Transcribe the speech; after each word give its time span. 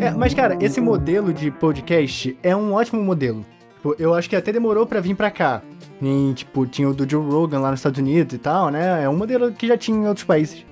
É, 0.00 0.10
mas 0.10 0.34
cara, 0.34 0.56
esse 0.60 0.80
modelo 0.80 1.32
de 1.32 1.50
podcast 1.50 2.36
é 2.42 2.54
um 2.54 2.74
ótimo 2.74 3.02
modelo. 3.02 3.44
Tipo, 3.86 3.94
eu 3.98 4.14
acho 4.14 4.28
que 4.28 4.34
até 4.34 4.52
demorou 4.52 4.86
para 4.86 5.00
vir 5.00 5.14
para 5.14 5.30
cá. 5.30 5.62
Em, 6.02 6.32
tipo, 6.32 6.66
tinha 6.66 6.88
o 6.88 6.94
do 6.94 7.08
Joe 7.08 7.24
Rogan 7.24 7.60
lá 7.60 7.70
nos 7.70 7.80
Estados 7.80 7.98
Unidos 7.98 8.34
e 8.34 8.38
tal, 8.38 8.70
né? 8.70 9.04
É 9.04 9.08
um 9.08 9.16
modelo 9.16 9.52
que 9.52 9.66
já 9.66 9.78
tinha 9.78 9.96
em 9.96 10.08
outros 10.08 10.24
países. 10.24 10.64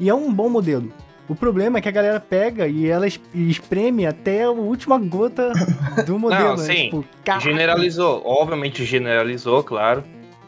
E 0.00 0.08
é 0.08 0.14
um 0.14 0.32
bom 0.32 0.48
modelo. 0.48 0.90
O 1.28 1.34
problema 1.34 1.78
é 1.78 1.80
que 1.80 1.88
a 1.88 1.92
galera 1.92 2.18
pega 2.18 2.66
e 2.66 2.88
ela 2.88 3.06
espreme 3.06 4.06
até 4.06 4.44
a 4.44 4.50
última 4.50 4.98
gota 4.98 5.52
do 6.06 6.18
modelo. 6.18 6.44
Não, 6.44 6.56
né? 6.56 6.64
sim. 6.64 6.84
Tipo, 6.84 7.04
generalizou. 7.40 8.22
Obviamente 8.24 8.84
generalizou, 8.84 9.62
claro. 9.62 10.02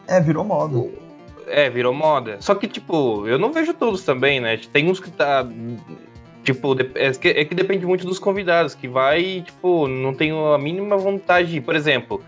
É, 0.07 0.19
virou 0.19 0.43
moda. 0.43 0.89
É, 1.47 1.69
virou 1.69 1.93
moda. 1.93 2.37
Só 2.39 2.55
que, 2.55 2.67
tipo, 2.67 3.27
eu 3.27 3.37
não 3.37 3.53
vejo 3.53 3.73
todos 3.73 4.03
também, 4.03 4.39
né? 4.39 4.59
Tem 4.73 4.89
uns 4.89 4.99
que 4.99 5.11
tá. 5.11 5.47
Tipo, 6.45 6.77
é 6.93 7.11
que, 7.11 7.27
é 7.29 7.43
que 7.43 7.55
depende 7.55 7.87
muito 7.87 8.05
dos 8.05 8.19
convidados, 8.19 8.75
que 8.75 8.87
vai, 8.87 9.41
tipo, 9.43 9.87
não 9.87 10.13
tenho 10.13 10.53
a 10.53 10.59
mínima 10.59 10.95
vontade. 10.95 11.59
Por 11.59 11.75
exemplo, 11.75 12.23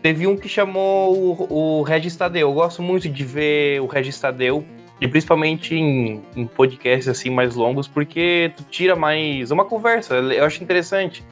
teve 0.00 0.24
um 0.24 0.36
que 0.36 0.48
chamou 0.48 1.12
o, 1.12 1.80
o 1.80 1.82
Regis 1.82 2.14
Tadeu. 2.14 2.48
Eu 2.48 2.54
gosto 2.54 2.80
muito 2.80 3.08
de 3.08 3.24
ver 3.24 3.82
o 3.82 3.86
Regis 3.86 4.20
Tadeu 4.20 4.64
e 5.00 5.08
principalmente 5.08 5.74
em, 5.74 6.22
em 6.36 6.46
podcasts 6.46 7.08
assim 7.08 7.28
mais 7.28 7.56
longos, 7.56 7.88
porque 7.88 8.52
tu 8.56 8.62
tira 8.70 8.94
mais 8.94 9.50
uma 9.50 9.64
conversa. 9.64 10.14
Eu 10.14 10.44
acho 10.44 10.62
interessante. 10.62 11.24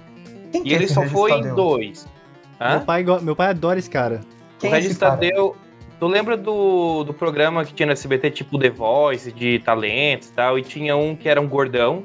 Quem 0.51 0.67
e 0.67 0.75
ele 0.75 0.87
é 0.87 0.89
só 0.89 1.03
foi 1.07 1.31
em 1.31 1.55
dois. 1.55 2.05
Meu 2.59 2.81
pai, 2.81 3.05
meu 3.23 3.37
pai 3.37 3.51
adora 3.51 3.79
esse 3.79 3.89
cara. 3.89 4.23
Quem 4.59 4.73
o 4.73 4.75
é 4.75 4.79
Regis 4.79 4.99
Tadeu. 4.99 5.57
Tu 6.01 6.07
lembra 6.09 6.37
do, 6.37 7.05
do 7.05 7.15
programa 7.15 7.65
que 7.65 7.73
tinha 7.73 7.87
no 7.87 7.93
SBT, 7.93 8.31
tipo 8.33 8.59
The 8.59 8.71
Voice, 8.71 9.31
de 9.31 9.61
talentos 9.61 10.29
e 10.29 10.33
tal? 10.33 10.59
E 10.59 10.63
tinha 10.63 10.97
um 10.97 11.15
que 11.15 11.29
era 11.29 11.41
um 11.41 11.49
gordão, 11.49 12.03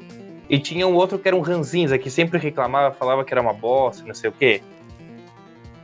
e 0.50 0.58
tinha 0.58 0.84
um 0.86 0.94
outro 0.94 1.16
que 1.16 1.28
era 1.28 1.36
um 1.36 1.40
ranzinza, 1.40 1.96
que 1.96 2.10
sempre 2.10 2.36
reclamava, 2.36 2.92
falava 2.92 3.24
que 3.24 3.32
era 3.32 3.40
uma 3.40 3.52
bosta, 3.52 4.04
não 4.04 4.14
sei 4.14 4.30
o 4.30 4.32
quê. 4.32 4.60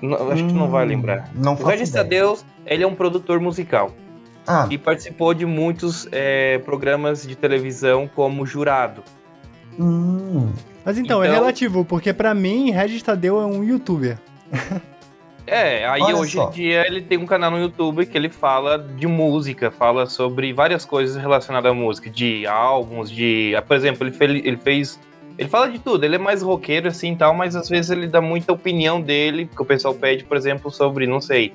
Não, 0.03 0.17
acho 0.31 0.43
hum, 0.43 0.49
que 0.49 0.53
tu 0.53 0.59
não 0.59 0.69
vai 0.69 0.85
hum, 0.85 0.89
lembrar. 0.89 1.31
Não 1.33 1.55
o 1.55 1.65
Regis 1.65 1.91
Tadeu, 1.91 2.37
ele 2.67 2.83
é 2.83 2.87
um 2.87 2.95
produtor 2.95 3.39
musical. 3.41 3.93
Ah. 4.45 4.67
E 4.69 4.77
participou 4.77 5.33
de 5.33 5.47
muitos 5.47 6.09
é, 6.11 6.59
programas 6.59 7.25
de 7.25 7.37
televisão 7.37 8.11
como 8.13 8.45
jurado. 8.45 9.05
Hum. 9.79 10.53
Mas 10.85 10.99
então, 10.99 11.23
é 11.23 11.27
então, 11.27 11.37
é 11.37 11.39
relativo, 11.39 11.85
porque 11.85 12.12
para 12.12 12.35
mim, 12.35 12.73
Regis 12.73 13.03
Tadeu 13.03 13.41
é 13.41 13.47
um 13.47 13.62
youtuber. 13.62 14.19
É, 15.47 15.87
aí 15.87 16.03
Olha 16.03 16.17
hoje 16.17 16.33
só. 16.33 16.49
em 16.49 16.51
dia 16.51 16.87
ele 16.87 17.01
tem 17.01 17.19
um 17.19 17.27
canal 17.27 17.51
no 17.51 17.59
YouTube 17.59 18.05
que 18.05 18.19
ele 18.19 18.29
fala 18.29 18.79
de 18.79 19.07
música, 19.07 19.71
fala 19.71 20.07
sobre 20.07 20.53
várias 20.53 20.85
coisas 20.85 21.17
relacionadas 21.17 21.71
à 21.71 21.75
música, 21.75 22.11
de 22.11 22.47
álbuns, 22.47 23.11
de. 23.11 23.53
Por 23.67 23.77
exemplo, 23.77 24.07
ele 24.07 24.13
fez, 24.13 24.31
ele 24.45 24.57
fez. 24.57 25.01
Ele 25.39 25.49
fala 25.49 25.71
de 25.71 25.79
tudo, 25.79 26.03
ele 26.05 26.17
é 26.17 26.19
mais 26.19 26.43
roqueiro 26.43 26.89
assim 26.89 27.13
e 27.13 27.17
tal, 27.17 27.35
mas 27.35 27.55
às 27.55 27.69
vezes 27.69 27.91
ele 27.91 28.07
dá 28.07 28.21
muita 28.21 28.53
opinião 28.53 29.01
dele, 29.01 29.47
que 29.47 29.61
o 29.61 29.67
pessoal 29.67 29.95
pede, 29.95 30.25
por 30.25 30.37
exemplo, 30.37 30.71
sobre, 30.71 31.07
não 31.07 31.21
sei, 31.21 31.53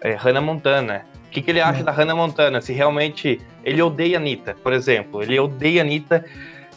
é, 0.00 0.14
Hannah 0.14 0.40
Montana. 0.40 1.06
O 1.26 1.30
que, 1.30 1.40
que 1.40 1.50
ele 1.52 1.60
acha 1.60 1.80
é. 1.80 1.82
da 1.84 1.92
Hannah 1.92 2.14
Montana? 2.14 2.60
Se 2.60 2.72
realmente 2.72 3.40
ele 3.64 3.80
odeia 3.80 4.18
a 4.18 4.20
Anitta, 4.20 4.56
por 4.62 4.72
exemplo. 4.72 5.22
Ele 5.22 5.38
odeia 5.38 5.80
a 5.80 5.84
Anitta 5.84 6.24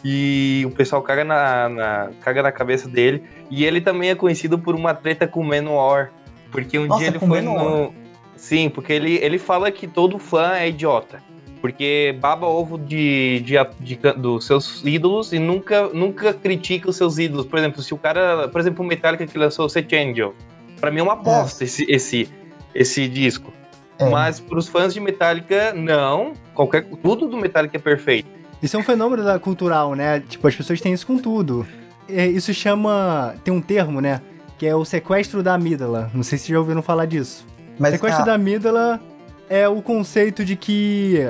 e 0.04 0.62
o 0.64 0.70
pessoal 0.70 1.02
caga 1.02 1.24
na, 1.24 1.68
na, 1.68 2.10
caga 2.20 2.40
na 2.40 2.52
cabeça 2.52 2.88
dele. 2.88 3.24
E 3.50 3.64
ele 3.64 3.80
também 3.80 4.10
é 4.10 4.14
conhecido 4.14 4.56
por 4.56 4.76
uma 4.76 4.94
treta 4.94 5.26
com 5.26 5.40
o 5.40 5.44
Menor. 5.44 6.10
Porque 6.54 6.78
um 6.78 6.86
Nossa, 6.86 7.00
dia 7.00 7.08
ele 7.08 7.18
foi 7.18 7.40
no. 7.40 7.92
Sim, 8.36 8.70
porque 8.70 8.92
ele, 8.92 9.16
ele 9.16 9.38
fala 9.38 9.72
que 9.72 9.88
todo 9.88 10.20
fã 10.20 10.52
é 10.52 10.68
idiota. 10.68 11.20
Porque 11.60 12.16
baba 12.20 12.46
ovo 12.46 12.78
de, 12.78 13.40
de, 13.40 13.54
de, 13.80 13.96
dos 14.12 14.46
seus 14.46 14.84
ídolos 14.84 15.32
e 15.32 15.40
nunca, 15.40 15.88
nunca 15.88 16.32
critica 16.32 16.90
os 16.90 16.96
seus 16.96 17.18
ídolos. 17.18 17.44
Por 17.44 17.58
exemplo, 17.58 17.82
se 17.82 17.92
o 17.92 17.98
cara. 17.98 18.46
Por 18.46 18.60
exemplo, 18.60 18.84
o 18.84 18.86
Metallica 18.86 19.26
que 19.26 19.36
lançou 19.36 19.66
o 19.66 19.68
Set 19.68 19.92
Angel. 19.96 20.32
Pra 20.80 20.92
mim 20.92 21.00
é 21.00 21.02
uma 21.02 21.16
bosta 21.16 21.64
é. 21.64 21.66
esse, 21.66 21.90
esse, 21.90 22.28
esse 22.72 23.08
disco. 23.08 23.52
É. 23.98 24.08
Mas 24.08 24.38
para 24.38 24.58
os 24.58 24.68
fãs 24.68 24.94
de 24.94 25.00
Metallica, 25.00 25.72
não. 25.72 26.34
Qualquer, 26.54 26.84
tudo 27.02 27.26
do 27.26 27.36
Metallica 27.36 27.76
é 27.76 27.80
perfeito. 27.80 28.28
Isso 28.62 28.76
é 28.76 28.78
um 28.78 28.84
fenômeno 28.84 29.24
da 29.24 29.40
cultural, 29.40 29.94
né? 29.96 30.20
Tipo, 30.20 30.46
as 30.46 30.54
pessoas 30.54 30.80
têm 30.80 30.92
isso 30.92 31.06
com 31.06 31.18
tudo. 31.18 31.66
É, 32.08 32.28
isso 32.28 32.54
chama. 32.54 33.34
Tem 33.42 33.52
um 33.52 33.60
termo, 33.60 34.00
né? 34.00 34.20
Que 34.58 34.66
é 34.66 34.74
o 34.74 34.84
sequestro 34.84 35.42
da 35.42 35.54
amígdala. 35.54 36.10
Não 36.14 36.22
sei 36.22 36.38
se 36.38 36.52
já 36.52 36.58
ouviram 36.58 36.82
falar 36.82 37.06
disso. 37.06 37.46
Mas, 37.78 37.92
sequestro 37.92 38.22
ah, 38.22 38.26
da 38.26 38.34
amígdala 38.34 39.00
é 39.48 39.68
o 39.68 39.82
conceito 39.82 40.44
de 40.44 40.56
que. 40.56 41.28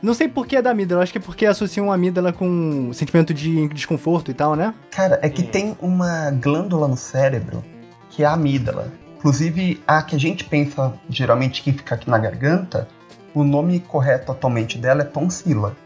Não 0.00 0.14
sei 0.14 0.26
por 0.26 0.46
que 0.46 0.56
é 0.56 0.62
da 0.62 0.70
amígdala, 0.70 1.02
acho 1.02 1.12
que 1.12 1.18
é 1.18 1.20
porque 1.20 1.46
associam 1.46 1.92
a 1.92 1.94
amígdala 1.94 2.32
com 2.32 2.92
sentimento 2.92 3.32
de 3.32 3.68
desconforto 3.68 4.30
e 4.30 4.34
tal, 4.34 4.56
né? 4.56 4.74
Cara, 4.90 5.20
é 5.22 5.28
que 5.28 5.44
tem 5.44 5.76
uma 5.80 6.30
glândula 6.32 6.88
no 6.88 6.96
cérebro 6.96 7.62
que 8.10 8.22
é 8.22 8.26
a 8.26 8.32
amígdala. 8.32 8.92
Inclusive, 9.16 9.80
a 9.86 10.02
que 10.02 10.16
a 10.16 10.18
gente 10.18 10.44
pensa 10.44 10.92
geralmente 11.08 11.62
que 11.62 11.72
fica 11.72 11.94
aqui 11.94 12.10
na 12.10 12.18
garganta, 12.18 12.88
o 13.32 13.44
nome 13.44 13.78
correto 13.78 14.32
atualmente 14.32 14.76
dela 14.76 15.02
é 15.02 15.04
tonsila. 15.04 15.76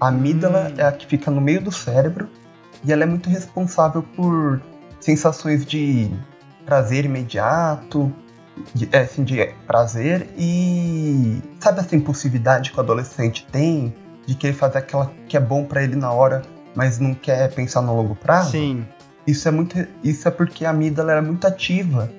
A 0.00 0.08
amígdala 0.08 0.70
hum. 0.70 0.74
é 0.76 0.84
a 0.84 0.92
que 0.92 1.06
fica 1.06 1.30
no 1.30 1.40
meio 1.40 1.60
do 1.60 1.70
cérebro 1.70 2.28
e 2.84 2.92
ela 2.92 3.04
é 3.04 3.06
muito 3.06 3.28
responsável 3.28 4.02
por 4.02 4.60
sensações 5.00 5.64
de 5.64 6.10
prazer 6.64 7.04
imediato, 7.04 8.12
de, 8.74 8.88
é, 8.92 9.00
assim, 9.00 9.24
de 9.24 9.44
prazer 9.66 10.28
e 10.36 11.40
sabe 11.58 11.80
essa 11.80 11.96
impulsividade 11.96 12.70
que 12.70 12.76
o 12.76 12.80
adolescente 12.80 13.46
tem 13.50 13.94
de 14.26 14.34
querer 14.34 14.52
fazer 14.52 14.78
aquela 14.78 15.10
que 15.26 15.36
é 15.36 15.40
bom 15.40 15.64
para 15.64 15.82
ele 15.82 15.96
na 15.96 16.12
hora, 16.12 16.42
mas 16.74 16.98
não 16.98 17.14
quer 17.14 17.52
pensar 17.52 17.80
no 17.80 17.96
longo 17.96 18.14
prazo? 18.14 18.52
Sim. 18.52 18.86
Isso 19.26 19.48
é 19.48 19.50
muito, 19.50 19.76
isso 20.04 20.28
é 20.28 20.30
porque 20.30 20.64
a 20.64 20.70
amígdala 20.70 21.12
era 21.12 21.22
muito 21.22 21.46
ativa 21.46 22.10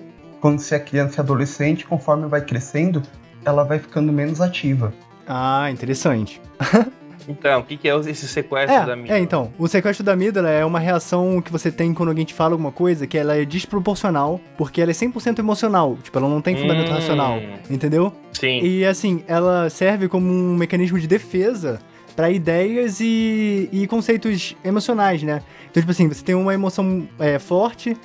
quando 0.42 0.60
você 0.60 0.76
é 0.76 0.80
criança 0.80 1.20
e 1.20 1.22
adolescente, 1.22 1.86
conforme 1.86 2.28
vai 2.28 2.42
crescendo, 2.42 3.04
ela 3.46 3.64
vai 3.64 3.80
ficando 3.80 4.12
menos 4.12 4.42
ativa. 4.42 4.92
Ah, 5.28 5.70
interessante. 5.72 6.42
Então, 7.28 7.60
o 7.60 7.64
que, 7.64 7.78
que 7.78 7.90
é 7.90 7.96
esse 7.96 8.28
sequestro 8.28 8.76
é, 8.76 8.86
da 8.86 8.94
amígdala? 8.94 9.20
É, 9.20 9.22
então, 9.22 9.54
o 9.58 9.68
sequestro 9.68 10.04
da 10.04 10.14
amígdala 10.14 10.50
é 10.50 10.66
uma 10.66 10.80
reação 10.80 11.42
que 11.42 11.52
você 11.52 11.72
tem 11.72 11.94
quando 11.94 12.10
alguém 12.10 12.26
te 12.26 12.34
fala 12.34 12.54
alguma 12.54 12.72
coisa 12.72 13.08
que 13.08 13.18
ela 13.18 13.36
é 13.36 13.46
desproporcional, 13.46 14.40
porque 14.58 14.82
ela 14.82 14.92
é 14.92 14.94
100% 14.94 15.40
emocional, 15.40 15.98
tipo, 16.02 16.18
ela 16.18 16.30
não 16.30 16.42
tem 16.42 16.56
fundamento 16.56 16.90
hum, 16.90 16.96
racional, 16.96 17.40
entendeu? 17.70 18.14
Sim. 18.34 18.62
E 18.62 18.86
assim, 18.86 19.24
ela 19.28 19.70
serve 19.70 20.08
como 20.08 20.28
um 20.28 20.56
mecanismo 20.56 21.00
de 21.00 21.08
defesa 21.08 21.80
para 22.16 22.30
ideias 22.30 23.00
e, 23.00 23.70
e 23.72 23.88
conceitos 23.88 24.56
emocionais, 24.64 25.24
né? 25.24 25.42
Então, 25.70 25.82
tipo 25.82 25.92
assim, 25.92 26.08
você 26.08 26.24
tem 26.24 26.36
uma 26.36 26.54
emoção 26.54 27.08
é, 27.20 27.40
forte, 27.40 27.96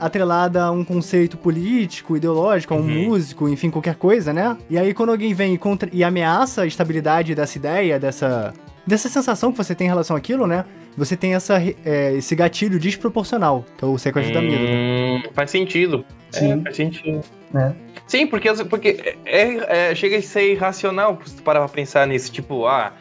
atrelada 0.00 0.64
a 0.64 0.70
um 0.70 0.84
conceito 0.84 1.36
político, 1.36 2.16
ideológico, 2.16 2.74
a 2.74 2.76
um 2.76 2.80
uhum. 2.80 3.08
músico, 3.08 3.48
enfim, 3.48 3.70
qualquer 3.70 3.94
coisa, 3.94 4.32
né? 4.32 4.56
E 4.68 4.78
aí 4.78 4.94
quando 4.94 5.10
alguém 5.10 5.34
vem 5.34 5.56
contra, 5.56 5.88
e 5.92 6.02
ameaça 6.02 6.62
a 6.62 6.66
estabilidade 6.66 7.34
dessa 7.34 7.58
ideia, 7.58 7.98
dessa, 7.98 8.52
dessa 8.86 9.08
sensação 9.08 9.52
que 9.52 9.58
você 9.58 9.74
tem 9.74 9.86
em 9.86 9.90
relação 9.90 10.16
àquilo, 10.16 10.46
né? 10.46 10.64
Você 10.96 11.16
tem 11.16 11.34
essa, 11.34 11.62
é, 11.84 12.14
esse 12.14 12.34
gatilho 12.34 12.78
desproporcional, 12.78 13.64
que 13.76 13.84
é 13.84 13.88
o 13.88 13.96
sequestro 13.96 14.38
hum, 14.38 14.42
da 14.42 14.48
vida. 14.50 14.62
Né? 14.64 15.22
Faz 15.32 15.50
sentido. 15.50 16.04
Sim. 16.30 16.52
É, 16.52 16.62
faz 16.62 16.76
sentido. 16.76 17.20
É. 17.54 17.72
Sim, 18.06 18.26
porque, 18.26 18.52
porque 18.64 19.16
é, 19.24 19.90
é, 19.90 19.94
chega 19.94 20.16
a 20.16 20.22
ser 20.22 20.52
irracional 20.52 21.18
se 21.24 21.36
tu 21.36 21.42
parar 21.42 21.60
pra 21.60 21.68
pensar 21.68 22.06
nisso. 22.06 22.32
Tipo, 22.32 22.66
ah, 22.66 22.92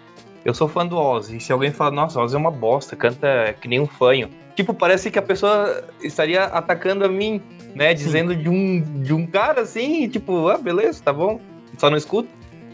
eu 0.46 0.54
sou 0.54 0.68
fã 0.68 0.86
do 0.86 0.98
Ozzy. 0.98 1.38
E 1.38 1.40
se 1.40 1.52
alguém 1.52 1.72
fala, 1.72 1.92
nossa, 1.92 2.20
Ozzy 2.20 2.36
é 2.36 2.38
uma 2.38 2.52
bosta, 2.52 2.96
canta 2.96 3.56
que 3.60 3.68
nem 3.68 3.80
um 3.80 3.88
fanho 3.88 4.30
tipo, 4.60 4.74
parece 4.74 5.10
que 5.10 5.18
a 5.18 5.22
pessoa 5.22 5.86
estaria 6.02 6.44
atacando 6.44 7.06
a 7.06 7.08
mim, 7.08 7.42
né? 7.74 7.96
Sim. 7.96 8.04
Dizendo 8.04 8.36
de 8.36 8.50
um, 8.50 8.82
de 9.02 9.14
um 9.14 9.26
cara 9.26 9.62
assim, 9.62 10.10
tipo, 10.10 10.50
ah, 10.50 10.58
beleza, 10.58 11.02
tá 11.02 11.14
bom, 11.14 11.40
só 11.78 11.90
não 11.90 11.96
escuto. 11.96 12.28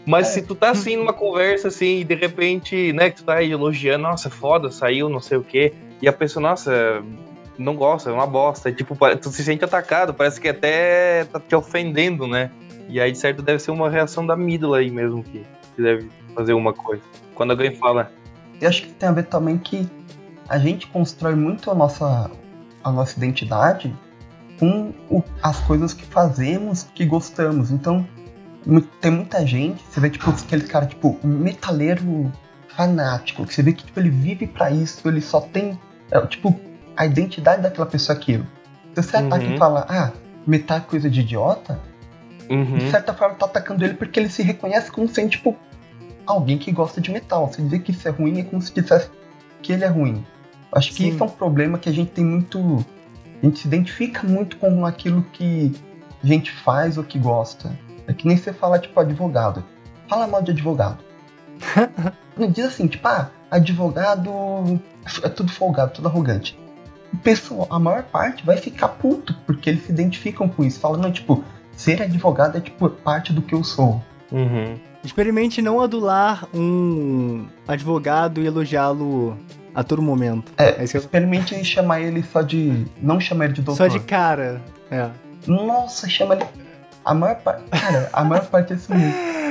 Mas 0.04 0.30
é. 0.30 0.30
se 0.32 0.42
tu 0.42 0.56
tá 0.56 0.70
assim 0.70 0.96
numa 0.96 1.12
conversa 1.12 1.68
assim, 1.68 2.00
e 2.00 2.04
de 2.04 2.16
repente, 2.16 2.92
né, 2.92 3.10
que 3.10 3.18
tu 3.18 3.24
tá 3.24 3.40
elogiando, 3.40 4.02
nossa, 4.02 4.28
foda, 4.28 4.68
saiu, 4.68 5.08
não 5.08 5.20
sei 5.20 5.38
o 5.38 5.44
quê, 5.44 5.72
e 6.02 6.08
a 6.08 6.12
pessoa, 6.12 6.42
nossa, 6.42 7.04
não 7.56 7.76
gosta, 7.76 8.10
é 8.10 8.12
uma 8.12 8.26
bosta, 8.26 8.72
tipo, 8.72 8.96
tu 9.22 9.30
se 9.30 9.44
sente 9.44 9.64
atacado, 9.64 10.12
parece 10.12 10.40
que 10.40 10.48
até 10.48 11.24
tá 11.26 11.38
te 11.38 11.54
ofendendo, 11.54 12.26
né? 12.26 12.50
E 12.88 13.00
aí, 13.00 13.12
de 13.12 13.18
certo, 13.18 13.42
deve 13.42 13.60
ser 13.60 13.70
uma 13.70 13.88
reação 13.88 14.26
da 14.26 14.34
amígdala 14.34 14.78
aí 14.78 14.90
mesmo 14.90 15.22
que, 15.22 15.44
que 15.76 15.82
deve 15.82 16.08
fazer 16.34 16.52
uma 16.52 16.72
coisa. 16.72 17.02
Quando 17.34 17.52
alguém 17.52 17.76
fala. 17.76 18.10
Eu 18.60 18.68
acho 18.68 18.82
que 18.82 18.88
tem 18.88 19.08
a 19.08 19.12
ver 19.12 19.26
também 19.26 19.56
que 19.56 19.88
a 20.48 20.58
gente 20.58 20.86
constrói 20.86 21.34
muito 21.34 21.70
a 21.70 21.74
nossa, 21.74 22.30
a 22.82 22.92
nossa 22.92 23.16
identidade 23.16 23.94
com 24.58 24.92
o, 25.10 25.22
as 25.42 25.60
coisas 25.60 25.92
que 25.92 26.04
fazemos, 26.04 26.86
que 26.94 27.04
gostamos. 27.04 27.70
Então, 27.70 28.06
tem 29.00 29.10
muita 29.10 29.46
gente, 29.46 29.82
você 29.88 30.00
vê 30.00 30.10
tipo 30.10 30.30
aquele 30.30 30.64
cara 30.64 30.86
tipo 30.86 31.18
metaleiro 31.22 32.32
fanático, 32.68 33.46
que 33.46 33.54
você 33.54 33.62
vê 33.62 33.72
que 33.72 33.84
tipo, 33.84 33.98
ele 34.00 34.10
vive 34.10 34.46
para 34.46 34.70
isso, 34.70 35.06
ele 35.08 35.20
só 35.20 35.40
tem 35.40 35.78
é, 36.10 36.20
tipo 36.26 36.58
a 36.96 37.06
identidade 37.06 37.62
daquela 37.62 37.86
pessoa 37.86 38.16
é 38.16 38.18
aquilo. 38.18 38.46
Se 38.94 39.02
você 39.02 39.16
uhum. 39.18 39.26
ataca 39.26 39.44
e 39.44 39.58
fala, 39.58 39.86
ah, 39.88 40.12
metal 40.46 40.78
é 40.78 40.80
coisa 40.80 41.10
de 41.10 41.20
idiota, 41.20 41.78
uhum. 42.48 42.78
de 42.78 42.90
certa 42.90 43.12
forma 43.12 43.34
tá 43.34 43.46
atacando 43.46 43.84
ele 43.84 43.94
porque 43.94 44.18
ele 44.18 44.30
se 44.30 44.42
reconhece 44.42 44.90
como 44.90 45.06
sendo 45.08 45.30
tipo 45.30 45.56
alguém 46.26 46.58
que 46.58 46.72
gosta 46.72 47.00
de 47.00 47.10
metal. 47.10 47.52
Se 47.52 47.62
dizer 47.62 47.80
que 47.80 47.92
isso 47.92 48.08
é 48.08 48.10
ruim 48.10 48.40
é 48.40 48.44
como 48.44 48.60
se 48.60 48.72
dissesse 48.72 49.10
que 49.62 49.72
ele 49.72 49.84
é 49.84 49.88
ruim. 49.88 50.24
Acho 50.72 50.90
que 50.90 51.04
Sim. 51.04 51.08
isso 51.08 51.22
é 51.22 51.26
um 51.26 51.30
problema 51.30 51.78
que 51.78 51.88
a 51.88 51.92
gente 51.92 52.10
tem 52.10 52.24
muito. 52.24 52.84
A 53.42 53.46
gente 53.46 53.60
se 53.60 53.66
identifica 53.66 54.26
muito 54.26 54.56
com 54.56 54.84
aquilo 54.84 55.22
que 55.32 55.72
a 56.22 56.26
gente 56.26 56.50
faz 56.50 56.98
ou 56.98 57.04
que 57.04 57.18
gosta. 57.18 57.78
É 58.06 58.12
que 58.12 58.26
nem 58.26 58.36
você 58.36 58.52
fala, 58.52 58.78
tipo, 58.78 58.98
advogado. 58.98 59.64
Fala 60.08 60.26
mal 60.26 60.42
de 60.42 60.52
advogado. 60.52 60.98
Não 62.36 62.50
diz 62.50 62.66
assim, 62.66 62.86
tipo, 62.86 63.06
ah, 63.08 63.30
advogado 63.50 64.80
é 65.22 65.28
tudo 65.28 65.50
folgado, 65.50 65.92
tudo 65.94 66.08
arrogante. 66.08 66.58
O 67.12 67.16
pessoal, 67.18 67.66
a 67.70 67.78
maior 67.78 68.02
parte 68.02 68.44
vai 68.44 68.56
ficar 68.56 68.88
puto, 68.88 69.34
porque 69.46 69.70
eles 69.70 69.84
se 69.84 69.92
identificam 69.92 70.48
com 70.48 70.64
isso. 70.64 70.80
Fala, 70.80 70.98
não, 70.98 71.10
tipo, 71.10 71.42
ser 71.72 72.02
advogado 72.02 72.58
é 72.58 72.60
tipo 72.60 72.88
parte 72.90 73.32
do 73.32 73.40
que 73.40 73.54
eu 73.54 73.62
sou. 73.64 74.02
Uhum. 74.30 74.78
Experimente 75.04 75.62
não 75.62 75.80
adular 75.80 76.48
um 76.52 77.46
advogado 77.66 78.40
e 78.40 78.46
elogiá-lo 78.46 79.38
a 79.76 79.84
todo 79.84 80.00
momento. 80.00 80.50
É, 80.56 80.80
é 80.80 80.84
experimente 80.84 81.54
eu... 81.54 81.62
chamar 81.62 82.00
ele 82.00 82.22
só 82.22 82.40
de. 82.40 82.86
Não 83.00 83.20
chamar 83.20 83.44
ele 83.44 83.54
de 83.54 83.60
doutor. 83.60 83.90
Só 83.90 83.98
de 83.98 84.02
cara. 84.02 84.62
É. 84.90 85.10
Nossa, 85.46 86.08
chama 86.08 86.34
ele. 86.34 86.46
A 87.04 87.12
maior 87.12 87.36
parte. 87.36 87.62
Cara, 87.68 88.08
a 88.10 88.24
maior 88.24 88.46
parte 88.46 88.72
é 88.72 88.76
assim. 88.76 88.94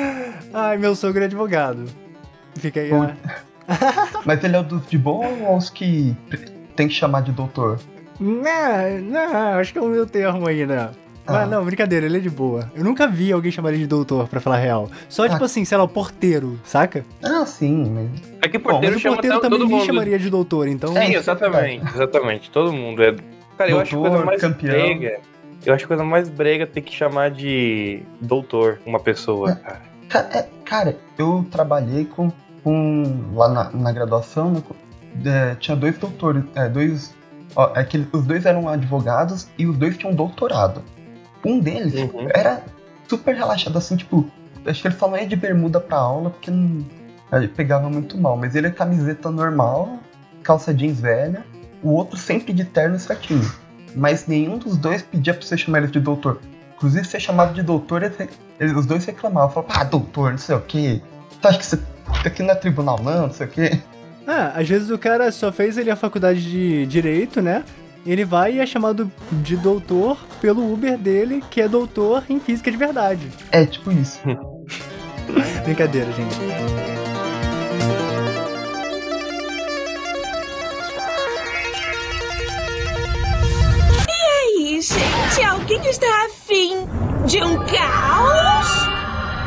Ai, 0.52 0.78
meu 0.78 0.96
sogro 0.96 1.22
é 1.22 1.26
advogado. 1.26 1.86
Fica 2.56 2.80
aí, 2.80 2.92
né? 2.92 3.16
Mas 4.26 4.44
ele 4.44 4.56
é 4.56 4.60
o 4.60 4.64
dos 4.64 4.88
de 4.88 4.98
boa 4.98 5.28
ou 5.28 5.58
os 5.58 5.70
que 5.70 6.16
tem 6.76 6.88
que 6.88 6.94
chamar 6.94 7.22
de 7.22 7.32
doutor? 7.32 7.80
Não, 8.20 9.00
não, 9.02 9.60
acho 9.60 9.74
que 9.74 9.78
é 9.78 9.82
o 9.82 9.88
meu 9.88 10.08
termo 10.08 10.48
aí, 10.48 10.66
né? 10.66 10.90
Ah. 11.28 11.34
Mas 11.34 11.50
não, 11.50 11.66
brincadeira, 11.66 12.06
ele 12.06 12.18
é 12.18 12.20
de 12.20 12.30
boa. 12.30 12.72
Eu 12.76 12.84
nunca 12.84 13.08
vi 13.08 13.32
alguém 13.32 13.52
chamar 13.52 13.70
ele 13.70 13.80
de 13.80 13.88
doutor, 13.88 14.28
pra 14.28 14.40
falar 14.40 14.58
real. 14.58 14.90
Só, 15.10 15.24
ah. 15.24 15.30
tipo 15.30 15.44
assim, 15.44 15.66
sei 15.66 15.78
lá, 15.78 15.84
o 15.84 15.88
porteiro, 15.88 16.60
saca? 16.64 17.04
Ah, 17.24 17.46
sim, 17.46 17.90
mas... 17.90 18.22
É 18.42 18.48
que 18.48 18.60
porteiro 18.60 18.96
Bom, 18.96 19.02
mas 19.04 19.06
o 19.06 19.16
porteiro 19.16 19.40
também 19.40 19.68
me 19.68 19.86
chamaria 19.86 20.20
de 20.20 20.30
doutor, 20.30 20.68
então... 20.68 20.94
Sim, 20.94 21.16
exatamente, 21.16 21.86
exatamente. 21.94 22.52
Todo 22.52 22.72
mundo 22.72 23.02
é... 23.02 23.16
Cara, 23.58 23.72
eu 23.72 23.78
doutor, 23.78 23.82
acho 23.82 23.98
a 23.98 24.10
coisa 24.10 24.26
mais 24.26 24.42
campeão. 24.42 24.72
brega... 24.72 25.20
Eu 25.66 25.74
acho 25.74 25.86
a 25.86 25.88
coisa 25.88 26.04
mais 26.04 26.30
brega 26.30 26.68
ter 26.68 26.82
que 26.82 26.94
chamar 26.94 27.32
de 27.32 28.04
doutor 28.22 28.80
uma 28.86 29.00
pessoa, 29.00 29.52
é, 29.52 29.56
cara. 29.56 30.30
É, 30.38 30.46
cara, 30.64 30.98
eu 31.18 31.44
trabalhei 31.50 32.06
com... 32.06 32.32
com 32.64 33.32
lá 33.34 33.50
na, 33.50 33.72
na 33.72 33.92
graduação, 33.92 34.52
no, 34.52 34.64
é, 35.28 35.56
tinha 35.56 35.76
dois 35.76 35.98
doutores, 35.98 36.44
é, 36.54 36.70
dois... 36.70 37.16
Ó, 37.56 37.72
é 37.74 37.84
que 37.84 38.06
os 38.12 38.26
dois 38.26 38.46
eram 38.46 38.70
advogados 38.70 39.48
e 39.58 39.66
os 39.66 39.76
dois 39.76 39.98
tinham 39.98 40.14
doutorado. 40.14 40.84
Um 41.46 41.60
deles 41.60 41.94
uhum. 41.94 42.28
era 42.34 42.64
super 43.08 43.36
relaxado, 43.36 43.78
assim, 43.78 43.96
tipo, 43.96 44.30
acho 44.66 44.82
que 44.82 44.88
ele 44.88 44.96
só 44.96 45.08
não 45.08 45.18
ia 45.18 45.28
de 45.28 45.36
bermuda 45.36 45.80
pra 45.80 45.98
aula 45.98 46.32
porque 46.32 46.50
não. 46.50 46.84
Ele 47.32 47.48
pegava 47.48 47.90
muito 47.90 48.18
mal, 48.18 48.36
mas 48.38 48.56
ele 48.56 48.68
é 48.68 48.72
camiseta 48.72 49.30
normal, 49.30 50.00
calça 50.44 50.74
jeans 50.74 51.00
velha, 51.00 51.46
o 51.84 51.92
outro 51.92 52.18
sempre 52.18 52.54
de 52.54 52.64
terno 52.66 52.98
certinho. 52.98 53.50
Mas 53.96 54.28
nenhum 54.28 54.58
dos 54.58 54.78
dois 54.78 55.02
pedia 55.02 55.34
pra 55.34 55.46
você 55.46 55.58
chamar 55.58 55.80
ele 55.80 55.88
de 55.88 56.00
doutor. 56.00 56.40
Inclusive, 56.76 57.06
ser 57.08 57.20
chamado 57.20 57.54
de 57.54 57.64
doutor, 57.64 58.04
eles, 58.04 58.76
os 58.76 58.86
dois 58.86 59.06
reclamavam. 59.06 59.50
Falavam, 59.64 59.76
ah, 59.82 59.84
doutor, 59.84 60.32
não 60.32 60.38
sei 60.38 60.56
o 60.56 60.62
quê. 60.62 61.02
Tu 61.42 61.48
acha 61.48 61.58
que 61.58 61.66
você 61.66 61.80
aqui 62.26 62.44
não 62.44 62.52
é 62.52 62.56
tribunal, 62.56 63.02
não, 63.02 63.28
não 63.28 63.34
sei 63.34 63.48
o 63.48 63.50
quê. 63.50 63.80
Ah, 64.28 64.54
às 64.56 64.68
vezes 64.68 64.90
o 64.90 64.98
cara 64.98 65.32
só 65.32 65.52
fez 65.52 65.78
ali 65.78 65.90
a 65.90 65.96
faculdade 65.96 66.42
de 66.42 66.86
direito, 66.88 67.42
né? 67.42 67.64
Ele 68.06 68.24
vai 68.24 68.54
e 68.54 68.60
é 68.60 68.66
chamado 68.66 69.12
de 69.32 69.58
doutor 69.58 70.18
pelo 70.40 70.72
Uber 70.72 70.98
dele, 70.98 71.44
que 71.50 71.60
é 71.60 71.68
doutor 71.68 72.24
em 72.30 72.40
física 72.40 72.70
de 72.70 72.78
verdade. 72.78 73.28
É, 73.52 73.66
tipo 73.66 73.92
isso. 73.92 74.20
Brincadeira, 75.64 76.12
gente. 76.12 76.36
E 84.08 84.68
aí, 84.68 84.82
gente? 84.82 85.44
Alguém 85.44 85.82
está 85.90 86.26
afim 86.26 86.86
de 87.26 87.44
um 87.44 87.58
caos? 87.58 88.86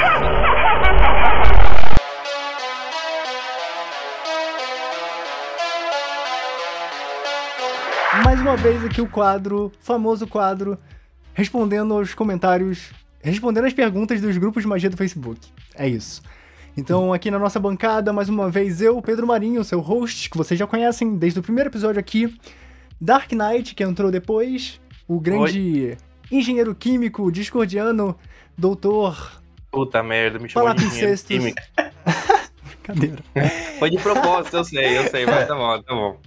Mais 8.24 8.40
uma 8.40 8.56
vez 8.56 8.84
aqui 8.84 9.00
o 9.00 9.08
quadro, 9.08 9.70
famoso 9.80 10.26
quadro, 10.26 10.78
respondendo 11.32 11.94
aos 11.94 12.12
comentários, 12.12 12.90
respondendo 13.20 13.64
as 13.64 13.72
perguntas 13.72 14.20
dos 14.20 14.36
grupos 14.36 14.62
de 14.62 14.68
magia 14.68 14.90
do 14.90 14.96
Facebook. 14.96 15.40
É 15.74 15.88
isso. 15.88 16.22
Então, 16.76 17.12
aqui 17.12 17.30
na 17.30 17.38
nossa 17.38 17.58
bancada, 17.58 18.12
mais 18.12 18.28
uma 18.28 18.50
vez, 18.50 18.82
eu, 18.82 19.00
Pedro 19.00 19.26
Marinho, 19.26 19.64
seu 19.64 19.80
host, 19.80 20.28
que 20.28 20.36
vocês 20.36 20.58
já 20.58 20.66
conhecem 20.66 21.16
desde 21.16 21.40
o 21.40 21.42
primeiro 21.42 21.70
episódio 21.70 21.98
aqui. 21.98 22.36
Dark 23.00 23.32
Knight, 23.32 23.74
que 23.74 23.82
entrou 23.82 24.10
depois. 24.10 24.80
O 25.08 25.18
grande 25.20 25.96
Oi. 25.96 25.96
engenheiro 26.30 26.74
químico, 26.74 27.30
discordiano, 27.32 28.14
doutor. 28.58 29.40
Puta 29.76 30.02
merda, 30.02 30.38
me 30.38 30.48
chamou 30.48 30.72
de 30.72 30.86
engenheiro 30.86 31.22
químico. 31.22 31.60
Brincadeira. 32.82 33.22
Foi 33.78 33.90
de 33.90 33.98
propósito, 33.98 34.56
eu 34.56 34.64
sei, 34.64 34.96
eu 34.96 35.02
sei, 35.10 35.26
mas 35.26 35.46
tá 35.46 35.54
bom, 35.54 35.82
tá 35.82 35.94
bom. 35.94 36.18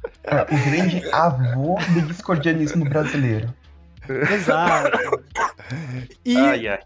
O 0.51 0.69
grande 0.69 1.09
avô 1.11 1.75
do 1.95 2.01
discordianismo 2.03 2.87
brasileiro. 2.87 3.51
Exato. 4.07 4.95
E 6.23 6.37
ai, 6.37 6.67
ai. 6.67 6.79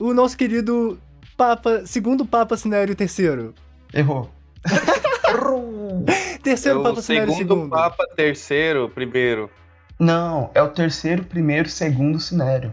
o 0.00 0.14
nosso 0.14 0.34
querido 0.34 0.98
Papa, 1.36 1.84
segundo 1.84 2.24
Papa 2.24 2.56
Sinério 2.56 2.96
III. 2.98 3.52
Errou. 3.92 4.30
terceiro 6.42 6.80
é 6.80 6.82
Papa 6.84 7.02
Sinério 7.02 7.32
II. 7.32 7.36
Segundo 7.36 7.68
Papa, 7.68 8.06
terceiro, 8.16 8.88
primeiro. 8.88 9.50
Não, 9.98 10.50
é 10.54 10.62
o 10.62 10.68
terceiro, 10.68 11.22
primeiro, 11.24 11.68
segundo 11.68 12.18
Sinério. 12.18 12.72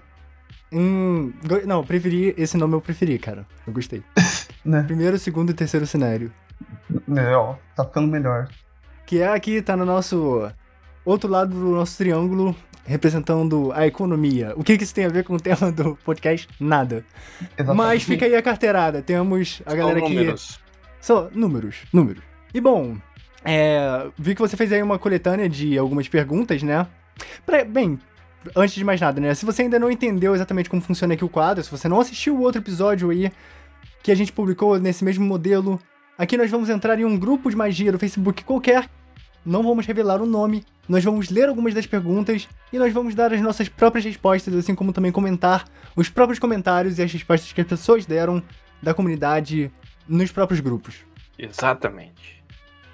Hum, 0.77 1.31
não, 1.65 1.85
preferi. 1.85 2.33
Esse 2.37 2.57
nome 2.57 2.73
eu 2.73 2.81
preferi, 2.81 3.17
cara. 3.17 3.45
Eu 3.65 3.71
gostei. 3.71 4.03
né? 4.65 4.83
Primeiro, 4.83 5.17
segundo 5.17 5.51
e 5.51 5.53
terceiro 5.53 5.87
cenário. 5.87 6.29
É, 7.15 7.33
ó, 7.33 7.55
tá 7.73 7.85
ficando 7.85 8.09
melhor. 8.09 8.49
Que 9.05 9.21
é 9.21 9.27
aqui, 9.29 9.61
tá 9.61 9.77
no 9.77 9.85
nosso 9.85 10.51
outro 11.05 11.29
lado 11.29 11.55
do 11.55 11.71
nosso 11.71 11.97
triângulo, 11.97 12.53
representando 12.85 13.71
a 13.73 13.87
economia. 13.87 14.53
O 14.57 14.63
que, 14.63 14.77
que 14.77 14.83
isso 14.83 14.93
tem 14.93 15.05
a 15.05 15.09
ver 15.09 15.23
com 15.23 15.35
o 15.35 15.39
tema 15.39 15.71
do 15.71 15.95
podcast? 16.03 16.49
Nada. 16.59 17.05
Exatamente. 17.57 17.77
Mas 17.77 18.03
fica 18.03 18.25
aí 18.25 18.35
a 18.35 18.41
carteirada. 18.41 19.01
Temos 19.01 19.61
a 19.65 19.73
galera 19.73 19.99
aqui. 19.99 20.13
Números. 20.13 20.59
Só 20.99 21.29
números, 21.33 21.83
números. 21.93 22.23
E 22.53 22.59
bom, 22.59 22.97
é, 23.45 24.07
vi 24.17 24.35
que 24.35 24.41
você 24.41 24.57
fez 24.57 24.73
aí 24.73 24.83
uma 24.83 24.99
coletânea 24.99 25.47
de 25.47 25.77
algumas 25.77 26.09
perguntas, 26.09 26.63
né? 26.63 26.85
Pra, 27.45 27.63
bem, 27.63 27.99
antes 28.55 28.75
de 28.75 28.83
mais 28.83 28.99
nada, 28.99 29.19
né? 29.21 29.33
Se 29.33 29.45
você 29.45 29.63
ainda 29.63 29.79
não 29.79 29.89
entendeu 29.89 30.35
exatamente 30.35 30.69
como 30.69 30.81
funciona 30.81 31.13
aqui 31.13 31.23
o 31.23 31.29
quadro, 31.29 31.63
se 31.63 31.71
você 31.71 31.87
não 31.87 31.99
assistiu 31.99 32.35
o 32.35 32.41
outro 32.41 32.61
episódio 32.61 33.09
aí 33.09 33.31
que 34.03 34.11
a 34.11 34.15
gente 34.15 34.31
publicou 34.31 34.79
nesse 34.79 35.03
mesmo 35.03 35.25
modelo, 35.25 35.79
aqui 36.17 36.37
nós 36.37 36.51
vamos 36.51 36.69
entrar 36.69 36.99
em 36.99 37.05
um 37.05 37.17
grupo 37.17 37.49
de 37.49 37.55
magia 37.55 37.91
do 37.91 37.99
Facebook 37.99 38.43
qualquer. 38.43 38.89
Não 39.45 39.61
vamos 39.61 39.85
revelar 39.85 40.21
o 40.21 40.25
nome, 40.25 40.65
nós 40.89 41.03
vamos 41.03 41.29
ler 41.29 41.49
algumas 41.49 41.73
das 41.73 41.85
perguntas 41.85 42.47
e 42.73 42.79
nós 42.79 42.91
vamos 42.91 43.13
dar 43.13 43.31
as 43.31 43.41
nossas 43.41 43.69
próprias 43.69 44.03
respostas, 44.03 44.53
assim 44.55 44.73
como 44.73 44.91
também 44.91 45.11
comentar 45.11 45.65
os 45.95 46.09
próprios 46.09 46.39
comentários 46.39 46.97
e 46.97 47.03
as 47.03 47.11
respostas 47.11 47.53
que 47.53 47.61
as 47.61 47.67
pessoas 47.67 48.05
deram 48.05 48.41
da 48.81 48.93
comunidade 48.93 49.71
nos 50.07 50.31
próprios 50.31 50.59
grupos. 50.59 51.05
Exatamente. 51.37 52.34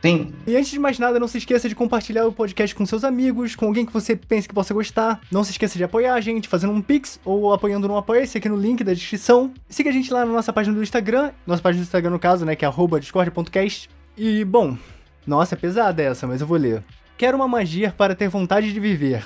Sim. 0.01 0.34
E 0.48 0.55
antes 0.55 0.72
de 0.72 0.79
mais 0.79 0.98
nada, 0.98 1.20
não 1.20 1.27
se 1.27 1.38
esqueça 1.38 1.70
de 1.70 1.75
compartilhar 1.75 2.25
o 2.25 2.34
podcast 2.34 2.75
com 2.75 2.86
seus 2.86 3.03
amigos, 3.03 3.55
com 3.55 3.67
alguém 3.67 3.86
que 3.86 3.93
você 3.93 4.15
pense 4.15 4.48
que 4.48 4.53
possa 4.53 4.74
gostar. 4.74 5.22
Não 5.31 5.43
se 5.43 5.51
esqueça 5.51 5.77
de 5.77 5.84
apoiar 5.84 6.15
a 6.15 6.22
gente 6.22 6.48
fazendo 6.48 6.74
um 6.74 6.81
Pix 6.81 7.20
ou 7.24 7.53
apoiando 7.53 7.88
no 7.88 7.96
Apoia-se 7.96 8.38
aqui 8.38 8.50
no 8.50 8.58
link 8.58 8.84
da 8.84 8.93
descrição. 8.93 9.53
Siga 9.70 9.91
a 9.91 9.93
gente 9.93 10.12
lá 10.12 10.25
na 10.25 10.31
nossa 10.34 10.51
página 10.51 10.75
do 10.75 10.81
Instagram, 10.81 11.31
nossa 11.46 11.62
página 11.62 11.84
do 11.84 11.88
Instagram 11.88 12.10
no 12.10 12.20
caso, 12.20 12.46
né, 12.46 12.55
que 12.55 12.65
é 12.65 12.70
discord.cast. 13.00 13.89
E, 14.17 14.43
bom, 14.43 14.75
nossa, 15.25 15.55
é 15.55 15.58
pesada 15.58 16.01
essa, 16.01 16.25
mas 16.25 16.41
eu 16.41 16.48
vou 16.48 16.58
ler. 16.58 16.84
Quero 17.17 17.38
uma 17.38 17.48
magia 17.48 17.93
para 17.96 18.15
ter 18.15 18.27
vontade 18.27 18.74
de 18.74 18.79
viver. 18.79 19.24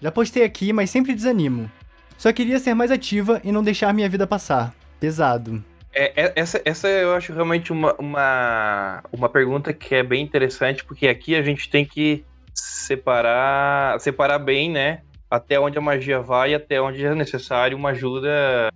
Já 0.00 0.10
postei 0.10 0.42
aqui, 0.42 0.72
mas 0.72 0.90
sempre 0.90 1.14
desanimo. 1.14 1.70
Só 2.18 2.32
queria 2.32 2.58
ser 2.58 2.74
mais 2.74 2.90
ativa 2.90 3.40
e 3.44 3.52
não 3.52 3.62
deixar 3.62 3.94
minha 3.94 4.08
vida 4.08 4.26
passar. 4.26 4.74
Pesado. 4.98 5.62
É, 5.98 6.12
é, 6.14 6.32
essa, 6.36 6.60
essa 6.62 6.88
eu 6.88 7.14
acho 7.14 7.32
realmente 7.32 7.72
uma, 7.72 7.94
uma, 7.94 9.02
uma 9.10 9.28
pergunta 9.30 9.72
que 9.72 9.94
é 9.94 10.02
bem 10.02 10.22
interessante, 10.22 10.84
porque 10.84 11.08
aqui 11.08 11.34
a 11.34 11.40
gente 11.40 11.70
tem 11.70 11.86
que 11.86 12.22
separar, 12.54 13.98
separar 13.98 14.38
bem, 14.38 14.70
né? 14.70 15.00
Até 15.30 15.58
onde 15.58 15.78
a 15.78 15.80
magia 15.80 16.20
vai 16.20 16.50
e 16.50 16.54
até 16.54 16.78
onde 16.82 17.02
é 17.02 17.14
necessário 17.14 17.78
uma 17.78 17.90
ajuda. 17.90 18.70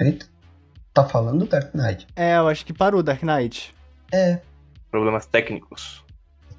Eita, 0.00 0.26
tá 0.94 1.04
falando 1.04 1.44
Dark 1.44 1.74
Knight? 1.74 2.06
É, 2.16 2.38
eu 2.38 2.48
acho 2.48 2.64
que 2.64 2.72
parou 2.72 3.02
Dark 3.02 3.22
Knight. 3.22 3.74
É. 4.10 4.40
Problemas 4.90 5.26
técnicos. 5.26 6.02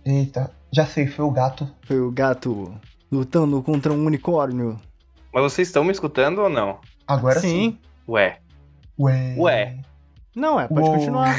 Eita, 0.05 0.51
já 0.71 0.85
sei, 0.85 1.07
foi 1.07 1.25
o 1.25 1.31
gato. 1.31 1.67
Foi 1.87 1.99
o 1.99 2.11
gato 2.11 2.79
lutando 3.11 3.63
contra 3.63 3.91
um 3.91 4.05
unicórnio. 4.05 4.79
Mas 5.33 5.41
vocês 5.41 5.67
estão 5.67 5.83
me 5.83 5.91
escutando 5.91 6.43
ou 6.43 6.49
não? 6.49 6.79
Agora 7.07 7.39
sim. 7.39 7.47
sim. 7.47 7.79
Ué, 8.07 8.37
Ué. 8.99 9.35
Ué. 9.37 9.77
Não, 10.35 10.59
é, 10.59 10.67
pode 10.67 10.81
Uou. 10.81 10.93
continuar. 10.97 11.35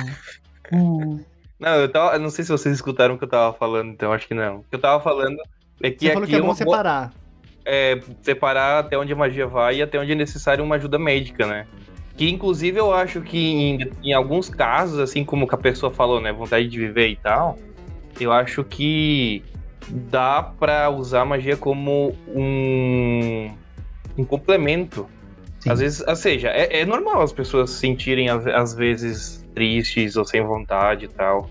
Não, 1.58 1.74
eu 1.76 1.88
tava. 1.90 2.18
Não 2.18 2.30
sei 2.30 2.44
se 2.44 2.50
vocês 2.52 2.74
escutaram 2.74 3.14
o 3.14 3.18
que 3.18 3.24
eu 3.24 3.28
tava 3.28 3.52
falando, 3.56 3.90
então 3.90 4.12
acho 4.12 4.26
que 4.28 4.34
não. 4.34 4.56
O 4.58 4.62
que 4.64 4.74
eu 4.74 4.80
tava 4.80 5.02
falando 5.02 5.36
é 5.82 5.90
que 5.90 6.06
Você 6.06 6.12
falou 6.12 6.22
aqui 6.24 6.30
que 6.30 6.34
é 6.36 6.38
é 6.38 6.40
bom 6.40 6.46
boa- 6.46 6.56
separar. 6.56 7.12
é, 7.64 8.00
separar 8.22 8.78
até 8.80 8.98
onde 8.98 9.12
a 9.12 9.16
magia 9.16 9.46
vai 9.46 9.76
e 9.76 9.82
até 9.82 9.98
onde 9.98 10.12
é 10.12 10.14
necessário 10.14 10.62
uma 10.64 10.76
ajuda 10.76 10.98
médica, 10.98 11.46
né? 11.46 11.66
Que 12.16 12.30
inclusive 12.30 12.78
eu 12.78 12.92
acho 12.94 13.20
que 13.20 13.38
em, 13.38 13.90
em 14.02 14.12
alguns 14.12 14.48
casos, 14.48 14.98
assim 14.98 15.24
como 15.24 15.46
que 15.46 15.54
a 15.54 15.58
pessoa 15.58 15.92
falou, 15.92 16.20
né, 16.20 16.32
vontade 16.32 16.66
de 16.66 16.78
viver 16.78 17.08
e 17.08 17.16
tal, 17.16 17.58
eu 18.18 18.32
acho 18.32 18.64
que 18.64 19.42
dá 19.88 20.42
pra 20.42 20.88
usar 20.90 21.22
a 21.22 21.24
magia 21.26 21.56
como 21.58 22.16
um, 22.28 23.50
um 24.16 24.24
complemento. 24.24 25.06
Sim. 25.66 25.72
Às 25.72 25.80
vezes, 25.80 26.04
ou 26.06 26.16
seja, 26.16 26.48
é, 26.48 26.80
é 26.80 26.86
normal 26.86 27.22
as 27.22 27.32
pessoas 27.32 27.70
se 27.70 27.80
sentirem 27.80 28.28
às, 28.30 28.72
vezes 28.74 29.44
tristes 29.52 30.16
ou 30.16 30.24
sem 30.24 30.40
vontade 30.40 31.06
e 31.06 31.08
tal. 31.08 31.50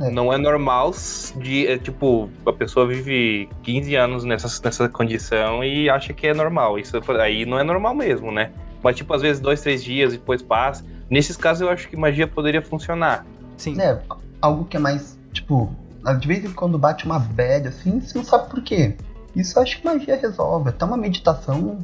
É. 0.00 0.10
Não 0.10 0.30
é 0.32 0.36
normal 0.36 0.92
de, 1.36 1.66
é, 1.66 1.78
tipo, 1.78 2.28
a 2.44 2.52
pessoa 2.52 2.86
vive 2.86 3.48
15 3.62 3.94
anos 3.94 4.24
nessa, 4.24 4.48
nessa 4.62 4.88
condição 4.88 5.64
e 5.64 5.88
acha 5.88 6.12
que 6.12 6.26
é 6.26 6.34
normal. 6.34 6.78
Isso 6.78 7.00
aí 7.18 7.46
não 7.46 7.58
é 7.58 7.62
normal 7.62 7.94
mesmo, 7.94 8.30
né? 8.30 8.50
Mas, 8.82 8.96
tipo, 8.96 9.14
às 9.14 9.22
vezes 9.22 9.40
dois, 9.40 9.62
três 9.62 9.82
dias 9.82 10.12
e 10.12 10.18
depois 10.18 10.42
passa. 10.42 10.84
Nesses 11.08 11.36
casos 11.36 11.62
eu 11.62 11.70
acho 11.70 11.88
que 11.88 11.96
magia 11.96 12.26
poderia 12.26 12.60
funcionar. 12.60 13.24
Sim. 13.56 13.80
É, 13.80 13.98
algo 14.42 14.66
que 14.66 14.76
é 14.76 14.80
mais, 14.80 15.18
tipo, 15.32 15.74
de 16.20 16.28
vez 16.28 16.44
em 16.44 16.52
quando 16.52 16.76
bate 16.76 17.06
uma 17.06 17.18
bad 17.18 17.68
assim, 17.68 18.00
você 18.00 18.18
não 18.18 18.24
sabe 18.24 18.50
por 18.50 18.62
quê. 18.62 18.96
Isso 19.34 19.58
eu 19.58 19.62
acho 19.62 19.80
que 19.80 19.84
magia 19.86 20.16
resolve. 20.16 20.68
Até 20.68 20.84
uma 20.84 20.96
meditação 20.96 21.78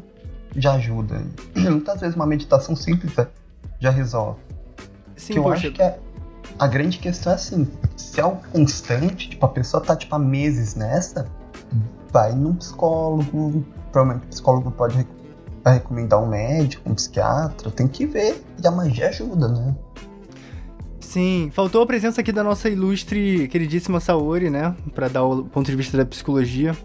já 0.57 0.75
ajuda. 0.75 1.23
Muitas 1.57 2.01
vezes 2.01 2.17
uma 2.17 2.27
meditação 2.27 2.75
simples 2.77 3.17
é- 3.19 3.29
já 3.81 3.91
resolve. 3.91 4.41
Sim, 5.17 5.35
que 5.35 5.39
eu 5.39 5.53
acho 5.53 5.71
que 5.73 5.83
é, 5.83 5.99
a 6.59 6.67
grande 6.67 6.99
questão 6.99 7.33
é 7.33 7.35
assim, 7.37 7.69
se 7.97 8.21
é 8.21 8.23
algo 8.23 8.43
constante, 8.53 9.31
tipo, 9.31 9.45
a 9.45 9.49
pessoa 9.49 9.83
tá 9.83 9.95
tipo 9.97 10.15
há 10.15 10.19
meses 10.19 10.75
nessa, 10.75 11.27
vai 12.13 12.33
num 12.33 12.55
psicólogo, 12.55 13.65
provavelmente 13.91 14.27
o 14.27 14.29
psicólogo 14.29 14.71
pode 14.71 15.07
vai 15.65 15.75
recomendar 15.75 16.21
um 16.21 16.27
médico, 16.27 16.91
um 16.91 16.95
psiquiatra, 16.95 17.71
tem 17.71 17.87
que 17.87 18.05
ver, 18.05 18.43
e 18.63 18.67
a 18.67 18.71
magia 18.71 19.09
ajuda, 19.09 19.47
né? 19.49 19.75
Sim, 20.99 21.51
faltou 21.53 21.83
a 21.83 21.87
presença 21.87 22.21
aqui 22.21 22.33
da 22.33 22.43
nossa 22.43 22.69
ilustre, 22.69 23.47
queridíssima 23.49 24.01
Saori, 24.01 24.51
né? 24.51 24.75
Pra 24.95 25.09
dar 25.09 25.23
o 25.25 25.45
ponto 25.45 25.71
de 25.71 25.77
vista 25.77 25.97
da 25.97 26.05
psicologia. 26.07 26.77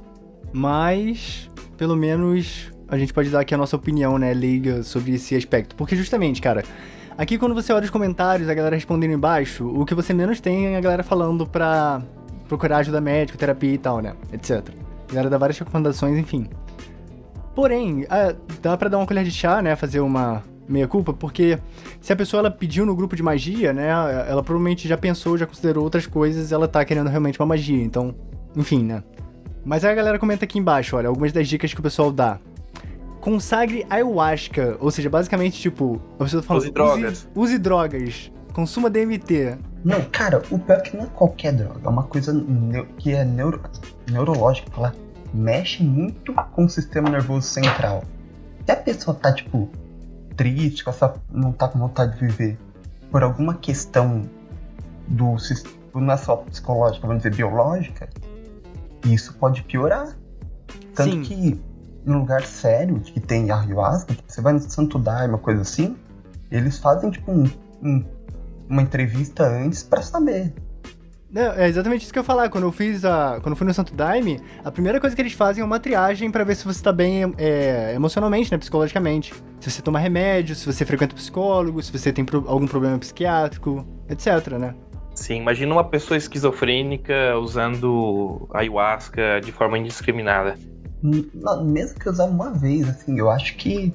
Mas, 0.51 1.49
pelo 1.77 1.95
menos, 1.95 2.71
a 2.87 2.97
gente 2.97 3.13
pode 3.13 3.29
dar 3.29 3.41
aqui 3.41 3.53
a 3.53 3.57
nossa 3.57 3.75
opinião, 3.75 4.17
né, 4.17 4.33
leiga, 4.33 4.83
sobre 4.83 5.13
esse 5.13 5.35
aspecto. 5.35 5.75
Porque, 5.75 5.95
justamente, 5.95 6.41
cara, 6.41 6.63
aqui 7.17 7.37
quando 7.37 7.53
você 7.53 7.73
olha 7.73 7.85
os 7.85 7.89
comentários, 7.89 8.49
a 8.49 8.53
galera 8.53 8.75
respondendo 8.75 9.11
embaixo, 9.11 9.67
o 9.67 9.85
que 9.85 9.93
você 9.93 10.13
menos 10.13 10.39
tem 10.39 10.67
é 10.67 10.77
a 10.77 10.81
galera 10.81 11.03
falando 11.03 11.45
pra 11.45 12.01
procurar 12.47 12.77
ajuda 12.77 13.01
médica, 13.01 13.37
terapia 13.37 13.73
e 13.73 13.77
tal, 13.77 13.99
né? 13.99 14.13
Etc. 14.31 14.63
A 15.09 15.11
galera 15.11 15.29
dá 15.29 15.37
várias 15.37 15.59
recomendações, 15.59 16.17
enfim. 16.17 16.47
Porém, 17.53 18.05
ah, 18.09 18.35
dá 18.61 18.77
pra 18.77 18.87
dar 18.87 18.97
uma 18.97 19.05
colher 19.05 19.23
de 19.23 19.31
chá, 19.31 19.61
né? 19.61 19.75
Fazer 19.75 19.99
uma 19.99 20.43
meia-culpa, 20.67 21.13
porque 21.13 21.57
se 21.99 22.11
a 22.11 22.15
pessoa 22.15 22.39
ela 22.39 22.51
pediu 22.51 22.85
no 22.85 22.95
grupo 22.95 23.15
de 23.15 23.23
magia, 23.23 23.73
né? 23.73 23.87
Ela 23.89 24.43
provavelmente 24.43 24.87
já 24.87 24.97
pensou, 24.97 25.37
já 25.37 25.45
considerou 25.45 25.83
outras 25.83 26.05
coisas, 26.05 26.51
ela 26.51 26.67
tá 26.67 26.83
querendo 26.85 27.09
realmente 27.09 27.39
uma 27.39 27.45
magia. 27.45 27.83
Então, 27.83 28.13
enfim, 28.55 28.83
né? 28.83 29.03
Mas 29.65 29.83
aí 29.83 29.91
a 29.91 29.95
galera 29.95 30.19
comenta 30.19 30.45
aqui 30.45 30.59
embaixo, 30.59 30.95
olha, 30.95 31.09
algumas 31.09 31.31
das 31.33 31.47
dicas 31.47 31.73
que 31.73 31.79
o 31.79 31.83
pessoal 31.83 32.11
dá. 32.11 32.39
Consagre 33.27 33.85
ayahuasca, 33.89 34.77
ou 34.79 34.89
seja, 34.89 35.09
basicamente, 35.09 35.59
tipo, 35.59 35.99
a 36.17 36.23
pessoa 36.23 36.41
tá 36.41 36.47
falando. 36.47 36.61
Use 36.63 36.71
drogas. 36.71 37.11
Use, 37.11 37.27
use 37.35 37.57
drogas. 37.59 38.31
Consuma 38.53 38.89
DMT. 38.89 39.57
Não, 39.83 40.01
cara, 40.05 40.41
o 40.49 40.57
pior 40.57 40.77
é 40.77 40.79
que 40.81 40.95
não 40.95 41.03
é 41.03 41.07
qualquer 41.07 41.51
droga, 41.51 41.81
é 41.83 41.89
uma 41.89 42.03
coisa 42.03 42.33
que 42.97 43.11
é 43.13 43.25
neuro, 43.25 43.61
neurológica, 44.09 44.71
ela 44.77 44.95
mexe 45.33 45.83
muito 45.83 46.33
com 46.53 46.63
o 46.63 46.69
sistema 46.69 47.09
nervoso 47.09 47.45
central. 47.47 48.05
Se 48.65 48.71
a 48.71 48.77
pessoa 48.77 49.13
tá, 49.13 49.33
tipo, 49.33 49.69
triste, 50.37 50.85
com 50.85 50.89
essa, 50.91 51.13
não 51.29 51.51
tá 51.51 51.67
com 51.67 51.79
vontade 51.79 52.13
de 52.17 52.25
viver, 52.27 52.57
por 53.11 53.23
alguma 53.23 53.55
questão 53.55 54.23
do 55.05 55.37
sis- 55.37 55.65
não 55.93 56.13
é 56.13 56.17
só 56.17 56.37
psicológica, 56.37 57.05
vamos 57.05 57.23
dizer, 57.23 57.35
biológica, 57.35 58.07
isso 59.05 59.33
pode 59.33 59.63
piorar. 59.63 60.15
Tanto 60.95 61.11
Sim. 61.11 61.21
que 61.23 61.61
em 62.07 62.13
lugar 62.13 62.43
sério, 62.43 62.99
que 62.99 63.19
tem 63.19 63.51
ayahuasca, 63.51 64.13
tipo, 64.13 64.31
você 64.31 64.41
vai 64.41 64.53
no 64.53 64.59
Santo 64.59 64.97
Daime, 64.97 65.33
uma 65.33 65.37
coisa 65.39 65.61
assim, 65.61 65.95
eles 66.49 66.77
fazem, 66.79 67.11
tipo, 67.11 67.31
um- 67.31 67.49
um- 67.83 68.05
uma 68.69 68.81
entrevista 68.81 69.43
antes 69.45 69.83
pra 69.83 70.01
saber. 70.01 70.53
Não, 71.29 71.51
é 71.51 71.67
exatamente 71.67 72.03
isso 72.03 72.13
que 72.13 72.17
eu 72.19 72.21
ia 72.21 72.25
falar. 72.25 72.47
Quando 72.49 72.63
eu 72.63 72.71
fiz 72.71 73.03
a. 73.03 73.39
Quando 73.41 73.49
eu 73.51 73.55
fui 73.57 73.67
no 73.67 73.73
Santo 73.73 73.93
Daime, 73.93 74.39
a 74.63 74.71
primeira 74.71 74.97
coisa 74.97 75.13
que 75.13 75.21
eles 75.21 75.33
fazem 75.33 75.61
é 75.61 75.65
uma 75.65 75.77
triagem 75.77 76.31
pra 76.31 76.45
ver 76.45 76.55
se 76.55 76.63
você 76.63 76.81
tá 76.81 76.93
bem 76.93 77.33
é, 77.37 77.91
emocionalmente, 77.93 78.49
né? 78.49 78.57
Psicologicamente. 78.57 79.33
Se 79.59 79.69
você 79.69 79.81
toma 79.81 79.99
remédio, 79.99 80.55
se 80.55 80.65
você 80.65 80.85
frequenta 80.85 81.13
psicólogo, 81.13 81.83
se 81.83 81.91
você 81.91 82.13
tem 82.13 82.23
pro- 82.23 82.45
algum 82.47 82.65
problema 82.65 82.97
psiquiátrico, 82.97 83.85
etc, 84.09 84.53
né? 84.57 84.73
Sim, 85.13 85.41
imagina 85.41 85.73
uma 85.73 85.83
pessoa 85.83 86.17
esquizofrênica 86.17 87.37
usando 87.37 88.47
ayahuasca 88.53 89.41
de 89.43 89.51
forma 89.51 89.77
indiscriminada. 89.77 90.55
Mesmo 91.01 91.99
que 91.99 92.09
usar 92.09 92.25
uma 92.25 92.51
vez, 92.51 92.87
assim, 92.87 93.17
eu 93.19 93.29
acho 93.29 93.55
que 93.55 93.93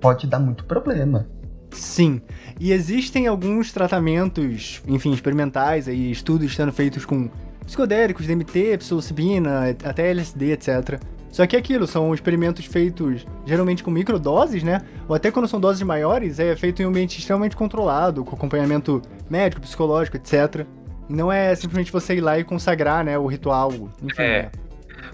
pode 0.00 0.26
dar 0.26 0.38
muito 0.38 0.64
problema. 0.64 1.26
Sim. 1.70 2.20
E 2.58 2.72
existem 2.72 3.26
alguns 3.26 3.72
tratamentos, 3.72 4.82
enfim, 4.86 5.12
experimentais 5.12 5.88
aí, 5.88 6.10
estudos 6.10 6.54
sendo 6.54 6.72
feitos 6.72 7.04
com 7.04 7.30
psicodélicos, 7.64 8.26
DMT, 8.26 8.78
psilocibina, 8.78 9.70
até 9.84 10.10
LSD, 10.10 10.52
etc. 10.52 11.00
Só 11.30 11.46
que 11.46 11.54
é 11.54 11.58
aquilo, 11.58 11.86
são 11.86 12.12
experimentos 12.12 12.64
feitos 12.64 13.24
geralmente 13.46 13.84
com 13.84 13.90
microdoses, 13.90 14.64
né? 14.64 14.82
Ou 15.08 15.14
até 15.14 15.30
quando 15.30 15.46
são 15.46 15.60
doses 15.60 15.80
maiores, 15.82 16.40
é 16.40 16.56
feito 16.56 16.82
em 16.82 16.86
um 16.86 16.88
ambiente 16.88 17.18
extremamente 17.18 17.54
controlado, 17.54 18.24
com 18.24 18.34
acompanhamento 18.34 19.00
médico, 19.28 19.62
psicológico, 19.62 20.16
etc. 20.16 20.66
E 21.08 21.14
não 21.14 21.30
é 21.30 21.54
simplesmente 21.54 21.92
você 21.92 22.16
ir 22.16 22.20
lá 22.20 22.38
e 22.38 22.42
consagrar, 22.42 23.04
né, 23.04 23.16
o 23.16 23.26
ritual, 23.26 23.72
enfim. 24.02 24.22
É. 24.22 24.42
né? 24.42 24.50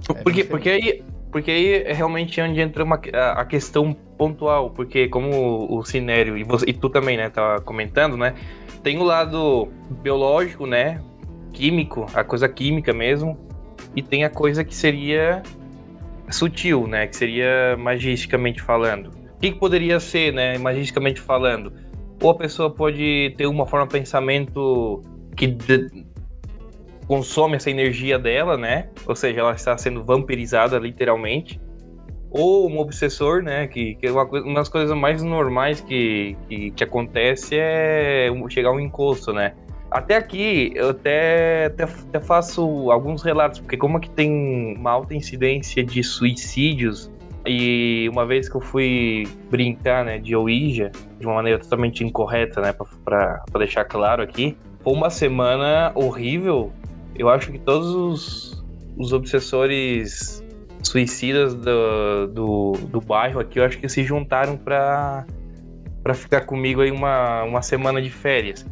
É 0.08 0.14
porque, 0.14 0.44
porque 0.44 0.70
aí, 0.70 1.04
porque 1.30 1.50
aí 1.50 1.82
é 1.82 1.92
realmente 1.92 2.40
onde 2.40 2.60
entra 2.60 2.84
uma, 2.84 3.00
a, 3.36 3.44
questão 3.44 3.92
pontual, 3.92 4.70
porque 4.70 5.08
como 5.08 5.66
o 5.70 5.84
Cinério 5.84 6.36
e, 6.36 6.44
você, 6.44 6.66
e 6.68 6.72
tu 6.72 6.88
também, 6.88 7.16
né, 7.16 7.28
tá 7.28 7.60
comentando, 7.60 8.16
né, 8.16 8.34
tem 8.82 8.98
o 8.98 9.02
lado 9.02 9.68
biológico, 10.02 10.66
né, 10.66 11.02
químico, 11.52 12.06
a 12.14 12.22
coisa 12.24 12.48
química 12.48 12.92
mesmo, 12.92 13.38
e 13.94 14.02
tem 14.02 14.24
a 14.24 14.30
coisa 14.30 14.64
que 14.64 14.74
seria 14.74 15.42
sutil, 16.30 16.86
né, 16.86 17.06
que 17.06 17.16
seria 17.16 17.76
magisticamente 17.78 18.62
falando. 18.62 19.08
O 19.36 19.40
que, 19.40 19.52
que 19.52 19.58
poderia 19.58 20.00
ser, 20.00 20.32
né, 20.32 20.56
magisticamente 20.58 21.20
falando? 21.20 21.72
Ou 22.22 22.30
a 22.30 22.34
pessoa 22.34 22.70
pode 22.70 23.34
ter 23.36 23.46
uma 23.46 23.66
forma 23.66 23.86
de 23.86 23.92
pensamento 23.92 25.02
que 25.36 25.46
de- 25.46 26.06
consome 27.06 27.56
essa 27.56 27.70
energia 27.70 28.18
dela, 28.18 28.56
né? 28.56 28.88
Ou 29.06 29.14
seja, 29.14 29.40
ela 29.40 29.52
está 29.52 29.76
sendo 29.76 30.04
vampirizada 30.04 30.78
literalmente. 30.78 31.60
Ou 32.30 32.68
um 32.68 32.78
obsessor, 32.78 33.42
né? 33.42 33.66
Que, 33.66 33.94
que 33.94 34.06
é 34.06 34.12
uma, 34.12 34.24
uma 34.24 34.54
das 34.54 34.68
coisas 34.68 34.96
mais 34.96 35.22
normais 35.22 35.80
que, 35.80 36.36
que, 36.74 36.84
acontece 36.84 37.56
é 37.56 38.28
chegar 38.48 38.72
um 38.72 38.80
encosto, 38.80 39.32
né? 39.32 39.54
Até 39.90 40.16
aqui, 40.16 40.72
eu 40.74 40.90
até, 40.90 41.66
até, 41.66 41.84
até 41.84 42.20
faço 42.20 42.90
alguns 42.90 43.22
relatos, 43.22 43.60
porque 43.60 43.76
como 43.76 43.96
aqui 43.96 44.10
tem 44.10 44.76
uma 44.76 44.90
alta 44.90 45.14
incidência 45.14 45.82
de 45.84 46.02
suicídios, 46.02 47.10
e 47.46 48.08
uma 48.10 48.26
vez 48.26 48.48
que 48.48 48.56
eu 48.56 48.60
fui 48.60 49.24
brincar, 49.48 50.04
né, 50.04 50.18
de 50.18 50.34
Ouija, 50.34 50.90
de 51.18 51.26
uma 51.26 51.36
maneira 51.36 51.60
totalmente 51.60 52.02
incorreta, 52.02 52.60
né, 52.60 52.74
pra 53.04 53.44
deixar 53.58 53.84
claro 53.84 54.20
aqui, 54.22 54.56
foi 54.82 54.92
uma 54.92 55.10
semana 55.10 55.92
horrível. 55.94 56.72
Eu 57.18 57.28
acho 57.28 57.52
que 57.52 57.58
todos 57.58 57.88
os, 57.88 58.64
os 58.96 59.12
obsessores 59.12 60.42
suicidas 60.82 61.54
do, 61.54 62.26
do, 62.28 62.72
do 62.88 63.00
bairro 63.00 63.40
aqui, 63.40 63.58
eu 63.58 63.64
acho 63.64 63.78
que 63.78 63.88
se 63.88 64.04
juntaram 64.04 64.56
pra, 64.56 65.26
pra 66.02 66.14
ficar 66.14 66.42
comigo 66.42 66.80
aí 66.80 66.90
uma, 66.90 67.42
uma 67.44 67.62
semana 67.62 68.00
de 68.00 68.10
férias. 68.10 68.66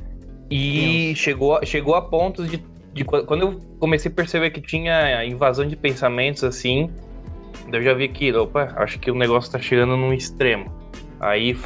E 0.51 1.15
chegou, 1.17 1.59
chegou 1.65 1.95
a 1.95 2.03
pontos 2.03 2.49
de, 2.51 2.63
de. 2.93 3.05
Quando 3.05 3.41
eu 3.41 3.61
comecei 3.81 4.11
a 4.11 4.15
perceber 4.15 4.51
que 4.51 4.61
tinha 4.61 5.25
invasão 5.25 5.67
de 5.67 5.75
pensamentos 5.75 6.45
assim, 6.45 6.91
eu 7.73 7.83
já 7.83 7.95
vi 7.95 8.09
que, 8.09 8.33
opa, 8.33 8.73
acho 8.77 8.99
que 8.99 9.11
o 9.11 9.15
negócio 9.15 9.51
tá 9.51 9.59
chegando 9.59 9.97
num 9.97 10.13
extremo. 10.13 10.71
Aí 11.19 11.57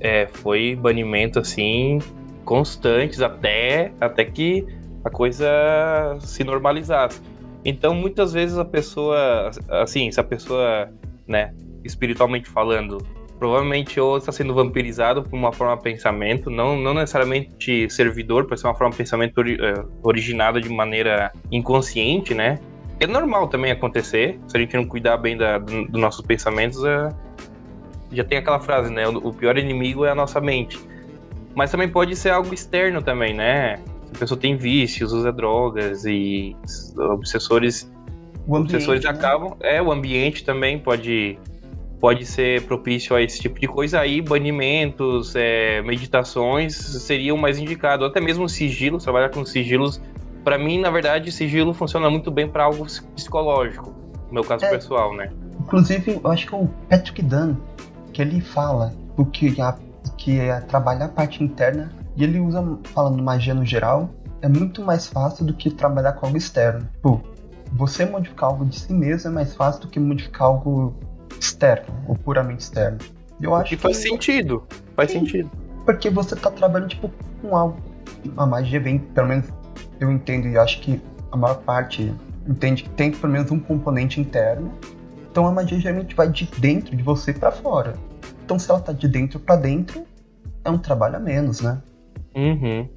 é, 0.00 0.26
foi 0.26 0.76
banimento 0.76 1.38
assim, 1.38 1.98
constantes 2.44 3.20
até, 3.20 3.92
até 4.00 4.24
que 4.24 4.64
a 5.04 5.10
coisa 5.10 5.46
se 6.20 6.42
normalizasse. 6.42 7.20
Então, 7.64 7.94
muitas 7.94 8.32
vezes 8.32 8.58
a 8.58 8.64
pessoa, 8.64 9.50
assim, 9.70 10.10
se 10.10 10.20
a 10.20 10.24
pessoa, 10.24 10.90
né, 11.26 11.54
espiritualmente 11.82 12.48
falando, 12.48 12.98
provavelmente 13.38 13.98
ou 13.98 14.16
está 14.16 14.30
sendo 14.32 14.54
vampirizado 14.54 15.22
por 15.22 15.36
uma 15.36 15.52
forma 15.52 15.76
de 15.76 15.82
pensamento, 15.82 16.50
não, 16.50 16.76
não 16.78 16.94
necessariamente 16.94 17.88
servidor, 17.90 18.46
pode 18.46 18.60
ser 18.60 18.66
uma 18.66 18.74
forma 18.74 18.90
de 18.90 18.98
pensamento 18.98 19.38
ori 19.38 19.54
uh, 19.56 19.90
originada 20.02 20.60
de 20.60 20.68
maneira 20.68 21.32
inconsciente, 21.50 22.34
né? 22.34 22.58
É 23.00 23.06
normal 23.06 23.48
também 23.48 23.72
acontecer, 23.72 24.38
se 24.46 24.56
a 24.56 24.60
gente 24.60 24.76
não 24.76 24.86
cuidar 24.86 25.16
bem 25.16 25.36
da, 25.36 25.58
dos 25.58 25.88
do 25.88 25.98
nossos 25.98 26.24
pensamentos, 26.24 26.78
uh, 26.78 27.14
já 28.12 28.24
tem 28.24 28.38
aquela 28.38 28.60
frase, 28.60 28.92
né? 28.92 29.08
O, 29.08 29.28
o 29.28 29.34
pior 29.34 29.58
inimigo 29.58 30.04
é 30.04 30.10
a 30.10 30.14
nossa 30.14 30.40
mente. 30.40 30.78
Mas 31.54 31.70
também 31.70 31.88
pode 31.88 32.14
ser 32.16 32.30
algo 32.30 32.52
externo 32.52 33.02
também, 33.02 33.34
né? 33.34 33.78
A 34.14 34.18
pessoa 34.18 34.38
tem 34.38 34.56
vícios, 34.56 35.12
usa 35.12 35.32
drogas 35.32 36.04
e 36.04 36.56
obsessores, 36.96 37.90
o 38.46 38.56
ambiente, 38.56 38.74
obsessores 38.76 39.04
né? 39.04 39.10
acabam. 39.10 39.56
É, 39.60 39.82
o 39.82 39.90
ambiente 39.90 40.44
também 40.44 40.78
pode 40.78 41.38
pode 42.00 42.26
ser 42.26 42.60
propício 42.62 43.16
a 43.16 43.22
esse 43.22 43.40
tipo 43.40 43.58
de 43.58 43.66
coisa 43.66 43.98
aí, 43.98 44.20
banimentos, 44.20 45.34
é, 45.34 45.80
meditações 45.80 46.76
seriam 46.76 47.34
mais 47.34 47.58
indicados, 47.58 48.06
até 48.06 48.20
mesmo 48.20 48.46
sigilos, 48.46 49.04
trabalhar 49.04 49.30
com 49.30 49.42
sigilos. 49.44 50.00
Para 50.44 50.58
mim, 50.58 50.78
na 50.78 50.90
verdade, 50.90 51.32
sigilo 51.32 51.72
funciona 51.72 52.10
muito 52.10 52.30
bem 52.30 52.46
para 52.46 52.64
algo 52.64 52.84
psicológico, 53.14 53.94
no 54.28 54.34
meu 54.34 54.44
caso 54.44 54.66
É. 54.66 54.70
pessoal, 54.70 55.16
né? 55.16 55.30
Inclusive, 55.60 56.20
eu 56.22 56.30
acho 56.30 56.46
que 56.46 56.54
é 56.54 56.58
o 56.58 56.68
Patrick 56.90 57.22
Dunn, 57.22 57.54
que 58.12 58.20
ele 58.20 58.42
fala 58.42 58.92
o 59.16 59.24
que, 59.24 59.58
a, 59.58 59.74
que 60.18 60.38
é 60.38 60.60
trabalhar 60.60 61.06
a 61.06 61.08
parte 61.08 61.42
interna, 61.42 61.90
e 62.16 62.24
ele 62.24 62.38
usa, 62.40 62.62
falando 62.84 63.22
magia 63.22 63.54
no 63.54 63.64
geral, 63.64 64.10
é 64.42 64.48
muito 64.48 64.82
mais 64.82 65.06
fácil 65.06 65.44
do 65.44 65.54
que 65.54 65.70
trabalhar 65.70 66.12
com 66.12 66.26
algo 66.26 66.38
externo. 66.38 66.88
Tipo, 66.94 67.22
você 67.72 68.04
modificar 68.04 68.50
algo 68.50 68.64
de 68.64 68.78
si 68.78 68.92
mesmo 68.92 69.30
é 69.30 69.32
mais 69.32 69.54
fácil 69.54 69.82
do 69.82 69.88
que 69.88 69.98
modificar 69.98 70.42
algo 70.48 70.94
externo, 71.40 71.94
ou 72.06 72.14
puramente 72.14 72.60
externo. 72.60 72.98
E 73.40 73.44
eu 73.44 73.54
acho 73.54 73.74
E 73.74 73.76
faz 73.76 73.96
que 73.98 74.08
sentido, 74.08 74.62
faz 74.94 75.10
Sim. 75.10 75.20
sentido. 75.20 75.50
porque 75.84 76.08
você 76.08 76.36
tá 76.36 76.50
trabalhando 76.50 76.90
tipo 76.90 77.10
com 77.42 77.56
algo. 77.56 77.76
A 78.36 78.46
magia 78.46 78.80
vem, 78.80 78.98
pelo 78.98 79.28
menos 79.28 79.46
eu 80.00 80.10
entendo 80.10 80.46
e 80.48 80.56
acho 80.56 80.80
que 80.80 81.00
a 81.32 81.36
maior 81.36 81.56
parte 81.56 82.14
entende 82.46 82.84
que 82.84 82.90
tem 82.90 83.10
pelo 83.10 83.32
menos 83.32 83.50
um 83.50 83.58
componente 83.58 84.20
interno. 84.20 84.72
Então 85.30 85.46
a 85.46 85.52
magia 85.52 85.78
geralmente 85.80 86.14
vai 86.14 86.28
de 86.28 86.46
dentro 86.58 86.96
de 86.96 87.02
você 87.02 87.32
pra 87.32 87.50
fora. 87.50 87.94
Então 88.44 88.58
se 88.58 88.70
ela 88.70 88.80
tá 88.80 88.92
de 88.92 89.08
dentro 89.08 89.40
pra 89.40 89.56
dentro, 89.56 90.04
é 90.64 90.70
um 90.70 90.78
trabalho 90.78 91.16
a 91.16 91.20
menos, 91.20 91.60
né? 91.60 91.82
Uhum. 92.34 92.88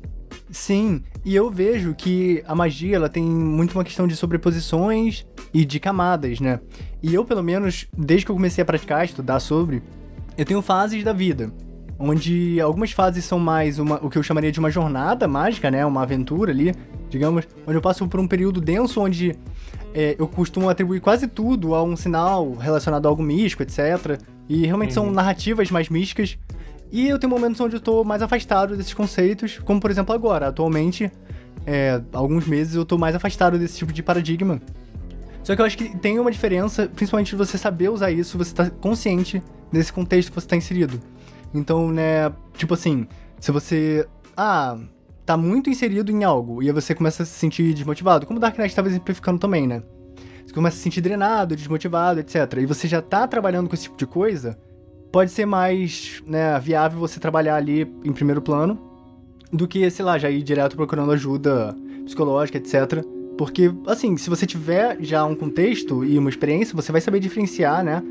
Sim, 0.49 1.03
e 1.25 1.35
eu 1.35 1.49
vejo 1.51 1.93
que 1.93 2.41
a 2.47 2.55
magia 2.55 2.95
ela 2.95 3.09
tem 3.09 3.23
muito 3.23 3.73
uma 3.73 3.83
questão 3.83 4.07
de 4.07 4.15
sobreposições 4.15 5.25
e 5.53 5.65
de 5.65 5.79
camadas, 5.79 6.39
né? 6.39 6.59
E 7.03 7.13
eu, 7.13 7.25
pelo 7.25 7.43
menos, 7.43 7.87
desde 7.97 8.25
que 8.25 8.31
eu 8.31 8.35
comecei 8.35 8.61
a 8.61 8.65
praticar, 8.65 9.03
estudar 9.05 9.39
sobre, 9.39 9.83
eu 10.37 10.45
tenho 10.45 10.61
fases 10.61 11.03
da 11.03 11.11
vida. 11.13 11.51
Onde 11.99 12.61
algumas 12.61 12.91
fases 12.91 13.25
são 13.25 13.39
mais 13.39 13.79
uma, 13.79 13.95
o 14.05 14.09
que 14.09 14.17
eu 14.17 14.23
chamaria 14.23 14.51
de 14.51 14.59
uma 14.59 14.69
jornada 14.69 15.27
mágica, 15.27 15.69
né? 15.71 15.85
Uma 15.85 16.03
aventura 16.03 16.51
ali, 16.51 16.73
digamos, 17.09 17.47
onde 17.65 17.75
eu 17.77 17.81
passo 17.81 18.07
por 18.07 18.19
um 18.19 18.27
período 18.27 18.61
denso 18.61 19.01
onde 19.01 19.35
é, 19.93 20.15
eu 20.17 20.27
costumo 20.27 20.69
atribuir 20.69 20.99
quase 21.01 21.27
tudo 21.27 21.73
a 21.73 21.83
um 21.83 21.95
sinal 21.95 22.53
relacionado 22.53 23.05
a 23.05 23.09
algo 23.09 23.23
místico, 23.23 23.63
etc. 23.63 24.21
E 24.47 24.65
realmente 24.65 24.93
são 24.93 25.05
Uhum. 25.07 25.11
narrativas 25.11 25.71
mais 25.71 25.89
místicas. 25.89 26.37
E 26.91 27.07
eu 27.07 27.19
tenho 27.19 27.29
momentos 27.29 27.59
onde 27.59 27.75
eu 27.75 27.79
tô 27.79 28.03
mais 28.03 28.21
afastado 28.21 28.77
desses 28.77 28.93
conceitos, 28.93 29.59
como 29.59 29.79
por 29.79 29.91
exemplo 29.91 30.13
agora. 30.13 30.47
Atualmente, 30.47 31.11
é, 31.65 32.01
alguns 32.13 32.47
meses 32.47 32.75
eu 32.75 32.85
tô 32.85 32.97
mais 32.97 33.15
afastado 33.15 33.57
desse 33.59 33.77
tipo 33.77 33.91
de 33.91 34.01
paradigma. 34.01 34.61
Só 35.43 35.55
que 35.55 35.61
eu 35.61 35.65
acho 35.65 35.77
que 35.77 35.97
tem 35.97 36.19
uma 36.19 36.31
diferença, 36.31 36.87
principalmente 36.93 37.29
de 37.29 37.35
você 37.35 37.57
saber 37.57 37.89
usar 37.89 38.11
isso, 38.11 38.37
você 38.37 38.53
tá 38.53 38.69
consciente 38.69 39.41
desse 39.71 39.91
contexto 39.91 40.29
que 40.29 40.35
você 40.35 40.47
tá 40.47 40.55
inserido. 40.55 40.99
Então, 41.53 41.91
né, 41.91 42.31
tipo 42.55 42.73
assim, 42.73 43.07
se 43.39 43.51
você. 43.51 44.07
Ah, 44.35 44.77
tá 45.25 45.35
muito 45.35 45.69
inserido 45.69 46.11
em 46.11 46.23
algo, 46.23 46.63
e 46.63 46.67
aí 46.67 46.73
você 46.73 46.95
começa 46.95 47.23
a 47.23 47.25
se 47.25 47.33
sentir 47.33 47.73
desmotivado, 47.73 48.25
como 48.25 48.37
o 48.37 48.41
Dark 48.41 48.57
Knight 48.57 48.69
estava 48.69 48.87
exemplificando 48.87 49.39
também, 49.39 49.67
né? 49.67 49.83
Você 50.45 50.53
começa 50.53 50.75
a 50.75 50.77
se 50.77 50.83
sentir 50.83 51.01
drenado, 51.01 51.55
desmotivado, 51.55 52.21
etc. 52.21 52.35
E 52.61 52.65
você 52.65 52.87
já 52.87 53.01
tá 53.01 53.27
trabalhando 53.27 53.67
com 53.67 53.75
esse 53.75 53.83
tipo 53.83 53.97
de 53.97 54.05
coisa, 54.05 54.57
pode 55.17 55.31
ser 55.31 55.47
mais 55.47 56.21
né, 56.27 56.59
viável 56.59 56.99
você 56.99 57.19
trabalhar 57.19 57.55
ali 57.55 57.91
em 58.03 58.13
primeiro 58.13 58.39
plano 58.39 58.77
do 59.51 59.67
que, 59.67 59.89
sei 59.89 60.05
lá, 60.05 60.15
já 60.19 60.29
ir 60.29 60.43
direto 60.43 60.75
procurando 60.75 61.11
ajuda 61.11 61.75
psicológica, 62.05 62.59
etc. 62.59 63.03
Porque, 63.35 63.73
assim, 63.87 64.15
se 64.15 64.29
você 64.29 64.45
tiver 64.45 64.95
já 64.99 65.25
um 65.25 65.33
contexto 65.33 66.05
e 66.05 66.19
uma 66.19 66.29
experiência, 66.29 66.75
você 66.75 66.91
vai 66.91 67.01
saber 67.01 67.19
diferenciar, 67.19 67.83
né? 67.83 68.03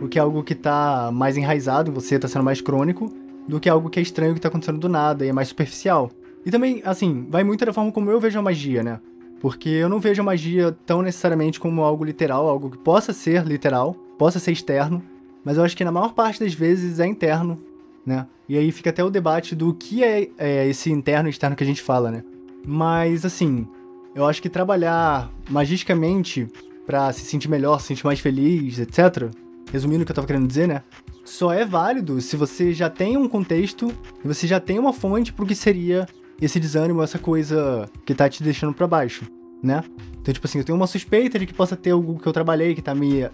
O 0.00 0.08
que 0.08 0.18
é 0.18 0.22
algo 0.22 0.42
que 0.42 0.54
tá 0.54 1.10
mais 1.12 1.36
enraizado 1.36 1.92
você, 1.92 2.18
tá 2.18 2.28
sendo 2.28 2.46
mais 2.46 2.62
crônico, 2.62 3.12
do 3.46 3.60
que 3.60 3.68
algo 3.68 3.90
que 3.90 3.98
é 3.98 4.02
estranho 4.02 4.32
que 4.32 4.40
tá 4.40 4.48
acontecendo 4.48 4.78
do 4.78 4.88
nada 4.88 5.26
e 5.26 5.28
é 5.28 5.32
mais 5.34 5.48
superficial. 5.48 6.10
E 6.46 6.50
também, 6.50 6.80
assim, 6.86 7.26
vai 7.28 7.44
muito 7.44 7.62
da 7.62 7.74
forma 7.74 7.92
como 7.92 8.10
eu 8.10 8.18
vejo 8.18 8.38
a 8.38 8.42
magia, 8.42 8.82
né? 8.82 9.00
Porque 9.38 9.68
eu 9.68 9.90
não 9.90 10.00
vejo 10.00 10.22
a 10.22 10.24
magia 10.24 10.74
tão 10.86 11.02
necessariamente 11.02 11.60
como 11.60 11.82
algo 11.82 12.06
literal, 12.06 12.48
algo 12.48 12.70
que 12.70 12.78
possa 12.78 13.12
ser 13.12 13.44
literal, 13.44 13.92
possa 14.16 14.38
ser 14.38 14.52
externo, 14.52 15.02
mas 15.44 15.56
eu 15.56 15.64
acho 15.64 15.76
que 15.76 15.84
na 15.84 15.92
maior 15.92 16.14
parte 16.14 16.40
das 16.40 16.54
vezes 16.54 16.98
é 16.98 17.06
interno, 17.06 17.60
né? 18.04 18.26
E 18.48 18.58
aí 18.58 18.70
fica 18.72 18.90
até 18.90 19.02
o 19.02 19.10
debate 19.10 19.54
do 19.54 19.72
que 19.74 20.02
é, 20.02 20.28
é 20.38 20.66
esse 20.66 20.90
interno 20.90 21.28
e 21.28 21.30
externo 21.30 21.56
que 21.56 21.64
a 21.64 21.66
gente 21.66 21.82
fala, 21.82 22.10
né? 22.10 22.24
Mas, 22.66 23.24
assim, 23.24 23.66
eu 24.14 24.24
acho 24.26 24.40
que 24.40 24.48
trabalhar 24.48 25.30
magisticamente 25.48 26.48
pra 26.86 27.12
se 27.12 27.20
sentir 27.24 27.48
melhor, 27.48 27.80
se 27.80 27.88
sentir 27.88 28.04
mais 28.04 28.20
feliz, 28.20 28.78
etc. 28.78 29.30
Resumindo 29.72 30.02
o 30.02 30.06
que 30.06 30.12
eu 30.12 30.16
tava 30.16 30.26
querendo 30.26 30.46
dizer, 30.46 30.68
né? 30.68 30.82
Só 31.24 31.52
é 31.52 31.64
válido 31.64 32.20
se 32.20 32.36
você 32.36 32.72
já 32.72 32.90
tem 32.90 33.16
um 33.16 33.28
contexto 33.28 33.90
e 34.22 34.28
você 34.28 34.46
já 34.46 34.60
tem 34.60 34.78
uma 34.78 34.92
fonte 34.92 35.32
pro 35.32 35.46
que 35.46 35.54
seria 35.54 36.06
esse 36.40 36.60
desânimo, 36.60 37.02
essa 37.02 37.18
coisa 37.18 37.88
que 38.04 38.14
tá 38.14 38.28
te 38.28 38.42
deixando 38.42 38.74
pra 38.74 38.86
baixo, 38.86 39.24
né? 39.62 39.82
Então, 40.20 40.32
tipo 40.32 40.46
assim, 40.46 40.58
eu 40.58 40.64
tenho 40.64 40.76
uma 40.76 40.86
suspeita 40.86 41.38
de 41.38 41.46
que 41.46 41.54
possa 41.54 41.76
ter 41.76 41.90
algo 41.90 42.18
que 42.18 42.26
eu 42.26 42.32
trabalhei 42.32 42.74
que 42.74 42.82
tá 42.82 42.94
me 42.94 43.28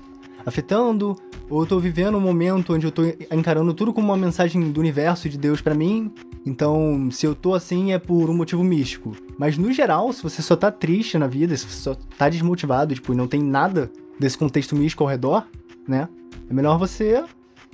afetando, 0.44 1.16
ou 1.48 1.60
eu 1.62 1.66
tô 1.66 1.78
vivendo 1.78 2.16
um 2.16 2.20
momento 2.20 2.72
onde 2.74 2.86
eu 2.86 2.92
tô 2.92 3.02
encarando 3.30 3.74
tudo 3.74 3.92
como 3.92 4.08
uma 4.08 4.16
mensagem 4.16 4.70
do 4.70 4.80
universo 4.80 5.26
e 5.26 5.30
de 5.30 5.36
Deus 5.36 5.60
pra 5.60 5.74
mim. 5.74 6.12
Então, 6.46 7.08
se 7.10 7.26
eu 7.26 7.34
tô 7.34 7.54
assim 7.54 7.92
é 7.92 7.98
por 7.98 8.30
um 8.30 8.34
motivo 8.34 8.62
místico. 8.62 9.16
Mas 9.36 9.58
no 9.58 9.72
geral, 9.72 10.12
se 10.12 10.22
você 10.22 10.42
só 10.42 10.54
tá 10.56 10.70
triste 10.70 11.18
na 11.18 11.26
vida, 11.26 11.56
se 11.56 11.66
você 11.66 11.82
só 11.82 11.96
tá 12.16 12.28
desmotivado, 12.28 12.94
tipo, 12.94 13.12
e 13.12 13.16
não 13.16 13.26
tem 13.26 13.42
nada 13.42 13.90
desse 14.18 14.38
contexto 14.38 14.76
místico 14.76 15.02
ao 15.02 15.10
redor, 15.10 15.46
né? 15.88 16.08
É 16.48 16.54
melhor 16.54 16.78
você 16.78 17.24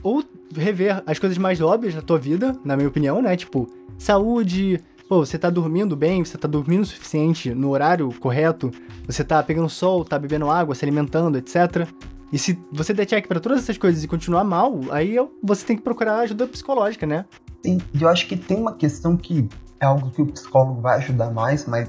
ou 0.02 0.22
rever 0.54 1.02
as 1.06 1.18
coisas 1.18 1.36
mais 1.38 1.60
óbvias 1.60 1.94
da 1.94 2.02
tua 2.02 2.18
vida, 2.18 2.56
na 2.64 2.76
minha 2.76 2.88
opinião, 2.88 3.20
né? 3.20 3.36
Tipo, 3.36 3.68
saúde, 3.98 4.80
pô, 5.08 5.24
você 5.24 5.38
tá 5.38 5.50
dormindo 5.50 5.96
bem, 5.96 6.24
você 6.24 6.38
tá 6.38 6.46
dormindo 6.46 6.82
o 6.82 6.86
suficiente 6.86 7.54
no 7.54 7.70
horário 7.70 8.12
correto, 8.20 8.70
você 9.06 9.24
tá 9.24 9.42
pegando 9.42 9.68
sol, 9.68 10.04
tá 10.04 10.18
bebendo 10.18 10.50
água, 10.50 10.74
se 10.74 10.84
alimentando, 10.84 11.38
etc. 11.38 11.88
E 12.32 12.38
se 12.38 12.58
você 12.72 12.92
der 12.92 13.06
check 13.06 13.26
pra 13.28 13.38
todas 13.40 13.60
essas 13.60 13.78
coisas 13.78 14.02
e 14.02 14.08
continuar 14.08 14.44
mal, 14.44 14.80
aí 14.90 15.14
eu- 15.14 15.32
você 15.42 15.64
tem 15.64 15.76
que 15.76 15.82
procurar 15.82 16.18
ajuda 16.20 16.46
psicológica, 16.46 17.06
né? 17.06 17.24
Sim, 17.64 17.78
eu 18.00 18.08
acho 18.08 18.26
que 18.26 18.36
tem 18.36 18.56
uma 18.58 18.74
questão 18.74 19.16
que 19.16 19.48
é 19.80 19.86
algo 19.86 20.10
que 20.10 20.22
o 20.22 20.26
psicólogo 20.26 20.80
vai 20.80 20.96
ajudar 20.98 21.30
mais, 21.30 21.66
mas 21.66 21.88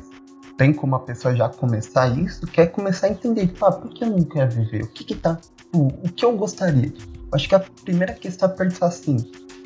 tem 0.57 0.73
como 0.73 0.95
a 0.95 0.99
pessoa 0.99 1.35
já 1.35 1.49
começar 1.49 2.07
isso, 2.17 2.45
que 2.47 2.61
é 2.61 2.65
começar 2.67 3.07
a 3.07 3.09
entender, 3.11 3.47
tipo, 3.47 3.63
ah, 3.65 3.71
por 3.71 3.91
que 3.91 4.03
eu 4.03 4.09
não 4.09 4.23
quero 4.23 4.51
viver? 4.51 4.83
O 4.83 4.87
que 4.87 5.03
que 5.03 5.15
tá, 5.15 5.39
o, 5.73 5.87
o 5.87 6.11
que 6.11 6.23
eu 6.25 6.35
gostaria? 6.35 6.87
Eu 6.97 7.29
acho 7.33 7.47
que 7.47 7.55
a 7.55 7.59
primeira 7.59 8.13
questão 8.13 8.49
é 8.49 8.51
pensar 8.53 8.87
assim, 8.87 9.17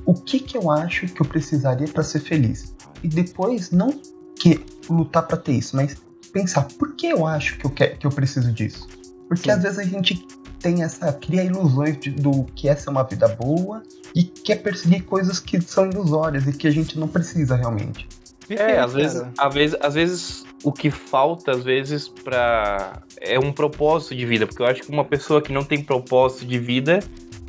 o 0.06 0.14
que 0.14 0.40
que 0.40 0.58
eu 0.58 0.70
acho 0.72 1.08
que 1.08 1.22
eu 1.22 1.26
precisaria 1.26 1.88
para 1.88 2.04
ser 2.04 2.20
feliz? 2.20 2.76
E 3.04 3.08
depois, 3.08 3.72
não 3.72 3.90
que 4.36 4.64
lutar 4.90 5.26
para 5.28 5.38
ter 5.38 5.54
isso, 5.54 5.76
mas 5.76 5.96
pensar, 6.34 6.68
por 6.80 6.96
que 6.96 7.08
eu 7.08 7.26
acho 7.26 7.58
que 7.58 7.66
eu, 7.66 7.70
quero, 7.70 7.98
que 7.98 8.08
eu 8.08 8.12
preciso 8.12 8.52
disso? 8.52 8.88
Porque 9.28 9.44
Sim. 9.50 9.58
às 9.58 9.64
vezes 9.64 9.80
a 9.80 9.84
gente 9.84 10.26
tem 10.62 10.84
essa, 10.84 11.12
cria 11.14 11.44
ilusões 11.44 12.00
de- 12.00 12.12
do 12.12 12.44
que 12.56 12.70
é 12.70 12.76
ser 12.76 12.90
uma 12.90 13.04
vida 13.04 13.28
boa 13.28 13.82
e 14.16 14.24
quer 14.24 14.58
perseguir 14.58 15.04
coisas 15.04 15.40
que 15.40 15.60
são 15.62 15.90
ilusórias 15.90 16.46
e 16.48 16.54
que 16.54 16.68
a 16.68 16.72
gente 16.72 17.00
não 17.00 17.08
precisa 17.08 17.56
realmente. 17.56 18.08
É, 18.50 18.80
às 18.80 18.94
vezes, 18.94 19.24
às 19.38 19.54
vezes, 19.54 19.78
às 19.82 19.94
vezes 19.94 20.46
o 20.64 20.72
que 20.74 20.92
falta, 20.92 21.52
às 21.52 21.64
vezes, 21.64 22.08
pra. 22.10 23.02
é 23.22 23.40
um 23.40 23.52
propósito 23.54 24.14
de 24.16 24.26
vida. 24.26 24.46
Porque 24.46 24.62
eu 24.62 24.66
acho 24.68 24.82
que 24.82 24.92
uma 24.92 25.06
pessoa 25.06 25.42
que 25.42 25.54
não 25.54 25.64
tem 25.64 25.82
propósito 25.82 26.46
de 26.46 26.60
vida 26.60 27.00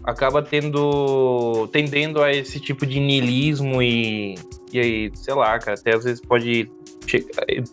acaba 0.05 0.41
tendo. 0.43 1.69
tendendo 1.73 2.23
a 2.23 2.33
esse 2.33 2.61
tipo 2.61 2.87
de 2.87 3.01
niilismo 3.01 3.83
e. 3.83 4.37
E 4.73 4.79
aí, 4.81 5.11
sei 5.15 5.35
lá, 5.35 5.59
cara, 5.59 5.77
até 5.79 5.95
às 5.95 6.05
vezes 6.05 6.21
pode 6.21 6.71
che- 7.07 7.27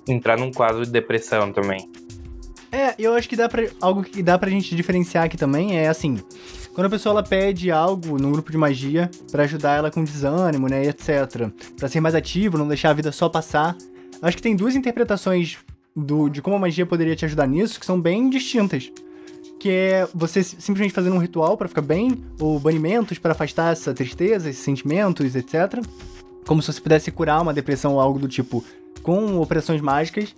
entrar 0.07 0.37
num 0.37 0.51
quadro 0.51 0.83
de 0.83 0.91
depressão 0.91 1.51
também. 1.53 1.87
É, 2.71 2.93
eu 2.99 3.13
acho 3.13 3.27
que 3.27 3.35
dá 3.35 3.49
pra, 3.49 3.67
algo 3.81 4.03
que 4.03 4.21
dá 4.21 4.37
pra 4.37 4.49
gente 4.49 4.75
diferenciar 4.75 5.25
aqui 5.25 5.35
também 5.35 5.77
é 5.77 5.87
assim, 5.87 6.19
quando 6.73 6.85
a 6.85 6.89
pessoa 6.89 7.13
ela 7.13 7.23
pede 7.23 7.71
algo 7.71 8.19
num 8.19 8.31
grupo 8.31 8.51
de 8.51 8.57
magia 8.57 9.09
pra 9.31 9.43
ajudar 9.43 9.77
ela 9.77 9.91
com 9.91 10.03
desânimo, 10.03 10.67
né, 10.67 10.85
etc, 10.85 11.51
Pra 11.77 11.89
ser 11.89 11.99
mais 11.99 12.15
ativo, 12.15 12.57
não 12.57 12.67
deixar 12.67 12.91
a 12.91 12.93
vida 12.93 13.11
só 13.11 13.27
passar. 13.27 13.75
Acho 14.21 14.37
que 14.37 14.43
tem 14.43 14.55
duas 14.55 14.75
interpretações 14.75 15.57
do, 15.95 16.29
de 16.29 16.41
como 16.41 16.55
a 16.55 16.59
magia 16.59 16.85
poderia 16.85 17.15
te 17.15 17.25
ajudar 17.25 17.47
nisso 17.47 17.79
que 17.79 17.85
são 17.85 17.99
bem 17.99 18.29
distintas. 18.29 18.91
que 19.59 19.69
é 19.69 20.07
você 20.13 20.41
simplesmente 20.41 20.93
fazendo 20.93 21.15
um 21.15 21.19
ritual 21.19 21.57
para 21.57 21.67
ficar 21.67 21.81
bem, 21.81 22.23
ou 22.39 22.59
banimentos 22.59 23.17
para 23.17 23.33
afastar 23.33 23.73
essa 23.73 23.93
tristeza, 23.93 24.49
esses 24.49 24.63
sentimentos, 24.63 25.35
etc. 25.35 25.83
Como 26.45 26.61
se 26.61 26.71
você 26.71 26.79
pudesse 26.79 27.11
curar 27.11 27.41
uma 27.41 27.53
depressão 27.53 27.95
ou 27.95 27.99
algo 27.99 28.19
do 28.19 28.27
tipo 28.27 28.63
com 29.01 29.37
operações 29.39 29.81
mágicas. 29.81 30.33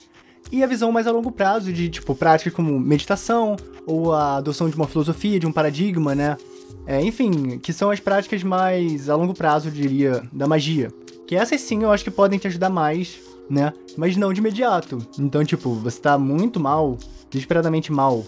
E 0.52 0.64
a 0.64 0.68
visão 0.68 0.92
mais 0.92 1.08
a 1.08 1.12
longo 1.12 1.32
prazo 1.32 1.72
de, 1.72 1.90
tipo, 1.90 2.14
práticas 2.16 2.54
como 2.54 2.80
meditação, 2.80 3.56
ou 3.86 4.14
a 4.14 4.38
adoção 4.38 4.70
de 4.70 4.76
uma 4.76 4.88
filosofia, 4.88 5.40
de 5.40 5.48
um 5.48 5.52
paradigma, 5.52 6.14
né? 6.14 6.38
É, 6.86 7.02
enfim, 7.02 7.60
que 7.60 7.72
são 7.72 7.90
as 7.90 8.00
práticas 8.00 8.44
mais 8.44 9.10
a 9.10 9.16
longo 9.16 9.34
prazo, 9.34 9.70
eu 9.70 9.72
diria, 9.72 10.24
da 10.32 10.48
magia. 10.48 10.92
Que 11.28 11.36
essas 11.36 11.62
sim 11.62 11.84
eu 11.84 11.92
acho 11.92 12.04
que 12.04 12.12
podem 12.12 12.40
te 12.40 12.48
ajudar 12.48 12.70
mais, 12.70 13.20
né? 13.50 13.74
Mas 13.98 14.18
não 14.18 14.34
de 14.34 14.40
imediato. 14.40 14.98
Então, 15.18 15.44
tipo, 15.44 15.74
você 15.76 16.00
tá 16.00 16.18
muito 16.18 16.60
mal, 16.60 16.98
desesperadamente 17.30 17.92
mal, 17.92 18.26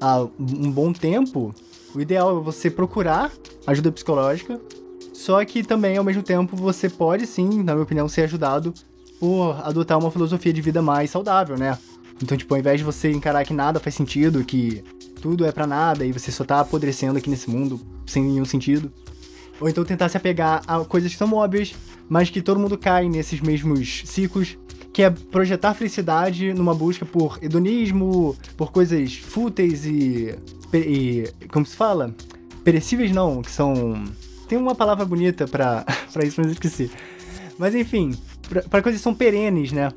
há 0.00 0.26
um 0.38 0.70
bom 0.70 0.92
tempo, 0.92 1.54
o 1.94 2.00
ideal 2.00 2.36
é 2.36 2.40
você 2.40 2.70
procurar 2.70 3.32
ajuda 3.66 3.92
psicológica. 3.92 4.60
Só 5.12 5.42
que 5.44 5.62
também, 5.62 5.96
ao 5.96 6.04
mesmo 6.04 6.22
tempo, 6.22 6.56
você 6.56 6.90
pode 6.90 7.26
sim, 7.26 7.62
na 7.62 7.72
minha 7.72 7.84
opinião, 7.84 8.08
ser 8.08 8.22
ajudado 8.22 8.74
por 9.24 9.58
adotar 9.66 9.98
uma 9.98 10.10
filosofia 10.10 10.52
de 10.52 10.60
vida 10.60 10.82
mais 10.82 11.08
saudável, 11.08 11.56
né? 11.56 11.78
Então, 12.22 12.36
tipo, 12.36 12.52
ao 12.52 12.60
invés 12.60 12.76
de 12.76 12.84
você 12.84 13.10
encarar 13.10 13.42
que 13.42 13.54
nada 13.54 13.80
faz 13.80 13.94
sentido, 13.94 14.44
que 14.44 14.84
tudo 15.18 15.46
é 15.46 15.50
para 15.50 15.66
nada 15.66 16.04
e 16.04 16.12
você 16.12 16.30
só 16.30 16.44
tá 16.44 16.60
apodrecendo 16.60 17.16
aqui 17.16 17.30
nesse 17.30 17.48
mundo 17.48 17.80
sem 18.06 18.22
nenhum 18.22 18.44
sentido. 18.44 18.92
Ou 19.58 19.66
então 19.66 19.82
tentar 19.82 20.10
se 20.10 20.18
apegar 20.18 20.62
a 20.66 20.84
coisas 20.84 21.10
que 21.10 21.16
são 21.16 21.32
óbvias, 21.32 21.74
mas 22.06 22.28
que 22.28 22.42
todo 22.42 22.60
mundo 22.60 22.76
cai 22.76 23.08
nesses 23.08 23.40
mesmos 23.40 24.02
ciclos, 24.04 24.58
que 24.92 25.02
é 25.02 25.08
projetar 25.08 25.72
felicidade 25.72 26.52
numa 26.52 26.74
busca 26.74 27.06
por 27.06 27.38
hedonismo, 27.40 28.36
por 28.58 28.70
coisas 28.70 29.14
fúteis 29.14 29.86
e, 29.86 30.34
e 30.74 31.30
como 31.50 31.64
se 31.64 31.74
fala? 31.74 32.14
Perecíveis 32.62 33.10
não, 33.10 33.40
que 33.40 33.50
são 33.50 34.04
tem 34.46 34.58
uma 34.58 34.74
palavra 34.74 35.06
bonita 35.06 35.48
para 35.48 35.82
para 36.12 36.26
isso, 36.26 36.38
mas 36.38 36.48
eu 36.48 36.52
esqueci. 36.52 36.90
Mas 37.56 37.74
enfim, 37.74 38.12
para 38.70 38.82
coisas 38.82 39.00
que 39.00 39.04
são 39.04 39.14
perenes, 39.14 39.72
né? 39.72 39.90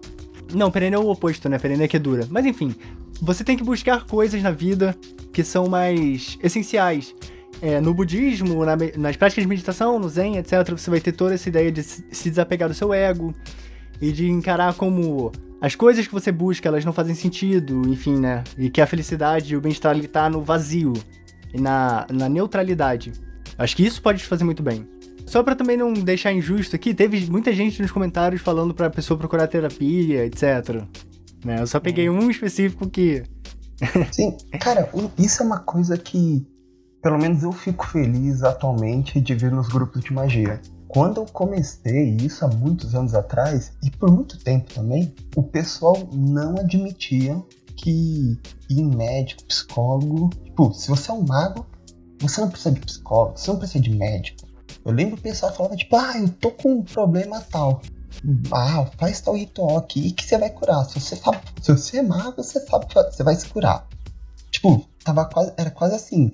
Não, 0.54 0.72
perene 0.72 0.96
é 0.96 1.00
o 1.00 1.10
oposto, 1.10 1.50
né? 1.50 1.60
Perene 1.60 1.84
é 1.84 1.88
que 1.88 1.98
é 1.98 2.00
dura. 2.00 2.28
Mas 2.30 2.46
enfim, 2.46 2.74
você 3.22 3.44
tem 3.44 3.58
que 3.58 3.64
buscar 3.64 4.06
coisas 4.06 4.42
na 4.42 4.52
vida 4.52 4.96
que 5.34 5.44
são 5.44 5.68
mais 5.68 6.38
essenciais. 6.42 7.14
É, 7.62 7.82
no 7.82 7.94
budismo, 7.94 8.64
na, 8.64 8.78
nas 8.98 9.16
práticas 9.16 9.44
de 9.44 9.48
meditação, 9.48 9.98
no 9.98 10.08
zen, 10.08 10.38
etc., 10.38 10.70
você 10.72 10.90
vai 10.90 11.00
ter 11.00 11.12
toda 11.12 11.34
essa 11.34 11.50
ideia 11.50 11.72
de 11.72 11.82
se 11.84 12.30
desapegar 12.30 12.70
do 12.70 12.76
seu 12.76 12.94
ego 12.94 13.34
e 14.00 14.12
de 14.12 14.30
encarar 14.30 14.76
como 14.76 15.32
as 15.60 15.76
coisas 15.76 16.06
que 16.06 16.14
você 16.14 16.32
busca, 16.32 16.68
elas 16.68 16.86
não 16.86 16.94
fazem 16.94 17.16
sentido, 17.16 17.82
enfim, 17.88 18.20
né? 18.20 18.44
E 18.58 18.70
que 18.70 18.80
a 18.80 18.86
felicidade 18.86 19.54
e 19.54 19.58
o 19.58 19.62
bem-estar 19.62 19.92
ali 19.92 20.08
tá 20.08 20.30
no 20.30 20.42
vazio 20.42 20.94
e 21.52 21.60
na, 21.60 22.06
na 22.12 22.30
neutralidade. 22.30 23.12
Acho 23.58 23.76
que 23.76 23.84
isso 23.84 24.02
pode 24.02 24.20
te 24.20 24.26
fazer 24.26 24.44
muito 24.44 24.62
bem. 24.62 24.88
Só 25.28 25.44
para 25.44 25.56
também 25.56 25.76
não 25.76 25.94
deixar 25.94 26.32
injusto 26.32 26.76
aqui, 26.76 26.94
teve 26.94 27.30
muita 27.30 27.54
gente 27.54 27.82
nos 27.82 27.92
comentários 27.92 28.42
falando 28.42 28.74
pra 28.74 28.90
pessoa 28.90 29.18
procurar 29.18 29.48
terapia, 29.48 30.26
etc. 30.26 30.84
Né? 31.44 31.62
Eu 31.62 31.68
só 31.68 31.80
peguei 31.80 32.10
um 32.10 32.32
específico 32.32 32.90
que. 32.90 33.24
Sim, 34.12 34.36
cara, 34.60 34.90
isso 35.20 35.44
é 35.44 35.46
uma 35.46 35.60
coisa 35.60 35.98
que, 35.98 36.48
pelo 37.04 37.18
menos 37.18 37.44
eu 37.44 37.52
fico 37.52 37.86
feliz 37.86 38.42
atualmente 38.42 39.20
de 39.20 39.36
ver 39.36 39.52
nos 39.52 39.68
grupos 39.68 40.02
de 40.02 40.14
magia. 40.14 40.62
Quando 40.88 41.18
eu 41.18 41.26
comecei 41.26 42.16
isso 42.22 42.46
há 42.46 42.48
muitos 42.48 42.96
anos 42.96 43.14
atrás, 43.14 43.74
e 43.84 43.92
por 43.92 44.10
muito 44.10 44.40
tempo 44.40 44.74
também, 44.74 45.14
o 45.36 45.44
pessoal 45.44 46.08
não 46.14 46.58
admitia 46.58 47.44
que 47.76 48.40
ir 48.70 48.84
médico, 48.84 49.44
psicólogo. 49.44 50.30
Tipo, 50.46 50.74
se 50.74 50.88
você 50.88 51.12
é 51.12 51.14
um 51.14 51.26
mago, 51.26 51.66
você 52.20 52.40
não 52.40 52.50
precisa 52.50 52.72
de 52.72 52.80
psicólogo, 52.80 53.38
você 53.38 53.52
não 53.52 53.60
precisa 53.60 53.84
de 53.84 53.94
médico. 53.94 54.47
Eu 54.88 54.94
lembro 54.94 55.18
o 55.18 55.22
pessoal 55.22 55.54
falava, 55.54 55.76
tipo, 55.76 55.98
ah, 55.98 56.18
eu 56.18 56.30
tô 56.30 56.50
com 56.50 56.76
um 56.76 56.82
problema 56.82 57.42
tal. 57.42 57.82
Ah, 58.50 58.90
faz 58.98 59.20
tal 59.20 59.36
ritual 59.36 59.80
aqui 59.80 60.12
que 60.14 60.24
você 60.24 60.38
vai 60.38 60.50
curar. 60.50 60.86
Se 60.86 60.98
você 60.98 61.18
sabe, 61.18 61.40
se 61.62 61.74
você 61.74 61.98
é 61.98 62.02
mago, 62.02 62.42
você 62.42 62.58
sabe, 62.62 62.86
você 62.94 63.22
vai 63.22 63.36
se 63.36 63.50
curar. 63.50 63.86
Tipo, 64.50 64.88
tava 65.04 65.26
quase, 65.26 65.54
era 65.58 65.70
quase 65.70 65.94
assim. 65.94 66.32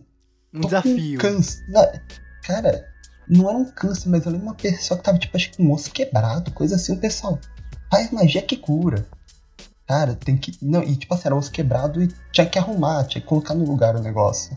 Um 0.54 0.62
desafio. 0.62 1.20
Câncer. 1.20 1.66
Cara, 2.44 2.88
não 3.28 3.50
era 3.50 3.58
um 3.58 3.66
câncer, 3.66 4.08
mas 4.10 4.24
eu 4.24 4.32
lembro 4.32 4.46
uma 4.46 4.56
pessoa 4.56 5.00
que 5.00 5.04
tava, 5.04 5.18
tipo, 5.18 5.36
acho 5.36 5.50
que 5.50 5.58
com 5.58 5.64
um 5.64 5.74
osso 5.74 5.90
quebrado, 5.90 6.52
coisa 6.52 6.76
assim, 6.76 6.94
o 6.94 7.00
pessoal. 7.00 7.40
Faz 7.90 8.12
magia 8.12 8.44
que 8.44 8.56
cura. 8.56 9.08
Cara, 9.88 10.14
tem 10.14 10.38
que. 10.38 10.56
Não, 10.62 10.84
e 10.84 10.96
tipo 10.96 11.12
assim, 11.16 11.24
era 11.26 11.36
osso 11.36 11.52
quebrado 11.52 12.04
e 12.04 12.08
tinha 12.32 12.46
que 12.46 12.60
arrumar, 12.60 13.04
tinha 13.06 13.22
que 13.22 13.28
colocar 13.28 13.56
no 13.56 13.66
lugar 13.66 13.96
o 13.96 14.00
negócio. 14.00 14.56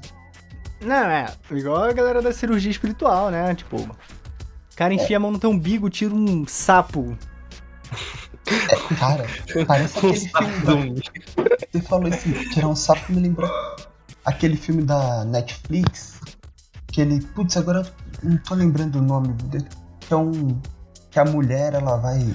Não, 0.81 0.95
é. 0.95 1.27
Igual 1.51 1.85
a 1.85 1.93
galera 1.93 2.21
da 2.21 2.33
cirurgia 2.33 2.71
espiritual, 2.71 3.31
né? 3.31 3.55
Tipo, 3.55 3.77
o 3.77 4.77
cara 4.77 4.93
enfia 4.93 5.17
é. 5.17 5.19
a 5.19 5.21
mão 5.21 5.31
no 5.31 5.39
teu 5.39 5.51
umbigo, 5.51 5.89
tira 5.89 6.15
um 6.15 6.47
sapo. 6.47 7.17
É, 8.47 8.95
cara, 8.95 9.27
parece 9.67 9.99
aquele 9.99 10.17
filme. 10.17 11.03
Você 11.73 11.81
falou 11.83 12.09
assim, 12.09 12.33
tirar 12.51 12.69
um 12.69 12.77
sapo 12.77 13.13
me 13.13 13.21
lembrou 13.21 13.51
aquele 14.25 14.57
filme 14.57 14.83
da 14.83 15.25
Netflix. 15.25 16.21
Que 16.89 17.01
ele. 17.01 17.21
Putz, 17.21 17.57
agora 17.57 17.87
não 18.23 18.37
tô 18.39 18.55
lembrando 18.55 18.97
o 18.97 19.03
nome 19.03 19.33
dele. 19.45 19.67
Que 20.01 20.13
é 20.13 20.17
um. 20.17 20.61
Que 21.11 21.19
a 21.19 21.25
mulher 21.25 21.75
ela 21.75 21.97
vai. 21.97 22.35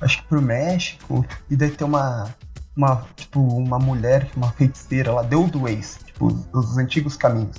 Acho 0.00 0.22
que 0.22 0.28
pro 0.28 0.42
México. 0.42 1.24
E 1.50 1.56
daí 1.56 1.70
tem 1.70 1.86
uma. 1.86 2.34
Uma, 2.76 3.04
tipo, 3.16 3.40
uma 3.40 3.76
mulher, 3.76 4.30
uma 4.36 4.52
feiticeira, 4.52 5.10
ela 5.10 5.24
deu 5.24 5.48
do 5.48 5.66
ex 5.66 5.98
tipo, 6.18 6.36
os 6.52 6.76
antigos 6.76 7.16
caminhos. 7.16 7.56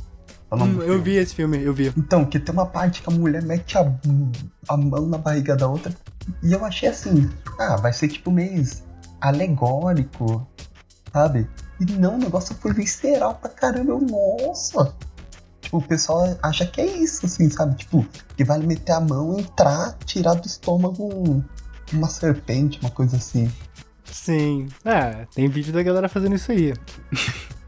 É 0.52 0.56
hum, 0.56 0.82
eu 0.82 1.02
vi 1.02 1.16
esse 1.16 1.36
filme, 1.36 1.64
eu 1.64 1.74
vi. 1.74 1.94
Então, 1.96 2.26
que 2.26 2.40
tem 2.40 2.54
uma 2.54 2.66
parte 2.66 3.02
que 3.02 3.10
a 3.10 3.14
mulher 3.14 3.44
mete 3.44 3.78
a, 3.78 3.92
a 4.68 4.76
mão 4.76 5.08
na 5.08 5.18
barriga 5.18 5.56
da 5.56 5.68
outra. 5.68 5.94
E 6.44 6.52
eu 6.52 6.66
achei 6.66 6.90
assim, 6.90 7.30
ah, 7.60 7.78
vai 7.78 7.94
ser 7.94 8.08
tipo 8.08 8.32
meio 8.32 8.64
alegórico, 9.22 10.48
sabe? 11.14 11.48
E 11.80 11.86
não, 11.94 12.16
o 12.16 12.18
negócio 12.18 12.56
foi 12.56 12.74
visceral 12.74 13.36
pra 13.36 13.50
caramba. 13.50 13.92
Eu, 13.92 14.02
nossa! 14.02 14.94
Tipo, 15.62 15.78
o 15.78 15.82
pessoal 15.82 16.38
acha 16.42 16.66
que 16.66 16.82
é 16.82 16.86
isso, 16.86 17.26
assim, 17.26 17.50
sabe? 17.50 17.76
Tipo, 17.76 18.06
que 18.36 18.44
vai 18.44 18.58
meter 18.60 18.94
a 18.94 19.00
mão, 19.00 19.40
entrar, 19.40 19.96
tirar 20.06 20.34
do 20.34 20.48
estômago 20.48 21.44
uma 21.94 22.08
serpente, 22.08 22.80
uma 22.82 22.90
coisa 22.90 23.18
assim. 23.18 23.52
Sim. 24.04 24.68
É, 24.84 25.28
tem 25.34 25.48
vídeo 25.48 25.72
da 25.72 25.84
galera 25.84 26.10
fazendo 26.10 26.36
isso 26.36 26.52
aí. 26.52 26.74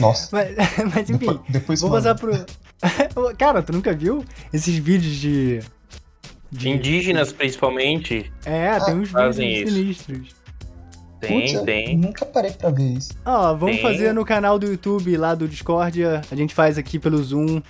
Nossa. 0.00 0.28
mas, 0.32 0.56
mas 0.94 1.10
enfim, 1.10 1.26
depois, 1.26 1.40
depois 1.48 1.80
vou 1.80 1.90
passar 1.90 2.14
pro. 2.14 2.32
Cara, 3.38 3.62
tu 3.62 3.72
nunca 3.72 3.92
viu 3.92 4.24
esses 4.52 4.76
vídeos 4.76 5.14
de. 5.16 5.60
De 6.50 6.68
indígenas, 6.68 7.32
principalmente. 7.32 8.32
É, 8.44 8.68
ah, 8.68 8.80
tem 8.80 8.94
uns 8.94 9.10
vídeos 9.10 9.36
sinistros. 9.36 10.44
Tem, 11.20 11.64
tem. 11.64 11.96
Nunca 11.96 12.24
parei 12.26 12.52
pra 12.52 12.70
ver 12.70 12.92
isso. 12.92 13.12
Ó, 13.24 13.54
vamos 13.54 13.76
tem. 13.76 13.82
fazer 13.82 14.12
no 14.12 14.24
canal 14.24 14.58
do 14.58 14.66
YouTube 14.66 15.16
lá 15.16 15.34
do 15.34 15.48
Discordia. 15.48 16.20
A 16.30 16.34
gente 16.36 16.54
faz 16.54 16.78
aqui 16.78 16.98
pelo 16.98 17.22
Zoom, 17.22 17.60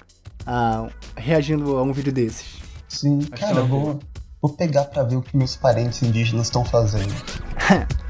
ah, 0.47 0.88
reagindo 1.17 1.77
a 1.79 1.83
um 1.83 1.93
vídeo 1.93 2.12
desses. 2.12 2.59
Sim, 2.88 3.21
Acho 3.33 3.43
cara, 3.43 3.59
eu 3.61 3.67
vou, 3.67 3.99
vou 4.43 4.53
pegar 4.53 4.85
pra 4.85 5.03
ver 5.03 5.17
o 5.17 5.23
que 5.23 5.37
meus 5.37 5.57
parentes 5.57 6.03
indígenas 6.03 6.47
estão 6.47 6.64
fazendo. 6.64 7.14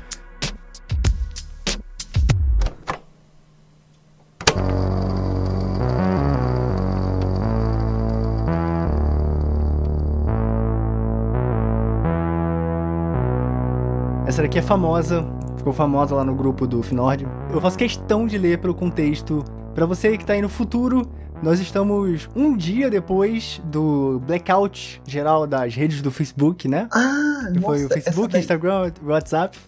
Essa 14.26 14.42
daqui 14.42 14.58
é 14.58 14.62
famosa, 14.62 15.24
ficou 15.56 15.72
famosa 15.72 16.14
lá 16.14 16.24
no 16.24 16.34
grupo 16.34 16.66
do 16.66 16.82
Finord. 16.82 17.24
Eu 17.52 17.60
faço 17.60 17.78
questão 17.78 18.26
de 18.26 18.36
ler 18.36 18.58
pelo 18.58 18.74
contexto. 18.74 19.44
Para 19.74 19.86
você 19.86 20.18
que 20.18 20.24
tá 20.24 20.32
aí 20.32 20.42
no 20.42 20.48
futuro, 20.48 21.08
nós 21.42 21.60
estamos 21.60 22.28
um 22.34 22.56
dia 22.56 22.90
depois 22.90 23.62
do 23.64 24.20
blackout 24.26 25.00
geral 25.06 25.46
das 25.46 25.74
redes 25.74 26.02
do 26.02 26.10
Facebook, 26.10 26.66
né? 26.66 26.88
Ah, 26.90 27.48
que 27.52 27.60
Foi 27.60 27.84
o 27.84 27.88
Facebook, 27.88 28.36
Instagram, 28.36 28.90
WhatsApp. 29.04 29.58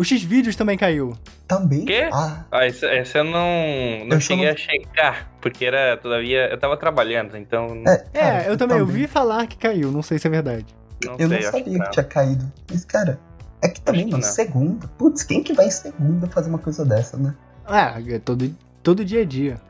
O 0.00 0.04
X-Vídeos 0.04 0.56
também 0.56 0.78
caiu. 0.78 1.12
Também? 1.46 1.84
Quê? 1.84 2.08
Ah, 2.10 2.46
ah 2.50 2.64
essa, 2.64 2.86
essa 2.86 3.18
eu 3.18 3.24
não, 3.24 4.06
não 4.06 4.16
eu 4.16 4.20
cheguei 4.20 4.48
a 4.48 4.56
checar, 4.56 5.30
porque 5.42 5.66
era, 5.66 5.94
todavia, 5.98 6.48
eu 6.50 6.58
tava 6.58 6.74
trabalhando, 6.78 7.36
então... 7.36 7.84
É, 7.86 8.06
é 8.14 8.40
eu 8.48 8.56
também, 8.56 8.78
também, 8.78 8.80
ouvi 8.80 9.06
falar 9.06 9.46
que 9.46 9.58
caiu, 9.58 9.92
não 9.92 10.00
sei 10.00 10.18
se 10.18 10.26
é 10.26 10.30
verdade. 10.30 10.64
Não 11.04 11.16
eu 11.18 11.28
sei, 11.28 11.40
não 11.40 11.52
sabia 11.52 11.64
que, 11.64 11.84
que, 11.84 11.90
tinha 11.90 12.04
caído. 12.04 12.50
Mas, 12.70 12.82
cara, 12.86 13.20
é 13.60 13.68
que 13.68 13.78
também, 13.82 14.08
mano, 14.08 14.22
segunda. 14.22 14.88
Putz, 14.96 15.22
quem 15.22 15.42
que 15.42 15.52
vai 15.52 15.66
em 15.66 15.70
segunda 15.70 16.26
fazer 16.28 16.48
uma 16.48 16.58
coisa 16.58 16.82
dessa, 16.82 17.18
né? 17.18 17.34
Ah, 17.66 18.00
é 18.00 18.18
todo, 18.18 18.56
todo 18.82 19.04
dia 19.04 19.20
a 19.20 19.24
dia. 19.26 19.60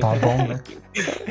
Tá 0.00 0.14
bom, 0.16 0.48
né? 0.48 0.60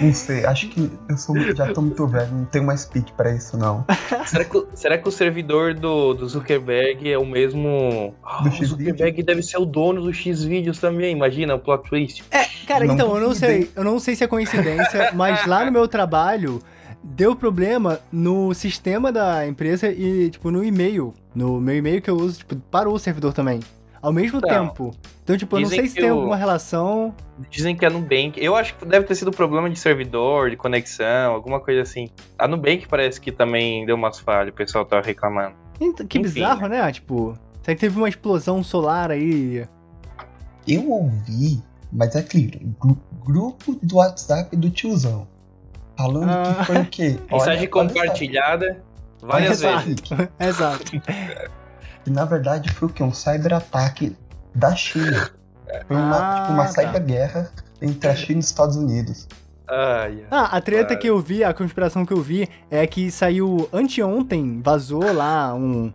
Não 0.02 0.14
sei, 0.14 0.46
acho 0.46 0.70
que 0.70 0.90
eu 1.10 1.18
sou, 1.18 1.38
já 1.54 1.74
tô 1.74 1.82
muito 1.82 2.08
velho, 2.08 2.32
não 2.32 2.46
tenho 2.46 2.66
mais 2.66 2.86
pique 2.86 3.12
pra 3.12 3.34
isso, 3.34 3.58
não. 3.58 3.86
será, 4.26 4.46
que, 4.46 4.66
será 4.74 4.98
que 4.98 5.08
o 5.08 5.12
servidor 5.12 5.74
do, 5.74 6.14
do 6.14 6.28
Zuckerberg 6.28 7.12
é 7.12 7.18
o 7.18 7.26
mesmo. 7.26 8.14
Oh, 8.24 8.48
o 8.48 8.66
Zuckerberg 8.66 9.22
deve 9.22 9.44
ser 9.44 9.58
o 9.58 9.66
dono 9.66 10.02
do 10.02 10.14
X-Vídeos 10.14 10.80
também, 10.80 11.12
imagina 11.12 11.56
o 11.56 11.60
plot 11.60 11.90
twist. 11.90 12.24
É, 12.32 12.46
cara, 12.66 12.86
não 12.86 12.94
então, 12.94 13.16
eu 13.18 13.28
não 13.28 13.36
sei, 13.36 13.70
eu 13.76 13.84
não 13.84 14.00
sei 14.00 14.16
se 14.16 14.24
é 14.24 14.28
coincidência, 14.28 15.12
mas 15.16 15.46
lá 15.46 15.66
no 15.66 15.72
meu 15.72 15.88
trabalho 15.88 16.62
deu 17.04 17.36
problema 17.36 18.00
no 18.12 18.54
sistema 18.54 19.12
da 19.12 19.46
empresa 19.46 19.90
e, 19.90 20.30
tipo, 20.30 20.52
no 20.52 20.64
e-mail. 20.64 21.14
No 21.36 21.60
meu 21.60 21.76
e-mail 21.76 22.02
que 22.02 22.10
eu 22.10 22.16
uso, 22.16 22.40
tipo, 22.40 22.56
parou 22.72 22.96
o 22.96 23.00
servidor 23.00 23.34
também 23.34 23.60
ao 24.02 24.12
mesmo 24.12 24.38
então, 24.38 24.68
tempo. 24.68 24.92
Então, 25.24 25.38
tipo, 25.38 25.58
eu 25.58 25.62
não 25.62 25.70
sei 25.70 25.88
se 25.88 25.96
tem 25.96 26.12
o... 26.12 26.16
alguma 26.16 26.36
relação. 26.36 27.14
Dizem 27.50 27.76
que 27.76 27.86
a 27.86 27.90
Nubank. 27.90 28.34
Eu 28.38 28.56
acho 28.56 28.76
que 28.76 28.86
deve 28.86 29.06
ter 29.06 29.16
sido 29.16 29.32
problema 29.32 29.70
de 29.70 29.78
servidor, 29.78 30.50
de 30.50 30.58
conexão, 30.58 31.34
alguma 31.34 31.60
coisa 31.60 31.82
assim. 31.82 32.10
A 32.38 32.48
Nubank 32.48 32.88
parece 32.88 33.20
que 33.20 33.32
também 33.32 33.86
deu 33.86 33.96
umas 33.96 34.20
falhas, 34.20 34.54
o 34.54 34.56
pessoal 34.56 34.86
tava 34.86 35.06
reclamando. 35.06 35.56
Então, 35.80 36.06
que 36.06 36.18
Enfim, 36.18 36.34
bizarro, 36.34 36.68
né? 36.68 36.92
Tipo, 36.92 37.38
será 37.62 37.76
que 37.76 37.82
teve 37.82 37.98
uma 37.98 38.10
explosão 38.10 38.64
solar 38.64 39.12
aí? 39.12 39.66
Eu 40.68 40.90
ouvi, 40.90 41.64
mas 41.92 42.16
é 42.16 42.22
claro, 42.22 42.96
grupo 43.24 43.78
do 43.82 43.98
WhatsApp 43.98 44.56
do 44.56 44.70
tiozão. 44.70 45.28
Falando 45.98 46.30
ah. 46.30 46.56
que 46.60 46.66
foi 46.66 46.78
o 46.78 46.86
quê? 46.86 47.20
Mensagem 47.32 47.68
compartilhada 47.68 48.82
várias 49.22 49.60
Exato. 49.60 49.86
vezes. 49.86 50.04
Exato. 50.40 50.92
Que 52.04 52.10
na 52.10 52.26
verdade 52.26 52.72
foi 52.72 52.88
o 52.88 52.92
que? 52.92 53.04
Um 53.04 53.14
cyberataque 53.14 54.16
da 54.54 54.76
China. 54.76 55.30
Foi 55.88 55.96
uma, 55.96 56.18
ah, 56.18 56.42
tipo, 56.42 56.54
uma 56.54 56.66
tá. 56.66 56.72
cyberguerra 56.72 57.52
entre 57.82 58.10
a 58.10 58.16
China 58.16 58.40
e 58.40 58.40
os 58.40 58.46
Estados 58.46 58.76
Unidos. 58.76 59.28
Ah, 59.68 60.06
yeah. 60.08 60.28
ah, 60.32 60.58
a 60.58 60.62
treta 60.62 60.96
que 60.96 61.08
eu 61.08 61.20
vi, 61.20 61.44
a 61.44 61.54
conspiração 61.54 62.06
que 62.06 62.12
eu 62.12 62.22
vi 62.22 62.50
é 62.72 62.88
que 62.88 63.12
saiu 63.12 63.70
anteontem, 63.72 64.62
vazou 64.64 65.14
lá 65.14 65.54
um, 65.54 65.94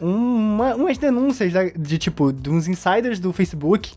uma, 0.00 0.74
umas 0.74 0.96
denúncias 0.96 1.52
de, 1.52 1.72
de 1.72 1.98
tipo, 1.98 2.32
de 2.32 2.48
uns 2.48 2.66
insiders 2.68 3.20
do 3.20 3.30
Facebook 3.32 3.92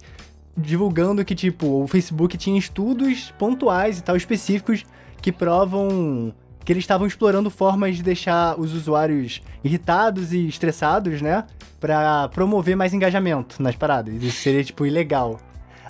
divulgando 0.58 1.24
que, 1.26 1.36
tipo, 1.36 1.84
o 1.84 1.88
Facebook 1.88 2.38
tinha 2.38 2.58
estudos 2.58 3.34
pontuais 3.38 4.00
e 4.00 4.04
tal, 4.04 4.16
específicos, 4.16 4.86
que 5.22 5.32
provam 5.32 6.34
que 6.66 6.74
eles 6.74 6.84
estavam 6.84 7.06
explorando 7.06 7.50
formas 7.52 7.96
de 7.96 8.04
deixar 8.04 8.60
os 8.60 8.74
usuários 8.74 9.42
irritados 9.64 10.34
e 10.34 10.48
estressados, 10.48 11.22
né? 11.22 11.46
Pra 11.80 12.28
promover 12.30 12.76
mais 12.76 12.94
engajamento 12.94 13.62
nas 13.62 13.76
paradas. 13.76 14.16
Isso 14.16 14.42
seria, 14.42 14.64
tipo, 14.64 14.86
ilegal. 14.86 15.40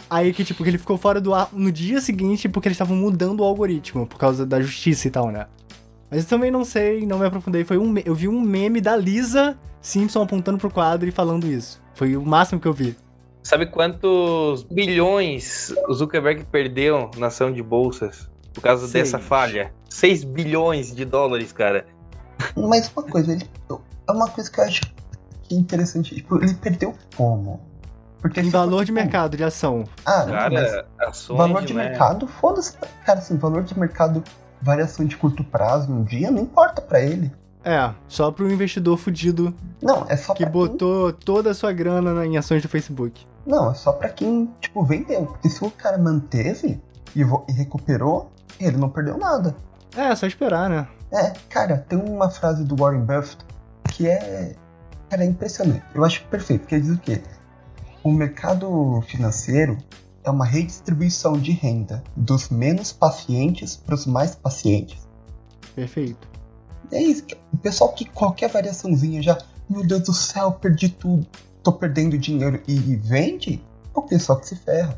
Aí 0.10 0.34
que, 0.34 0.44
tipo, 0.44 0.64
que 0.64 0.70
ele 0.70 0.78
ficou 0.78 0.98
fora 0.98 1.22
do 1.22 1.34
ar 1.34 1.50
no 1.54 1.72
dia 1.72 2.02
seguinte 2.02 2.50
porque 2.50 2.68
eles 2.68 2.76
estavam 2.76 2.98
mudando 2.98 3.40
o 3.40 3.44
algoritmo 3.44 4.06
por 4.06 4.18
causa 4.18 4.46
da 4.46 4.62
justiça 4.62 5.08
e 5.08 5.12
tal, 5.12 5.32
né? 5.32 5.48
Mas 6.12 6.24
eu 6.24 6.30
também 6.30 6.52
não 6.52 6.64
sei, 6.64 7.06
não 7.06 7.18
me 7.18 7.26
aprofundei. 7.26 7.64
Foi 7.64 7.78
um, 7.78 7.98
eu 8.06 8.14
vi 8.14 8.28
um 8.28 8.40
meme 8.40 8.82
da 8.82 8.96
Lisa 8.96 9.58
Simpson 9.82 10.22
apontando 10.22 10.58
pro 10.58 10.70
quadro 10.70 11.08
e 11.08 11.12
falando 11.12 11.48
isso. 11.48 11.82
Foi 11.94 12.18
o 12.18 12.26
máximo 12.26 12.60
que 12.60 12.68
eu 12.68 12.74
vi. 12.74 12.96
Sabe 13.42 13.68
quantos 13.68 14.64
bilhões 14.64 15.74
o 15.88 15.94
Zuckerberg 15.94 16.44
perdeu 16.46 17.10
na 17.18 17.28
ação 17.28 17.52
de 17.52 17.62
bolsas 17.62 18.30
por 18.56 18.62
causa 18.62 18.88
Sei. 18.88 19.02
dessa 19.02 19.20
falha? 19.20 19.72
6 19.90 20.24
bilhões 20.24 20.96
de 20.96 21.06
dólares, 21.06 21.52
cara. 21.52 21.86
Mas 22.56 22.92
uma 22.96 23.04
coisa, 23.04 23.34
ele, 23.34 23.48
é 24.08 24.12
uma 24.12 24.30
coisa 24.30 24.50
que 24.50 24.60
eu 24.60 24.64
acho 24.64 24.82
que 25.44 25.56
é 25.56 25.58
interessante. 25.58 26.16
Tipo, 26.16 26.42
ele 26.44 26.54
perdeu 26.56 26.96
como? 27.16 27.60
Porque 28.22 28.40
em 28.40 28.50
valor 28.50 28.80
de 28.80 28.88
tipo, 28.88 28.96
mercado 28.96 29.38
de 29.38 29.44
ação. 29.44 29.84
Ah, 30.06 30.26
cara, 30.26 30.88
ações, 31.00 31.38
valor 31.38 31.64
de 31.64 31.74
né? 31.74 31.90
mercado, 31.90 32.28
foda-se. 32.28 32.76
Cara, 33.06 33.20
assim, 33.20 33.38
valor 33.38 33.64
de 33.64 33.78
mercado, 33.78 34.24
variação 34.62 35.06
de 35.06 35.16
curto 35.16 35.44
prazo 35.44 35.92
um 35.92 36.04
dia, 36.04 36.32
não 36.32 36.42
importa 36.42 36.82
para 36.82 37.02
ele. 37.02 37.32
É, 37.64 37.92
só 38.08 38.32
pro 38.32 38.52
investidor 38.52 38.98
fudido. 38.98 39.54
Não, 39.82 40.06
é 40.08 40.16
só 40.16 40.34
Que 40.34 40.46
botou 40.46 41.12
quem... 41.12 41.22
toda 41.26 41.52
a 41.52 41.54
sua 41.54 41.72
grana 41.72 42.26
em 42.26 42.38
ações 42.38 42.62
do 42.62 42.70
Facebook. 42.70 43.26
Não, 43.46 43.72
é 43.72 43.74
só 43.74 43.92
pra 43.92 44.10
quem, 44.10 44.52
tipo, 44.60 44.84
vendeu. 44.84 45.26
Porque 45.26 45.50
se 45.50 45.64
o 45.64 45.70
cara 45.72 45.98
manteve 45.98 46.82
e, 47.16 47.22
e 47.22 47.52
recuperou, 47.52 48.32
ele 48.60 48.78
não 48.78 48.90
perdeu 48.90 49.18
nada. 49.18 49.56
É, 49.96 50.14
só 50.16 50.28
esperar, 50.28 50.70
né? 50.70 50.88
É, 51.12 51.32
cara, 51.50 51.78
tem 51.88 51.98
uma 51.98 52.30
frase 52.30 52.64
do 52.64 52.76
Warren 52.76 53.06
Buffett 53.06 53.38
que 53.92 54.08
é. 54.08 54.56
Cara, 55.10 55.24
é 55.24 55.28
impressionante. 55.28 55.84
Eu 55.94 56.04
acho 56.04 56.24
perfeito, 56.26 56.68
que 56.68 56.76
ele 56.76 56.84
diz 56.84 56.96
o 56.96 57.00
quê? 57.00 57.22
O 58.04 58.12
mercado 58.12 59.02
financeiro 59.08 59.78
é 60.24 60.30
uma 60.30 60.46
redistribuição 60.46 61.34
de 61.34 61.52
renda 61.52 62.04
dos 62.16 62.50
menos 62.50 62.92
pacientes 62.92 63.76
para 63.76 63.96
os 63.96 64.06
mais 64.06 64.36
pacientes. 64.36 65.08
Perfeito. 65.76 66.28
É 66.92 67.02
isso. 67.02 67.24
O 67.54 67.58
pessoal 67.58 67.94
que 67.94 68.06
qualquer 68.06 68.50
variaçãozinha 68.50 69.22
já, 69.22 69.38
meu 69.70 69.86
Deus 69.86 70.04
do 70.04 70.14
céu, 70.14 70.52
perdi 70.52 70.90
tudo, 70.90 71.26
tô 71.64 71.72
perdendo 71.72 72.18
dinheiro 72.18 72.62
e, 72.68 72.76
e 72.76 72.96
vende, 72.96 73.64
é 73.96 74.00
o 74.00 74.02
pessoal 74.02 74.40
que 74.40 74.48
se 74.48 74.56
ferra. 74.56 74.98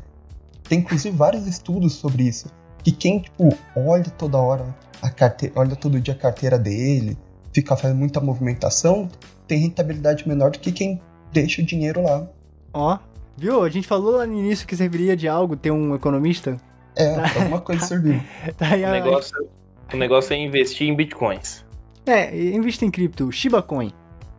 Tem 0.68 0.80
inclusive 0.80 1.16
vários 1.16 1.46
estudos 1.46 1.94
sobre 1.94 2.24
isso. 2.24 2.50
Que 2.82 2.92
quem, 2.92 3.20
tipo, 3.20 3.48
olha 3.76 4.04
toda 4.04 4.38
hora 4.38 4.74
a 5.02 5.10
carteira, 5.10 5.54
olha 5.56 5.76
todo 5.76 6.00
dia 6.00 6.14
a 6.14 6.16
carteira 6.16 6.58
dele, 6.58 7.16
fica 7.52 7.76
fazendo 7.76 7.98
muita 7.98 8.20
movimentação, 8.20 9.08
tem 9.46 9.58
rentabilidade 9.58 10.26
menor 10.28 10.50
do 10.50 10.58
que 10.58 10.72
quem 10.72 11.00
deixa 11.32 11.62
o 11.62 11.64
dinheiro 11.64 12.02
lá. 12.02 12.26
Ó, 12.72 12.98
viu? 13.36 13.62
A 13.62 13.68
gente 13.68 13.86
falou 13.86 14.16
lá 14.16 14.26
no 14.26 14.38
início 14.38 14.66
que 14.66 14.76
serviria 14.76 15.16
de 15.16 15.28
algo 15.28 15.56
ter 15.56 15.70
um 15.70 15.94
economista. 15.94 16.56
É, 16.96 17.14
tá. 17.14 17.40
alguma 17.40 17.60
coisa 17.60 17.84
serviu. 17.84 18.20
tá 18.56 18.74
aí, 18.74 18.84
o, 18.84 18.90
negócio, 18.90 19.48
o 19.92 19.96
negócio 19.96 20.34
é 20.34 20.36
investir 20.36 20.88
em 20.88 20.96
bitcoins. 20.96 21.64
É, 22.06 22.34
invista 22.52 22.84
em 22.84 22.90
cripto, 22.90 23.30
Shiba 23.30 23.62
Coin. 23.62 23.92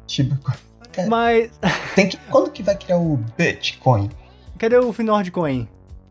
Shiba 0.07 0.39
Coin. 0.43 0.69
Mas. 1.07 1.51
Tem 1.95 2.09
que, 2.09 2.17
quando 2.29 2.51
que 2.51 2.63
vai 2.63 2.75
criar 2.75 2.97
o 2.97 3.17
Bitcoin? 3.37 4.09
Cadê 4.57 4.77
o 4.77 4.91
Finord 4.91 5.31
Coin? 5.31 5.67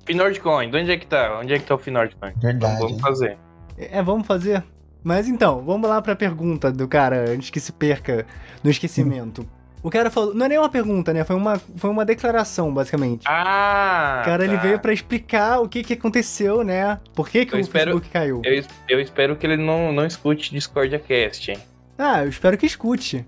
Finord 0.08 0.40
Coin, 0.40 0.70
de 0.70 0.76
onde 0.78 0.90
é 0.90 0.96
que 0.96 1.06
tá? 1.06 1.38
Onde 1.38 1.52
é 1.52 1.58
que 1.58 1.66
tá 1.66 1.74
o 1.74 1.78
Finord 1.78 2.16
Coin? 2.16 2.32
Verdade. 2.38 2.76
Então 2.76 2.88
vamos 2.88 3.02
fazer. 3.02 3.36
É, 3.76 4.02
vamos 4.02 4.26
fazer. 4.26 4.64
Mas 5.04 5.28
então, 5.28 5.62
vamos 5.62 5.88
lá 5.88 6.00
pra 6.00 6.16
pergunta 6.16 6.72
do 6.72 6.88
cara, 6.88 7.28
antes 7.28 7.50
que 7.50 7.60
se 7.60 7.70
perca 7.72 8.26
no 8.64 8.70
esquecimento. 8.70 9.46
O 9.82 9.90
cara 9.90 10.10
falou. 10.10 10.34
Não 10.34 10.46
é 10.46 10.48
nem 10.48 10.58
uma 10.58 10.70
pergunta, 10.70 11.12
né? 11.12 11.24
Foi 11.24 11.36
uma, 11.36 11.60
foi 11.76 11.90
uma 11.90 12.06
declaração, 12.06 12.72
basicamente. 12.72 13.22
Ah! 13.28 14.20
O 14.22 14.24
cara 14.24 14.38
tá. 14.38 14.44
ele 14.44 14.56
veio 14.56 14.78
para 14.80 14.94
explicar 14.94 15.60
o 15.60 15.68
que, 15.68 15.84
que 15.84 15.92
aconteceu, 15.92 16.64
né? 16.64 16.98
Por 17.14 17.28
que, 17.28 17.44
que 17.44 17.54
o 17.54 17.60
espero, 17.60 17.92
Facebook 17.92 18.08
caiu. 18.08 18.40
Eu, 18.44 18.64
eu 18.88 19.00
espero 19.00 19.36
que 19.36 19.46
ele 19.46 19.58
não, 19.58 19.92
não 19.92 20.06
escute 20.06 20.50
Discordia 20.50 20.98
Cast, 20.98 21.50
hein? 21.50 21.58
Ah, 21.98 22.22
eu 22.22 22.30
espero 22.30 22.56
que 22.56 22.64
escute. 22.64 23.26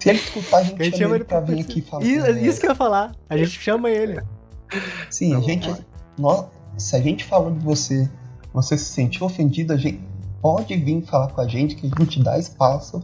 Se 0.00 0.10
ele 0.10 0.18
escutar, 0.18 0.58
a 0.58 0.62
gente, 0.64 0.80
a 0.80 0.84
gente 0.84 0.98
chama 0.98 1.14
ele 1.14 1.24
pra, 1.24 1.40
vir 1.40 1.60
aqui 1.60 1.80
falar. 1.82 2.04
Isso, 2.04 2.30
isso 2.30 2.60
que 2.60 2.66
eu 2.66 2.70
ia 2.70 2.76
falar. 2.76 3.12
A 3.30 3.36
gente 3.36 3.60
chama 3.60 3.88
ele. 3.88 4.20
Sim, 5.08 5.36
a 5.36 5.40
gente. 5.40 5.86
Nós, 6.18 6.46
se 6.76 6.96
a 6.96 7.00
gente 7.00 7.24
falou 7.24 7.50
de 7.50 7.58
você 7.58 8.08
você 8.56 8.78
se 8.78 8.86
sentiu 8.86 9.26
ofendido, 9.26 9.74
a 9.74 9.76
gente 9.76 10.00
pode 10.40 10.74
vir 10.76 11.02
falar 11.02 11.28
com 11.28 11.42
a 11.42 11.46
gente 11.46 11.74
que 11.74 11.90
a 11.94 12.02
gente 12.02 12.22
dá 12.22 12.38
espaço 12.38 13.02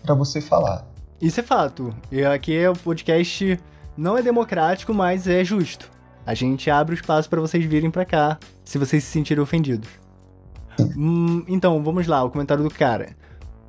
para 0.00 0.14
você 0.14 0.40
falar. 0.40 0.86
Isso 1.20 1.40
é 1.40 1.42
fato. 1.42 1.92
E 2.10 2.24
aqui 2.24 2.56
é 2.56 2.70
o 2.70 2.76
podcast 2.76 3.58
não 3.96 4.16
é 4.16 4.22
democrático, 4.22 4.94
mas 4.94 5.26
é 5.26 5.42
justo. 5.44 5.90
A 6.24 6.34
gente 6.34 6.70
abre 6.70 6.94
o 6.94 6.96
espaço 6.96 7.28
para 7.28 7.40
vocês 7.40 7.64
virem 7.64 7.90
para 7.90 8.04
cá, 8.04 8.38
se 8.64 8.78
vocês 8.78 9.02
se 9.02 9.10
sentirem 9.10 9.42
ofendidos. 9.42 9.88
Hum, 10.96 11.44
então, 11.48 11.82
vamos 11.82 12.06
lá, 12.06 12.22
o 12.22 12.30
comentário 12.30 12.62
do 12.62 12.70
cara. 12.70 13.16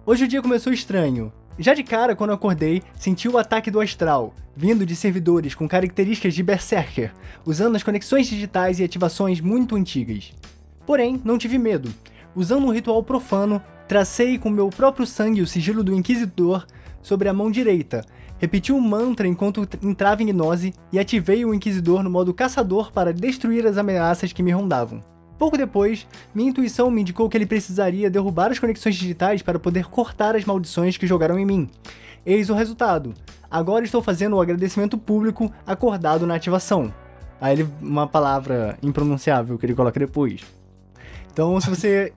Hoje 0.06 0.26
o 0.26 0.28
dia 0.28 0.42
começou 0.42 0.72
estranho. 0.72 1.34
Já 1.58 1.74
de 1.76 1.84
cara, 1.84 2.16
quando 2.16 2.34
acordei, 2.34 2.82
senti 2.96 3.30
o 3.30 3.38
ataque 3.38 3.70
do 3.70 3.80
astral, 3.80 4.34
vindo 4.56 4.86
de 4.86 4.96
servidores 4.96 5.54
com 5.54 5.68
características 5.68 6.34
de 6.34 6.42
Berserker, 6.42 7.14
usando 7.46 7.76
as 7.76 7.84
conexões 7.84 8.28
digitais 8.28 8.80
e 8.80 8.84
ativações 8.84 9.40
muito 9.40 9.76
antigas. 9.76 10.34
Porém, 10.86 11.22
não 11.24 11.38
tive 11.38 11.60
medo. 11.60 11.94
Usando 12.36 12.66
um 12.66 12.72
ritual 12.72 13.04
profano, 13.04 13.62
tracei 13.88 14.40
com 14.40 14.50
meu 14.50 14.70
próprio 14.70 15.06
sangue 15.06 15.42
o 15.42 15.48
sigilo 15.48 15.84
do 15.84 15.94
Inquisidor 15.94 16.66
sobre 17.04 17.30
a 17.30 17.34
mão 17.34 17.52
direita, 17.52 18.04
repeti 18.40 18.74
um 18.74 18.80
mantra 18.80 19.28
enquanto 19.28 19.68
entrava 19.84 20.24
em 20.24 20.28
gnose 20.28 20.74
e 20.92 20.98
ativei 20.98 21.46
o 21.46 21.54
Inquisidor 21.54 22.02
no 22.02 22.10
modo 22.10 22.34
caçador 22.34 22.92
para 22.92 23.14
destruir 23.14 23.68
as 23.68 23.78
ameaças 23.78 24.34
que 24.34 24.42
me 24.42 24.52
rondavam. 24.52 25.13
Pouco 25.44 25.58
depois, 25.58 26.08
minha 26.34 26.50
intuição 26.50 26.90
me 26.90 27.02
indicou 27.02 27.28
que 27.28 27.36
ele 27.36 27.46
precisaria 27.46 28.10
derrubar 28.10 28.50
as 28.50 28.60
conexões 28.60 28.96
digitais 28.96 29.42
para 29.42 29.60
poder 29.60 29.88
cortar 29.90 30.38
as 30.38 30.46
maldições 30.46 30.96
que 30.96 31.06
jogaram 31.06 31.38
em 31.38 31.46
mim. 31.46 31.70
Eis 32.26 32.50
o 32.50 32.54
resultado. 32.54 33.14
Agora 33.52 33.84
estou 33.84 34.02
fazendo 34.02 34.38
o 34.38 34.42
agradecimento 34.42 34.98
público 34.98 35.52
acordado 35.68 36.26
na 36.26 36.36
ativação. 36.36 36.94
Aí 37.42 37.56
ele, 37.56 37.70
uma 37.82 38.08
palavra 38.08 38.78
impronunciável 38.82 39.58
que 39.58 39.66
ele 39.66 39.76
coloca 39.76 40.00
depois. 40.00 40.46
Então, 41.34 41.60
se 41.60 41.70
você. 41.70 42.14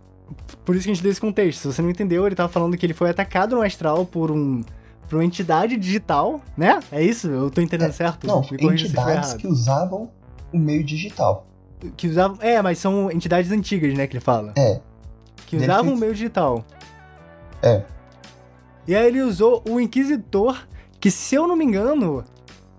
Por 0.65 0.77
isso 0.77 0.85
que 0.85 0.93
a 0.93 0.95
gente 0.95 1.03
deu 1.03 1.11
esse 1.11 1.21
contexto. 1.21 1.63
Se 1.63 1.67
você 1.67 1.83
não 1.83 1.91
entendeu, 1.91 2.25
ele 2.29 2.37
tava 2.37 2.49
falando 2.49 2.77
que 2.77 2.87
ele 2.87 2.95
foi 2.95 3.11
atacado 3.11 3.57
no 3.57 3.63
astral 3.63 4.07
por 4.07 4.31
um. 4.31 4.63
Por 5.09 5.17
uma 5.17 5.25
entidade 5.25 5.77
digital, 5.77 6.41
né? 6.57 6.79
É 6.93 7.03
isso? 7.03 7.27
Eu 7.27 7.51
tô 7.51 7.61
entendendo 7.61 7.91
é, 7.91 7.93
certo? 7.93 8.25
Não, 8.25 8.41
entidades 8.71 9.35
que 9.35 9.49
usavam 9.49 10.13
o 10.53 10.59
meio 10.59 10.85
digital. 10.85 11.45
Que 11.97 12.09
usavam. 12.09 12.39
É, 12.41 12.61
mas 12.63 12.79
são 12.79 13.11
entidades 13.11 13.51
antigas, 13.51 13.95
né, 13.95 14.07
que 14.07 14.15
ele 14.15 14.25
fala. 14.25 14.53
É. 14.57 14.81
Que 15.47 15.57
usavam 15.57 15.95
o 15.95 15.97
meio 15.97 16.13
digital. 16.13 16.65
É. 17.63 17.83
E 18.87 18.95
aí 18.95 19.07
ele 19.07 19.21
usou 19.21 19.63
o 19.69 19.81
Inquisitor, 19.81 20.67
que 21.01 21.11
se 21.11 21.35
eu 21.35 21.47
não 21.47 21.57
me 21.57 21.65
engano, 21.65 22.25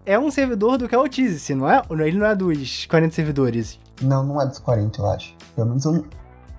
é 0.06 0.18
um 0.18 0.32
servidor 0.32 0.78
do 0.78 0.90
Chaotize, 0.90 1.54
não 1.54 1.70
é? 1.70 1.82
Ele 1.92 2.18
não 2.18 2.26
é 2.26 2.36
dos 2.36 2.86
40 2.86 3.14
servidores. 3.14 3.80
Não, 4.02 4.24
não 4.24 4.42
é 4.42 4.46
dos 4.46 4.60
40, 4.60 5.02
eu 5.02 5.06
acho. 5.08 5.36
Pelo 5.56 5.68
menos 5.68 5.86
eu... 5.86 6.06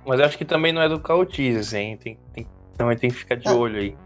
Mas 0.06 0.20
eu 0.20 0.26
acho 0.26 0.38
que 0.38 0.44
também 0.44 0.72
não 0.72 0.82
é 0.82 0.88
do 0.88 1.00
Chaotize, 1.04 1.76
hein? 1.76 1.96
Tem, 1.96 2.18
tem, 2.32 2.46
também 2.76 2.96
tem 2.96 3.10
que 3.10 3.16
ficar 3.16 3.36
de 3.36 3.48
é. 3.48 3.52
olho 3.52 3.78
aí. 3.78 3.96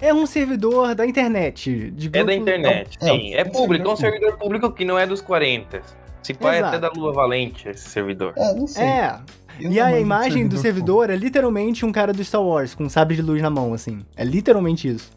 É, 0.00 0.08
é 0.08 0.14
um 0.14 0.26
servidor 0.26 0.94
da 0.94 1.06
internet. 1.06 1.90
De 1.90 2.08
grupo... 2.08 2.18
É 2.18 2.24
da 2.24 2.34
internet, 2.34 2.98
é, 3.00 3.04
sim. 3.04 3.34
É, 3.34 3.40
é 3.40 3.44
público, 3.44 3.88
é 3.88 3.92
um 3.92 3.96
servidor 3.96 4.36
público 4.38 4.72
que 4.72 4.84
não 4.84 4.98
é 4.98 5.06
dos 5.06 5.20
40. 5.20 5.82
Se 6.24 6.34
pai 6.34 6.58
é 6.58 6.62
até 6.62 6.78
da 6.80 6.90
Lua 6.90 7.12
Valente 7.12 7.68
esse 7.68 7.88
servidor. 7.88 8.32
É, 8.36 8.54
não 8.54 8.66
sei. 8.66 8.82
É. 8.82 9.20
Eu 9.60 9.70
e 9.70 9.78
a 9.78 10.00
imagem 10.00 10.48
do 10.48 10.56
servidor, 10.56 11.10
é 11.10 11.16
literalmente 11.16 11.84
um 11.84 11.92
cara 11.92 12.12
do 12.12 12.24
Star 12.24 12.42
Wars 12.42 12.74
com 12.74 12.84
um 12.84 12.88
sabre 12.88 13.14
de 13.14 13.22
luz 13.22 13.40
na 13.40 13.50
mão, 13.50 13.72
assim. 13.72 14.00
É 14.16 14.24
literalmente 14.24 14.88
isso. 14.88 15.12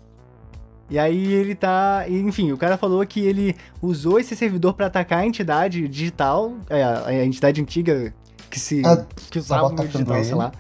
E 0.90 0.98
aí 0.98 1.34
ele 1.34 1.56
tá. 1.56 2.06
Enfim, 2.08 2.52
o 2.52 2.58
cara 2.58 2.78
falou 2.78 3.06
que 3.06 3.20
ele 3.20 3.56
usou 3.82 4.20
esse 4.20 4.36
servidor 4.36 4.74
para 4.74 4.86
atacar 4.86 5.20
a 5.20 5.26
entidade 5.26 5.88
digital, 5.88 6.56
é, 6.70 6.84
a 6.84 7.26
entidade 7.26 7.62
antiga 7.62 8.14
que 8.50 8.60
se. 8.60 8.86
É, 8.86 9.06
que 9.30 9.40
usava 9.40 9.68
o 9.68 9.76
digital, 9.76 10.16
ele. 10.16 10.26
sei 10.26 10.36
lá. 10.36 10.52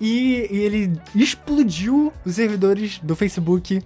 E, 0.00 0.48
e, 0.50 0.58
ele 0.58 1.00
explodiu 1.14 2.12
os 2.24 2.34
servidores 2.34 2.98
do 3.02 3.16
Facebook 3.16 3.82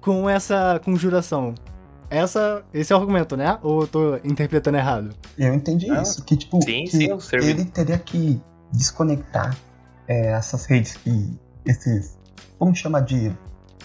com 0.00 0.28
essa 0.28 0.80
conjuração. 0.82 1.54
Essa, 2.10 2.64
esse 2.74 2.92
é 2.92 2.96
o 2.96 2.98
argumento, 2.98 3.36
né? 3.36 3.58
Ou 3.62 3.82
eu 3.82 3.86
tô 3.86 4.16
interpretando 4.24 4.76
errado? 4.76 5.14
Eu 5.38 5.54
entendi 5.54 5.88
ah, 5.90 6.02
isso. 6.02 6.24
Que, 6.24 6.36
tipo, 6.36 6.60
sim, 6.60 6.84
que 6.84 6.90
sim, 6.90 7.08
ele 7.34 7.64
teria 7.64 7.98
que 7.98 8.42
desconectar 8.72 9.56
é, 10.08 10.32
essas 10.32 10.66
redes 10.66 10.96
que 10.96 11.38
esses, 11.64 12.18
vamos 12.58 12.78
chamar 12.78 13.00
de 13.00 13.32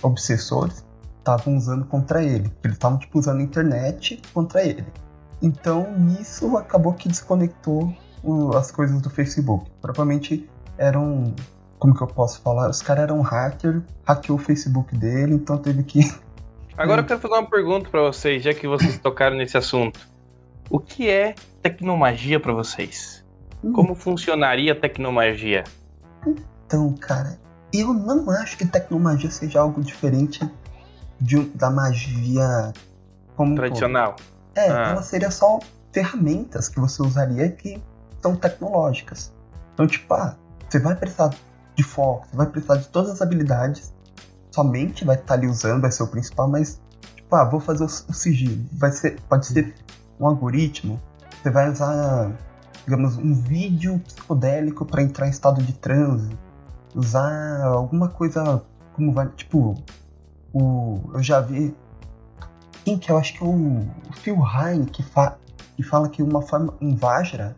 obsessores, 0.02 0.84
estavam 1.20 1.56
usando 1.56 1.86
contra 1.86 2.24
ele. 2.24 2.52
Eles 2.64 2.76
estavam, 2.76 2.98
tipo, 2.98 3.20
usando 3.20 3.40
a 3.40 3.44
internet 3.44 4.20
contra 4.34 4.66
ele. 4.66 4.86
Então, 5.42 5.96
nisso, 5.96 6.58
acabou 6.58 6.94
que 6.94 7.08
desconectou 7.08 7.94
o, 8.24 8.58
as 8.58 8.72
coisas 8.72 9.00
do 9.02 9.10
Facebook. 9.10 9.70
Provavelmente 9.82 10.50
eram 10.78 11.34
como 11.78 11.94
que 11.94 12.02
eu 12.02 12.08
posso 12.08 12.42
falar? 12.42 12.70
Os 12.70 12.82
caras 12.82 13.04
eram 13.04 13.22
hacker, 13.22 13.84
hackeou 14.06 14.38
o 14.38 14.42
Facebook 14.42 14.96
dele, 14.98 15.36
então 15.36 15.58
teve 15.58 15.84
que 15.84 16.00
Agora 16.78 17.02
eu 17.02 17.06
quero 17.06 17.20
fazer 17.22 17.34
uma 17.34 17.50
pergunta 17.50 17.90
para 17.90 18.02
vocês, 18.02 18.44
já 18.44 18.54
que 18.54 18.68
vocês 18.68 18.98
tocaram 19.00 19.38
nesse 19.38 19.58
assunto. 19.58 20.00
O 20.70 20.78
que 20.80 21.10
é 21.10 21.36
tecnomagia 21.62 22.40
para 22.40 22.52
vocês? 22.52 23.24
Hum. 23.64 23.72
Como 23.72 23.96
funcionaria 23.96 24.74
a 24.74 24.76
tecnomagia? 24.76 25.64
Então, 26.66 26.94
cara, 26.94 27.40
eu 27.74 27.94
não 27.94 28.30
acho 28.30 28.58
que 28.58 28.66
tecnomagia 28.66 29.32
seja 29.32 29.62
algo 29.62 29.82
diferente 29.82 30.48
de, 31.22 31.46
da 31.56 31.70
magia 31.70 32.74
como 33.38 33.56
tradicional. 33.56 34.18
É, 34.54 34.70
ah. 34.70 34.90
ela 34.92 35.02
seria 35.02 35.32
só 35.32 35.60
ferramentas 35.94 36.68
que 36.68 36.80
você 36.80 37.02
usaria 37.02 37.50
que 37.52 37.82
são 38.22 38.36
tecnológicas. 38.36 39.34
Então, 39.74 39.88
tipo, 39.88 40.14
ah, 40.14 40.36
você 40.68 40.80
vai 40.80 40.96
precisar 40.96 41.34
de 41.74 41.84
foco, 41.84 42.28
você 42.30 42.36
vai 42.36 42.48
precisar 42.48 42.78
de 42.78 42.88
todas 42.90 43.12
as 43.12 43.22
habilidades 43.22 43.95
somente 44.56 45.04
vai 45.04 45.16
estar 45.16 45.28
tá 45.28 45.34
ali 45.34 45.48
usando, 45.48 45.82
vai 45.82 45.92
ser 45.92 46.04
o 46.04 46.08
principal, 46.08 46.48
mas, 46.48 46.82
tipo, 47.16 47.36
ah, 47.36 47.44
vou 47.44 47.60
fazer 47.60 47.84
o, 47.84 47.88
o 47.88 48.14
sigilo. 48.14 48.66
Vai 48.72 48.92
ser, 48.92 49.20
pode 49.28 49.46
ser 49.48 49.76
um 50.20 50.26
algoritmo. 50.26 51.00
Você 51.44 51.52
vai 51.52 51.70
usar, 51.70 52.32
digamos, 52.86 53.18
um 53.18 53.34
vídeo 53.34 54.00
psicodélico 54.00 54.86
para 54.86 55.04
entrar 55.04 55.28
em 55.28 55.32
estado 55.32 55.62
de 55.62 55.74
transe. 55.74 56.30
Usar 56.96 57.64
alguma 57.66 58.08
coisa 58.08 58.64
como 58.94 59.12
vai, 59.12 59.28
tipo, 59.28 59.76
o, 60.54 61.02
eu 61.14 61.22
já 61.22 61.42
vi 61.42 61.76
quem 62.86 62.98
que 62.98 63.12
eu 63.12 63.18
acho 63.18 63.34
que 63.34 63.44
é 63.44 63.48
o 63.48 63.86
Phil 64.22 64.38
Hine 64.38 64.86
que, 64.86 65.04
fa, 65.04 65.38
que 65.76 65.84
fala 65.84 66.08
que 66.08 66.24
uma 66.24 66.42
forma, 66.42 66.74
um 66.80 66.96
Vajra, 66.96 67.56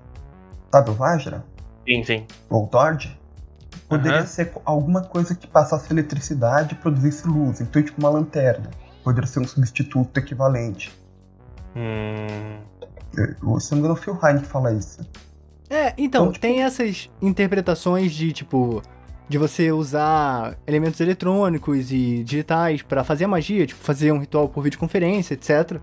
sabe 0.71 0.89
o 0.89 0.93
Vajra? 0.93 1.45
Sim, 1.87 2.03
sim. 2.03 2.25
Ou 2.49 2.65
Dord, 2.65 3.19
Poderia 3.87 4.21
uhum. 4.21 4.27
ser 4.27 4.51
alguma 4.65 5.01
coisa 5.01 5.33
que 5.33 5.47
passasse 5.47 5.91
eletricidade 5.91 6.73
e 6.73 6.77
produzisse 6.77 7.25
luz. 7.27 7.61
Então, 7.61 7.81
tipo 7.81 7.99
uma 7.99 8.09
lanterna. 8.09 8.69
Poderia 9.03 9.27
ser 9.27 9.39
um 9.39 9.47
substituto 9.47 10.17
equivalente. 10.17 10.93
Hum. 11.75 12.59
O, 13.41 13.59
se 13.59 13.71
não 13.71 13.77
me 13.77 13.79
engano, 13.79 13.93
o 13.93 13.95
Phil 13.95 14.19
Heine 14.21 14.41
que 14.41 14.47
fala 14.47 14.73
isso. 14.73 14.99
É, 15.69 15.89
então, 15.97 15.97
então 15.97 16.31
tipo... 16.31 16.41
tem 16.41 16.63
essas 16.63 17.09
interpretações 17.21 18.11
de, 18.11 18.33
tipo, 18.33 18.81
de 19.29 19.37
você 19.37 19.71
usar 19.71 20.57
elementos 20.67 20.99
eletrônicos 20.99 21.91
e 21.91 22.23
digitais 22.23 22.81
para 22.81 23.03
fazer 23.03 23.25
a 23.25 23.27
magia, 23.27 23.65
tipo, 23.65 23.81
fazer 23.81 24.11
um 24.11 24.19
ritual 24.19 24.49
por 24.49 24.61
videoconferência, 24.63 25.33
etc. 25.33 25.79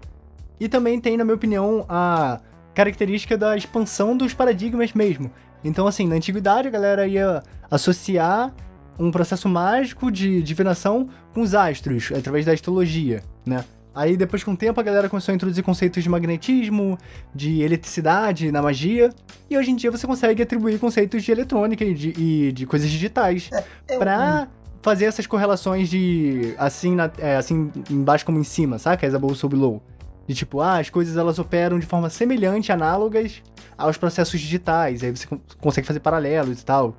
E 0.61 0.69
também 0.69 1.01
tem, 1.01 1.17
na 1.17 1.25
minha 1.25 1.35
opinião, 1.35 1.85
a 1.89 2.41
característica 2.75 3.37
da 3.37 3.57
expansão 3.57 4.17
dos 4.17 4.35
paradigmas 4.35 4.93
mesmo. 4.93 5.31
Então, 5.65 5.87
assim, 5.87 6.07
na 6.07 6.17
antiguidade 6.17 6.69
a 6.69 6.71
galera 6.71 7.07
ia 7.07 7.43
associar 7.71 8.55
um 8.99 9.11
processo 9.11 9.49
mágico 9.49 10.13
de 10.13 10.43
divinação 10.43 11.09
com 11.33 11.41
os 11.41 11.55
astros, 11.55 12.13
através 12.17 12.45
da 12.45 12.53
astrologia, 12.53 13.23
né? 13.45 13.65
Aí, 13.95 14.17
depois 14.17 14.43
com 14.43 14.53
o 14.53 14.57
tempo, 14.57 14.79
a 14.81 14.83
galera 14.83 15.09
começou 15.09 15.33
a 15.33 15.37
introduzir 15.37 15.63
conceitos 15.63 16.03
de 16.03 16.09
magnetismo, 16.09 16.99
de 17.33 17.63
eletricidade 17.63 18.51
na 18.51 18.61
magia, 18.61 19.11
e 19.49 19.57
hoje 19.57 19.71
em 19.71 19.77
dia 19.77 19.91
você 19.91 20.05
consegue 20.05 20.43
atribuir 20.43 20.79
conceitos 20.81 21.23
de 21.23 21.31
eletrônica 21.31 21.85
e 21.85 21.95
de, 21.95 22.09
e 22.19 22.53
de 22.53 22.67
coisas 22.67 22.91
digitais 22.91 23.51
é, 23.53 23.65
é 23.95 23.99
pra 23.99 24.49
fazer 24.83 25.07
essas 25.07 25.27
correlações 25.27 25.89
de 25.89 26.55
assim, 26.59 26.95
na, 26.95 27.11
é, 27.19 27.37
assim 27.37 27.71
embaixo 27.89 28.27
como 28.27 28.39
em 28.39 28.45
cima, 28.45 28.79
saca? 28.79 29.07
As 29.07 29.15
above 29.15 29.37
sob 29.37 29.55
low. 29.55 29.81
De 30.27 30.35
tipo, 30.35 30.61
ah, 30.61 30.79
as 30.79 30.89
coisas 30.89 31.17
elas 31.17 31.39
operam 31.39 31.79
de 31.79 31.87
forma 31.87 32.09
semelhante, 32.09 32.73
análogas 32.73 33.43
aos 33.77 33.97
processos 33.97 34.41
digitais, 34.41 35.03
aí 35.03 35.11
você 35.11 35.27
consegue 35.61 35.87
fazer 35.87 36.01
paralelos 36.01 36.61
e 36.61 36.65
tal 36.65 36.95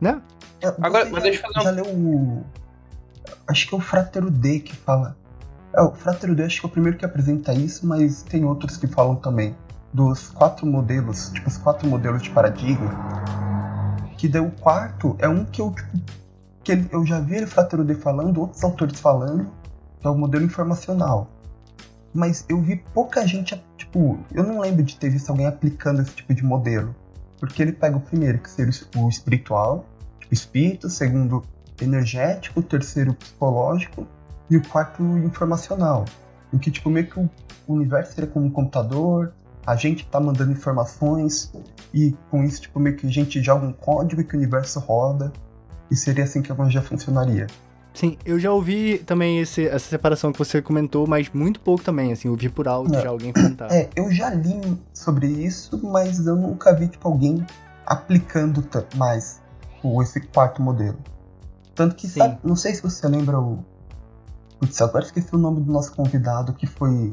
né? 0.00 0.20
É, 0.62 0.68
Agora, 0.80 1.08
mas 1.10 1.22
deixa 1.22 1.46
eu 1.46 1.52
fazer 1.52 1.64
já 1.64 1.70
leu 1.70 1.86
o... 1.86 2.44
Acho 3.46 3.68
que 3.68 3.74
é 3.74 3.78
o 3.78 3.80
Fratero 3.80 4.30
D 4.30 4.60
que 4.60 4.74
fala. 4.74 5.16
É, 5.74 5.82
o 5.82 5.92
Fratero 5.92 6.34
D 6.34 6.44
acho 6.44 6.60
que 6.60 6.66
é 6.66 6.68
o 6.68 6.72
primeiro 6.72 6.96
que 6.96 7.04
apresenta 7.04 7.52
isso, 7.52 7.86
mas 7.86 8.22
tem 8.22 8.44
outros 8.44 8.76
que 8.76 8.86
falam 8.86 9.16
também. 9.16 9.54
Dos 9.92 10.30
quatro 10.30 10.66
modelos, 10.66 11.30
tipo, 11.30 11.48
os 11.48 11.58
quatro 11.58 11.88
modelos 11.88 12.22
de 12.22 12.30
paradigma. 12.30 12.90
Que 14.16 14.28
deu 14.28 14.46
o 14.46 14.50
quarto 14.50 15.16
é 15.18 15.28
um 15.28 15.44
que 15.44 15.60
eu, 15.60 15.72
tipo, 15.72 15.98
que 16.62 16.86
eu 16.92 17.04
já 17.04 17.20
vi 17.20 17.36
ele 17.36 17.46
Fratero 17.46 17.84
D 17.84 17.94
falando, 17.94 18.40
outros 18.40 18.62
autores 18.62 19.00
falando, 19.00 19.50
que 20.00 20.06
é 20.06 20.10
o 20.10 20.16
modelo 20.16 20.44
informacional. 20.44 21.28
Mas 22.12 22.44
eu 22.48 22.60
vi 22.60 22.82
pouca 22.92 23.26
gente, 23.26 23.62
tipo, 23.76 24.18
eu 24.32 24.42
não 24.42 24.60
lembro 24.60 24.82
de 24.82 24.96
ter 24.96 25.10
visto 25.10 25.30
alguém 25.30 25.46
aplicando 25.46 26.02
esse 26.02 26.12
tipo 26.12 26.34
de 26.34 26.44
modelo. 26.44 26.94
Porque 27.38 27.62
ele 27.62 27.72
pega 27.72 27.96
o 27.96 28.00
primeiro, 28.00 28.38
que 28.38 28.50
seria 28.50 28.72
o 28.96 29.08
espiritual, 29.08 29.86
tipo 30.18 30.34
espírito, 30.34 30.90
segundo 30.90 31.42
energético, 31.80 32.62
terceiro 32.62 33.14
psicológico 33.14 34.06
e 34.50 34.56
o 34.56 34.62
quarto 34.68 35.02
informacional. 35.18 36.04
Em 36.52 36.58
que 36.58 36.70
tipo 36.70 36.90
meio 36.90 37.06
que 37.06 37.18
o 37.18 37.30
universo 37.68 38.14
seria 38.14 38.28
como 38.28 38.46
um 38.46 38.50
computador, 38.50 39.32
a 39.66 39.76
gente 39.76 40.06
tá 40.06 40.18
mandando 40.18 40.52
informações 40.52 41.52
e 41.94 42.14
com 42.30 42.42
isso 42.42 42.62
tipo 42.62 42.80
meio 42.80 42.96
que 42.96 43.06
a 43.06 43.10
gente 43.10 43.42
joga 43.42 43.66
um 43.66 43.72
código 43.72 44.24
que 44.24 44.34
o 44.34 44.38
universo 44.38 44.80
roda 44.80 45.32
e 45.90 45.96
seria 45.96 46.24
assim 46.24 46.42
que 46.42 46.50
a 46.50 46.54
magia 46.54 46.82
funcionaria. 46.82 47.46
Sim, 47.92 48.16
eu 48.24 48.38
já 48.38 48.52
ouvi 48.52 48.98
também 48.98 49.40
esse, 49.40 49.66
essa 49.66 49.88
separação 49.88 50.32
que 50.32 50.38
você 50.38 50.62
comentou, 50.62 51.06
mas 51.06 51.28
muito 51.30 51.60
pouco 51.60 51.82
também, 51.82 52.12
assim, 52.12 52.28
ouvi 52.28 52.48
por 52.48 52.68
alto 52.68 52.94
é. 52.94 53.02
já 53.02 53.08
alguém 53.08 53.32
comentar. 53.32 53.70
É, 53.70 53.90
eu 53.96 54.10
já 54.12 54.30
li 54.30 54.60
sobre 54.94 55.26
isso, 55.26 55.80
mas 55.82 56.24
eu 56.26 56.36
nunca 56.36 56.74
vi, 56.74 56.88
tipo, 56.88 57.06
alguém 57.06 57.44
aplicando 57.84 58.64
mais 58.96 59.42
o, 59.82 60.02
esse 60.02 60.20
quarto 60.20 60.62
modelo. 60.62 60.98
Tanto 61.74 61.96
que, 61.96 62.06
sabe, 62.08 62.38
não 62.44 62.56
sei 62.56 62.74
se 62.74 62.82
você 62.82 63.06
lembra 63.08 63.40
o... 63.40 63.64
Putz, 64.58 64.80
agora 64.82 65.04
esqueci 65.04 65.34
o 65.34 65.38
nome 65.38 65.60
do 65.60 65.72
nosso 65.72 65.94
convidado, 65.94 66.52
que 66.52 66.66
foi 66.66 67.12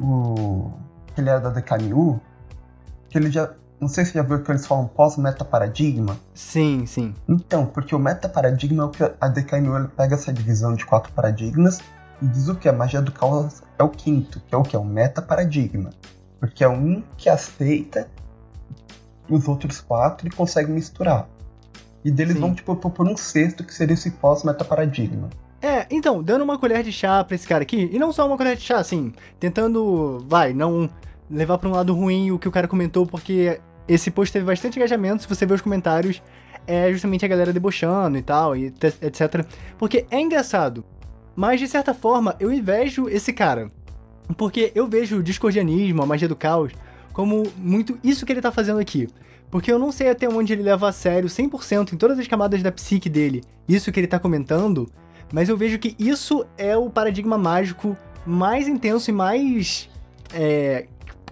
o... 0.00 0.70
Ele 1.16 1.28
era 1.28 1.40
da 1.40 1.50
DKNU, 1.50 2.20
que 3.08 3.18
ele 3.18 3.30
já 3.30 3.52
não 3.80 3.88
sei 3.88 4.04
se 4.04 4.14
já 4.14 4.22
viu 4.22 4.42
que 4.42 4.50
eles 4.50 4.66
falam 4.66 4.86
pós-meta-paradigma. 4.88 6.18
Sim, 6.34 6.86
sim. 6.86 7.14
Então, 7.28 7.66
porque 7.66 7.94
o 7.94 7.98
meta-paradigma 7.98 8.84
é 8.84 8.86
o 8.86 8.90
que 8.90 9.02
a 9.02 9.28
DKNU 9.28 9.88
pega 9.96 10.14
essa 10.14 10.32
divisão 10.32 10.74
de 10.74 10.84
quatro 10.84 11.12
paradigmas 11.12 11.80
e 12.22 12.26
diz 12.26 12.48
o 12.48 12.54
que 12.54 12.68
a 12.68 12.72
magia 12.72 13.02
do 13.02 13.12
caos 13.12 13.62
é 13.78 13.82
o 13.82 13.88
quinto, 13.88 14.40
que 14.40 14.54
é 14.54 14.58
o 14.58 14.62
que? 14.62 14.74
É 14.74 14.78
o 14.78 14.84
meta-paradigma. 14.84 15.90
Porque 16.40 16.64
é 16.64 16.68
um 16.68 17.02
que 17.16 17.28
aceita 17.28 18.08
os 19.28 19.46
outros 19.46 19.80
quatro 19.80 20.26
e 20.26 20.30
consegue 20.30 20.70
misturar. 20.70 21.28
E 22.04 22.10
deles 22.10 22.34
sim. 22.34 22.40
vão, 22.40 22.54
tipo, 22.54 22.74
propor 22.76 23.06
um 23.06 23.16
sexto 23.16 23.64
que 23.64 23.74
seria 23.74 23.94
esse 23.94 24.10
pós-meta-paradigma. 24.12 25.28
É, 25.60 25.86
então, 25.90 26.22
dando 26.22 26.42
uma 26.42 26.58
colher 26.58 26.82
de 26.82 26.92
chá 26.92 27.24
pra 27.24 27.34
esse 27.34 27.46
cara 27.46 27.62
aqui, 27.62 27.90
e 27.92 27.98
não 27.98 28.12
só 28.12 28.26
uma 28.26 28.36
colher 28.36 28.56
de 28.56 28.62
chá, 28.62 28.78
assim, 28.78 29.12
tentando, 29.40 30.24
vai, 30.28 30.52
não 30.52 30.88
levar 31.30 31.58
para 31.58 31.68
um 31.68 31.72
lado 31.72 31.94
ruim 31.94 32.30
o 32.30 32.38
que 32.38 32.46
o 32.46 32.52
cara 32.52 32.68
comentou, 32.68 33.06
porque 33.06 33.60
esse 33.88 34.10
post 34.10 34.32
teve 34.32 34.44
bastante 34.44 34.76
engajamento, 34.78 35.22
se 35.22 35.28
você 35.28 35.46
ver 35.46 35.54
os 35.54 35.60
comentários, 35.60 36.22
é 36.66 36.90
justamente 36.92 37.24
a 37.24 37.28
galera 37.28 37.52
debochando 37.52 38.18
e 38.18 38.22
tal, 38.22 38.56
e 38.56 38.66
etc. 39.02 39.44
Porque 39.78 40.06
é 40.10 40.20
engraçado. 40.20 40.84
Mas, 41.34 41.60
de 41.60 41.68
certa 41.68 41.92
forma, 41.94 42.34
eu 42.40 42.52
invejo 42.52 43.08
esse 43.08 43.32
cara. 43.32 43.70
Porque 44.36 44.72
eu 44.74 44.88
vejo 44.88 45.18
o 45.18 45.22
discordianismo, 45.22 46.02
a 46.02 46.06
magia 46.06 46.26
do 46.26 46.34
caos, 46.34 46.72
como 47.12 47.44
muito 47.56 47.98
isso 48.02 48.26
que 48.26 48.32
ele 48.32 48.40
tá 48.40 48.50
fazendo 48.50 48.80
aqui. 48.80 49.08
Porque 49.50 49.70
eu 49.70 49.78
não 49.78 49.92
sei 49.92 50.10
até 50.10 50.28
onde 50.28 50.52
ele 50.52 50.62
leva 50.62 50.88
a 50.88 50.92
sério 50.92 51.28
100% 51.28 51.92
em 51.92 51.96
todas 51.96 52.18
as 52.18 52.26
camadas 52.26 52.62
da 52.62 52.72
psique 52.72 53.08
dele, 53.08 53.44
isso 53.68 53.92
que 53.92 54.00
ele 54.00 54.08
tá 54.08 54.18
comentando, 54.18 54.90
mas 55.32 55.48
eu 55.48 55.56
vejo 55.56 55.78
que 55.78 55.94
isso 55.98 56.44
é 56.58 56.76
o 56.76 56.90
paradigma 56.90 57.38
mágico 57.38 57.96
mais 58.24 58.66
intenso 58.66 59.10
e 59.10 59.14
mais. 59.14 59.88
É, 60.34 60.86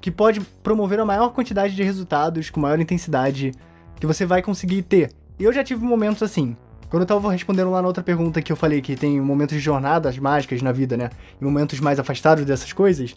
que 0.04 0.10
pode 0.10 0.38
promover 0.62 1.00
a 1.00 1.04
maior 1.06 1.30
quantidade 1.30 1.74
de 1.74 1.82
resultados 1.82 2.50
com 2.50 2.60
maior 2.60 2.78
intensidade 2.78 3.52
que 3.98 4.06
você 4.06 4.26
vai 4.26 4.42
conseguir 4.42 4.82
ter. 4.82 5.10
E 5.38 5.44
eu 5.44 5.50
já 5.50 5.64
tive 5.64 5.82
momentos 5.82 6.22
assim. 6.22 6.54
Quando 6.90 7.04
eu 7.04 7.06
tava 7.06 7.32
respondendo 7.32 7.70
lá 7.70 7.80
na 7.80 7.88
outra 7.88 8.02
pergunta 8.02 8.42
que 8.42 8.52
eu 8.52 8.56
falei 8.56 8.82
que 8.82 8.96
tem 8.96 9.18
momentos 9.18 9.56
de 9.56 9.62
jornadas 9.62 10.18
mágicas 10.18 10.60
na 10.60 10.72
vida, 10.72 10.94
né? 10.94 11.08
E 11.40 11.42
momentos 11.42 11.80
mais 11.80 11.98
afastados 11.98 12.44
dessas 12.44 12.70
coisas. 12.70 13.16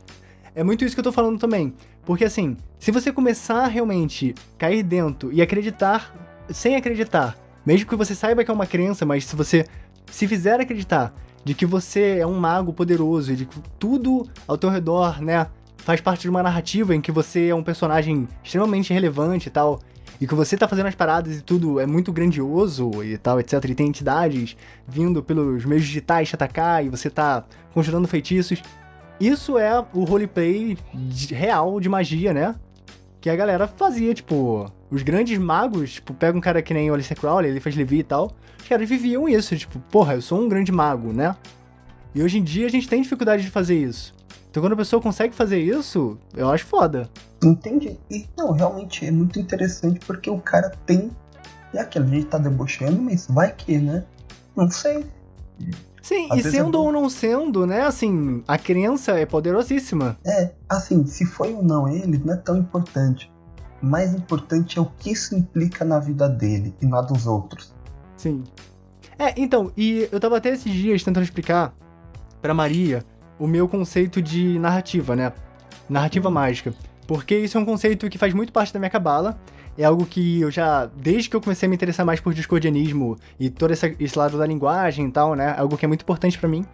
É 0.56 0.64
muito 0.64 0.86
isso 0.86 0.96
que 0.96 1.02
eu 1.02 1.04
tô 1.04 1.12
falando 1.12 1.38
também. 1.38 1.74
Porque 2.06 2.24
assim, 2.24 2.56
se 2.80 2.90
você 2.90 3.12
começar 3.12 3.66
a 3.66 3.68
realmente 3.68 4.34
cair 4.58 4.82
dentro 4.82 5.30
e 5.34 5.42
acreditar 5.42 6.14
sem 6.50 6.78
acreditar, 6.78 7.36
mesmo 7.66 7.86
que 7.86 7.98
você 7.98 8.16
saiba 8.16 8.46
que 8.46 8.50
é 8.50 8.54
uma 8.54 8.66
crença, 8.66 9.06
mas 9.06 9.26
se 9.26 9.36
você 9.36 9.66
se 10.10 10.26
fizer 10.26 10.62
acreditar 10.62 11.14
de 11.44 11.54
que 11.54 11.66
você 11.66 12.20
é 12.20 12.26
um 12.26 12.40
mago 12.40 12.72
poderoso 12.72 13.34
e 13.34 13.36
de 13.36 13.46
que 13.46 13.60
tudo 13.78 14.26
ao 14.48 14.58
teu 14.58 14.70
redor, 14.70 15.22
né, 15.22 15.48
faz 15.88 16.02
parte 16.02 16.24
de 16.24 16.30
uma 16.30 16.44
narrativa 16.44 16.94
em 16.94 17.00
que 17.00 17.14
você 17.14 17.48
é 17.48 17.56
um 17.56 17.64
personagem 17.64 18.28
extremamente 18.44 18.92
relevante 18.92 19.48
e 19.48 19.50
tal, 19.50 19.80
e 20.20 20.28
que 20.28 20.36
você 20.36 20.58
tá 20.58 20.68
fazendo 20.68 20.88
as 20.88 20.96
paradas 20.96 21.38
e 21.38 21.42
tudo 21.42 21.80
é 21.80 21.86
muito 21.86 22.12
grandioso 22.12 22.92
e 23.06 23.18
tal, 23.18 23.40
etc. 23.40 23.54
E 23.70 23.74
tem 23.74 23.88
entidades 23.88 24.58
vindo 24.86 25.24
pelos 25.24 25.64
meios 25.64 25.86
digitais 25.86 26.28
te 26.28 26.36
atacar 26.36 26.84
e 26.84 26.90
você 26.90 27.10
tá 27.10 27.46
conjurando 27.74 28.06
feitiços. 28.06 28.62
Isso 29.18 29.58
é 29.58 29.80
o 29.94 30.04
roleplay 30.04 30.78
de, 30.94 31.34
real 31.34 31.80
de 31.80 31.88
magia, 31.88 32.34
né? 32.34 32.56
Que 33.22 33.30
a 33.30 33.36
galera 33.38 33.66
fazia, 33.66 34.14
tipo, 34.14 34.70
os 34.92 35.04
grandes 35.04 35.38
magos, 35.38 35.94
tipo, 35.94 36.14
pega 36.14 36.38
um 36.38 36.42
cara 36.42 36.62
que 36.62 36.74
nem 36.74 36.92
o 36.92 36.96
Alistair 36.96 37.18
Crowley, 37.18 37.50
ele 37.50 37.62
faz 37.62 37.78
Levi 37.78 38.00
e 38.00 38.04
tal, 38.04 38.36
os 38.62 38.68
caras 38.68 38.90
viviam 38.90 39.30
isso, 39.30 39.56
tipo, 39.56 39.80
porra, 39.90 40.16
eu 40.16 40.22
sou 40.22 40.42
um 40.42 40.50
grande 40.50 40.70
mago, 40.70 41.14
né? 41.14 41.34
E 42.14 42.22
hoje 42.22 42.40
em 42.40 42.44
dia 42.44 42.66
a 42.66 42.70
gente 42.70 42.90
tem 42.90 43.02
dificuldade 43.02 43.44
de 43.44 43.50
fazer 43.50 43.82
isso. 43.82 44.17
Então 44.50 44.62
quando 44.62 44.74
a 44.74 44.78
pessoa 44.78 45.02
consegue 45.02 45.36
fazer 45.36 45.60
isso, 45.60 46.18
eu 46.36 46.50
acho 46.50 46.66
foda. 46.66 47.10
Entendi. 47.44 47.98
E 48.10 48.26
não, 48.38 48.52
realmente 48.52 49.06
é 49.06 49.12
muito 49.12 49.40
interessante 49.40 50.00
porque 50.06 50.30
o 50.30 50.40
cara 50.40 50.72
tem. 50.86 51.12
E 51.74 51.78
aquilo, 51.78 52.06
a 52.06 52.10
gente 52.10 52.28
tá 52.28 52.38
debochando, 52.38 53.02
mas 53.02 53.28
vai 53.28 53.52
que, 53.52 53.78
né? 53.78 54.06
Não 54.56 54.70
sei. 54.72 55.06
Sim, 56.02 56.28
Às 56.32 56.46
e 56.46 56.48
é 56.48 56.52
sendo 56.52 56.78
é 56.78 56.82
ou 56.82 56.92
não 56.92 57.10
sendo, 57.10 57.68
né, 57.68 57.82
assim, 57.82 58.42
a 58.48 58.58
crença 58.58 59.20
é 59.20 59.26
poderosíssima. 59.26 60.18
É, 60.26 60.52
assim, 60.70 61.06
se 61.06 61.26
foi 61.26 61.54
ou 61.54 61.62
não 61.62 61.86
ele, 61.88 62.18
não 62.24 62.34
é 62.34 62.38
tão 62.38 62.58
importante. 62.58 63.30
Mais 63.82 64.14
importante 64.14 64.80
é 64.80 64.82
o 64.82 64.86
que 64.86 65.12
isso 65.12 65.36
implica 65.36 65.84
na 65.84 66.00
vida 66.00 66.30
dele 66.30 66.74
e 66.82 66.86
na 66.86 67.02
dos 67.02 67.28
outros. 67.28 67.74
Sim. 68.16 68.44
É, 69.20 69.34
então, 69.36 69.72
e 69.76 70.08
eu 70.12 70.20
tava 70.20 70.38
até 70.38 70.50
esses 70.50 70.72
dias 70.72 71.04
tentando 71.04 71.24
explicar 71.24 71.74
pra 72.42 72.54
Maria 72.54 73.04
o 73.40 73.48
meu 73.48 73.68
conceito 73.68 74.22
de 74.22 74.58
narrativa, 74.60 75.16
né? 75.16 75.34
Narrativa 75.90 76.28
uhum. 76.28 76.34
mágica. 76.34 76.74
Porque 77.06 77.38
isso 77.38 77.58
é 77.58 77.62
um 77.62 77.66
conceito 77.66 78.10
que 78.10 78.18
faz 78.18 78.34
muito 78.34 78.52
parte 78.52 78.74
da 78.74 78.80
minha 78.80 78.90
cabala 78.90 79.40
é 79.78 79.84
algo 79.86 80.06
que 80.06 80.42
eu 80.42 80.50
já, 80.50 80.90
desde 80.96 81.30
que 81.30 81.36
eu 81.36 81.42
comecei 81.42 81.68
a 81.68 81.70
me 81.70 81.76
interessar 81.76 82.06
mais 82.06 82.20
por 82.20 82.34
discordianismo 82.34 83.18
e 83.40 83.50
todo 83.50 83.72
essa, 83.72 83.94
esse 84.00 84.18
lado 84.18 84.38
da 84.38 84.46
linguagem 84.46 85.08
e 85.08 85.12
tal, 85.12 85.36
né, 85.36 85.54
algo 85.58 85.78
que 85.78 85.86
é 85.86 85.88
muito 85.88 86.02
importante 86.02 86.38
para 86.38 86.50
mim. 86.50 86.66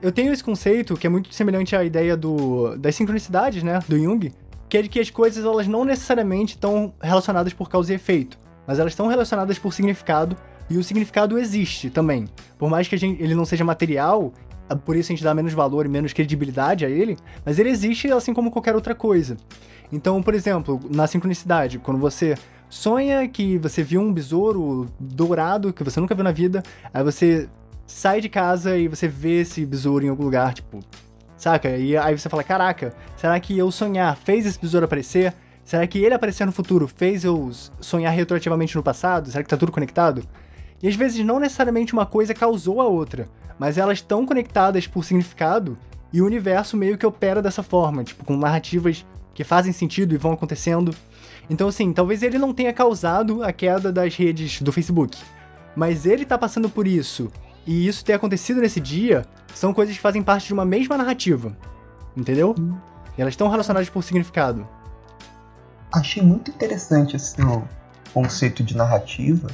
Eu 0.00 0.10
tenho 0.10 0.32
esse 0.32 0.42
conceito 0.42 0.96
que 0.96 1.06
é 1.06 1.10
muito 1.10 1.32
semelhante 1.32 1.76
à 1.76 1.84
ideia 1.84 2.16
do, 2.16 2.76
das 2.76 2.94
sincronicidades, 2.94 3.62
né, 3.62 3.80
do 3.86 3.98
Jung, 3.98 4.32
que 4.68 4.78
é 4.78 4.82
de 4.82 4.88
que 4.88 4.98
as 4.98 5.10
coisas 5.10 5.44
elas 5.44 5.66
não 5.66 5.84
necessariamente 5.84 6.54
estão 6.54 6.94
relacionadas 7.00 7.52
por 7.52 7.68
causa 7.68 7.92
e 7.92 7.96
efeito, 7.96 8.38
mas 8.66 8.78
elas 8.78 8.92
estão 8.92 9.06
relacionadas 9.08 9.58
por 9.58 9.72
significado 9.72 10.36
e 10.68 10.78
o 10.78 10.82
significado 10.82 11.38
existe 11.38 11.90
também. 11.90 12.26
Por 12.58 12.68
mais 12.68 12.88
que 12.88 12.96
gente, 12.96 13.22
ele 13.22 13.34
não 13.34 13.44
seja 13.44 13.64
material, 13.64 14.32
por 14.74 14.96
isso 14.96 15.12
a 15.12 15.14
gente 15.14 15.24
dá 15.24 15.34
menos 15.34 15.52
valor 15.52 15.86
e 15.86 15.88
menos 15.88 16.12
credibilidade 16.12 16.84
a 16.84 16.88
ele, 16.88 17.16
mas 17.44 17.58
ele 17.58 17.68
existe 17.68 18.10
assim 18.10 18.34
como 18.34 18.50
qualquer 18.50 18.74
outra 18.74 18.94
coisa. 18.94 19.36
Então, 19.92 20.22
por 20.22 20.34
exemplo, 20.34 20.80
na 20.90 21.06
sincronicidade, 21.06 21.78
quando 21.78 21.98
você 21.98 22.34
sonha 22.68 23.28
que 23.28 23.58
você 23.58 23.82
viu 23.82 24.00
um 24.00 24.12
besouro 24.12 24.88
dourado 24.98 25.72
que 25.72 25.84
você 25.84 26.00
nunca 26.00 26.14
viu 26.14 26.24
na 26.24 26.32
vida, 26.32 26.62
aí 26.92 27.04
você 27.04 27.48
sai 27.86 28.20
de 28.20 28.28
casa 28.28 28.76
e 28.76 28.88
você 28.88 29.06
vê 29.06 29.42
esse 29.42 29.64
besouro 29.64 30.04
em 30.04 30.08
algum 30.08 30.24
lugar, 30.24 30.52
tipo, 30.52 30.80
saca? 31.36 31.76
E 31.76 31.96
aí 31.96 32.18
você 32.18 32.28
fala: 32.28 32.42
caraca, 32.42 32.92
será 33.16 33.38
que 33.38 33.56
eu 33.56 33.70
sonhar 33.70 34.16
fez 34.16 34.46
esse 34.46 34.58
besouro 34.58 34.86
aparecer? 34.86 35.32
Será 35.64 35.86
que 35.86 35.98
ele 35.98 36.14
aparecer 36.14 36.44
no 36.44 36.52
futuro 36.52 36.86
fez 36.86 37.24
eu 37.24 37.50
sonhar 37.80 38.12
retroativamente 38.12 38.76
no 38.76 38.82
passado? 38.82 39.30
Será 39.30 39.42
que 39.42 39.50
tá 39.50 39.56
tudo 39.56 39.72
conectado? 39.72 40.22
E 40.82 40.88
às 40.88 40.94
vezes 40.94 41.24
não 41.24 41.40
necessariamente 41.40 41.92
uma 41.92 42.06
coisa 42.06 42.34
causou 42.34 42.80
a 42.80 42.86
outra, 42.86 43.28
mas 43.58 43.78
elas 43.78 43.98
estão 43.98 44.26
conectadas 44.26 44.86
por 44.86 45.04
significado 45.04 45.78
e 46.12 46.20
o 46.20 46.26
universo 46.26 46.76
meio 46.76 46.98
que 46.98 47.06
opera 47.06 47.42
dessa 47.42 47.62
forma, 47.62 48.04
tipo, 48.04 48.24
com 48.24 48.36
narrativas 48.36 49.04
que 49.34 49.44
fazem 49.44 49.72
sentido 49.72 50.14
e 50.14 50.18
vão 50.18 50.32
acontecendo. 50.32 50.94
Então, 51.48 51.68
assim, 51.68 51.92
talvez 51.92 52.22
ele 52.22 52.38
não 52.38 52.54
tenha 52.54 52.72
causado 52.72 53.42
a 53.42 53.52
queda 53.52 53.92
das 53.92 54.16
redes 54.16 54.60
do 54.62 54.72
Facebook, 54.72 55.16
mas 55.74 56.06
ele 56.06 56.24
tá 56.24 56.38
passando 56.38 56.68
por 56.68 56.86
isso, 56.86 57.30
e 57.66 57.86
isso 57.86 58.04
ter 58.04 58.14
acontecido 58.14 58.60
nesse 58.60 58.80
dia, 58.80 59.26
são 59.54 59.74
coisas 59.74 59.96
que 59.96 60.00
fazem 60.00 60.22
parte 60.22 60.46
de 60.46 60.52
uma 60.52 60.64
mesma 60.64 60.96
narrativa. 60.96 61.56
Entendeu? 62.16 62.54
E 63.16 63.20
elas 63.20 63.32
estão 63.32 63.48
relacionadas 63.48 63.90
por 63.90 64.02
significado. 64.02 64.66
Achei 65.92 66.22
muito 66.22 66.50
interessante 66.50 67.16
esse 67.16 67.36
conceito 68.12 68.62
de 68.62 68.76
narrativa. 68.76 69.48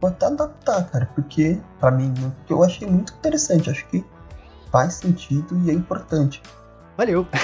Vou 0.00 0.10
até 0.10 0.26
adaptar, 0.26 0.88
cara, 0.90 1.06
porque, 1.14 1.60
para 1.80 1.90
mim, 1.90 2.12
eu 2.48 2.62
achei 2.62 2.86
muito 2.86 3.12
interessante. 3.14 3.70
Acho 3.70 3.86
que 3.88 4.04
faz 4.70 4.94
sentido 4.94 5.58
e 5.64 5.70
é 5.70 5.72
importante. 5.72 6.42
Valeu! 6.96 7.26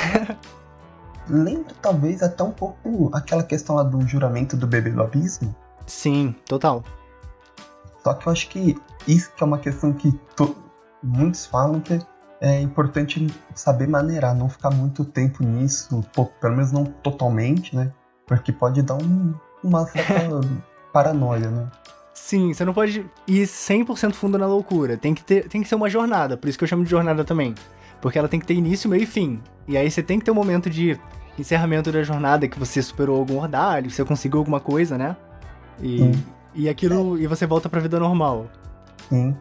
lembra 1.29 1.75
talvez 1.81 2.23
até 2.23 2.43
um 2.43 2.51
pouco 2.51 3.11
aquela 3.13 3.43
questão 3.43 3.77
lá 3.77 3.83
do 3.83 4.07
juramento 4.07 4.57
do 4.57 4.67
bebê 4.67 4.91
do 4.91 5.03
abismo. 5.03 5.55
Sim, 5.87 6.35
total. 6.47 6.83
Só 8.03 8.15
que 8.15 8.29
eu 8.29 8.33
acho 8.33 8.49
que 8.49 8.77
isso 9.07 9.33
que 9.33 9.43
é 9.43 9.47
uma 9.47 9.59
questão 9.59 9.93
que 9.93 10.19
muitos 11.03 11.47
falam 11.47 11.81
que 11.81 11.99
é 12.41 12.61
importante 12.61 13.27
saber 13.55 13.89
maneirar, 13.89 14.35
não 14.35 14.49
ficar 14.49 14.71
muito 14.71 15.05
tempo 15.05 15.43
nisso, 15.43 16.05
pelo 16.41 16.55
menos 16.55 16.73
não 16.73 16.85
totalmente, 16.85 17.75
né? 17.75 17.91
Porque 18.27 18.53
pode 18.53 18.83
dar 18.83 18.95
um, 18.95 19.33
uma 19.63 19.87
certa 19.87 20.41
paranoia, 20.93 21.51
né? 21.51 21.71
Sim, 22.15 22.55
você 22.55 22.65
não 22.65 22.73
pode 22.73 23.05
ir 23.27 23.45
100% 23.45 24.15
fundo 24.15 24.39
na 24.39 24.47
loucura. 24.47 24.97
Tem 24.97 25.13
que, 25.13 25.25
ter, 25.25 25.49
tem 25.49 25.63
que 25.63 25.69
ser 25.69 25.75
uma 25.75 25.91
jornada, 25.91 26.37
por 26.37 26.49
isso 26.49 26.57
que 26.57 26.63
eu 26.63 26.69
chamo 26.69 26.85
de 26.85 26.91
jornada 26.91 27.25
também. 27.25 27.55
Porque 28.01 28.17
ela 28.17 28.29
tem 28.29 28.39
que 28.39 28.47
ter 28.47 28.55
início, 28.55 28.89
meio 28.89 29.03
e 29.03 29.07
fim. 29.07 29.43
E 29.67 29.77
aí 29.77 29.91
você 29.91 30.03
tem 30.03 30.19
que 30.21 30.25
ter 30.25 30.31
um 30.31 30.35
momento 30.35 30.71
de 30.71 30.99
encerramento 31.37 31.91
da 31.91 32.05
jornada 32.05 32.47
que 32.47 32.59
você 32.59 32.81
superou 32.81 33.19
algum 33.19 33.39
ordalho, 33.39 33.91
você 33.91 34.05
conseguiu 34.05 34.39
alguma 34.39 34.61
coisa, 34.61 34.97
né? 34.97 35.17
E, 35.83 36.13
e 36.55 36.69
aquilo. 36.69 37.19
É. 37.19 37.23
E 37.23 37.27
você 37.27 37.47
volta 37.47 37.69
pra 37.69 37.81
vida 37.81 37.99
normal. 37.99 38.47
Sim. 39.09 39.37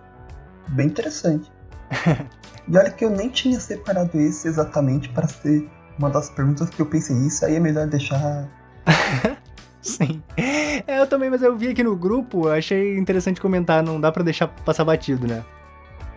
Bem 0.70 0.88
interessante. 0.88 1.52
e 2.68 2.78
olha 2.78 2.90
que 2.90 3.06
eu 3.06 3.12
nem 3.12 3.30
tinha 3.30 3.60
separado 3.60 4.20
esse 4.20 4.48
exatamente 4.48 5.10
para 5.10 5.28
ser 5.28 5.70
uma 6.00 6.10
das 6.10 6.30
perguntas 6.30 6.70
que 6.72 6.82
eu 6.82 6.88
pensei, 6.88 7.16
isso 7.28 7.46
aí 7.46 7.56
é 7.56 7.60
melhor 7.60 7.86
deixar. 7.86 8.48
Sim. 9.84 10.24
É, 10.36 11.00
eu 11.00 11.06
também, 11.06 11.30
mas 11.30 11.44
eu 11.44 11.56
vi 11.56 11.68
aqui 11.68 11.84
no 11.84 11.96
grupo, 11.96 12.48
achei 12.48 12.98
interessante 12.98 13.40
comentar, 13.40 13.84
não 13.84 14.00
dá 14.00 14.12
para 14.12 14.24
deixar 14.24 14.48
passar 14.48 14.86
batido, 14.86 15.28
né? 15.28 15.44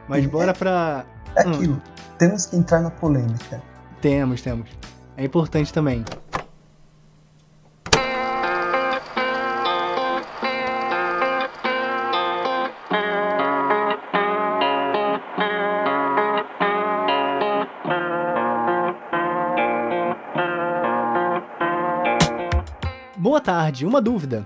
Mas 0.08 0.24
Sim, 0.24 0.30
bora 0.30 0.52
é, 0.52 0.54
pra. 0.54 1.04
É 1.34 1.40
aquilo. 1.40 1.74
Hum. 1.74 1.80
Temos 2.16 2.46
que 2.46 2.56
entrar 2.56 2.80
na 2.80 2.90
polêmica. 2.90 3.60
Temos, 4.00 4.40
temos. 4.40 4.70
É 5.16 5.24
importante 5.24 5.72
também. 5.72 6.04
Tarde, 23.46 23.86
uma 23.86 24.02
dúvida. 24.02 24.44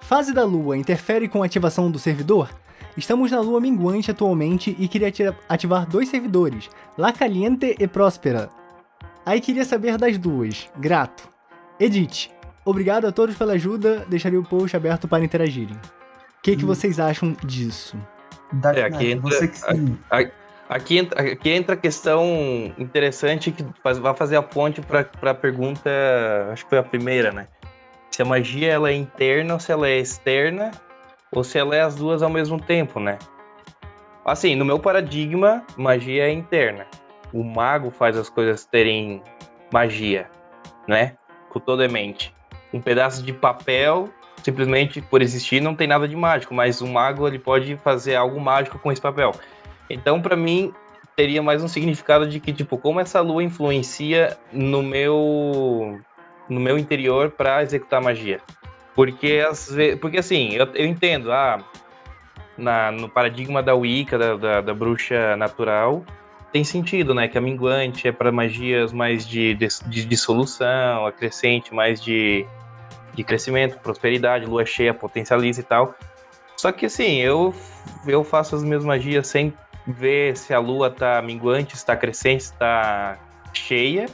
Fase 0.00 0.32
da 0.32 0.42
Lua 0.42 0.74
interfere 0.74 1.28
com 1.28 1.42
a 1.42 1.46
ativação 1.46 1.90
do 1.90 1.98
servidor? 1.98 2.48
Estamos 2.96 3.30
na 3.30 3.40
lua 3.40 3.60
minguante 3.60 4.10
atualmente 4.10 4.74
e 4.78 4.88
queria 4.88 5.12
ativar 5.46 5.86
dois 5.86 6.08
servidores, 6.08 6.70
La 6.96 7.12
Caliente 7.12 7.76
e 7.78 7.86
Próspera. 7.86 8.48
Aí 9.26 9.38
queria 9.38 9.66
saber 9.66 9.98
das 9.98 10.16
duas. 10.16 10.66
Grato. 10.78 11.28
Edith, 11.78 12.30
obrigado 12.64 13.06
a 13.06 13.12
todos 13.12 13.36
pela 13.36 13.52
ajuda. 13.52 14.06
Deixarei 14.08 14.38
o 14.38 14.42
post 14.42 14.74
aberto 14.74 15.06
para 15.06 15.22
interagirem. 15.22 15.76
O 15.76 16.42
que, 16.42 16.56
que 16.56 16.64
hum. 16.64 16.68
vocês 16.68 16.98
acham 16.98 17.36
disso? 17.44 17.98
é, 18.74 18.82
aqui 18.82 19.10
entra, 19.10 19.46
que 19.46 19.58
sim. 19.58 19.98
Aqui 20.70 20.96
entra, 20.96 21.32
aqui 21.32 21.50
entra 21.50 21.74
a 21.74 21.78
questão 21.78 22.24
interessante 22.78 23.52
que 23.52 23.62
vai 23.82 24.14
fazer 24.14 24.36
a 24.36 24.42
ponte 24.42 24.80
para 24.80 25.30
a 25.30 25.34
pergunta, 25.34 25.90
acho 26.50 26.64
que 26.64 26.70
foi 26.70 26.78
a 26.78 26.82
primeira, 26.82 27.30
né? 27.30 27.46
Se 28.10 28.22
a 28.22 28.24
magia 28.24 28.72
ela 28.72 28.90
é 28.90 28.94
interna 28.94 29.54
ou 29.54 29.60
se 29.60 29.70
ela 29.70 29.88
é 29.88 29.98
externa, 29.98 30.70
ou 31.32 31.44
se 31.44 31.58
ela 31.58 31.76
é 31.76 31.82
as 31.82 31.94
duas 31.94 32.22
ao 32.22 32.30
mesmo 32.30 32.60
tempo, 32.60 32.98
né? 32.98 33.18
Assim, 34.24 34.54
no 34.54 34.64
meu 34.64 34.78
paradigma, 34.78 35.64
magia 35.76 36.24
é 36.24 36.32
interna. 36.32 36.86
O 37.32 37.42
mago 37.42 37.90
faz 37.90 38.16
as 38.16 38.28
coisas 38.28 38.64
terem 38.64 39.22
magia, 39.72 40.28
né? 40.86 41.16
Com 41.50 41.60
toda 41.60 41.84
a 41.86 41.88
mente. 41.88 42.34
Um 42.72 42.80
pedaço 42.80 43.22
de 43.22 43.32
papel, 43.32 44.08
simplesmente 44.42 45.00
por 45.00 45.22
existir, 45.22 45.60
não 45.60 45.74
tem 45.74 45.86
nada 45.86 46.06
de 46.06 46.16
mágico, 46.16 46.54
mas 46.54 46.80
o 46.80 46.86
mago 46.86 47.26
ele 47.26 47.38
pode 47.38 47.76
fazer 47.76 48.16
algo 48.16 48.40
mágico 48.40 48.78
com 48.78 48.92
esse 48.92 49.00
papel. 49.00 49.32
Então, 49.88 50.20
para 50.20 50.36
mim, 50.36 50.72
teria 51.16 51.42
mais 51.42 51.62
um 51.62 51.68
significado 51.68 52.28
de 52.28 52.38
que, 52.38 52.52
tipo, 52.52 52.76
como 52.76 53.00
essa 53.00 53.20
lua 53.20 53.42
influencia 53.42 54.36
no 54.52 54.82
meu 54.82 55.98
no 56.48 56.60
meu 56.60 56.78
interior 56.78 57.30
para 57.30 57.62
executar 57.62 58.00
magia. 58.00 58.40
Porque, 58.94 59.42
porque 60.00 60.18
assim, 60.18 60.54
eu, 60.54 60.66
eu 60.74 60.86
entendo, 60.86 61.30
ah, 61.30 61.64
na, 62.56 62.90
no 62.90 63.08
paradigma 63.08 63.62
da 63.62 63.74
Wicca, 63.74 64.18
da, 64.18 64.36
da, 64.36 64.60
da, 64.60 64.74
bruxa 64.74 65.36
natural, 65.36 66.04
tem 66.52 66.64
sentido, 66.64 67.14
né? 67.14 67.28
Que 67.28 67.38
a 67.38 67.40
minguante 67.40 68.08
é 68.08 68.12
para 68.12 68.32
magias 68.32 68.92
mais 68.92 69.26
de, 69.26 69.54
de, 69.54 69.68
de 69.86 70.04
dissolução, 70.04 71.06
a 71.06 71.12
crescente 71.12 71.72
mais 71.72 72.02
de, 72.02 72.44
de 73.14 73.22
crescimento, 73.22 73.78
prosperidade, 73.78 74.46
lua 74.46 74.66
cheia 74.66 74.92
potencializa 74.92 75.60
e 75.60 75.64
tal. 75.64 75.94
Só 76.56 76.72
que 76.72 76.86
assim, 76.86 77.18
eu, 77.18 77.54
eu 78.04 78.24
faço 78.24 78.56
as 78.56 78.64
minhas 78.64 78.84
magias 78.84 79.28
sem 79.28 79.54
ver 79.86 80.36
se 80.36 80.52
a 80.52 80.58
lua 80.58 80.90
tá 80.90 81.22
minguante, 81.22 81.76
está 81.76 81.96
crescente, 81.96 82.40
está 82.40 83.16
cheia. 83.52 84.06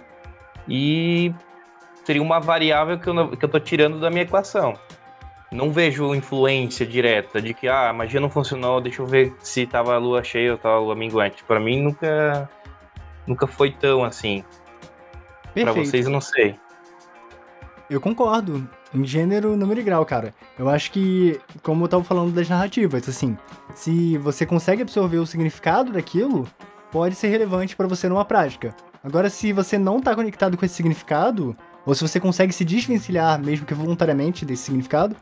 E 0.69 1.33
seria 2.05 2.23
uma 2.23 2.39
variável 2.41 2.99
que 2.99 3.09
eu, 3.09 3.37
que 3.37 3.45
eu 3.45 3.49
tô 3.49 3.59
tirando 3.59 3.99
da 3.99 4.11
minha 4.11 4.23
equação. 4.23 4.75
Não 5.51 5.71
vejo 5.71 6.15
influência 6.15 6.85
direta 6.85 7.41
de 7.41 7.55
que 7.55 7.69
ah, 7.69 7.91
a 7.91 7.93
magia 7.93 8.21
não 8.21 8.29
funcionou, 8.29 8.81
deixa 8.81 9.03
eu 9.03 9.07
ver 9.07 9.35
se 9.41 9.67
tava 9.67 9.95
a 9.95 9.99
lua 9.99 10.23
cheia 10.25 10.53
ou 10.53 10.59
tava 10.59 10.77
a 10.77 10.81
lua 10.81 10.95
minguante. 10.95 11.45
Para 11.45 11.61
mim 11.61 11.83
nunca 11.83 12.49
nunca 13.27 13.47
foi 13.47 13.71
tão 13.71 14.05
assim. 14.05 14.45
Para 15.55 15.73
vocês 15.73 16.07
eu 16.07 16.13
não 16.13 16.21
sei. 16.21 16.57
Eu 17.89 18.01
concordo. 18.01 18.69
Em 18.93 19.05
gênero, 19.05 19.57
número 19.57 19.81
e 19.81 19.83
grau, 19.83 20.07
cara. 20.07 20.33
Eu 20.57 20.69
acho 20.69 20.93
que, 20.93 21.41
como 21.63 21.85
eu 21.85 21.89
tava 21.89 22.05
falando 22.05 22.33
das 22.33 22.49
narrativas, 22.49 23.09
assim, 23.09 23.37
se 23.75 24.17
você 24.19 24.47
consegue 24.47 24.83
absorver 24.83 25.19
o 25.19 25.27
significado 25.27 25.93
daquilo, 25.93 26.47
pode 26.93 27.17
ser 27.17 27.29
relevante 27.29 27.75
para 27.75 27.89
você 27.89 28.09
numa 28.09 28.25
prática. 28.25 28.75
Agora, 29.03 29.29
se 29.29 29.53
você 29.53 29.77
não 29.77 30.01
tá 30.01 30.15
conectado 30.15 30.57
com 30.57 30.65
esse 30.65 30.77
significado, 30.77 31.57
ou 31.87 31.95
se 31.95 32.07
você 32.07 32.19
consegue 32.19 32.53
se 32.53 32.65
desvencilhar, 32.65 33.39
mesmo 33.39 33.67
que 33.67 33.75
voluntariamente, 33.75 34.45
desse 34.45 34.65
significado, 34.65 35.17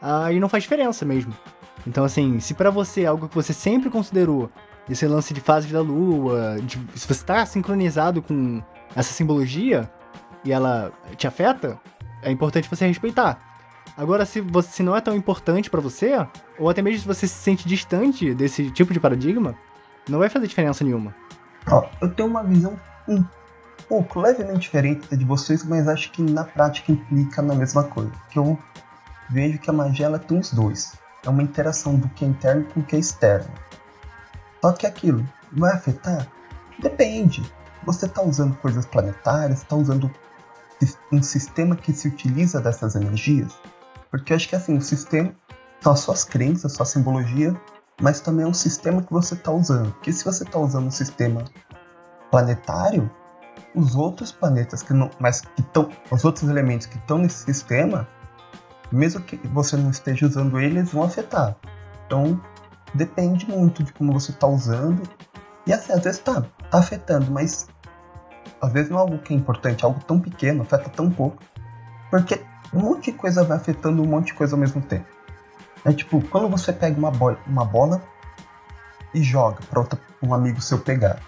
aí 0.00 0.38
não 0.38 0.48
faz 0.48 0.62
diferença 0.62 1.04
mesmo. 1.04 1.34
Então, 1.86 2.04
assim, 2.04 2.40
se 2.40 2.54
para 2.54 2.70
você 2.70 3.02
é 3.02 3.06
algo 3.06 3.28
que 3.28 3.34
você 3.34 3.52
sempre 3.52 3.90
considerou, 3.90 4.50
esse 4.88 5.06
lance 5.06 5.32
de 5.32 5.40
fase 5.40 5.68
da 5.68 5.80
lua, 5.80 6.58
de, 6.62 6.78
se 6.94 7.08
você 7.08 7.24
tá 7.24 7.44
sincronizado 7.46 8.20
com 8.22 8.62
essa 8.94 9.12
simbologia 9.12 9.90
e 10.44 10.52
ela 10.52 10.92
te 11.16 11.26
afeta, 11.26 11.78
é 12.22 12.30
importante 12.30 12.68
você 12.68 12.86
respeitar. 12.86 13.38
Agora, 13.96 14.26
se, 14.26 14.40
você, 14.40 14.70
se 14.70 14.82
não 14.82 14.96
é 14.96 15.00
tão 15.00 15.14
importante 15.14 15.70
para 15.70 15.80
você, 15.80 16.26
ou 16.58 16.68
até 16.68 16.82
mesmo 16.82 17.00
se 17.00 17.06
você 17.06 17.26
se 17.26 17.34
sente 17.34 17.68
distante 17.68 18.34
desse 18.34 18.70
tipo 18.70 18.92
de 18.92 19.00
paradigma, 19.00 19.54
não 20.08 20.18
vai 20.18 20.28
fazer 20.28 20.46
diferença 20.46 20.84
nenhuma. 20.84 21.14
Eu 22.00 22.10
tenho 22.10 22.28
uma 22.28 22.42
visão 22.42 22.78
um 23.08 23.24
pouco 23.88 24.20
levemente 24.20 24.60
diferente 24.60 25.08
da 25.08 25.16
de 25.16 25.24
vocês, 25.24 25.64
mas 25.64 25.88
acho 25.88 26.10
que 26.12 26.22
na 26.22 26.44
prática 26.44 26.92
implica 26.92 27.42
na 27.42 27.54
mesma 27.54 27.84
coisa. 27.84 28.12
Que 28.30 28.38
eu 28.38 28.58
vejo 29.30 29.58
que 29.58 29.70
a 29.70 29.72
magia 29.72 30.06
ela 30.06 30.18
tem 30.18 30.38
os 30.38 30.52
dois. 30.52 30.94
É 31.24 31.28
uma 31.28 31.42
interação 31.42 31.96
do 31.96 32.08
que 32.10 32.24
é 32.24 32.28
interno 32.28 32.64
com 32.64 32.80
o 32.80 32.82
que 32.82 32.96
é 32.96 32.98
externo. 32.98 33.50
Só 34.60 34.72
que 34.72 34.86
aquilo 34.86 35.26
vai 35.52 35.72
afetar? 35.72 36.26
Depende. 36.78 37.42
Você 37.84 38.06
está 38.06 38.22
usando 38.22 38.56
coisas 38.56 38.86
planetárias, 38.86 39.60
está 39.60 39.76
usando 39.76 40.10
um 41.12 41.22
sistema 41.22 41.76
que 41.76 41.92
se 41.92 42.08
utiliza 42.08 42.60
dessas 42.60 42.94
energias? 42.94 43.52
Porque 44.10 44.32
eu 44.32 44.36
acho 44.36 44.48
que 44.48 44.56
assim, 44.56 44.76
o 44.76 44.82
sistema 44.82 45.32
são 45.80 45.92
as 45.92 46.00
suas 46.00 46.24
crenças, 46.24 46.72
sua 46.72 46.86
simbologia, 46.86 47.54
mas 48.00 48.20
também 48.20 48.44
é 48.44 48.48
um 48.48 48.54
sistema 48.54 49.02
que 49.02 49.12
você 49.12 49.34
está 49.34 49.50
usando. 49.50 49.92
Porque 49.92 50.12
se 50.12 50.24
você 50.24 50.44
está 50.44 50.58
usando 50.58 50.86
um 50.86 50.90
sistema 50.90 51.44
planetário, 52.30 53.10
os 53.74 53.94
outros 53.96 54.30
planetas 54.30 54.82
que 54.82 54.92
não, 54.92 55.10
mas 55.18 55.40
que 55.40 55.60
estão, 55.60 55.90
os 56.10 56.24
outros 56.24 56.48
elementos 56.48 56.86
que 56.86 56.96
estão 56.96 57.18
nesse 57.18 57.44
sistema, 57.44 58.06
mesmo 58.90 59.20
que 59.20 59.36
você 59.48 59.76
não 59.76 59.90
esteja 59.90 60.26
usando 60.26 60.60
eles, 60.60 60.92
vão 60.92 61.02
afetar. 61.02 61.56
Então 62.06 62.40
depende 62.94 63.48
muito 63.48 63.82
de 63.82 63.92
como 63.92 64.12
você 64.12 64.30
está 64.30 64.46
usando. 64.46 65.02
E 65.66 65.72
assim, 65.72 65.92
às 65.92 66.00
vezes 66.02 66.20
tá, 66.20 66.42
tá 66.70 66.78
afetando, 66.78 67.30
mas 67.30 67.66
às 68.60 68.72
vezes 68.72 68.90
não 68.90 68.98
é 68.98 69.00
algo 69.00 69.18
que 69.18 69.34
é 69.34 69.36
importante, 69.36 69.82
é 69.82 69.86
algo 69.86 70.02
tão 70.04 70.20
pequeno, 70.20 70.62
afeta 70.62 70.88
tão 70.88 71.10
pouco. 71.10 71.42
Porque 72.10 72.40
um 72.72 72.80
monte 72.80 73.10
de 73.10 73.18
coisa 73.18 73.42
vai 73.42 73.56
afetando 73.56 74.02
um 74.02 74.06
monte 74.06 74.26
de 74.26 74.34
coisa 74.34 74.54
ao 74.54 74.60
mesmo 74.60 74.80
tempo. 74.80 75.06
É 75.84 75.92
tipo, 75.92 76.22
quando 76.28 76.48
você 76.48 76.72
pega 76.72 76.98
uma 76.98 77.10
uma 77.46 77.64
bola 77.64 78.02
e 79.12 79.22
joga 79.22 79.58
para 79.68 79.86
um 80.22 80.32
amigo 80.32 80.60
seu 80.60 80.78
pegar, 80.78 81.20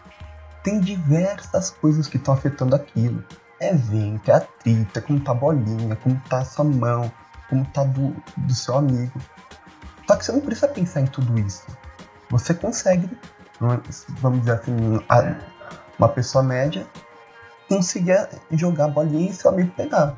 tem 0.67 0.81
diversas 0.81 1.71
coisas 1.71 2.09
que 2.09 2.17
estão 2.17 2.35
afetando 2.35 2.75
aquilo. 2.75 3.23
É 3.61 3.73
vento, 3.73 4.29
é 4.29 4.35
atrito, 4.35 4.99
é 4.99 5.01
como 5.01 5.21
tá 5.21 5.31
a 5.31 5.35
bolinha, 5.35 5.95
como 5.95 6.21
tá 6.29 6.39
a 6.39 6.45
sua 6.45 6.65
mão, 6.65 7.11
como 7.49 7.65
tá 7.67 7.85
do, 7.85 8.13
do 8.37 8.53
seu 8.53 8.77
amigo. 8.77 9.13
Só 10.09 10.17
que 10.17 10.25
você 10.25 10.33
não 10.33 10.41
precisa 10.41 10.67
pensar 10.67 11.03
em 11.03 11.07
tudo 11.07 11.39
isso. 11.39 11.65
Você 12.31 12.53
consegue, 12.53 13.09
vamos 14.21 14.41
dizer 14.41 14.55
assim, 14.55 14.73
uma 15.97 16.09
pessoa 16.09 16.43
média 16.43 16.85
conseguia 17.69 18.29
jogar 18.51 18.87
a 18.87 18.89
bolinha 18.89 19.31
e 19.31 19.35
seu 19.35 19.53
amigo 19.53 19.71
pegar. 19.71 20.17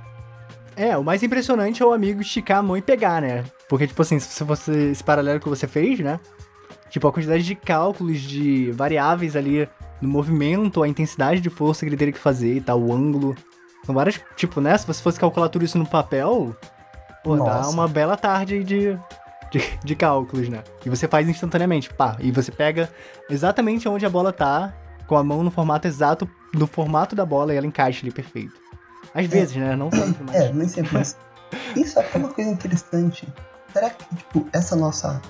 É, 0.74 0.96
o 0.96 1.04
mais 1.04 1.22
impressionante 1.22 1.82
é 1.82 1.86
o 1.86 1.92
amigo 1.92 2.22
esticar 2.22 2.58
a 2.58 2.62
mão 2.62 2.76
e 2.76 2.80
pegar, 2.80 3.20
né? 3.20 3.44
Porque, 3.68 3.86
tipo 3.86 4.00
assim, 4.00 4.18
se 4.18 4.44
você. 4.44 4.92
Esse 4.92 5.04
paralelo 5.04 5.40
que 5.40 5.48
você 5.48 5.66
fez, 5.66 6.00
né? 6.00 6.18
Tipo, 6.88 7.08
a 7.08 7.12
quantidade 7.12 7.42
de 7.42 7.54
cálculos 7.54 8.20
de 8.20 8.72
variáveis 8.72 9.36
ali 9.36 9.68
no 10.00 10.08
movimento, 10.08 10.82
a 10.82 10.88
intensidade 10.88 11.40
de 11.40 11.50
força 11.50 11.80
que 11.80 11.88
ele 11.88 11.96
teria 11.96 12.12
que 12.12 12.18
fazer 12.18 12.54
e 12.54 12.60
tal, 12.60 12.80
o 12.80 12.92
ângulo. 12.92 13.34
São 13.84 13.94
várias. 13.94 14.20
Tipo, 14.36 14.60
né? 14.60 14.76
Se 14.76 14.86
você 14.86 15.02
fosse 15.02 15.18
calcular 15.18 15.48
tudo 15.48 15.64
isso 15.64 15.78
no 15.78 15.86
papel, 15.86 16.54
pô, 17.22 17.36
Nossa. 17.36 17.50
dá 17.50 17.68
uma 17.68 17.88
bela 17.88 18.16
tarde 18.16 18.62
de, 18.62 18.98
de, 19.50 19.78
de, 19.82 19.96
cálculos, 19.96 20.48
né? 20.48 20.62
E 20.84 20.90
você 20.90 21.08
faz 21.08 21.28
instantaneamente, 21.28 21.92
pá. 21.92 22.16
E 22.20 22.30
você 22.30 22.52
pega 22.52 22.90
exatamente 23.28 23.88
onde 23.88 24.04
a 24.04 24.10
bola 24.10 24.32
tá, 24.32 24.74
com 25.06 25.16
a 25.16 25.24
mão 25.24 25.42
no 25.42 25.50
formato 25.50 25.86
exato 25.86 26.28
do 26.52 26.66
formato 26.66 27.14
da 27.14 27.24
bola 27.24 27.52
e 27.52 27.56
ela 27.56 27.66
encaixa 27.66 28.04
ali 28.04 28.10
perfeito. 28.10 28.54
Às 29.14 29.24
é, 29.24 29.28
vezes, 29.28 29.56
né? 29.56 29.74
Não 29.74 29.90
sempre, 29.90 30.24
mas... 30.24 30.34
É, 30.36 30.52
nem 30.52 30.68
sempre, 30.68 30.92
mas 30.92 31.16
isso 31.76 31.98
é 31.98 32.08
uma 32.14 32.28
coisa 32.28 32.50
interessante. 32.50 33.26
Será 33.72 33.90
que, 33.90 34.16
tipo, 34.16 34.46
essa 34.52 34.76
nossa 34.76 35.20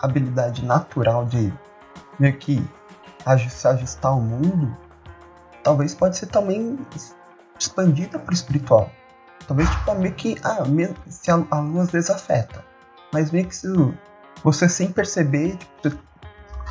habilidade 0.00 0.64
natural 0.64 1.24
de 1.24 1.52
meio 2.18 2.36
que 2.36 2.62
se 3.50 3.68
ajustar 3.68 4.12
ao 4.12 4.20
mundo, 4.20 4.76
talvez 5.62 5.94
pode 5.94 6.16
ser 6.16 6.26
também 6.26 6.78
expandida 7.58 8.18
para 8.18 8.30
o 8.30 8.34
espiritual. 8.34 8.90
Talvez, 9.46 9.68
tipo, 9.70 9.94
meio 9.94 10.14
que, 10.14 10.36
ah, 10.42 10.62
se 11.08 11.30
a, 11.30 11.44
a 11.50 11.60
lua 11.60 11.82
às 11.82 11.90
vezes 11.90 12.10
afeta, 12.10 12.64
mas 13.12 13.30
meio 13.30 13.46
que 13.46 13.56
se 13.56 13.68
você 14.42 14.68
sem 14.68 14.90
perceber, 14.90 15.56
tipo, 15.82 15.98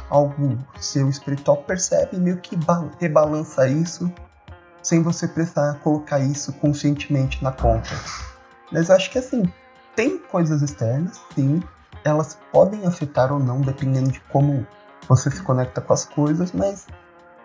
algo 0.09 0.57
seu 0.79 1.09
espiritual 1.09 1.57
percebe 1.57 2.17
meio 2.17 2.37
que 2.37 2.57
rebalança 2.99 3.67
isso 3.67 4.11
sem 4.83 5.01
você 5.01 5.27
precisar 5.27 5.75
colocar 5.75 6.19
isso 6.19 6.51
conscientemente 6.53 7.41
na 7.43 7.51
conta. 7.51 7.89
Mas 8.71 8.89
eu 8.89 8.95
acho 8.95 9.09
que 9.09 9.19
assim, 9.19 9.43
tem 9.95 10.17
coisas 10.17 10.61
externas, 10.61 11.21
sim, 11.35 11.63
elas 12.03 12.37
podem 12.51 12.85
afetar 12.85 13.31
ou 13.31 13.39
não 13.39 13.61
dependendo 13.61 14.11
de 14.11 14.19
como 14.21 14.65
você 15.15 15.31
se 15.31 15.41
conecta 15.41 15.81
com 15.81 15.93
as 15.93 16.05
coisas, 16.05 16.51
mas 16.51 16.87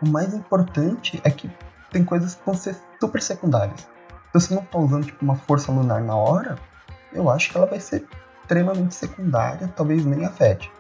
o 0.03 0.09
mais 0.09 0.35
importante 0.35 1.21
é 1.25 1.31
que 1.31 1.51
tem 1.91 2.05
coisas 2.05 2.35
que 2.35 2.45
vão 2.45 2.55
ser 2.55 2.77
super 3.01 3.21
secundárias. 3.21 3.81
Se 3.81 4.33
você 4.33 4.55
não 4.55 4.63
está 4.63 4.79
usando 4.79 5.07
tipo, 5.07 5.25
uma 5.25 5.37
força 5.37 5.73
lunar 5.73 6.03
na 6.03 6.15
hora, 6.15 6.59
eu 7.13 7.31
acho 7.31 7.51
que 7.51 7.57
ela 7.57 7.67
vai 7.67 7.81
ser 7.81 8.07
extremamente 8.43 8.95
secundária, 8.95 9.73
talvez 9.75 10.05
nem 10.05 10.25
afete. 10.25 10.71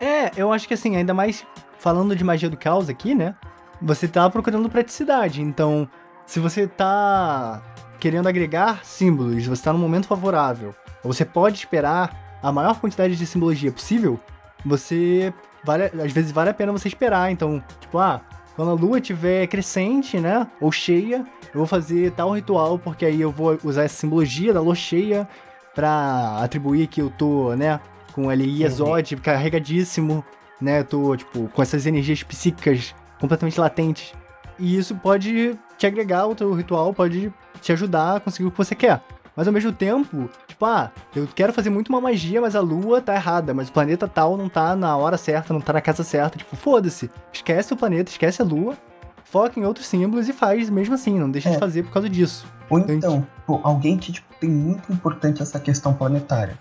É, 0.00 0.30
eu 0.36 0.52
acho 0.52 0.66
que 0.66 0.74
assim, 0.74 0.96
ainda 0.96 1.12
mais 1.14 1.46
falando 1.78 2.14
de 2.14 2.24
magia 2.24 2.48
do 2.48 2.56
caos 2.56 2.88
aqui, 2.88 3.14
né? 3.14 3.34
você 3.82 4.06
tá 4.06 4.30
procurando 4.30 4.70
praticidade. 4.70 5.42
Então, 5.42 5.88
se 6.24 6.38
você 6.38 6.66
tá 6.66 7.62
querendo 7.98 8.28
agregar 8.28 8.84
símbolos, 8.84 9.46
você 9.46 9.62
tá 9.62 9.72
num 9.72 9.78
momento 9.78 10.06
favorável, 10.06 10.74
você 11.02 11.24
pode 11.24 11.58
esperar 11.58 12.38
a 12.42 12.50
maior 12.50 12.80
quantidade 12.80 13.16
de 13.16 13.26
simbologia 13.26 13.70
possível, 13.70 14.18
você 14.64 15.32
vale, 15.64 15.84
às 15.84 16.12
vezes 16.12 16.32
vale 16.32 16.50
a 16.50 16.54
pena 16.54 16.72
você 16.72 16.88
esperar. 16.88 17.30
Então, 17.30 17.62
tipo, 17.80 17.98
ah, 17.98 18.20
quando 18.54 18.70
a 18.70 18.74
lua 18.74 18.98
estiver 18.98 19.46
crescente, 19.46 20.18
né, 20.18 20.46
ou 20.60 20.70
cheia, 20.70 21.24
eu 21.52 21.58
vou 21.58 21.66
fazer 21.66 22.12
tal 22.12 22.32
ritual, 22.32 22.78
porque 22.78 23.04
aí 23.04 23.20
eu 23.20 23.30
vou 23.30 23.58
usar 23.64 23.84
essa 23.84 23.96
simbologia 23.96 24.52
da 24.52 24.60
lua 24.60 24.74
cheia 24.74 25.28
pra 25.74 26.38
atribuir 26.42 26.86
que 26.86 27.00
eu 27.00 27.10
tô, 27.10 27.54
né, 27.54 27.80
com 28.12 28.28
ali 28.28 28.62
Exod 28.62 29.16
carregadíssimo, 29.16 30.24
né, 30.60 30.80
eu 30.80 30.84
tô, 30.84 31.16
tipo, 31.16 31.48
com 31.48 31.62
essas 31.62 31.86
energias 31.86 32.22
psíquicas 32.22 32.94
completamente 33.18 33.58
latentes. 33.58 34.12
E 34.58 34.76
isso 34.76 34.94
pode 34.94 35.58
te 35.78 35.86
agregar 35.86 36.20
ao 36.20 36.34
teu 36.34 36.52
ritual, 36.52 36.92
pode 36.92 37.32
te 37.60 37.72
ajudar 37.72 38.16
a 38.16 38.20
conseguir 38.20 38.48
o 38.48 38.50
que 38.50 38.58
você 38.58 38.74
quer. 38.74 39.00
Mas 39.34 39.46
ao 39.46 39.52
mesmo 39.52 39.72
tempo, 39.72 40.28
tipo, 40.46 40.64
ah, 40.64 40.90
eu 41.16 41.26
quero 41.26 41.52
fazer 41.52 41.70
muito 41.70 41.88
uma 41.88 42.00
magia, 42.00 42.40
mas 42.40 42.54
a 42.54 42.60
lua 42.60 43.00
tá 43.00 43.14
errada, 43.14 43.54
mas 43.54 43.68
o 43.68 43.72
planeta 43.72 44.06
tal 44.06 44.36
não 44.36 44.48
tá 44.48 44.76
na 44.76 44.96
hora 44.96 45.16
certa, 45.16 45.54
não 45.54 45.60
tá 45.60 45.72
na 45.72 45.80
casa 45.80 46.04
certa. 46.04 46.36
Tipo, 46.38 46.54
foda-se. 46.54 47.10
Esquece 47.32 47.72
o 47.72 47.76
planeta, 47.76 48.10
esquece 48.10 48.42
a 48.42 48.44
lua, 48.44 48.76
foca 49.24 49.58
em 49.58 49.64
outros 49.64 49.86
símbolos 49.86 50.28
e 50.28 50.32
faz 50.32 50.68
mesmo 50.68 50.94
assim, 50.94 51.18
não 51.18 51.30
deixa 51.30 51.48
é. 51.48 51.52
de 51.52 51.58
fazer 51.58 51.82
por 51.82 51.92
causa 51.92 52.08
disso. 52.08 52.46
Ou 52.68 52.78
então, 52.78 53.26
então 53.44 53.60
alguém 53.64 53.96
que 53.96 54.12
tipo, 54.12 54.26
tem 54.38 54.50
muito 54.50 54.92
importante 54.92 55.42
essa 55.42 55.58
questão 55.58 55.94
planetária. 55.94 56.58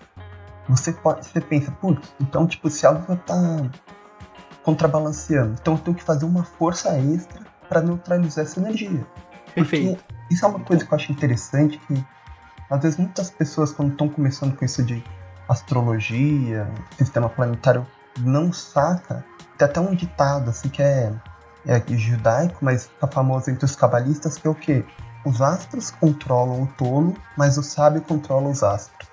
Você 0.69 0.93
pode, 0.93 1.25
você 1.25 1.41
pensa, 1.41 1.71
putz, 1.71 2.13
então 2.21 2.47
tipo, 2.47 2.69
se 2.69 2.85
a 2.85 2.91
lua 2.91 3.17
tá 3.25 3.69
contrabalanceando, 4.63 5.57
então 5.59 5.73
eu 5.73 5.79
tenho 5.79 5.97
que 5.97 6.03
fazer 6.03 6.23
uma 6.23 6.43
força 6.43 6.97
extra 6.97 7.41
para 7.67 7.81
neutralizar 7.81 8.45
essa 8.45 8.59
energia. 8.59 9.05
Perfeito. 9.53 9.97
Porque 9.97 10.33
isso 10.33 10.45
é 10.45 10.47
uma 10.47 10.59
coisa 10.59 10.85
que 10.85 10.93
eu 10.93 10.95
acho 10.95 11.11
interessante 11.11 11.77
que 11.87 12.05
às 12.71 12.81
vezes 12.81 12.97
muitas 12.97 13.29
pessoas 13.29 13.73
quando 13.73 13.91
estão 13.91 14.07
começando 14.07 14.55
com 14.55 14.63
isso 14.63 14.81
de 14.81 15.03
astrologia, 15.47 16.67
sistema 16.97 17.27
planetário, 17.27 17.85
não 18.19 18.53
saca. 18.53 19.23
Tem 19.57 19.67
até 19.67 19.79
um 19.81 19.93
ditado 19.93 20.49
assim 20.49 20.69
que 20.69 20.81
é, 20.81 21.11
é 21.65 21.83
judaico, 21.89 22.57
mas 22.61 22.89
tá 22.99 23.07
famoso 23.07 23.51
entre 23.51 23.65
os 23.65 23.75
cabalistas, 23.75 24.37
que 24.37 24.47
é 24.47 24.49
o 24.49 24.55
quê? 24.55 24.85
Os 25.25 25.41
astros 25.41 25.91
controlam 25.91 26.63
o 26.63 26.67
tolo, 26.67 27.13
mas 27.37 27.57
o 27.57 27.63
sábio 27.63 28.01
controla 28.01 28.49
os 28.49 28.63
astros. 28.63 29.09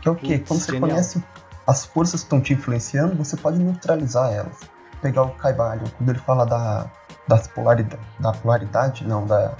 Que 0.00 0.08
é 0.08 0.10
o 0.10 0.16
quê? 0.16 0.38
Quando 0.38 0.60
você 0.60 0.72
genial. 0.72 0.88
conhece 0.88 1.22
as 1.66 1.84
forças 1.84 2.20
que 2.20 2.26
estão 2.26 2.40
te 2.40 2.54
influenciando, 2.54 3.14
você 3.16 3.36
pode 3.36 3.58
neutralizar 3.58 4.32
elas. 4.32 4.56
Pegar 5.02 5.22
o 5.22 5.30
Caibalion, 5.34 5.86
quando 5.98 6.08
ele 6.08 6.18
fala 6.18 6.46
da, 6.46 6.90
das 7.28 7.46
polaridade, 7.46 8.02
da 8.18 8.32
polaridade, 8.32 9.06
não, 9.06 9.26
da 9.26 9.54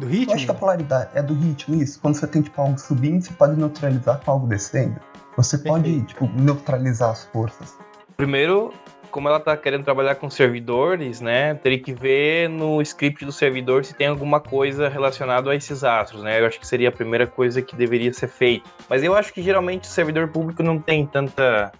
do 0.00 0.06
ritmo? 0.06 0.32
Eu 0.32 0.36
acho 0.36 0.44
que 0.46 0.50
a 0.50 0.54
polaridade 0.54 1.10
é 1.14 1.22
do 1.22 1.34
ritmo, 1.34 1.76
isso. 1.76 2.00
Quando 2.00 2.14
você 2.14 2.26
tem 2.26 2.42
tipo, 2.42 2.60
algo 2.60 2.78
subindo, 2.78 3.22
você 3.22 3.32
pode 3.32 3.56
neutralizar 3.56 4.20
com 4.24 4.30
algo 4.30 4.46
descendo. 4.46 4.96
Você 5.36 5.58
pode, 5.58 6.02
tipo, 6.02 6.28
neutralizar 6.34 7.10
as 7.10 7.24
forças. 7.26 7.76
Primeiro, 8.16 8.72
como 9.10 9.28
ela 9.28 9.38
tá 9.38 9.56
querendo 9.56 9.84
trabalhar 9.84 10.16
com 10.16 10.28
servidores, 10.28 11.20
né? 11.20 11.54
Teria 11.54 11.78
que 11.78 11.92
ver 11.92 12.48
no 12.48 12.82
script 12.82 13.24
do 13.24 13.32
servidor 13.32 13.84
se 13.84 13.94
tem 13.94 14.06
alguma 14.06 14.40
coisa 14.40 14.88
relacionada 14.88 15.50
a 15.50 15.54
esses 15.54 15.84
astros, 15.84 16.22
né? 16.22 16.40
Eu 16.40 16.46
acho 16.46 16.58
que 16.58 16.66
seria 16.66 16.88
a 16.88 16.92
primeira 16.92 17.26
coisa 17.26 17.62
que 17.62 17.76
deveria 17.76 18.12
ser 18.12 18.28
feita. 18.28 18.68
Mas 18.88 19.02
eu 19.02 19.14
acho 19.14 19.32
que 19.32 19.42
geralmente 19.42 19.84
o 19.84 19.92
servidor 19.92 20.28
público 20.28 20.62
não 20.62 20.78
tem 20.78 21.06
tanta 21.06 21.72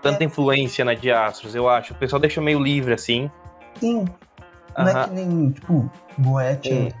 tanta 0.00 0.24
é. 0.24 0.26
influência 0.26 0.84
na 0.84 0.94
de 0.94 1.12
astros, 1.12 1.54
eu 1.54 1.68
acho. 1.68 1.92
O 1.92 1.96
pessoal 1.96 2.18
deixa 2.18 2.40
meio 2.40 2.58
livre 2.58 2.92
assim. 2.92 3.30
Sim. 3.78 4.04
Não 4.76 4.88
é 4.88 5.04
que 5.04 5.10
nem, 5.10 5.50
tipo, 5.50 5.90
Goethe 6.18 6.92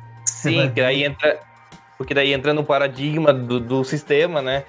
Sim, 0.42 0.70
que 0.70 0.80
daí 0.80 1.04
entra. 1.04 1.40
Porque 1.96 2.14
daí 2.14 2.32
entra 2.32 2.52
no 2.52 2.64
paradigma 2.64 3.32
do, 3.32 3.60
do 3.60 3.84
sistema, 3.84 4.42
né? 4.42 4.64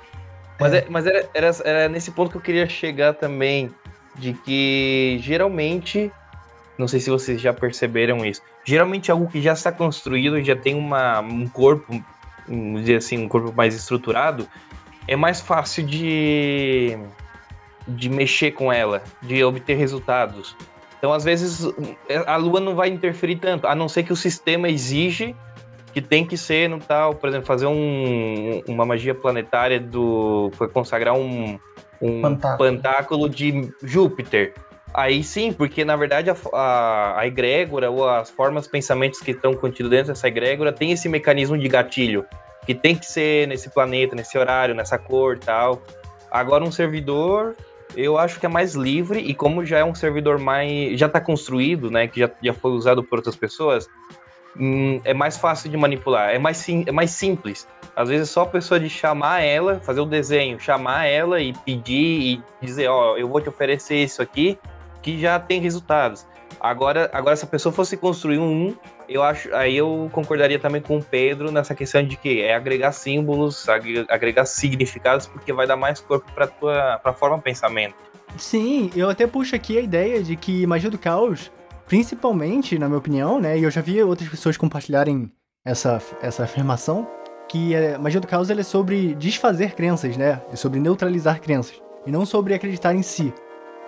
Mas, 0.60 0.74
é. 0.74 0.78
É, 0.78 0.86
mas 0.90 1.06
era, 1.06 1.30
era, 1.34 1.52
era 1.64 1.90
nesse 1.90 2.12
ponto 2.12 2.32
que 2.32 2.38
eu 2.38 2.42
queria 2.42 2.68
chegar 2.70 3.14
também. 3.14 3.72
De 4.16 4.34
que 4.34 5.18
geralmente. 5.22 6.12
Não 6.78 6.88
sei 6.88 7.00
se 7.00 7.10
vocês 7.10 7.40
já 7.40 7.54
perceberam 7.54 8.26
isso. 8.26 8.42
Geralmente 8.66 9.12
algo 9.12 9.28
que 9.28 9.42
já 9.42 9.54
está 9.54 9.72
construído 9.72 10.40
e 10.40 10.44
já 10.44 10.56
tem 10.56 10.76
uma, 10.76 11.20
um 11.20 11.48
corpo, 11.48 12.04
vamos 12.48 12.82
dizer 12.82 12.96
assim, 12.96 13.18
um 13.18 13.28
corpo 13.28 13.54
mais 13.56 13.76
estruturado, 13.76 14.48
é 15.08 15.16
mais 15.16 15.40
fácil 15.40 15.86
de, 15.86 16.98
de 17.88 18.10
mexer 18.10 18.52
com 18.52 18.74
ela, 18.74 19.04
de 19.22 19.44
obter 19.44 19.76
resultados. 19.76 20.56
Então, 20.98 21.12
às 21.12 21.24
vezes, 21.24 21.68
a 22.26 22.38
Lua 22.38 22.60
não 22.60 22.76
vai 22.76 22.90
interferir 22.90 23.36
tanto, 23.36 23.68
a 23.68 23.76
não 23.76 23.90
ser 23.90 24.04
que 24.04 24.14
o 24.14 24.16
sistema 24.16 24.70
exige 24.70 25.36
que 25.94 26.02
tem 26.02 26.26
que 26.26 26.36
ser 26.36 26.68
no 26.68 26.80
tal, 26.80 27.14
por 27.14 27.30
exemplo, 27.30 27.46
fazer 27.46 27.68
um, 27.68 28.64
uma 28.68 28.86
magia 28.86 29.14
planetária 29.14 29.80
do. 29.80 30.52
consagrar 30.74 31.14
um, 31.14 31.60
um 32.02 32.22
pantáculo. 32.22 32.70
pantáculo 32.70 33.30
de 33.30 33.72
Júpiter. 33.84 34.54
Aí 34.94 35.24
sim, 35.24 35.52
porque 35.52 35.84
na 35.84 35.96
verdade 35.96 36.30
a, 36.30 36.36
a, 36.54 37.20
a 37.22 37.28
egrégora 37.28 37.90
ou 37.90 38.08
as 38.08 38.30
formas, 38.30 38.68
pensamentos 38.68 39.20
que 39.20 39.32
estão 39.32 39.54
contidos 39.54 39.90
dentro 39.90 40.08
dessa 40.08 40.28
egrégora 40.28 40.72
tem 40.72 40.92
esse 40.92 41.10
mecanismo 41.10 41.58
de 41.58 41.68
gatilho, 41.68 42.26
que 42.66 42.76
tem 42.76 42.96
que 42.96 43.06
ser 43.06 43.48
nesse 43.48 43.70
planeta, 43.72 44.16
nesse 44.16 44.38
horário, 44.38 44.76
nessa 44.76 44.98
cor 44.98 45.38
tal. 45.40 45.82
Agora 46.30 46.64
um 46.64 46.72
servidor, 46.72 47.56
eu 47.96 48.18
acho 48.18 48.40
que 48.40 48.46
é 48.46 48.50
mais 48.50 48.76
livre 48.76 49.20
e 49.20 49.34
como 49.34 49.66
já 49.66 49.80
é 49.80 49.84
um 49.84 49.96
servidor 49.96 50.40
mais. 50.40 51.00
já 51.00 51.08
está 51.08 51.20
construído, 51.20 51.90
né? 51.90 52.08
Que 52.08 52.20
já, 52.20 52.30
já 52.42 52.54
foi 52.54 52.72
usado 52.72 53.04
por 53.04 53.20
outras 53.20 53.36
pessoas, 53.36 53.88
hum, 54.60 55.00
é 55.04 55.14
mais 55.14 55.38
fácil 55.38 55.70
de 55.70 55.78
manipular, 55.78 56.30
é 56.30 56.40
mais, 56.40 56.58
sim, 56.58 56.84
é 56.88 56.92
mais 56.92 57.12
simples. 57.12 57.68
Às 57.96 58.10
vezes 58.10 58.30
é 58.30 58.32
só 58.32 58.42
a 58.42 58.48
pessoa 58.48 58.80
de 58.80 58.90
chamar 58.90 59.42
ela, 59.42 59.80
fazer 59.80 60.02
o 60.02 60.06
desenho, 60.06 60.60
chamar 60.60 61.06
ela 61.06 61.40
e 61.40 61.54
pedir 61.54 62.42
e 62.62 62.66
dizer, 62.66 62.88
ó, 62.88 63.14
oh, 63.14 63.18
eu 63.18 63.28
vou 63.28 63.40
te 63.40 63.50
oferecer 63.50 64.04
isso 64.04 64.22
aqui, 64.22 64.58
que 65.02 65.20
já 65.20 65.40
tem 65.40 65.62
resultados. 65.62 66.26
Agora, 66.60 67.10
agora 67.14 67.36
se 67.36 67.46
a 67.46 67.48
pessoa 67.48 67.74
fosse 67.74 67.98
construir 67.98 68.40
um, 68.40 68.76
eu 69.08 69.22
acho, 69.22 69.54
aí 69.54 69.76
eu 69.76 70.10
concordaria 70.12 70.58
também 70.58 70.82
com 70.82 70.98
o 70.98 71.04
Pedro 71.04 71.52
nessa 71.52 71.76
questão 71.76 72.04
de 72.04 72.16
que 72.16 72.42
é 72.42 72.56
agregar 72.56 72.92
símbolos, 72.92 73.68
agregar 74.10 74.46
significados, 74.46 75.28
porque 75.28 75.52
vai 75.52 75.68
dar 75.68 75.76
mais 75.76 76.00
corpo 76.00 76.32
para 76.34 76.48
tua 76.48 77.00
para 77.00 77.14
forma 77.14 77.38
de 77.38 77.44
pensamento. 77.44 77.96
Sim, 78.38 78.90
eu 78.96 79.10
até 79.10 79.28
puxo 79.28 79.56
aqui 79.56 79.78
a 79.78 79.82
ideia 79.82 80.24
de 80.24 80.36
que 80.36 80.66
magia 80.66 80.90
do 80.90 80.98
caos 80.98 81.52
Principalmente, 81.86 82.80
na 82.80 82.88
minha 82.88 82.98
opinião, 82.98 83.40
né? 83.40 83.58
E 83.58 83.64
eu 83.64 83.72
já 83.72 83.82
vi 83.82 84.02
outras 84.02 84.30
pessoas 84.30 84.58
compartilharem 84.58 85.32
essa, 85.66 86.02
essa 86.22 86.44
afirmação, 86.44 87.08
que 87.48 87.76
a 87.76 88.00
magia 88.00 88.20
do 88.20 88.28
caos 88.28 88.50
é 88.50 88.64
sobre 88.64 89.14
desfazer 89.16 89.76
crenças, 89.76 90.18
né? 90.18 90.42
É 90.52 90.56
sobre 90.56 90.80
neutralizar 90.80 91.40
crenças. 91.40 91.82
E 92.06 92.12
não 92.12 92.26
sobre 92.26 92.54
acreditar 92.54 92.94
em 92.94 93.02
si. 93.02 93.34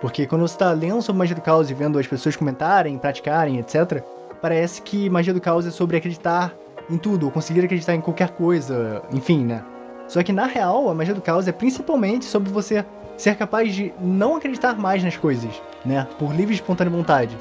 Porque 0.00 0.26
quando 0.26 0.42
você 0.42 0.54
está 0.54 0.72
lendo 0.72 1.02
sobre 1.02 1.18
magia 1.18 1.34
do 1.34 1.42
caos 1.42 1.70
e 1.70 1.74
vendo 1.74 1.98
as 1.98 2.06
pessoas 2.06 2.36
comentarem, 2.36 2.98
praticarem, 2.98 3.58
etc., 3.58 4.02
parece 4.40 4.82
que 4.82 5.08
magia 5.10 5.34
do 5.34 5.40
caos 5.40 5.66
é 5.66 5.70
sobre 5.70 5.96
acreditar 5.96 6.54
em 6.88 6.98
tudo, 6.98 7.26
ou 7.26 7.32
conseguir 7.32 7.64
acreditar 7.64 7.94
em 7.94 8.00
qualquer 8.00 8.30
coisa, 8.30 9.02
enfim, 9.12 9.44
né? 9.44 9.64
Só 10.06 10.22
que 10.22 10.32
na 10.32 10.46
real, 10.46 10.88
a 10.88 10.94
magia 10.94 11.14
do 11.14 11.20
caos 11.20 11.48
é 11.48 11.52
principalmente 11.52 12.24
sobre 12.24 12.50
você 12.50 12.84
ser 13.16 13.34
capaz 13.34 13.74
de 13.74 13.92
não 14.00 14.36
acreditar 14.36 14.78
mais 14.78 15.02
nas 15.02 15.16
coisas, 15.16 15.50
né? 15.84 16.06
Por 16.18 16.32
livre 16.34 16.54
e 16.54 16.56
espontânea 16.56 16.92
vontade. 16.92 17.36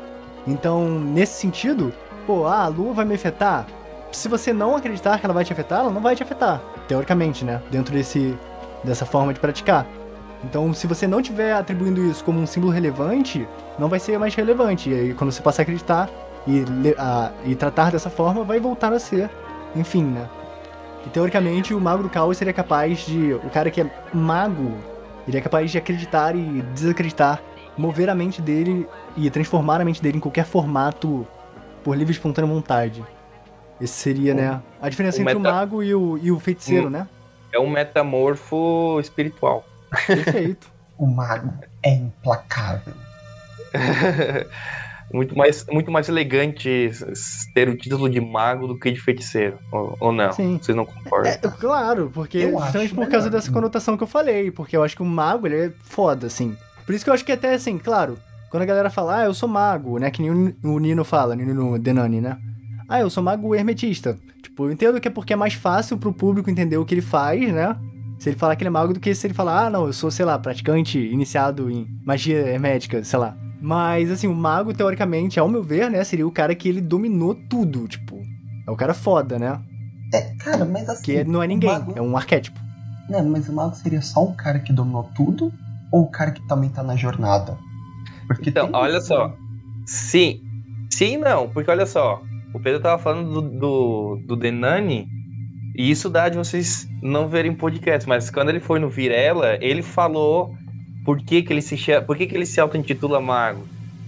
Então, 0.48 0.88
nesse 1.00 1.39
sentido, 1.39 1.93
pô, 2.26 2.46
ah, 2.46 2.64
a 2.64 2.68
lua 2.68 2.93
vai 2.93 3.06
me 3.06 3.16
afetar? 3.16 3.66
Se 4.12 4.28
você 4.28 4.54
não 4.54 4.76
acreditar 4.76 5.20
que 5.20 5.26
ela 5.26 5.34
vai 5.34 5.43
te 5.43 5.52
afetar, 5.52 5.80
ela 5.80 5.91
não 5.91 6.02
vai 6.02 6.16
te 6.16 6.24
afetar, 6.24 6.62
teoricamente, 6.88 7.43
né? 7.43 7.62
Dentro 7.70 7.93
desse, 7.93 8.38
dessa 8.84 9.06
forma 9.06 9.34
de 9.34 9.39
praticar. 9.39 9.86
Então, 10.43 10.74
se 10.74 10.86
você 10.86 11.08
não 11.08 11.22
tiver 11.22 11.54
atribuindo 11.54 12.04
isso 12.06 12.24
como 12.24 12.39
um 12.39 12.46
símbolo 12.46 12.72
relevante, 12.72 13.48
não 13.80 13.89
vai 13.89 14.00
ser 14.00 14.18
mais 14.20 14.36
relevante. 14.36 14.89
E 14.89 14.93
aí, 14.93 15.14
quando 15.14 15.32
você 15.32 15.41
passar 15.41 15.62
a 15.62 15.64
acreditar 15.64 16.10
e, 16.46 16.64
a, 16.98 17.32
e 17.43 17.56
tratar 17.56 17.91
dessa 17.91 18.10
forma, 18.10 18.43
vai 18.43 18.60
voltar 18.60 18.93
a 18.93 19.00
ser. 19.00 19.30
Enfim, 19.76 20.04
né? 20.04 20.30
E 21.06 21.10
teoricamente, 21.10 21.74
o 21.74 21.82
mago 21.82 22.04
do 22.04 22.10
caos 22.10 22.38
seria 22.38 22.54
capaz 22.54 23.00
de. 23.06 23.34
O 23.34 23.50
cara 23.50 23.72
que 23.72 23.82
é 23.82 23.91
mago, 24.14 24.72
ele 25.28 25.38
é 25.38 25.41
capaz 25.41 25.72
de 25.72 25.78
acreditar 25.78 26.36
e 26.36 26.62
desacreditar 26.74 27.41
mover 27.78 28.09
a 28.09 28.15
mente 28.15 28.41
dele 28.41 28.88
e 29.17 29.30
transformar 29.30 29.82
a 29.82 29.86
mente 29.86 30.01
dele 30.01 30.17
em 30.17 30.21
qualquer 30.21 30.45
formato 30.45 31.28
por 31.84 31.95
livre 31.95 32.13
e 32.13 32.15
espontânea 32.15 32.51
vontade. 32.51 33.03
Esse 33.80 33.93
seria, 33.93 34.34
o, 34.34 34.36
né? 34.36 34.61
A 34.82 34.89
diferença 34.89 35.21
entre 35.21 35.36
meta... 35.36 35.49
o 35.49 35.53
mago 35.53 35.84
e 35.84 35.93
o, 35.93 36.17
e 36.21 36.32
o 36.32 36.39
feiticeiro, 36.39 36.88
um, 36.88 36.89
né? 36.89 37.07
É 37.53 37.59
um 37.59 37.69
metamorfo 37.69 38.99
espiritual. 38.99 39.65
Perfeito. 40.07 40.71
o 40.97 41.05
mago 41.05 41.53
é 41.84 41.93
implacável. 41.93 42.93
muito, 45.13 45.38
mais, 45.38 45.65
muito 45.67 45.91
mais 45.91 46.07
elegante 46.07 46.91
ter 47.53 47.69
o 47.69 47.78
título 47.78 48.09
de 48.09 48.21
mago 48.21 48.67
do 48.67 48.80
que 48.80 48.91
de 48.91 48.99
feiticeiro. 48.99 49.59
Ou, 49.71 49.97
ou 49.99 50.11
não? 50.11 50.32
Sim. 50.32 50.57
Vocês 50.61 50.76
não 50.76 50.86
concordam? 50.86 51.32
É, 51.32 51.38
claro, 51.38 52.09
porque 52.13 52.49
justamente 52.49 52.95
por 52.95 53.07
causa 53.09 53.30
dessa 53.30 53.51
conotação 53.51 53.97
que 53.97 54.03
eu 54.03 54.07
falei. 54.07 54.51
Porque 54.51 54.76
eu 54.76 54.84
acho 54.84 54.95
que 54.95 55.01
o 55.01 55.05
mago 55.05 55.47
ele 55.47 55.67
é 55.67 55.71
foda, 55.82 56.28
assim. 56.28 56.57
Por 56.86 56.94
isso 56.94 57.04
que 57.04 57.10
eu 57.10 57.14
acho 57.14 57.26
que 57.26 57.32
até 57.32 57.54
assim, 57.54 57.78
claro, 57.78 58.18
quando 58.50 58.64
a 58.64 58.66
galera 58.68 58.90
fala, 58.90 59.18
ah, 59.18 59.26
eu 59.26 59.34
sou 59.34 59.50
mago, 59.50 59.98
né? 60.00 60.12
Que 60.12 60.22
nem 60.22 60.56
o 60.64 60.80
Nino 60.80 61.04
fala, 61.04 61.36
Nino 61.36 61.78
Denani, 61.80 62.22
né? 62.22 62.38
Ah, 62.88 63.00
eu 63.00 63.10
sou 63.10 63.24
mago 63.24 63.56
hermetista. 63.56 64.18
Tipo, 64.42 64.66
eu 64.66 64.72
entendo 64.72 65.02
que 65.02 65.08
é 65.08 65.12
porque 65.12 65.34
é 65.34 65.36
mais 65.36 65.56
fácil 65.56 65.98
pro 65.98 66.14
público 66.14 66.50
entender 66.50 66.78
o 66.78 66.86
que 66.86 66.94
ele 66.94 67.02
faz, 67.02 67.52
né? 67.52 67.76
Se 68.20 68.30
ele 68.30 68.38
falar 68.38 68.56
que 68.56 68.64
ele 68.64 68.70
é 68.70 68.72
mago 68.72 68.94
do 68.94 69.00
que 69.00 69.14
se 69.14 69.28
ele 69.28 69.34
falar, 69.34 69.66
ah, 69.66 69.70
não, 69.70 69.88
eu 69.88 69.94
sou, 69.94 70.10
sei 70.10 70.24
lá, 70.24 70.38
praticante 70.40 70.98
iniciado 70.98 71.70
em 71.70 71.88
magia 72.06 72.48
hermética, 72.48 73.04
sei 73.04 73.20
lá. 73.20 73.36
Mas, 73.60 74.12
assim, 74.12 74.28
o 74.28 74.36
mago, 74.36 74.74
teoricamente, 74.74 75.40
ao 75.40 75.50
meu 75.50 75.64
ver, 75.64 75.90
né, 75.90 76.04
seria 76.04 76.28
o 76.28 76.32
cara 76.32 76.54
que 76.54 76.70
ele 76.70 76.80
dominou 76.80 77.36
tudo, 77.50 77.88
tipo. 77.88 78.22
É 78.66 78.72
o 78.72 78.76
cara 78.76 78.94
foda, 78.94 79.38
né? 79.38 79.60
É, 80.14 80.22
cara, 80.36 80.64
mas 80.64 80.88
assim. 80.88 81.04
Que 81.04 81.24
não 81.24 81.42
é 81.42 81.48
ninguém, 81.48 81.70
mago... 81.70 81.94
é 81.96 82.02
um 82.02 82.16
arquétipo. 82.16 82.60
Não, 83.10 83.24
mas 83.28 83.50
o 83.50 83.54
mago 83.54 83.76
seria 83.76 84.02
só 84.02 84.24
um 84.24 84.34
cara 84.34 84.60
que 84.60 84.72
dominou 84.72 85.10
tudo 85.16 85.52
ou 85.92 86.04
o 86.04 86.12
cara 86.12 86.32
que 86.32 86.46
também 86.48 86.70
tá 86.70 86.84
na 86.84 86.96
jornada? 86.96 87.58
Porque 88.28 88.50
então, 88.50 88.70
olha 88.74 88.98
isso, 88.98 89.08
só. 89.08 89.28
Né? 89.28 89.36
Sim. 89.86 90.42
Sim, 90.92 91.18
não, 91.18 91.50
porque 91.50 91.70
olha 91.70 91.86
só. 91.86 92.22
O 92.54 92.60
Pedro 92.60 92.82
tava 92.82 93.02
falando 93.02 93.42
do, 93.42 93.60
do, 93.60 94.20
do 94.28 94.36
Denani, 94.36 95.08
e 95.76 95.92
isso 95.92 96.10
dá 96.10 96.30
de 96.30 96.38
vocês 96.38 96.88
não 97.02 97.28
verem 97.28 97.54
podcast, 97.54 98.08
mas 98.08 98.30
quando 98.30 98.50
ele 98.50 98.62
foi 98.62 98.80
no 98.80 98.90
Virela, 98.90 99.58
ele 99.60 99.82
falou 99.82 100.56
por 101.04 101.18
que, 101.18 101.42
que 101.42 101.52
ele 101.52 101.62
se 101.62 101.78
por 102.08 102.16
que, 102.16 102.26
que 102.26 102.36
ele 102.36 102.46
se 102.46 102.60
auto-intitula 102.60 103.20
mago. 103.20 103.68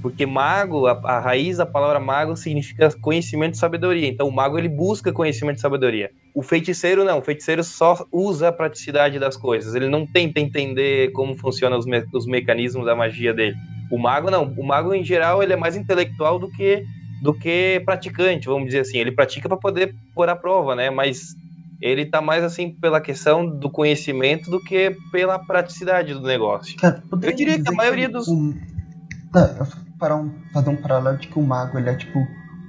Porque 0.10 0.26
mago, 0.26 0.88
a, 0.88 0.91
a, 1.03 1.20
raiz 1.20 1.58
da 1.58 1.66
palavra 1.66 1.99
mago 1.99 2.36
significa 2.36 2.89
conhecimento 3.01 3.55
e 3.55 3.58
sabedoria. 3.58 4.08
Então 4.08 4.28
o 4.28 4.32
mago 4.32 4.58
ele 4.58 4.70
busca 4.70 5.12
conhecimento 5.12 5.58
e 5.58 5.62
sabedoria. 5.62 6.12
O 6.34 6.41
feiticeiro 6.41 7.03
não, 7.03 7.20
o 7.20 7.22
feiticeiro 7.22 7.64
só 7.64 8.05
usa 8.12 8.47
a 8.47 8.51
praticidade 8.51 9.20
das 9.20 9.36
coisas. 9.36 9.76
Ele 9.76 9.89
não 9.89 10.05
tenta 10.05 10.39
entender 10.39 11.12
como 11.12 11.38
funcionam 11.38 11.78
os, 11.78 11.86
me 11.86 12.05
os 12.14 12.26
mecanismos 12.26 12.86
da 12.86 12.95
magia 12.95 13.34
dele. 13.34 13.55
O 13.91 13.97
mago 13.97 14.32
não, 14.32 14.45
o 14.58 14.64
mago 14.64 14.93
em 14.93 15.03
geral 15.03 15.43
ele 15.43 15.53
é 15.53 15.58
mais 15.58 15.76
intelectual 15.76 16.39
do 16.39 16.49
que 16.49 16.84
do 17.22 17.34
que 17.34 17.82
praticante, 17.84 18.47
vamos 18.47 18.68
dizer 18.68 18.82
assim. 18.82 18.99
Ele 18.99 19.12
pratica 19.12 19.49
para 19.49 19.58
poder 19.58 19.95
pôr 20.14 20.30
à 20.30 20.36
prova, 20.36 20.76
né? 20.76 20.89
Mas 20.89 21.36
ele 21.82 22.05
tá 22.05 22.22
mais 22.22 22.43
assim 22.43 22.72
pela 22.72 23.01
questão 23.01 23.45
do 23.45 23.70
conhecimento 23.70 24.49
do 24.49 24.60
que 24.64 24.95
pela 25.12 25.39
praticidade 25.39 26.14
do 26.14 26.22
negócio. 26.22 26.76
Cara, 26.78 27.03
eu 27.22 27.34
diria 27.34 27.62
que 27.62 27.70
a 27.70 27.72
maioria 27.72 28.08
que 28.08 28.14
dos. 28.14 28.28
Não, 28.28 29.87
para 29.98 30.16
um, 30.16 30.32
fazer 30.54 30.70
um 30.70 30.76
paralelo 30.76 31.18
de 31.18 31.28
que 31.28 31.39
o 31.39 31.43
mago 31.43 31.78
ele 31.78 31.89
é 31.89 31.95
tipo 31.95 32.20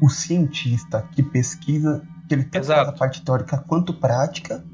o 0.01 0.09
cientista 0.09 1.07
que 1.12 1.22
pesquisa, 1.22 2.03
que 2.29 2.35
ele 2.35 2.45
tanto 2.45 2.66
faz 2.66 2.89
a 2.89 2.93
parte 2.93 3.22
teórica 3.22 3.59
quanto 3.59 3.93
prática, 3.93 4.64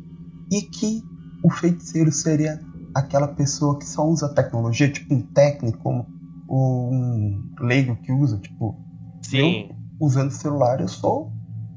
e 0.51 0.63
que 0.63 1.03
o 1.43 1.51
feiticeiro 1.51 2.13
seria 2.13 2.61
aquela 2.95 3.29
pessoa 3.29 3.79
que 3.79 3.87
só 3.87 4.07
usa 4.07 4.29
tecnologia, 4.29 4.91
tipo 4.91 5.15
um 5.15 5.23
técnico, 5.23 5.79
como 5.79 6.07
um 6.49 7.55
leigo 7.61 7.97
que 7.97 8.13
usa, 8.13 8.39
tipo. 8.39 8.79
Sim. 9.23 9.69
Eu, 9.71 9.77
usando 9.99 10.31
celular, 10.31 10.81
eu 10.81 10.89
sou 10.89 11.33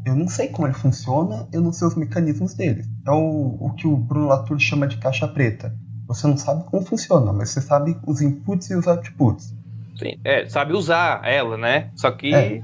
eu 0.07 0.15
não 0.15 0.29
sei 0.29 0.47
como 0.47 0.65
ele 0.65 0.73
funciona, 0.73 1.49
eu 1.51 1.61
não 1.61 1.73
sei 1.73 1.85
os 1.85 1.95
mecanismos 1.95 2.53
dele. 2.53 2.85
É 3.05 3.11
o, 3.11 3.57
o 3.59 3.73
que 3.73 3.85
o 3.85 3.97
Bruno 3.97 4.27
Latour 4.27 4.57
chama 4.57 4.87
de 4.87 4.97
caixa 4.97 5.27
preta. 5.27 5.77
Você 6.07 6.25
não 6.27 6.37
sabe 6.37 6.63
como 6.63 6.85
funciona, 6.85 7.33
mas 7.33 7.49
você 7.49 7.59
sabe 7.59 7.99
os 8.07 8.21
inputs 8.21 8.69
e 8.69 8.75
os 8.75 8.87
outputs. 8.87 9.53
Sim, 9.97 10.19
é, 10.23 10.47
sabe 10.47 10.73
usar 10.73 11.21
ela, 11.23 11.57
né? 11.57 11.89
Só 11.95 12.11
que. 12.11 12.33
É, 12.33 12.61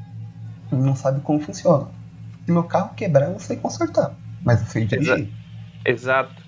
não 0.72 0.96
sabe 0.96 1.22
como 1.22 1.40
funciona. 1.40 1.88
Se 2.46 2.52
meu 2.52 2.64
carro 2.64 2.94
quebrar, 2.96 3.26
eu 3.26 3.32
não 3.32 3.40
sei 3.40 3.58
consertar. 3.58 4.16
Mas 4.44 4.62
eu 4.62 4.68
sei 4.68 4.86
dirigir. 4.86 5.30
Exato. 5.86 6.44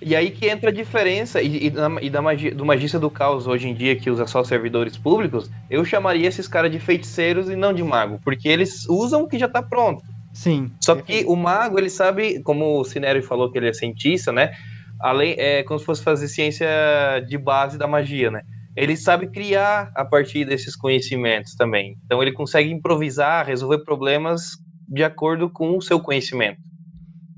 E 0.00 0.14
aí 0.14 0.30
que 0.30 0.48
entra 0.48 0.70
a 0.70 0.72
diferença, 0.72 1.42
e, 1.42 1.68
e, 1.68 1.72
e 2.02 2.10
da 2.10 2.22
magia, 2.22 2.54
do 2.54 2.64
magista 2.64 2.98
do 2.98 3.10
caos 3.10 3.46
hoje 3.46 3.68
em 3.68 3.74
dia, 3.74 3.96
que 3.96 4.08
usa 4.08 4.26
só 4.26 4.44
servidores 4.44 4.96
públicos, 4.96 5.50
eu 5.68 5.84
chamaria 5.84 6.28
esses 6.28 6.46
caras 6.46 6.70
de 6.70 6.78
feiticeiros 6.78 7.50
e 7.50 7.56
não 7.56 7.72
de 7.72 7.82
mago, 7.82 8.20
porque 8.24 8.48
eles 8.48 8.88
usam 8.88 9.22
o 9.22 9.28
que 9.28 9.38
já 9.38 9.46
está 9.46 9.62
pronto. 9.62 10.02
Sim. 10.32 10.70
Só 10.80 10.94
que 10.94 11.24
o 11.26 11.34
mago, 11.34 11.78
ele 11.78 11.90
sabe, 11.90 12.40
como 12.42 12.80
o 12.80 12.84
Cinério 12.84 13.22
falou 13.22 13.50
que 13.50 13.58
ele 13.58 13.68
é 13.68 13.72
cientista, 13.72 14.30
né? 14.30 14.52
Além, 15.00 15.34
é 15.36 15.62
como 15.64 15.78
se 15.78 15.84
fosse 15.84 16.02
fazer 16.02 16.28
ciência 16.28 16.68
de 17.26 17.36
base 17.36 17.76
da 17.76 17.88
magia, 17.88 18.30
né? 18.30 18.42
Ele 18.76 18.96
sabe 18.96 19.28
criar 19.28 19.90
a 19.96 20.04
partir 20.04 20.44
desses 20.44 20.76
conhecimentos 20.76 21.54
também. 21.54 21.96
Então 22.04 22.22
ele 22.22 22.32
consegue 22.32 22.70
improvisar, 22.70 23.46
resolver 23.46 23.84
problemas 23.84 24.42
de 24.88 25.02
acordo 25.02 25.50
com 25.50 25.76
o 25.76 25.82
seu 25.82 26.00
conhecimento. 26.00 26.60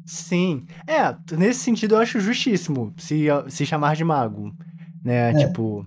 Sim. 0.06 0.66
É, 0.86 1.14
nesse 1.36 1.60
sentido 1.60 1.94
eu 1.94 1.98
acho 2.00 2.20
justíssimo 2.20 2.92
se, 2.98 3.26
se 3.48 3.64
chamar 3.64 3.96
de 3.96 4.04
mago. 4.04 4.52
Né? 5.04 5.30
É. 5.30 5.34
Tipo, 5.34 5.86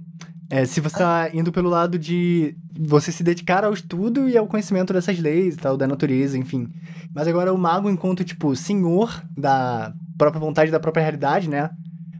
é, 0.49 0.65
se 0.65 0.79
você 0.79 0.95
está 0.95 1.29
indo 1.33 1.51
pelo 1.51 1.69
lado 1.69 1.97
de 1.97 2.55
você 2.77 3.11
se 3.11 3.23
dedicar 3.23 3.63
ao 3.63 3.73
estudo 3.73 4.29
e 4.29 4.37
ao 4.37 4.47
conhecimento 4.47 4.93
dessas 4.93 5.17
leis 5.19 5.55
e 5.55 5.57
tal, 5.57 5.77
da 5.77 5.87
natureza, 5.87 6.37
enfim. 6.37 6.67
Mas 7.13 7.27
agora 7.27 7.53
o 7.53 7.57
mago, 7.57 7.89
enquanto, 7.89 8.23
tipo, 8.23 8.55
senhor 8.55 9.23
da 9.35 9.93
própria 10.17 10.39
vontade 10.39 10.71
da 10.71 10.79
própria 10.79 11.01
realidade, 11.01 11.49
né? 11.49 11.69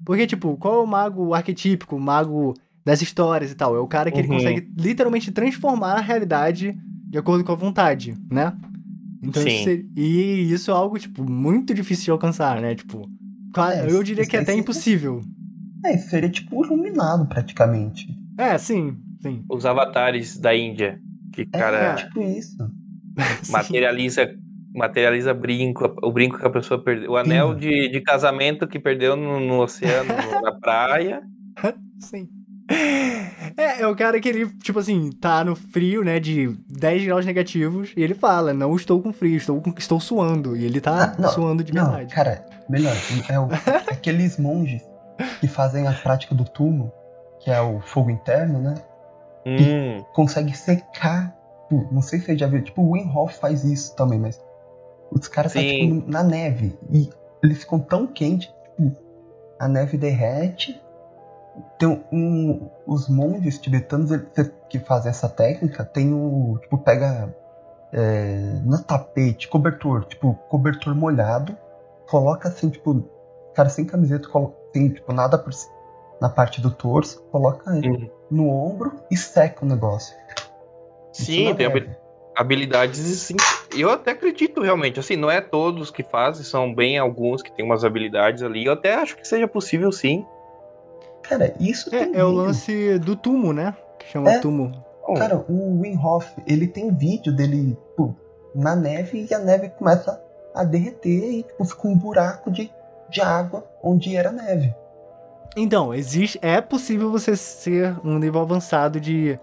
Porque, 0.05 0.27
tipo, 0.27 0.57
qual 0.57 0.75
é 0.75 0.83
o 0.83 0.87
mago 0.87 1.33
arquetípico, 1.33 1.95
o 1.95 1.99
mago 1.99 2.53
das 2.85 3.01
histórias 3.01 3.51
e 3.51 3.55
tal? 3.55 3.75
É 3.75 3.79
o 3.79 3.87
cara 3.87 4.11
que 4.11 4.17
uhum. 4.17 4.23
ele 4.23 4.33
consegue 4.33 4.71
literalmente 4.77 5.31
transformar 5.31 5.93
a 5.93 6.01
realidade 6.01 6.77
de 7.07 7.17
acordo 7.17 7.43
com 7.43 7.51
a 7.51 7.55
vontade, 7.55 8.15
né? 8.31 8.53
Então, 9.23 9.41
Sim. 9.41 9.49
Isso, 9.49 9.69
e 9.95 10.53
isso 10.53 10.71
é 10.71 10.73
algo, 10.73 10.99
tipo, 10.99 11.23
muito 11.29 11.73
difícil 11.73 12.05
de 12.05 12.11
alcançar, 12.11 12.61
né? 12.61 12.75
Tipo, 12.75 13.09
é, 13.73 13.89
eu 13.89 14.03
diria 14.03 14.25
que 14.25 14.37
é 14.37 14.41
até 14.41 14.53
impossível. 14.53 15.21
É, 15.83 15.97
seria 15.97 16.29
tipo 16.29 16.63
iluminado 16.65 17.27
praticamente. 17.27 18.07
É, 18.37 18.57
sim, 18.57 18.97
sim. 19.21 19.43
Os 19.49 19.65
avatares 19.65 20.37
da 20.37 20.55
Índia. 20.55 20.99
Que, 21.33 21.45
cara. 21.45 21.77
É, 21.77 21.95
tipo 21.95 22.21
isso. 22.21 22.57
Materializa. 23.49 24.27
materializa 24.73 25.33
brinco, 25.33 25.95
o 26.03 26.11
brinco 26.11 26.37
que 26.37 26.45
a 26.45 26.49
pessoa 26.49 26.83
perdeu. 26.83 27.11
O 27.11 27.17
anel 27.17 27.55
de, 27.55 27.87
de 27.89 28.01
casamento 28.01 28.67
que 28.67 28.79
perdeu 28.79 29.15
no, 29.15 29.39
no 29.39 29.61
oceano, 29.61 30.09
na 30.41 30.51
praia. 30.51 31.21
Sim. 31.99 32.27
É, 33.57 33.81
é 33.81 33.87
o 33.87 33.95
cara 33.95 34.19
que 34.19 34.27
ele, 34.27 34.47
tipo 34.57 34.79
assim, 34.79 35.11
tá 35.11 35.43
no 35.43 35.55
frio, 35.55 36.03
né, 36.03 36.19
de 36.19 36.47
10 36.67 37.05
graus 37.05 37.25
negativos, 37.25 37.93
e 37.95 38.01
ele 38.01 38.13
fala, 38.13 38.53
não 38.53 38.75
estou 38.75 39.01
com 39.01 39.13
frio, 39.13 39.37
estou, 39.37 39.61
com, 39.61 39.73
estou 39.77 39.99
suando. 39.99 40.57
E 40.57 40.65
ele 40.65 40.81
tá 40.81 41.13
ah, 41.13 41.21
não, 41.21 41.29
suando 41.29 41.63
de 41.63 41.71
verdade. 41.71 42.03
Não, 42.03 42.09
cara, 42.09 42.45
melhor, 42.67 42.95
é 43.29 43.39
o, 43.39 43.47
aqueles 43.89 44.37
monges 44.37 44.81
que 45.39 45.47
fazem 45.47 45.87
a 45.87 45.93
prática 45.93 46.35
do 46.35 46.43
túmulo, 46.43 46.91
que 47.39 47.49
é 47.51 47.61
o 47.61 47.79
fogo 47.79 48.09
interno, 48.09 48.59
né? 48.59 48.75
Hum. 49.45 49.55
E 49.55 50.05
consegue 50.13 50.55
secar. 50.57 51.35
Não 51.91 52.01
sei 52.01 52.19
se 52.19 52.25
você 52.25 52.37
já 52.37 52.47
viu, 52.47 52.63
tipo, 52.63 52.81
o 52.81 52.91
Wim 52.91 53.09
Hof 53.13 53.37
faz 53.37 53.63
isso 53.63 53.95
também, 53.95 54.19
mas 54.19 54.41
os 55.11 55.27
caras 55.27 55.53
tá, 55.53 55.59
tipo, 55.59 56.09
na 56.09 56.23
neve 56.23 56.77
e 56.91 57.09
eles 57.43 57.59
ficam 57.59 57.79
tão 57.79 58.07
quentes, 58.07 58.47
tipo, 58.47 58.95
a 59.59 59.67
neve 59.67 59.97
derrete. 59.97 60.81
Tem 61.77 62.03
um, 62.11 62.69
os 62.85 63.07
monges 63.07 63.57
tibetanos 63.57 64.09
que 64.69 64.79
fazem 64.79 65.09
essa 65.09 65.29
técnica 65.29 65.85
tem 65.85 66.13
o 66.13 66.57
tipo 66.61 66.77
pega 66.77 67.33
é, 67.93 68.59
no 68.63 68.81
tapete 68.83 69.47
cobertor 69.47 70.05
tipo 70.05 70.33
cobertor 70.49 70.93
molhado 70.93 71.55
coloca 72.07 72.49
assim 72.49 72.69
tipo 72.69 73.07
cara 73.55 73.69
sem 73.69 73.85
camiseta 73.85 74.27
tem 74.71 74.89
tipo 74.89 75.13
nada 75.13 75.37
por, 75.37 75.53
na 76.21 76.29
parte 76.29 76.61
do 76.61 76.69
torso, 76.69 77.23
coloca 77.31 77.71
uhum. 77.71 78.09
no 78.29 78.49
ombro 78.49 78.99
e 79.09 79.17
seca 79.17 79.63
o 79.63 79.67
negócio. 79.67 80.15
Sim, 81.13 81.55
tem 81.55 81.67
habilidades 82.35 82.99
sim. 82.99 83.35
Eu 83.73 83.89
até 83.89 84.11
acredito 84.11 84.61
realmente, 84.61 84.99
assim, 84.99 85.15
não 85.15 85.31
é 85.31 85.39
todos 85.39 85.89
que 85.89 86.03
fazem, 86.03 86.43
são 86.43 86.73
bem 86.73 86.97
alguns 86.97 87.41
que 87.41 87.51
têm 87.51 87.65
umas 87.65 87.85
habilidades 87.85 88.43
ali. 88.43 88.65
Eu 88.65 88.73
até 88.73 88.95
acho 88.95 89.15
que 89.15 89.25
seja 89.25 89.47
possível 89.47 89.91
sim. 89.91 90.25
Cara, 91.27 91.53
isso 91.59 91.93
é, 91.93 92.19
é 92.19 92.23
o 92.23 92.31
lance 92.31 92.99
do 92.99 93.15
tumo, 93.15 93.53
né? 93.53 93.75
Que 93.99 94.07
chama 94.07 94.31
é, 94.31 94.39
tumo. 94.39 94.71
Cara, 95.17 95.37
o 95.47 95.81
Wim 95.81 95.97
Hof, 95.97 96.31
ele 96.47 96.67
tem 96.67 96.93
vídeo 96.93 97.35
dele 97.35 97.77
pô, 97.95 98.13
na 98.53 98.75
neve 98.75 99.27
e 99.29 99.33
a 99.33 99.39
neve 99.39 99.69
começa 99.69 100.21
a 100.53 100.63
derreter 100.63 101.31
e 101.31 101.43
tipo, 101.43 101.63
fica 101.65 101.87
um 101.87 101.97
buraco 101.97 102.49
de 102.49 102.71
de 103.09 103.21
água 103.21 103.65
onde 103.81 104.15
era 104.15 104.31
neve. 104.31 104.73
Então, 105.55 105.93
existe, 105.93 106.37
é 106.41 106.59
possível 106.59 107.09
você 107.09 107.35
ser 107.35 107.95
um 108.03 108.19
nível 108.19 108.41
avançado 108.41 108.99
de 108.99 109.39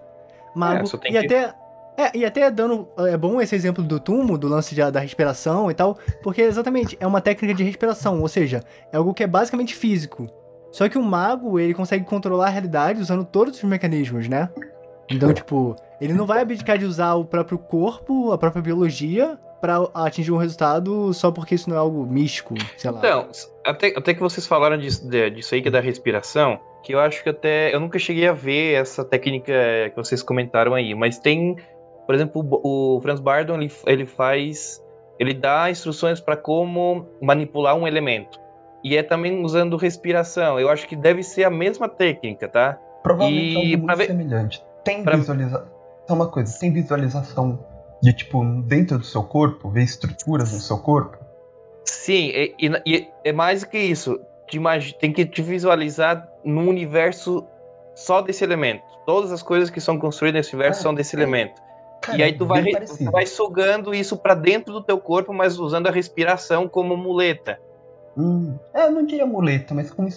mago. 0.55 0.87
É, 1.03 1.07
e 1.07 1.11
que... 1.11 1.17
até 1.17 1.53
é, 1.97 2.17
e 2.17 2.25
até 2.25 2.49
dando. 2.49 2.87
É 2.97 3.17
bom 3.17 3.41
esse 3.41 3.55
exemplo 3.55 3.83
do 3.83 3.99
túmulo, 3.99 4.37
do 4.37 4.47
lance 4.47 4.75
de, 4.75 4.91
da 4.91 4.99
respiração 4.99 5.69
e 5.69 5.73
tal, 5.73 5.97
porque 6.21 6.41
exatamente 6.41 6.97
é 6.99 7.07
uma 7.07 7.21
técnica 7.21 7.53
de 7.53 7.63
respiração, 7.63 8.21
ou 8.21 8.27
seja, 8.27 8.63
é 8.91 8.97
algo 8.97 9.13
que 9.13 9.23
é 9.23 9.27
basicamente 9.27 9.75
físico. 9.75 10.27
Só 10.73 10.89
que 10.89 10.97
o 10.97 11.03
mago, 11.03 11.59
ele 11.59 11.73
consegue 11.73 12.03
controlar 12.03 12.47
a 12.47 12.49
realidade 12.49 12.99
usando 12.99 13.23
todos 13.23 13.55
os 13.55 13.63
mecanismos, 13.63 14.27
né? 14.27 14.49
Então, 15.09 15.31
tipo, 15.31 15.75
ele 16.01 16.13
não 16.13 16.25
vai 16.25 16.41
abdicar 16.41 16.79
de 16.79 16.85
usar 16.85 17.13
o 17.13 17.23
próprio 17.23 17.59
corpo, 17.59 18.31
a 18.31 18.37
própria 18.39 18.61
biologia, 18.61 19.37
para 19.61 19.77
atingir 19.93 20.31
um 20.31 20.37
resultado 20.37 21.13
só 21.13 21.31
porque 21.31 21.53
isso 21.53 21.69
não 21.69 21.77
é 21.77 21.79
algo 21.79 22.05
místico, 22.07 22.55
sei 22.75 22.89
lá. 22.89 22.97
Então, 22.97 23.29
até, 23.63 23.93
até 23.95 24.13
que 24.15 24.19
vocês 24.19 24.47
falaram 24.47 24.75
disso, 24.77 25.07
disso 25.07 25.53
aí 25.53 25.61
que 25.61 25.67
é 25.67 25.71
da 25.71 25.79
respiração, 25.79 26.59
que 26.81 26.93
eu 26.93 26.99
acho 26.99 27.21
que 27.21 27.29
até. 27.29 27.73
Eu 27.73 27.79
nunca 27.79 27.99
cheguei 27.99 28.27
a 28.27 28.33
ver 28.33 28.73
essa 28.73 29.05
técnica 29.05 29.53
que 29.89 29.95
vocês 29.95 30.23
comentaram 30.23 30.73
aí, 30.73 30.95
mas 30.95 31.19
tem. 31.19 31.55
Por 32.05 32.15
exemplo, 32.15 32.43
o 32.63 32.99
Franz 33.01 33.19
Bardon 33.19 33.61
ele, 33.61 33.71
ele 33.85 34.05
faz. 34.05 34.83
Ele 35.19 35.33
dá 35.35 35.69
instruções 35.69 36.19
para 36.19 36.35
como 36.35 37.07
manipular 37.21 37.75
um 37.75 37.87
elemento. 37.87 38.42
E 38.83 38.97
é 38.97 39.03
também 39.03 39.43
usando 39.43 39.77
respiração. 39.77 40.59
Eu 40.59 40.69
acho 40.69 40.87
que 40.87 40.95
deve 40.95 41.23
ser 41.23 41.45
a 41.45 41.49
mesma 41.49 41.87
técnica, 41.87 42.47
tá? 42.47 42.77
Provavelmente 43.01 43.67
e... 43.67 43.73
é 43.73 43.77
muito 43.77 43.97
ver... 43.97 44.07
semelhante. 44.07 44.63
Tem 44.83 45.03
pra... 45.03 45.15
visualização. 45.15 45.67
Só 46.07 46.13
uma 46.15 46.27
coisa, 46.27 46.59
tem 46.59 46.73
visualização 46.73 47.65
de 48.01 48.11
tipo 48.11 48.43
dentro 48.63 48.97
do 48.97 49.05
seu 49.05 49.23
corpo, 49.23 49.69
ver 49.69 49.83
estruturas 49.83 50.51
no 50.51 50.59
seu 50.59 50.77
corpo? 50.77 51.17
Sim, 51.85 52.29
e, 52.33 52.53
e, 52.85 53.07
é 53.23 53.31
mais 53.31 53.61
do 53.61 53.69
que 53.69 53.77
isso. 53.77 54.19
Te 54.47 54.57
imag... 54.57 54.93
Tem 54.99 55.13
que 55.13 55.25
te 55.25 55.41
visualizar 55.41 56.27
num 56.43 56.67
universo 56.67 57.47
só 57.95 58.21
desse 58.21 58.43
elemento. 58.43 58.83
Todas 59.05 59.31
as 59.31 59.41
coisas 59.41 59.69
que 59.69 59.79
são 59.79 59.97
construídas 59.97 60.39
nesse 60.39 60.55
universo 60.55 60.81
ah, 60.81 60.83
são 60.83 60.93
desse 60.93 61.15
é. 61.15 61.19
elemento. 61.19 61.61
Cara, 62.01 62.17
e 62.17 62.23
aí 62.23 62.33
tu 62.33 62.45
vai, 62.45 62.63
tu 62.65 63.11
vai 63.11 63.25
sugando 63.25 63.93
isso 63.93 64.17
para 64.17 64.35
dentro 64.35 64.73
do 64.73 64.83
teu 64.83 64.97
corpo, 64.97 65.33
mas 65.33 65.57
usando 65.57 65.87
a 65.87 65.91
respiração 65.91 66.67
como 66.67 66.97
muleta. 66.97 67.57
Hum, 68.17 68.57
é, 68.73 68.85
eu 68.85 68.91
não 68.91 69.05
diria 69.05 69.25
muleta, 69.25 69.73
mas 69.73 69.91
como 69.91 70.07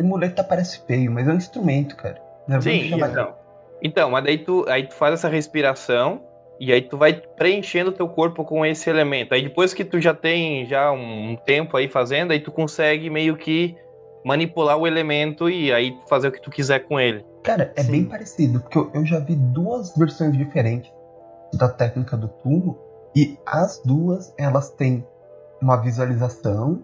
muleta 0.00 0.44
parece 0.44 0.84
feio, 0.86 1.10
mas 1.10 1.26
é 1.26 1.32
um 1.32 1.36
instrumento, 1.36 1.96
cara. 1.96 2.20
Não, 2.46 2.60
Sim, 2.60 2.94
então. 2.94 3.34
Então, 3.82 4.10
mas 4.10 4.24
daí 4.24 4.38
tu, 4.38 4.64
aí 4.68 4.86
tu 4.86 4.94
faz 4.94 5.14
essa 5.14 5.28
respiração 5.28 6.22
e 6.58 6.72
aí 6.72 6.80
tu 6.80 6.96
vai 6.96 7.12
preenchendo 7.36 7.90
o 7.90 7.92
teu 7.92 8.08
corpo 8.08 8.44
com 8.44 8.64
esse 8.64 8.88
elemento. 8.88 9.34
Aí 9.34 9.42
depois 9.42 9.74
que 9.74 9.84
tu 9.84 10.00
já 10.00 10.14
tem 10.14 10.64
já 10.66 10.90
um 10.92 11.36
tempo 11.44 11.76
aí 11.76 11.88
fazendo, 11.88 12.32
aí 12.32 12.40
tu 12.40 12.50
consegue 12.50 13.10
meio 13.10 13.36
que 13.36 13.76
manipular 14.24 14.76
o 14.76 14.86
elemento 14.86 15.48
e 15.48 15.72
aí 15.72 15.96
fazer 16.08 16.28
o 16.28 16.32
que 16.32 16.40
tu 16.40 16.50
quiser 16.50 16.80
com 16.80 16.98
ele. 16.98 17.24
Cara, 17.42 17.72
é 17.76 17.82
Sim. 17.82 17.92
bem 17.92 18.04
parecido, 18.06 18.60
porque 18.60 18.78
eu, 18.78 18.90
eu 18.94 19.06
já 19.06 19.20
vi 19.20 19.36
duas 19.36 19.96
versões 19.96 20.36
diferentes 20.36 20.90
da 21.54 21.68
técnica 21.68 22.16
do 22.16 22.28
tubo 22.28 22.78
e 23.14 23.38
as 23.46 23.80
duas 23.84 24.34
elas 24.36 24.70
têm 24.70 25.06
uma 25.60 25.76
visualização 25.76 26.82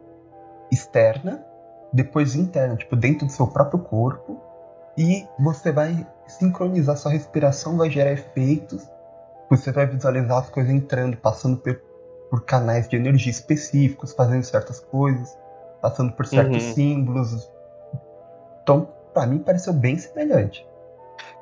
externa, 0.72 1.44
depois 1.92 2.34
interna, 2.34 2.76
tipo 2.76 2.96
dentro 2.96 3.26
do 3.26 3.32
seu 3.32 3.46
próprio 3.46 3.80
corpo, 3.80 4.40
e 4.96 5.26
você 5.38 5.70
vai 5.70 6.06
sincronizar 6.26 6.96
sua 6.96 7.12
respiração, 7.12 7.76
vai 7.76 7.90
gerar 7.90 8.12
efeitos 8.12 8.86
você 9.52 9.70
vai 9.70 9.86
visualizar 9.86 10.38
as 10.38 10.48
coisas 10.48 10.72
entrando, 10.72 11.14
passando 11.18 11.58
por, 11.58 11.78
por 12.30 12.42
canais 12.44 12.88
de 12.88 12.96
energia 12.96 13.30
específicos, 13.30 14.14
fazendo 14.14 14.42
certas 14.44 14.80
coisas, 14.80 15.38
passando 15.82 16.12
por 16.14 16.24
certos 16.24 16.64
uhum. 16.64 16.72
símbolos. 16.72 17.52
Então, 18.62 18.88
para 19.12 19.26
mim, 19.26 19.40
pareceu 19.40 19.74
bem 19.74 19.98
semelhante. 19.98 20.66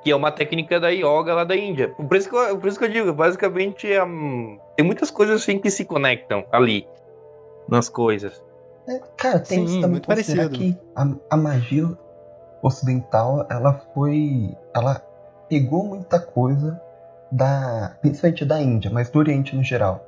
Que 0.03 0.11
é 0.11 0.17
uma 0.17 0.33
técnica 0.33 0.81
da 0.81 0.89
yoga 0.89 1.35
lá 1.35 1.45
da 1.45 1.55
Índia. 1.55 1.91
Por 1.91 2.17
isso 2.17 2.29
que 2.29 2.35
eu, 2.35 2.59
por 2.59 2.69
isso 2.69 2.79
que 2.79 2.85
eu 2.87 2.91
digo, 2.91 3.13
basicamente, 3.13 3.87
um, 4.01 4.59
tem 4.77 4.85
muitas 4.85 5.11
coisas 5.11 5.43
assim 5.43 5.61
que 5.61 5.71
se 5.71 5.85
conectam 5.85 6.45
ali 6.51 6.89
nas 7.69 7.89
coisas. 7.89 8.43
É, 8.91 9.01
cara, 9.17 9.39
tem 9.39 9.69
Sim, 9.69 9.75
também 9.77 9.91
muito 9.91 10.09
parecido. 10.09 10.51
que 10.51 10.77
a, 10.97 11.07
a 11.31 11.37
magia 11.37 11.97
ocidental, 12.61 13.47
ela 13.49 13.75
foi. 13.95 14.57
Ela 14.75 15.01
pegou 15.49 15.85
muita 15.85 16.19
coisa 16.19 16.81
da. 17.31 17.97
principalmente 18.01 18.45
da 18.45 18.61
Índia, 18.61 18.91
mas 18.91 19.09
do 19.09 19.21
Oriente 19.21 19.55
no 19.55 19.63
geral. 19.63 20.05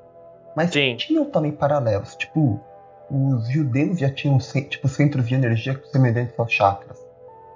Mas 0.57 0.71
Sim. 0.73 0.97
tinham 0.97 1.25
também 1.27 1.53
paralelos, 1.53 2.17
tipo, 2.17 2.61
os 3.09 3.49
judeus 3.49 3.99
já 3.99 4.11
tinham 4.11 4.37
tipo, 4.39 4.89
centros 4.89 5.29
de 5.29 5.35
energia 5.35 5.81
semelhantes 5.93 6.39
aos 6.39 6.53
chakras. 6.53 6.99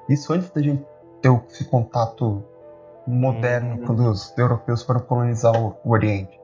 Isso 0.09 0.33
antes 0.33 0.49
da 0.51 0.63
gente 0.63 0.85
ter 1.21 1.43
esse 1.51 1.65
contato 1.65 2.45
moderno, 3.07 3.81
uhum. 3.81 3.87
quando 3.87 4.11
os 4.11 4.37
europeus 4.39 4.83
foram 4.83 5.01
colonizar 5.01 5.61
o, 5.61 5.77
o, 5.85 5.91
Oriente. 5.91 6.41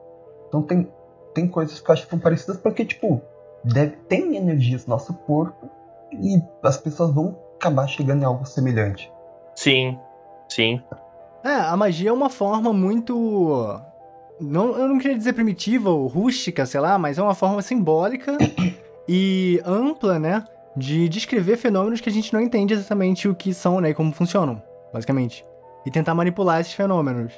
Então 0.47 0.61
tem, 0.61 0.91
tem 1.33 1.47
coisas 1.47 1.79
que 1.79 1.89
eu 1.89 1.93
acho 1.93 2.03
que 2.03 2.09
são 2.09 2.19
parecidas 2.19 2.57
porque, 2.57 2.85
tipo, 2.85 3.21
deve, 3.63 3.95
tem 4.07 4.35
energias 4.35 4.85
no 4.85 4.91
nosso 4.91 5.13
corpo 5.13 5.69
e 6.11 6.41
as 6.61 6.77
pessoas 6.77 7.13
vão 7.13 7.37
acabar 7.55 7.87
chegando 7.87 8.21
em 8.21 8.25
algo 8.25 8.45
semelhante. 8.45 9.11
Sim, 9.55 9.97
sim. 10.49 10.81
É, 11.43 11.53
a 11.53 11.75
magia 11.75 12.09
é 12.09 12.13
uma 12.13 12.29
forma 12.29 12.71
muito. 12.71 13.79
Não, 14.39 14.77
eu 14.77 14.87
não 14.87 14.97
queria 14.97 15.17
dizer 15.17 15.33
primitiva 15.33 15.89
ou 15.89 16.07
rústica, 16.07 16.65
sei 16.65 16.79
lá, 16.79 16.97
mas 16.97 17.17
é 17.17 17.23
uma 17.23 17.35
forma 17.35 17.61
simbólica 17.61 18.37
e 19.07 19.61
ampla, 19.65 20.17
né? 20.17 20.43
De 20.75 21.07
descrever 21.07 21.57
fenômenos 21.57 22.01
que 22.01 22.09
a 22.09 22.11
gente 22.11 22.33
não 22.33 22.41
entende 22.41 22.73
exatamente 22.73 23.27
o 23.27 23.35
que 23.35 23.53
são, 23.53 23.79
né? 23.79 23.89
E 23.89 23.93
como 23.93 24.11
funcionam, 24.11 24.61
basicamente. 24.91 25.45
E 25.85 25.91
tentar 25.91 26.15
manipular 26.15 26.61
esses 26.61 26.73
fenômenos. 26.73 27.33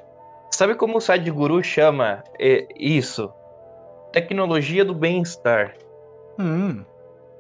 Sabe 0.52 0.76
como 0.76 0.98
o 0.98 1.02
Sadhguru 1.02 1.62
chama 1.64 2.24
é, 2.40 2.68
isso? 2.80 3.34
Tecnologia 4.14 4.86
do 4.86 4.94
bem-estar. 4.94 5.74
Hum. 6.40 6.84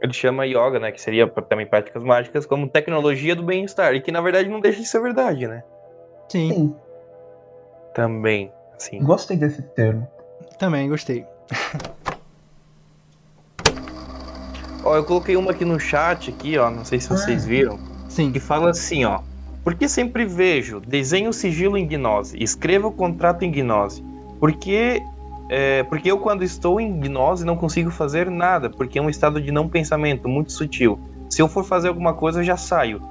Ele 0.01 0.13
chama 0.13 0.45
yoga, 0.45 0.79
né? 0.79 0.91
Que 0.91 1.01
seria 1.01 1.27
também 1.27 1.65
práticas 1.65 2.03
mágicas, 2.03 2.45
como 2.45 2.67
tecnologia 2.67 3.35
do 3.35 3.43
bem-estar. 3.43 3.93
E 3.95 4.01
que 4.01 4.11
na 4.11 4.21
verdade 4.21 4.49
não 4.49 4.59
deixa 4.59 4.81
de 4.81 4.87
ser 4.87 5.01
verdade, 5.01 5.47
né? 5.47 5.63
Sim. 6.29 6.53
Sim. 6.53 6.75
Também, 7.93 8.51
sim. 8.77 8.99
Gostei 9.01 9.37
desse 9.37 9.61
termo. 9.61 10.07
Também 10.59 10.89
gostei. 10.89 11.25
ó, 14.83 14.97
eu 14.97 15.03
coloquei 15.05 15.37
uma 15.37 15.51
aqui 15.51 15.63
no 15.63 15.79
chat 15.79 16.29
aqui, 16.29 16.57
ó, 16.57 16.69
não 16.69 16.83
sei 16.83 16.99
se 16.99 17.07
vocês 17.09 17.45
ah. 17.45 17.47
viram. 17.47 17.79
Sim. 18.09 18.31
Que 18.31 18.39
fala 18.39 18.71
assim, 18.71 19.05
ó. 19.05 19.21
Porque 19.63 19.87
sempre 19.89 20.25
vejo, 20.25 20.79
desenho 20.79 21.29
o 21.31 21.33
sigilo 21.33 21.77
em 21.77 21.87
gnose, 21.87 22.37
escrevo 22.41 22.89
o 22.89 22.91
contrato 22.91 23.43
em 23.43 23.51
gnose. 23.51 24.03
Porque 24.39 25.01
é, 25.49 25.83
porque 25.83 26.11
eu 26.11 26.17
quando 26.17 26.43
estou 26.43 26.79
em 26.79 26.99
gnose 26.99 27.45
não 27.45 27.55
consigo 27.55 27.91
fazer 27.91 28.29
nada, 28.29 28.69
porque 28.69 28.97
é 28.97 29.01
um 29.01 29.09
estado 29.09 29.41
de 29.41 29.51
não 29.51 29.69
pensamento 29.69 30.27
muito 30.27 30.51
sutil. 30.51 30.99
Se 31.29 31.41
eu 31.41 31.47
for 31.47 31.63
fazer 31.63 31.87
alguma 31.87 32.13
coisa, 32.13 32.39
eu 32.39 32.43
já 32.43 32.57
saio. 32.57 33.01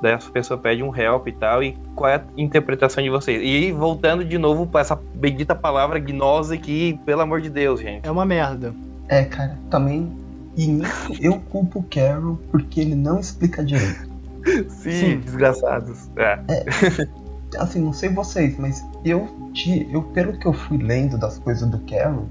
Daí 0.00 0.12
a 0.12 0.18
pessoa 0.18 0.58
pede 0.58 0.82
um 0.82 0.94
help 0.94 1.26
e 1.26 1.32
tal, 1.32 1.62
e 1.62 1.76
qual 1.94 2.10
é 2.10 2.16
a 2.16 2.22
interpretação 2.36 3.02
de 3.02 3.08
vocês? 3.08 3.40
E 3.42 3.72
voltando 3.72 4.24
de 4.24 4.36
novo 4.36 4.66
para 4.66 4.82
essa 4.82 4.98
bendita 5.14 5.54
palavra 5.54 5.98
gnose 5.98 6.58
que, 6.58 6.98
pelo 7.04 7.22
amor 7.22 7.40
de 7.40 7.48
Deus, 7.48 7.80
gente. 7.80 8.06
É 8.06 8.10
uma 8.10 8.24
merda. 8.24 8.74
É, 9.08 9.24
cara, 9.24 9.58
também. 9.70 10.10
E 10.56 10.66
nisso 10.66 11.12
eu 11.20 11.38
culpo 11.50 11.80
o 11.80 11.82
Carol 11.82 12.38
porque 12.50 12.80
ele 12.80 12.94
não 12.94 13.20
explica 13.20 13.64
direito. 13.64 14.08
Sim, 14.68 14.90
Sim. 14.90 15.18
desgraçados. 15.20 16.08
É. 16.16 16.40
é. 16.48 17.08
Assim, 17.56 17.80
não 17.80 17.92
sei 17.92 18.08
vocês, 18.08 18.56
mas 18.58 18.84
eu, 19.04 19.28
te, 19.52 19.88
eu, 19.92 20.02
pelo 20.02 20.36
que 20.38 20.46
eu 20.46 20.52
fui 20.52 20.78
lendo 20.78 21.18
das 21.18 21.38
coisas 21.38 21.68
do 21.68 21.78
Carol, 21.80 22.26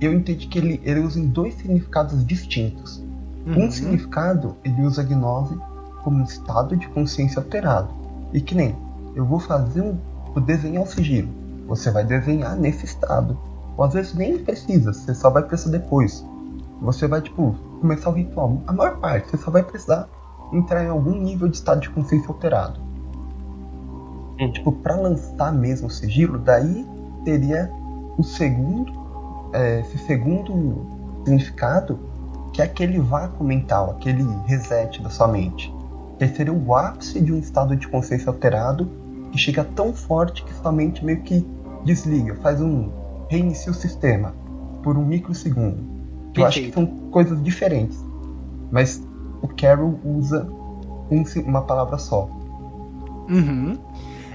eu 0.00 0.12
entendi 0.12 0.46
que 0.46 0.58
ele, 0.58 0.80
ele 0.84 1.00
usa 1.00 1.18
em 1.18 1.26
dois 1.26 1.54
significados 1.54 2.24
distintos. 2.26 3.02
Uhum. 3.46 3.66
Um 3.66 3.70
significado, 3.70 4.56
ele 4.64 4.82
usa 4.82 5.02
gnose 5.02 5.56
como 6.02 6.18
um 6.18 6.24
estado 6.24 6.76
de 6.76 6.88
consciência 6.88 7.38
alterado. 7.40 7.88
E 8.32 8.40
que 8.40 8.54
nem, 8.54 8.76
eu 9.14 9.24
vou 9.24 9.38
fazer 9.38 9.80
um. 9.80 9.96
Vou 10.34 10.42
desenhar 10.42 10.82
o 10.82 10.86
sigilo. 10.86 11.28
Você 11.68 11.90
vai 11.90 12.04
desenhar 12.04 12.56
nesse 12.56 12.84
estado. 12.84 13.38
Ou 13.76 13.84
às 13.84 13.94
vezes 13.94 14.14
nem 14.14 14.38
precisa, 14.38 14.92
você 14.92 15.14
só 15.14 15.30
vai 15.30 15.42
precisar 15.42 15.70
depois. 15.70 16.24
Você 16.80 17.06
vai, 17.06 17.20
tipo, 17.20 17.54
começar 17.80 18.10
o 18.10 18.12
ritual. 18.12 18.60
A 18.66 18.72
maior 18.72 18.98
parte, 18.98 19.30
você 19.30 19.36
só 19.36 19.50
vai 19.50 19.62
precisar 19.62 20.08
entrar 20.52 20.84
em 20.84 20.88
algum 20.88 21.14
nível 21.20 21.48
de 21.48 21.56
estado 21.56 21.80
de 21.80 21.90
consciência 21.90 22.28
alterado. 22.28 22.80
Hum. 24.40 24.50
Tipo, 24.50 24.72
pra 24.72 24.96
lançar 24.96 25.52
mesmo 25.52 25.86
o 25.86 25.90
sigilo, 25.90 26.38
daí 26.38 26.86
teria 27.24 27.70
o 28.16 28.22
segundo. 28.22 29.04
É, 29.52 29.80
esse 29.80 29.98
segundo 29.98 30.84
significado, 31.24 31.98
que 32.52 32.60
é 32.60 32.64
aquele 32.64 32.98
vácuo 32.98 33.44
mental, 33.44 33.90
aquele 33.90 34.24
reset 34.46 35.00
da 35.00 35.10
sua 35.10 35.28
mente 35.28 35.72
que 36.18 36.28
seria 36.28 36.52
o 36.52 36.74
ápice 36.74 37.20
de 37.20 37.32
um 37.32 37.38
estado 37.38 37.76
de 37.76 37.88
consciência 37.88 38.28
alterado 38.28 38.88
que 39.32 39.38
chega 39.38 39.64
tão 39.64 39.92
forte 39.92 40.44
que 40.44 40.54
sua 40.54 40.70
mente 40.70 41.04
meio 41.04 41.20
que 41.22 41.44
desliga, 41.84 42.34
faz 42.36 42.60
um 42.60 42.90
reinicia 43.28 43.72
o 43.72 43.74
sistema 43.74 44.32
por 44.82 44.96
um 44.96 45.04
microsegundo. 45.04 45.82
Perfeito. 46.32 46.38
Eu 46.38 46.46
acho 46.46 46.60
que 46.60 46.72
são 46.72 46.86
coisas 47.10 47.42
diferentes, 47.42 47.98
mas 48.70 49.02
o 49.42 49.48
Carol 49.48 49.98
usa 50.04 50.48
um, 51.10 51.24
uma 51.46 51.62
palavra 51.62 51.98
só. 51.98 52.28
Uhum. 53.28 53.78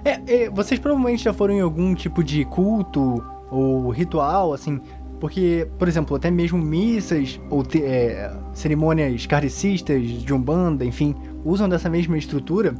É, 0.03 0.43
é, 0.43 0.49
vocês 0.49 0.79
provavelmente 0.79 1.23
já 1.23 1.33
foram 1.33 1.53
em 1.53 1.61
algum 1.61 1.93
tipo 1.93 2.23
de 2.23 2.45
culto 2.45 3.23
ou 3.51 3.89
ritual, 3.89 4.53
assim, 4.53 4.79
porque, 5.19 5.67
por 5.77 5.87
exemplo, 5.87 6.15
até 6.15 6.31
mesmo 6.31 6.57
missas 6.57 7.39
ou 7.49 7.63
te, 7.63 7.83
é, 7.83 8.31
cerimônias 8.53 9.25
kardecistas 9.25 10.07
de 10.07 10.33
Umbanda, 10.33 10.85
enfim, 10.85 11.15
usam 11.43 11.67
dessa 11.67 11.89
mesma 11.89 12.17
estrutura, 12.17 12.73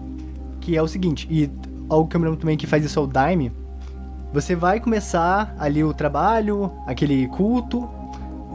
que 0.62 0.78
é 0.78 0.82
o 0.82 0.88
seguinte, 0.88 1.28
e 1.30 1.50
algo 1.90 2.08
que 2.08 2.16
eu 2.16 2.20
me 2.20 2.26
lembro 2.26 2.40
também 2.40 2.58
que 2.58 2.68
faz 2.68 2.86
isso 2.86 3.00
é 3.00 3.02
o 3.02 3.08
Daime, 3.08 3.52
você 4.32 4.56
vai 4.56 4.80
começar 4.80 5.56
ali 5.58 5.84
o 5.84 5.94
trabalho, 5.94 6.72
aquele 6.86 7.28
culto, 7.30 7.90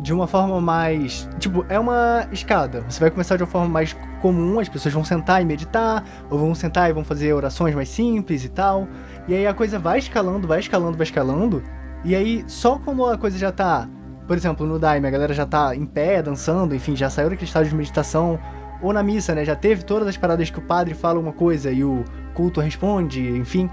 de 0.05 0.13
uma 0.13 0.27
forma 0.27 0.61
mais. 0.61 1.27
Tipo, 1.39 1.65
é 1.67 1.81
uma 1.81 2.29
escada. 2.31 2.85
Você 2.87 3.01
vai 3.01 3.11
começar 3.11 3.37
de 3.37 3.43
uma 3.43 3.49
forma 3.49 3.69
mais 3.71 3.97
comum, 4.21 4.61
as 4.61 4.69
pessoas 4.69 4.93
vão 4.93 5.03
sentar 5.03 5.41
e 5.41 5.47
meditar, 5.47 6.05
ou 6.31 6.39
vão 6.39 6.55
sentar 6.55 6.91
e 6.91 6.93
vão 6.93 7.03
fazer 7.03 7.33
orações 7.33 7.75
mais 7.75 7.89
simples 7.89 8.45
e 8.45 8.51
tal. 8.51 8.87
E 9.27 9.35
aí 9.35 9.47
a 9.47 9.55
coisa 9.55 9.79
vai 9.79 9.99
escalando, 9.99 10.47
vai 10.47 10.61
escalando, 10.61 10.99
vai 10.99 11.07
escalando. 11.07 11.63
E 12.05 12.15
aí, 12.15 12.45
só 12.47 12.79
quando 12.79 13.07
a 13.07 13.17
coisa 13.17 13.39
já 13.39 13.51
tá. 13.51 13.89
Por 14.29 14.37
exemplo, 14.37 14.67
no 14.67 14.79
Daime, 14.79 15.09
a 15.09 15.11
galera 15.11 15.33
já 15.33 15.47
tá 15.47 15.75
em 15.75 15.87
pé, 15.87 16.23
dançando, 16.23 16.75
enfim, 16.75 16.95
já 16.95 17.09
saiu 17.09 17.31
daquele 17.31 17.49
estado 17.49 17.67
de 17.67 17.75
meditação. 17.75 18.39
Ou 18.83 18.93
na 18.93 19.03
missa, 19.03 19.35
né? 19.35 19.43
Já 19.43 19.57
teve 19.57 19.85
todas 19.85 20.07
as 20.07 20.19
paradas 20.19 20.51
que 20.51 20.59
o 20.59 20.63
padre 20.63 20.93
fala 20.93 21.19
uma 21.19 21.33
coisa 21.33 21.73
e 21.73 21.83
o 21.83 22.05
culto 22.35 22.61
responde, 22.61 23.27
enfim. 23.27 23.71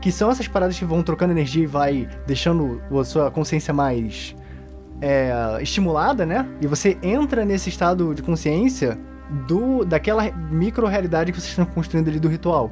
Que 0.00 0.10
são 0.10 0.30
essas 0.30 0.48
paradas 0.48 0.78
que 0.78 0.84
vão 0.86 1.02
trocando 1.02 1.34
energia 1.34 1.64
e 1.64 1.66
vai 1.66 2.08
deixando 2.26 2.80
a 2.98 3.04
sua 3.04 3.30
consciência 3.30 3.74
mais 3.74 4.34
é, 5.00 5.58
estimulada, 5.60 6.24
né? 6.24 6.46
E 6.60 6.66
você 6.66 6.96
entra 7.02 7.44
nesse 7.44 7.68
estado 7.68 8.14
de 8.14 8.22
consciência 8.22 8.98
do 9.46 9.84
daquela 9.84 10.30
micro-realidade 10.50 11.32
que 11.32 11.40
vocês 11.40 11.50
estão 11.50 11.64
construindo 11.66 12.08
ali 12.08 12.20
do 12.20 12.28
ritual. 12.28 12.70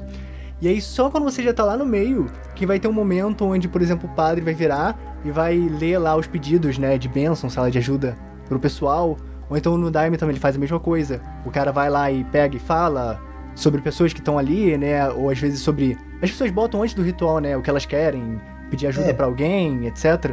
E 0.61 0.68
aí, 0.68 0.81
só 0.81 1.11
quando 1.11 1.25
você 1.25 1.43
já 1.43 1.53
tá 1.53 1.64
lá 1.64 1.77
no 1.77 1.85
meio, 1.85 2.31
que 2.55 2.64
vai 2.64 2.79
ter 2.79 2.87
um 2.87 2.93
momento 2.93 3.45
onde, 3.45 3.66
por 3.66 3.83
exemplo, 3.83 4.09
o 4.09 4.14
padre 4.14 4.41
vai 4.41 4.55
virar 4.55 4.97
e 5.25 5.31
vai 5.33 5.57
ler 5.59 5.99
lá 5.99 6.14
os 6.14 6.29
pedidos, 6.29 6.79
né, 6.79 6.97
de 6.97 7.09
bênção, 7.09 7.51
sala 7.51 7.68
de 7.68 7.79
ajuda 7.79 8.16
pro 8.49 8.61
pessoal. 8.61 9.16
Ou 9.51 9.57
então 9.57 9.77
no 9.77 9.91
Daime 9.91 10.16
também 10.16 10.35
ele 10.35 10.41
faz 10.41 10.55
a 10.55 10.59
mesma 10.61 10.79
coisa. 10.79 11.20
O 11.45 11.51
cara 11.51 11.73
vai 11.73 11.91
lá 11.91 12.12
e 12.12 12.23
pega 12.23 12.57
e 12.57 12.61
fala 12.61 13.20
sobre 13.57 13.81
pessoas 13.81 14.12
que 14.12 14.20
estão 14.20 14.39
ali, 14.39 14.79
né, 14.79 15.09
ou 15.11 15.31
às 15.31 15.39
vezes 15.39 15.61
sobre. 15.61 15.99
As 16.23 16.31
pessoas 16.31 16.53
botam 16.53 16.81
antes 16.81 16.95
do 16.95 17.03
ritual, 17.03 17.41
né, 17.41 17.57
o 17.57 17.61
que 17.61 17.68
elas 17.68 17.85
querem, 17.85 18.41
pedir 18.70 18.87
ajuda 18.87 19.11
é. 19.11 19.12
para 19.12 19.27
alguém, 19.27 19.89
etc. 19.89 20.33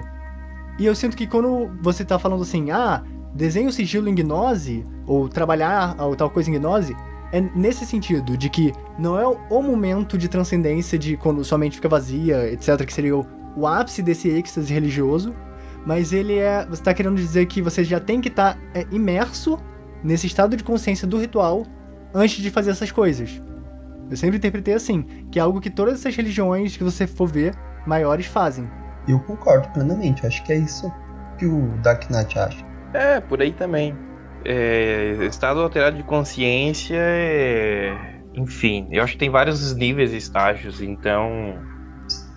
E 0.80 0.86
eu 0.86 0.96
sinto 0.96 1.18
que 1.18 1.28
quando 1.28 1.70
você 1.82 2.06
tá 2.06 2.18
falando 2.18 2.42
assim, 2.42 2.72
ah, 2.72 3.04
desenhe 3.34 3.68
o 3.68 3.72
sigilo 3.72 4.08
em 4.08 4.16
gnose, 4.16 4.86
ou 5.06 5.28
trabalhar 5.28 5.96
ou 6.00 6.16
tal 6.16 6.30
coisa 6.30 6.50
em 6.50 6.54
gnose, 6.54 6.96
é 7.32 7.42
nesse 7.42 7.86
sentido, 7.86 8.38
de 8.38 8.50
que 8.50 8.74
não 8.98 9.20
é 9.20 9.28
o 9.28 9.62
momento 9.62 10.18
de 10.18 10.28
transcendência 10.28 10.98
de 10.98 11.18
quando 11.18 11.44
sua 11.44 11.58
mente 11.58 11.76
fica 11.76 11.90
vazia, 11.90 12.52
etc., 12.52 12.86
que 12.86 12.94
seria 12.94 13.16
o, 13.16 13.26
o 13.56 13.68
ápice 13.68 14.02
desse 14.02 14.30
êxtase 14.30 14.74
religioso, 14.74 15.36
mas 15.86 16.12
ele 16.12 16.38
é. 16.38 16.66
Você 16.66 16.82
tá 16.82 16.94
querendo 16.94 17.16
dizer 17.16 17.46
que 17.46 17.62
você 17.62 17.84
já 17.84 18.00
tem 18.00 18.22
que 18.22 18.30
estar 18.30 18.56
tá, 18.56 18.60
é, 18.74 18.86
imerso 18.92 19.60
nesse 20.04 20.28
estado 20.28 20.56
de 20.56 20.64
consciência 20.64 21.08
do 21.08 21.20
ritual 21.20 21.66
antes 22.14 22.38
de 22.42 22.50
fazer 22.50 22.72
essas 22.72 22.92
coisas. 22.92 23.42
Eu 24.10 24.18
sempre 24.18 24.38
interpretei 24.38 24.74
assim, 24.74 25.04
que 25.32 25.38
é 25.38 25.42
algo 25.42 25.62
que 25.62 25.70
todas 25.70 25.96
essas 25.96 26.16
religiões 26.16 26.76
que 26.76 26.84
você 26.84 27.06
for 27.06 27.28
ver 27.28 27.54
maiores 27.86 28.26
fazem. 28.26 28.68
Eu 29.10 29.20
concordo 29.20 29.68
plenamente. 29.70 30.26
Acho 30.26 30.44
que 30.44 30.54
é 30.54 30.58
isso 30.58 30.92
que 31.38 31.46
o 31.46 31.68
Dark 31.82 32.10
Knight 32.10 32.38
acha. 32.38 32.64
É, 32.94 33.20
por 33.20 33.42
aí 33.42 33.52
também. 33.52 33.98
É, 34.46 35.18
estado 35.26 35.60
alterado 35.62 35.98
de 35.98 36.04
consciência 36.04 36.96
é... 36.98 38.20
Enfim, 38.36 38.88
eu 38.92 39.04
acho 39.04 39.14
que 39.14 39.20
tem 39.20 39.30
vários 39.30 39.76
níveis 39.76 40.14
e 40.14 40.18
estágios, 40.18 40.82
então. 40.82 41.58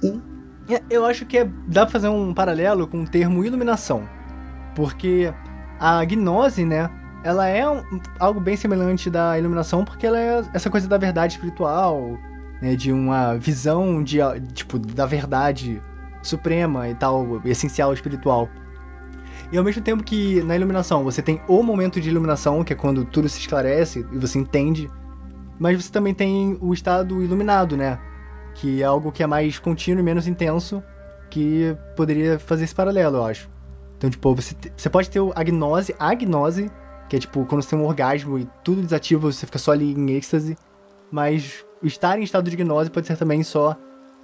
Sim. 0.00 0.22
É, 0.68 0.82
eu 0.90 1.04
acho 1.04 1.26
que 1.26 1.38
é, 1.38 1.44
dá 1.68 1.82
pra 1.82 1.92
fazer 1.92 2.08
um 2.08 2.32
paralelo 2.32 2.86
com 2.86 3.02
o 3.02 3.08
termo 3.08 3.44
iluminação. 3.44 4.08
Porque 4.74 5.32
a 5.78 6.04
gnose, 6.04 6.64
né? 6.64 6.88
Ela 7.22 7.46
é 7.46 7.68
um, 7.68 7.82
algo 8.18 8.40
bem 8.40 8.56
semelhante 8.56 9.10
da 9.10 9.38
iluminação, 9.38 9.84
porque 9.84 10.06
ela 10.06 10.18
é 10.18 10.42
essa 10.54 10.70
coisa 10.70 10.88
da 10.88 10.98
verdade 10.98 11.34
espiritual, 11.34 12.18
né, 12.60 12.74
de 12.74 12.90
uma 12.90 13.36
visão 13.36 14.02
de, 14.02 14.18
tipo, 14.54 14.78
da 14.78 15.06
verdade 15.06 15.80
suprema 16.22 16.88
e 16.88 16.94
tal, 16.94 17.40
essencial 17.44 17.92
espiritual. 17.92 18.48
E 19.50 19.58
ao 19.58 19.64
mesmo 19.64 19.82
tempo 19.82 20.02
que 20.02 20.42
na 20.42 20.56
iluminação 20.56 21.04
você 21.04 21.20
tem 21.20 21.40
o 21.46 21.62
momento 21.62 22.00
de 22.00 22.08
iluminação, 22.08 22.64
que 22.64 22.72
é 22.72 22.76
quando 22.76 23.04
tudo 23.04 23.28
se 23.28 23.38
esclarece 23.38 24.06
e 24.12 24.18
você 24.18 24.38
entende, 24.38 24.90
mas 25.58 25.82
você 25.82 25.92
também 25.92 26.14
tem 26.14 26.56
o 26.60 26.72
estado 26.72 27.22
iluminado, 27.22 27.76
né? 27.76 27.98
Que 28.54 28.82
é 28.82 28.84
algo 28.84 29.12
que 29.12 29.22
é 29.22 29.26
mais 29.26 29.58
contínuo 29.58 30.00
e 30.00 30.02
menos 30.02 30.26
intenso, 30.26 30.82
que 31.28 31.76
poderia 31.96 32.38
fazer 32.38 32.64
esse 32.64 32.74
paralelo, 32.74 33.18
eu 33.18 33.24
acho. 33.24 33.50
Então, 33.96 34.10
tipo, 34.10 34.34
você, 34.34 34.54
você 34.76 34.90
pode 34.90 35.10
ter 35.10 35.20
a 35.34 35.42
gnose, 35.42 35.94
a 35.98 36.14
gnose, 36.14 36.70
que 37.08 37.16
é 37.16 37.18
tipo 37.18 37.44
quando 37.44 37.62
você 37.62 37.70
tem 37.70 37.78
um 37.78 37.86
orgasmo 37.86 38.38
e 38.38 38.48
tudo 38.64 38.82
desativa, 38.82 39.30
você 39.30 39.46
fica 39.46 39.58
só 39.58 39.72
ali 39.72 39.92
em 39.92 40.10
êxtase, 40.12 40.56
mas 41.10 41.64
estar 41.82 42.18
em 42.18 42.22
estado 42.22 42.50
de 42.50 42.56
gnose 42.56 42.90
pode 42.90 43.06
ser 43.06 43.16
também 43.16 43.42
só 43.42 43.76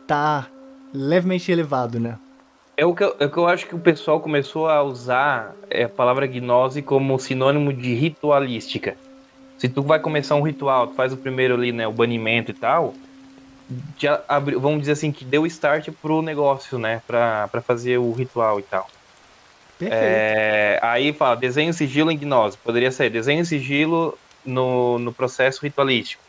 estar 0.03 0.45
tá 0.45 0.58
levemente 0.93 1.51
elevado, 1.51 1.99
né? 1.99 2.19
É 2.77 2.87
o, 2.87 2.95
que 2.95 3.03
eu, 3.03 3.17
é 3.19 3.25
o 3.25 3.31
que 3.31 3.37
eu 3.37 3.49
acho 3.49 3.67
que 3.67 3.75
o 3.75 3.79
pessoal 3.79 4.21
começou 4.21 4.69
a 4.69 4.83
usar 4.83 5.53
é, 5.69 5.85
a 5.85 5.89
palavra 5.89 6.27
gnose 6.27 6.81
como 6.81 7.19
sinônimo 7.19 7.73
de 7.73 7.93
ritualística. 7.95 8.97
Se 9.59 9.69
tu 9.69 9.83
vai 9.83 9.99
começar 9.99 10.37
um 10.37 10.43
ritual, 10.43 10.87
tu 10.87 10.95
faz 10.95 11.13
o 11.13 11.17
primeiro 11.17 11.55
ali, 11.55 11.73
né, 11.73 11.89
o 11.89 11.93
banimento 11.93 12.53
e 12.53 12.55
tal, 12.55 12.95
já 13.99 14.23
abriu, 14.29 14.61
vamos 14.61 14.79
dizer 14.81 14.93
assim, 14.93 15.11
que 15.11 15.25
deu 15.25 15.45
start 15.47 15.89
pro 16.01 16.23
negócio, 16.23 16.79
né, 16.79 17.03
pra, 17.05 17.49
pra 17.49 17.61
fazer 17.61 17.99
o 17.99 18.13
ritual 18.13 18.61
e 18.61 18.63
tal. 18.63 18.89
Perfeito. 19.77 20.03
É, 20.03 20.79
aí 20.81 21.13
fala, 21.13 21.35
desenho 21.37 21.73
sigilo 21.73 22.11
em 22.11 22.17
gnose. 22.17 22.57
Poderia 22.59 22.91
ser 22.91 23.11
desenho 23.11 23.45
sigilo 23.45 24.17
no, 24.45 24.99
no 24.99 25.13
processo 25.13 25.63
ritualístico. 25.63 26.23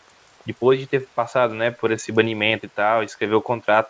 Depois 0.45 0.79
de 0.79 0.87
ter 0.87 1.07
passado, 1.15 1.53
né, 1.53 1.69
por 1.69 1.91
esse 1.91 2.11
banimento 2.11 2.65
e 2.65 2.69
tal, 2.69 3.03
escrever 3.03 3.35
o 3.35 3.41
contrato 3.41 3.89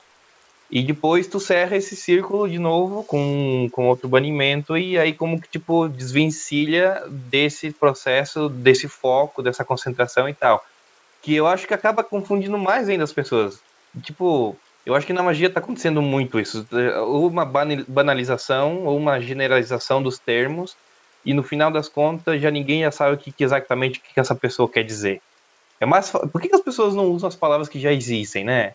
e 0.72 0.84
depois 0.84 1.26
tu 1.26 1.40
cerra 1.40 1.76
esse 1.76 1.96
círculo 1.96 2.48
de 2.48 2.60
novo 2.60 3.04
com, 3.04 3.68
com 3.72 3.88
outro 3.88 4.08
banimento 4.08 4.78
e 4.78 5.00
aí 5.00 5.14
como 5.14 5.42
que 5.42 5.50
tipo 5.50 5.90
desvencilha 5.90 7.04
desse 7.10 7.72
processo, 7.72 8.48
desse 8.48 8.88
foco, 8.88 9.42
dessa 9.42 9.66
concentração 9.66 10.30
e 10.30 10.34
tal. 10.34 10.64
Que 11.22 11.36
eu 11.36 11.48
acho 11.48 11.68
que 11.68 11.74
acaba 11.74 12.04
confundindo 12.04 12.58
mais 12.58 12.88
ainda 12.88 13.04
as 13.04 13.12
pessoas. 13.12 13.60
Tipo, 14.04 14.56
eu 14.86 14.96
acho 14.96 15.08
que 15.08 15.14
na 15.14 15.24
magia 15.24 15.50
tá 15.50 15.60
acontecendo 15.60 16.02
muito 16.02 16.40
isso. 16.40 16.66
Ou 17.08 17.28
uma 17.28 17.46
banalização, 17.88 18.86
ou 18.86 18.96
uma 18.96 19.20
generalização 19.20 20.02
dos 20.02 20.20
termos, 20.20 20.78
e 21.26 21.34
no 21.34 21.44
final 21.44 21.72
das 21.72 21.90
contas 21.90 22.42
já 22.42 22.50
ninguém 22.50 22.82
já 22.82 22.92
sabe 22.92 23.16
o 23.16 23.18
que, 23.18 23.34
exatamente 23.44 24.00
o 24.00 24.02
que, 24.02 24.20
essa 24.20 24.36
pessoa 24.36 24.70
quer 24.70 24.84
dizer. 24.84 25.22
É 25.80 25.86
mais 25.86 26.12
Por 26.12 26.42
que 26.42 26.54
as 26.54 26.62
pessoas 26.62 26.94
não 26.94 27.06
usam 27.06 27.28
as 27.28 27.36
palavras 27.36 27.68
que 27.68 27.80
já 27.80 27.92
existem, 27.92 28.44
né? 28.44 28.74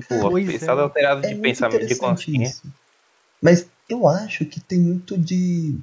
Tipo, 0.00 0.28
pois 0.28 0.46
estado 0.50 0.80
é. 0.80 0.84
alterado 0.84 1.22
de 1.22 1.32
é 1.32 1.34
pensamento 1.34 1.86
de 1.86 1.96
consciência. 1.96 2.48
Isso. 2.48 2.72
Mas 3.40 3.66
eu 3.88 4.06
acho 4.06 4.44
que 4.44 4.60
tem 4.60 4.78
muito 4.78 5.16
de. 5.16 5.78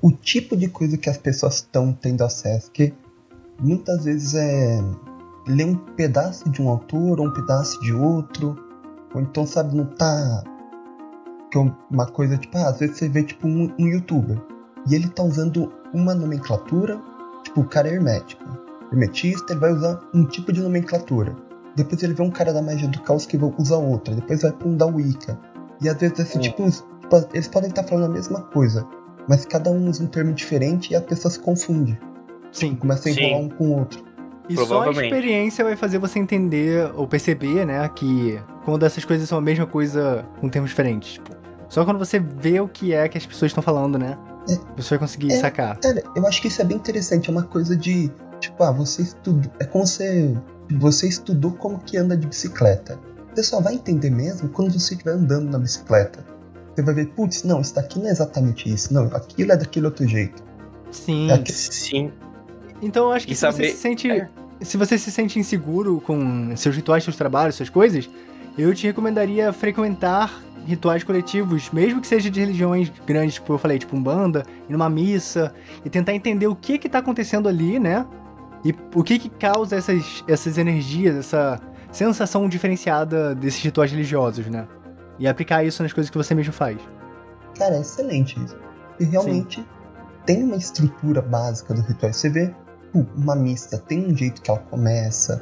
O 0.00 0.12
tipo 0.12 0.56
de 0.56 0.68
coisa 0.68 0.96
que 0.96 1.10
as 1.10 1.18
pessoas 1.18 1.56
estão 1.56 1.92
tendo 1.92 2.22
acesso. 2.22 2.70
Que 2.70 2.94
muitas 3.58 4.04
vezes 4.04 4.34
é. 4.34 4.80
Ler 5.48 5.64
um 5.64 5.74
pedaço 5.74 6.48
de 6.50 6.62
um 6.62 6.68
autor 6.68 7.18
ou 7.18 7.26
um 7.26 7.32
pedaço 7.32 7.80
de 7.80 7.92
outro. 7.92 8.56
Ou 9.12 9.20
então, 9.20 9.44
sabe, 9.44 9.74
não 9.74 9.86
tá. 9.86 10.44
Que 11.50 11.58
é 11.58 11.72
uma 11.90 12.06
coisa 12.06 12.38
tipo, 12.38 12.56
ah, 12.58 12.68
às 12.68 12.78
vezes 12.78 12.96
você 12.96 13.08
vê 13.08 13.24
tipo 13.24 13.48
um, 13.48 13.74
um 13.76 13.88
youtuber. 13.88 14.40
E 14.88 14.94
ele 14.94 15.08
tá 15.08 15.24
usando 15.24 15.72
uma 15.92 16.14
nomenclatura. 16.14 17.00
Tipo, 17.42 17.62
o 17.62 17.64
cara 17.64 17.88
é 17.88 17.94
hermético. 17.94 18.44
Hermetista, 18.92 19.52
ele 19.52 19.60
vai 19.60 19.72
usar 19.72 20.00
um 20.14 20.24
tipo 20.24 20.52
de 20.52 20.60
nomenclatura. 20.60 21.34
Depois 21.76 22.02
ele 22.02 22.14
vê 22.14 22.22
um 22.22 22.30
cara 22.30 22.52
da 22.52 22.60
magia 22.60 22.88
do 22.88 23.00
caos 23.02 23.26
que 23.26 23.38
usa 23.58 23.76
outra. 23.76 24.14
Depois 24.14 24.42
vai 24.42 24.52
pra 24.52 24.68
um 24.68 24.76
da 24.76 24.86
Wicca. 24.86 25.38
E 25.80 25.88
às 25.88 25.96
vezes, 25.96 26.20
assim, 26.20 26.38
tipo, 26.38 26.70
tipo, 26.70 27.28
eles 27.32 27.48
podem 27.48 27.70
estar 27.70 27.82
falando 27.84 28.10
a 28.10 28.14
mesma 28.14 28.42
coisa. 28.42 28.86
Mas 29.28 29.44
cada 29.44 29.70
um 29.70 29.88
usa 29.88 30.02
um 30.02 30.06
termo 30.06 30.32
diferente 30.32 30.92
e 30.92 30.96
a 30.96 31.00
pessoa 31.00 31.30
se 31.30 31.38
confunde. 31.38 31.98
Sim. 32.50 32.74
Começa 32.74 33.08
a 33.08 33.12
enrolar 33.12 33.40
Sim. 33.40 33.46
um 33.46 33.48
com 33.48 33.68
o 33.68 33.78
outro. 33.78 34.04
E 34.48 34.56
só 34.56 34.82
a 34.82 34.90
experiência 34.90 35.64
vai 35.64 35.76
fazer 35.76 35.98
você 35.98 36.18
entender 36.18 36.90
ou 36.94 37.06
perceber, 37.06 37.64
né, 37.64 37.88
que 37.88 38.40
quando 38.64 38.84
essas 38.84 39.04
coisas 39.04 39.28
são 39.28 39.38
a 39.38 39.40
mesma 39.40 39.66
coisa 39.66 40.26
com 40.40 40.48
termos 40.48 40.70
diferentes. 40.70 41.14
Tipo, 41.14 41.30
só 41.68 41.84
quando 41.84 41.98
você 41.98 42.18
vê 42.18 42.60
o 42.60 42.68
que 42.68 42.92
é 42.92 43.08
que 43.08 43.16
as 43.16 43.24
pessoas 43.24 43.50
estão 43.50 43.62
falando, 43.62 43.98
né? 43.98 44.18
É, 44.50 44.58
você 44.76 44.90
vai 44.90 44.98
conseguir 44.98 45.32
é, 45.32 45.36
sacar. 45.36 45.78
Cara, 45.78 46.02
eu 46.14 46.26
acho 46.26 46.42
que 46.42 46.48
isso 46.48 46.60
é 46.60 46.64
bem 46.64 46.76
interessante. 46.76 47.30
É 47.30 47.32
uma 47.32 47.44
coisa 47.44 47.76
de. 47.76 48.10
Tipo, 48.40 48.64
ah, 48.64 48.72
você 48.72 49.02
estuda. 49.02 49.50
É 49.60 49.64
como 49.64 49.86
você 49.86 50.36
você 50.76 51.08
estudou 51.08 51.52
como 51.52 51.78
que 51.78 51.96
anda 51.96 52.16
de 52.16 52.26
bicicleta. 52.26 52.98
Você 53.34 53.42
só 53.42 53.60
vai 53.60 53.74
entender 53.74 54.10
mesmo 54.10 54.48
quando 54.48 54.72
você 54.72 54.94
estiver 54.94 55.12
andando 55.12 55.50
na 55.50 55.58
bicicleta. 55.58 56.24
Você 56.74 56.82
vai 56.82 56.94
ver, 56.94 57.06
putz, 57.08 57.44
não, 57.44 57.60
isso 57.60 57.74
daqui 57.74 57.98
não 57.98 58.08
é 58.08 58.10
exatamente 58.10 58.72
isso. 58.72 58.92
Não, 58.92 59.04
aquilo 59.06 59.52
é 59.52 59.56
daquele 59.56 59.86
outro 59.86 60.06
jeito. 60.06 60.42
Sim, 60.90 61.30
é 61.30 61.42
sim. 61.46 62.12
Então 62.80 63.06
eu 63.06 63.12
acho 63.12 63.26
que 63.26 63.34
se 63.34 63.40
saber... 63.40 63.68
você 63.68 63.72
se 63.72 63.78
sente. 63.78 64.10
É. 64.10 64.28
Se 64.60 64.76
você 64.76 64.96
se 64.96 65.10
sente 65.10 65.38
inseguro 65.38 66.00
com 66.00 66.56
seus 66.56 66.76
rituais, 66.76 67.02
seus 67.02 67.16
trabalhos, 67.16 67.56
suas 67.56 67.68
coisas, 67.68 68.08
eu 68.56 68.72
te 68.74 68.86
recomendaria 68.86 69.52
frequentar 69.52 70.42
rituais 70.64 71.02
coletivos, 71.02 71.70
mesmo 71.72 72.00
que 72.00 72.06
seja 72.06 72.30
de 72.30 72.38
religiões 72.38 72.92
grandes, 73.04 73.34
tipo 73.34 73.52
eu 73.52 73.58
falei, 73.58 73.78
tipo 73.78 73.96
um 73.96 74.02
banda, 74.02 74.44
ir 74.68 74.72
numa 74.72 74.88
missa, 74.88 75.52
e 75.84 75.90
tentar 75.90 76.14
entender 76.14 76.46
o 76.46 76.54
que 76.54 76.78
que 76.78 76.88
tá 76.88 76.98
acontecendo 76.98 77.48
ali, 77.48 77.80
né? 77.80 78.06
E 78.64 78.74
o 78.94 79.02
que 79.02 79.18
que 79.18 79.28
causa 79.28 79.76
essas, 79.76 80.24
essas 80.28 80.56
energias, 80.56 81.16
essa 81.16 81.60
sensação 81.90 82.48
diferenciada 82.48 83.34
desses 83.34 83.62
rituais 83.62 83.90
religiosos, 83.90 84.46
né? 84.46 84.66
E 85.18 85.26
aplicar 85.26 85.64
isso 85.64 85.82
nas 85.82 85.92
coisas 85.92 86.10
que 86.10 86.16
você 86.16 86.34
mesmo 86.34 86.52
faz. 86.52 86.78
Cara, 87.58 87.76
é 87.76 87.80
excelente 87.80 88.42
isso. 88.42 88.56
E 88.98 89.04
realmente, 89.04 89.60
Sim. 89.60 89.66
tem 90.24 90.44
uma 90.44 90.56
estrutura 90.56 91.20
básica 91.20 91.74
do 91.74 91.82
ritual. 91.82 92.12
Você 92.12 92.30
vê 92.30 92.54
uma 93.16 93.34
missa, 93.34 93.78
tem 93.78 94.06
um 94.06 94.16
jeito 94.16 94.40
que 94.40 94.50
ela 94.50 94.60
começa, 94.60 95.40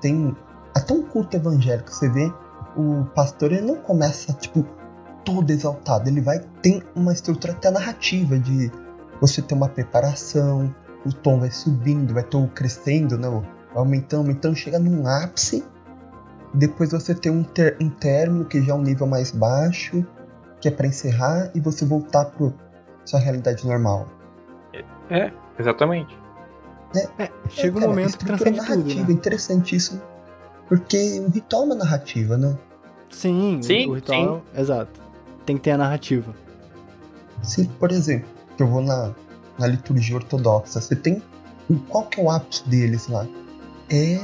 tem 0.00 0.36
até 0.74 0.92
um 0.92 1.02
culto 1.02 1.36
evangélico, 1.36 1.90
você 1.90 2.08
vê 2.08 2.32
o 2.76 3.04
pastor 3.14 3.52
ele 3.52 3.62
não 3.62 3.76
começa 3.76 4.32
tipo 4.32 4.64
todo 5.24 5.50
exaltado, 5.50 6.08
ele 6.08 6.20
vai 6.20 6.40
tem 6.62 6.82
uma 6.94 7.12
estrutura 7.12 7.52
até 7.52 7.70
narrativa 7.70 8.38
de 8.38 8.70
você 9.20 9.42
ter 9.42 9.54
uma 9.54 9.68
preparação, 9.68 10.74
o 11.04 11.12
tom 11.12 11.40
vai 11.40 11.50
subindo, 11.50 12.14
vai 12.14 12.22
tom 12.22 12.48
crescendo, 12.48 13.16
né? 13.16 13.28
aumentando, 13.74 14.20
aumentando, 14.22 14.56
chega 14.56 14.78
num 14.78 15.06
ápice. 15.06 15.64
Depois 16.52 16.90
você 16.92 17.14
tem 17.14 17.30
um, 17.30 17.44
ter, 17.44 17.76
um 17.80 17.90
término 17.90 18.44
que 18.44 18.60
já 18.62 18.72
é 18.72 18.74
um 18.74 18.82
nível 18.82 19.06
mais 19.06 19.30
baixo, 19.30 20.04
que 20.60 20.68
é 20.68 20.70
para 20.70 20.86
encerrar 20.86 21.50
e 21.54 21.60
você 21.60 21.84
voltar 21.84 22.24
para 22.26 22.52
sua 23.04 23.20
realidade 23.20 23.66
normal. 23.66 24.08
É, 25.10 25.32
exatamente. 25.58 26.16
É, 26.94 27.24
é 27.24 27.30
chega 27.48 27.78
é, 27.78 27.84
um 27.84 27.88
momento 27.88 28.18
que 28.18 28.24
transcende 28.24 28.58
narrativa, 28.58 28.84
tudo, 28.84 29.08
né? 29.08 29.12
interessante 29.12 29.76
isso, 29.76 30.02
porque 30.68 31.20
o 31.20 31.30
ritual 31.30 31.62
é 31.62 31.66
uma 31.66 31.74
narrativa, 31.74 32.36
né? 32.36 32.56
Sim, 33.10 33.60
sim 33.62 33.86
o 33.86 33.94
ritual, 33.94 34.42
sim. 34.54 34.60
exato. 34.60 35.00
Tem 35.44 35.56
que 35.56 35.62
ter 35.62 35.72
a 35.72 35.78
narrativa. 35.78 36.34
Sim, 37.42 37.66
por 37.78 37.90
exemplo, 37.90 38.28
que 38.56 38.62
eu 38.62 38.66
vou 38.66 38.82
na, 38.82 39.14
na 39.58 39.66
liturgia 39.66 40.16
ortodoxa, 40.16 40.80
você 40.80 40.94
tem 40.94 41.22
qual 41.76 42.06
que 42.06 42.20
é 42.20 42.24
o 42.24 42.30
ápice 42.30 42.66
deles 42.68 43.08
lá? 43.08 43.26
É 43.90 44.16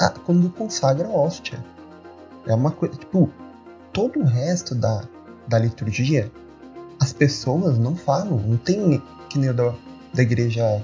a, 0.00 0.10
quando 0.10 0.48
consagra 0.50 1.06
a 1.06 1.10
hóstia. 1.10 1.62
É 2.46 2.54
uma 2.54 2.70
coisa, 2.70 2.96
tipo, 2.96 3.30
todo 3.92 4.20
o 4.20 4.24
resto 4.24 4.74
da, 4.74 5.02
da 5.46 5.58
liturgia, 5.58 6.30
as 7.00 7.12
pessoas 7.12 7.78
não 7.78 7.94
falam, 7.94 8.38
não 8.38 8.56
tem 8.56 9.02
que 9.28 9.38
nem 9.38 9.52
da, 9.52 9.74
da 10.14 10.22
igreja 10.22 10.82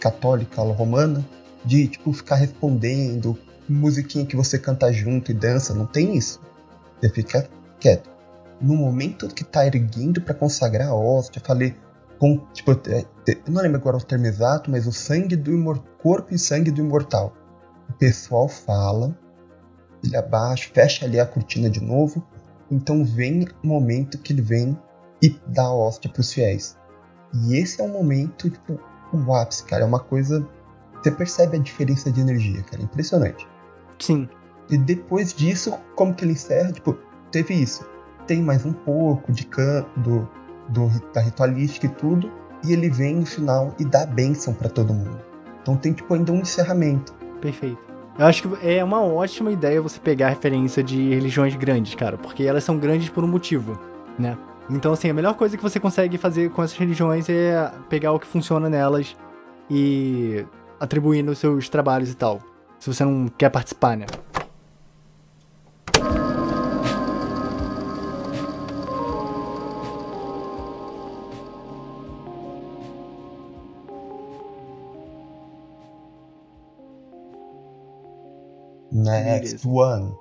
católica 0.00 0.60
romana, 0.62 1.24
de 1.64 1.86
tipo 1.88 2.12
ficar 2.12 2.36
respondendo, 2.36 3.38
musiquinha 3.68 4.26
que 4.26 4.36
você 4.36 4.58
canta 4.58 4.92
junto 4.92 5.30
e 5.30 5.34
dança, 5.34 5.74
não 5.74 5.86
tem 5.86 6.16
isso. 6.16 6.40
Você 7.00 7.08
fica 7.10 7.48
quieto. 7.78 8.10
No 8.60 8.74
momento 8.74 9.28
que 9.28 9.44
tá 9.44 9.64
erguendo 9.64 10.20
para 10.20 10.34
consagrar 10.34 10.88
a 10.88 10.94
hóstia, 10.94 11.40
falei, 11.44 11.76
com, 12.18 12.38
tipo, 12.52 12.72
eu 12.72 13.04
não 13.48 13.62
lembro 13.62 13.78
agora 13.78 13.96
o 13.96 14.02
termo 14.02 14.26
exato, 14.26 14.70
mas 14.70 14.86
o 14.86 14.92
sangue 14.92 15.36
do 15.36 15.52
imor 15.52 15.78
corpo 16.02 16.34
e 16.34 16.38
sangue 16.38 16.70
do 16.70 16.80
imortal. 16.80 17.34
O 17.88 17.92
pessoal 17.94 18.48
fala, 18.48 19.16
ele 20.04 20.16
abaixa, 20.16 20.70
fecha 20.72 21.04
ali 21.04 21.18
a 21.18 21.26
cortina 21.26 21.68
de 21.68 21.80
novo, 21.80 22.24
então 22.70 23.04
vem 23.04 23.46
o 23.62 23.66
momento 23.66 24.18
que 24.18 24.32
ele 24.32 24.42
vem 24.42 24.78
e 25.22 25.36
dá 25.46 25.64
a 25.64 25.74
hóstia 25.74 26.10
para 26.10 26.20
os 26.20 26.32
fiéis. 26.32 26.76
E 27.34 27.56
esse 27.56 27.80
é 27.80 27.84
um 27.84 27.92
momento, 27.92 28.48
tipo, 28.48 28.78
o 29.12 29.34
ápice, 29.34 29.64
cara, 29.64 29.82
é 29.82 29.86
uma 29.86 30.00
coisa. 30.00 30.46
Você 30.94 31.10
percebe 31.10 31.56
a 31.56 31.60
diferença 31.60 32.10
de 32.10 32.20
energia, 32.20 32.62
cara, 32.62 32.82
é 32.82 32.84
impressionante. 32.84 33.46
Sim. 33.98 34.28
E 34.70 34.76
depois 34.76 35.32
disso, 35.32 35.72
como 35.94 36.14
que 36.14 36.24
ele 36.24 36.32
encerra? 36.32 36.72
Tipo, 36.72 36.96
teve 37.30 37.54
isso. 37.54 37.88
Tem 38.26 38.42
mais 38.42 38.64
um 38.64 38.72
pouco 38.72 39.32
de 39.32 39.46
canto, 39.46 40.00
do, 40.00 40.28
do, 40.68 41.12
da 41.12 41.20
ritualística 41.20 41.86
e 41.86 41.90
tudo, 41.90 42.30
e 42.64 42.72
ele 42.72 42.88
vem 42.88 43.16
no 43.16 43.26
final 43.26 43.74
e 43.78 43.84
dá 43.84 44.06
bênção 44.06 44.52
para 44.52 44.68
todo 44.68 44.92
mundo. 44.92 45.18
Então 45.62 45.76
tem 45.76 45.92
tipo 45.92 46.12
ainda 46.14 46.32
um 46.32 46.40
encerramento. 46.40 47.12
Perfeito. 47.40 47.78
Eu 48.18 48.26
acho 48.26 48.42
que 48.48 48.68
é 48.68 48.82
uma 48.82 49.00
ótima 49.00 49.52
ideia 49.52 49.80
você 49.80 50.00
pegar 50.00 50.26
a 50.26 50.30
referência 50.30 50.82
de 50.82 51.10
religiões 51.14 51.54
grandes, 51.54 51.94
cara, 51.94 52.18
porque 52.18 52.42
elas 52.42 52.64
são 52.64 52.76
grandes 52.76 53.08
por 53.08 53.22
um 53.22 53.28
motivo, 53.28 53.78
né? 54.18 54.36
Então, 54.68 54.92
assim, 54.92 55.08
a 55.08 55.14
melhor 55.14 55.34
coisa 55.34 55.56
que 55.56 55.62
você 55.62 55.78
consegue 55.78 56.18
fazer 56.18 56.50
com 56.50 56.62
essas 56.62 56.76
religiões 56.76 57.28
é 57.28 57.70
pegar 57.88 58.12
o 58.12 58.18
que 58.18 58.26
funciona 58.26 58.68
nelas 58.68 59.16
e 59.70 60.44
atribuir 60.80 61.22
nos 61.22 61.38
seus 61.38 61.68
trabalhos 61.68 62.10
e 62.10 62.14
tal. 62.14 62.40
Se 62.78 62.92
você 62.92 63.04
não 63.04 63.28
quer 63.28 63.50
participar, 63.50 63.96
né? 63.96 64.06
Next 78.98 79.66
one. 79.66 80.16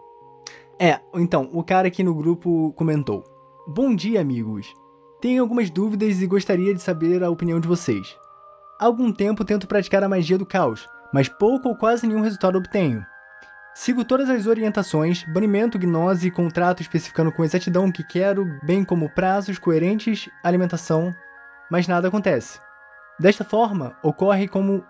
É, 0.79 0.99
então, 1.15 1.49
o 1.51 1.63
cara 1.63 1.87
aqui 1.87 2.03
no 2.03 2.13
grupo 2.13 2.71
comentou: 2.73 3.23
Bom 3.67 3.95
dia, 3.95 4.21
amigos. 4.21 4.71
Tenho 5.19 5.41
algumas 5.41 5.71
dúvidas 5.71 6.21
e 6.21 6.27
gostaria 6.27 6.75
de 6.75 6.81
saber 6.81 7.23
a 7.23 7.29
opinião 7.29 7.59
de 7.59 7.67
vocês. 7.67 8.15
Há 8.79 8.85
algum 8.85 9.11
tempo 9.11 9.43
tento 9.43 9.67
praticar 9.67 10.03
a 10.03 10.09
magia 10.09 10.37
do 10.37 10.45
caos, 10.45 10.87
mas 11.11 11.27
pouco 11.27 11.69
ou 11.69 11.75
quase 11.75 12.05
nenhum 12.05 12.21
resultado 12.21 12.59
obtenho. 12.59 13.03
Sigo 13.73 14.05
todas 14.05 14.29
as 14.29 14.45
orientações, 14.45 15.23
banimento, 15.33 15.79
gnose, 15.79 16.29
contrato 16.29 16.81
especificando 16.81 17.31
com 17.31 17.43
exatidão 17.43 17.87
o 17.87 17.91
que 17.91 18.03
quero, 18.03 18.45
bem 18.63 18.83
como 18.83 19.09
prazos 19.09 19.57
coerentes, 19.57 20.29
alimentação, 20.43 21.13
mas 21.71 21.87
nada 21.87 22.07
acontece. 22.07 22.59
Desta 23.19 23.43
forma, 23.43 23.97
ocorre 24.03 24.47
como 24.47 24.83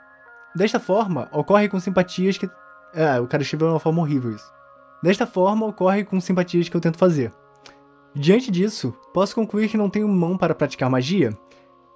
Desta 0.58 0.80
forma, 0.80 1.30
ocorre 1.32 1.70
com 1.70 1.80
simpatias 1.80 2.36
que 2.36 2.50
é, 2.98 3.20
o 3.20 3.28
cara 3.28 3.44
escreveu 3.44 3.68
de 3.68 3.74
uma 3.76 3.80
forma 3.80 4.02
horrível 4.02 4.32
isso. 4.32 4.52
Desta 5.04 5.28
forma, 5.28 5.68
ocorre 5.68 6.04
com 6.04 6.20
simpatias 6.20 6.68
que 6.68 6.76
eu 6.76 6.82
tento 6.82 6.98
fazer. 6.98 7.32
Diante 8.16 8.50
disso, 8.50 8.92
posso 9.14 9.36
concluir 9.36 9.70
que 9.70 9.78
não 9.78 9.90
tenho 9.90 10.08
mão 10.08 10.36
para 10.36 10.56
praticar 10.56 10.90
magia? 10.90 11.38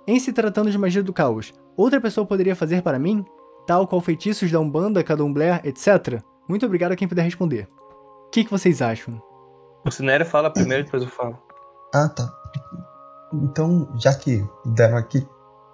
Em 0.06 0.20
se 0.20 0.32
tratando 0.32 0.70
de 0.70 0.78
magia 0.78 1.02
do 1.02 1.12
caos, 1.12 1.52
outra 1.76 2.00
pessoa 2.00 2.28
poderia 2.28 2.56
fazer 2.56 2.84
para 2.84 3.00
mim? 3.00 3.26
Tal 3.66 3.88
qual 3.88 4.00
feitiços 4.02 4.52
da 4.52 4.60
Umbanda, 4.60 5.04
Candomblé, 5.04 5.60
etc? 5.64 6.22
Muito 6.48 6.66
obrigado 6.66 6.92
a 6.92 6.96
quem 6.96 7.08
puder 7.08 7.24
responder. 7.24 7.68
O 8.28 8.30
que, 8.30 8.44
que 8.44 8.52
vocês 8.52 8.82
acham? 8.82 9.20
O 9.84 9.90
Cinério 9.90 10.26
fala 10.26 10.52
primeiro, 10.52 10.84
depois 10.84 11.02
eu 11.02 11.10
falo. 11.10 11.42
Ah, 11.94 12.08
tá. 12.08 12.32
Então, 13.34 13.90
já 13.98 14.14
que 14.14 14.46
deram 14.66 14.98
aqui 14.98 15.28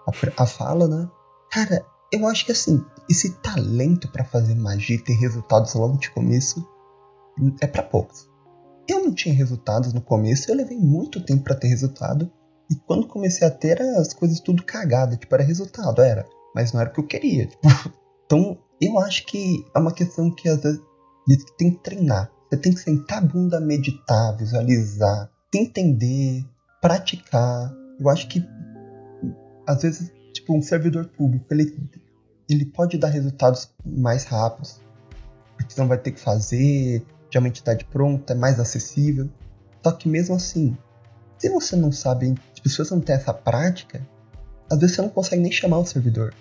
a, 0.07 0.43
a 0.43 0.45
fala, 0.45 0.87
né? 0.87 1.09
Cara, 1.51 1.85
eu 2.11 2.25
acho 2.27 2.45
que 2.45 2.53
assim, 2.53 2.83
esse 3.09 3.33
talento 3.41 4.11
para 4.11 4.23
fazer 4.23 4.55
magia 4.55 4.95
e 4.95 5.01
ter 5.01 5.13
resultados 5.13 5.73
logo 5.73 5.97
de 5.97 6.09
começo 6.11 6.67
é 7.61 7.67
para 7.67 7.83
poucos. 7.83 8.29
Eu 8.87 9.03
não 9.03 9.13
tinha 9.13 9.33
resultados 9.33 9.93
no 9.93 10.01
começo, 10.01 10.49
eu 10.49 10.55
levei 10.55 10.77
muito 10.77 11.23
tempo 11.23 11.43
para 11.43 11.55
ter 11.55 11.67
resultado. 11.67 12.31
E 12.69 12.75
quando 12.75 13.07
comecei 13.07 13.47
a 13.47 13.51
ter, 13.51 13.81
as 13.81 14.13
coisas 14.13 14.39
tudo 14.39 14.63
cagada, 14.63 15.15
tipo, 15.15 15.33
era 15.33 15.43
resultado, 15.43 16.01
era. 16.01 16.25
Mas 16.53 16.73
não 16.73 16.81
era 16.81 16.89
o 16.89 16.93
que 16.93 16.99
eu 16.99 17.07
queria. 17.07 17.47
Tipo. 17.47 17.67
Então, 18.27 18.57
eu 18.81 18.99
acho 18.99 19.25
que 19.25 19.65
é 19.73 19.79
uma 19.79 19.93
questão 19.93 20.29
que 20.29 20.49
às 20.49 20.61
vezes 20.61 20.81
tem 21.57 21.71
que 21.71 21.81
treinar. 21.81 22.29
Você 22.49 22.57
tem 22.57 22.73
que 22.73 22.81
sentar 22.81 23.19
a 23.19 23.21
bunda, 23.21 23.57
meditar, 23.57 24.35
visualizar, 24.35 25.31
entender, 25.55 26.45
praticar. 26.81 27.73
Eu 27.97 28.09
acho 28.09 28.27
que 28.27 28.45
às 29.65 29.81
vezes 29.81 30.11
tipo, 30.33 30.57
um 30.57 30.61
servidor 30.61 31.07
público, 31.07 31.45
ele, 31.51 31.73
ele 32.49 32.65
pode 32.65 32.97
dar 32.97 33.09
resultados 33.09 33.69
mais 33.85 34.23
rápidos, 34.25 34.81
porque 35.55 35.73
você 35.73 35.81
não 35.81 35.87
vai 35.87 35.97
ter 35.97 36.11
que 36.11 36.19
fazer, 36.19 37.05
já 37.29 37.39
uma 37.39 37.47
entidade 37.47 37.85
pronta, 37.85 38.33
é 38.33 38.35
mais 38.35 38.59
acessível. 38.59 39.29
Só 39.83 39.91
que 39.91 40.07
mesmo 40.07 40.35
assim, 40.35 40.77
se 41.37 41.49
você 41.49 41.75
não 41.75 41.91
sabe, 41.91 42.35
tipo, 42.53 42.69
se 42.69 42.77
você 42.77 42.93
não 42.93 43.01
tem 43.01 43.15
essa 43.15 43.33
prática, 43.33 44.05
às 44.69 44.79
vezes 44.79 44.95
você 44.95 45.01
não 45.01 45.09
consegue 45.09 45.41
nem 45.41 45.51
chamar 45.51 45.79
o 45.79 45.85
servidor, 45.85 46.33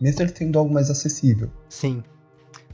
mesmo 0.00 0.22
ele 0.22 0.32
tendo 0.32 0.58
algo 0.58 0.72
mais 0.72 0.90
acessível. 0.90 1.50
Sim. 1.68 2.02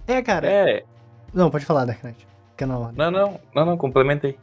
É, 0.07 0.21
cara. 0.23 0.49
É. 0.49 0.85
Não, 1.33 1.51
pode 1.51 1.65
falar, 1.65 1.85
Dark 1.85 2.03
Knight. 2.05 2.27
Não, 2.61 2.93
não, 2.93 3.41
não, 3.55 3.67
não, 3.67 3.77
complementei. 3.77 4.39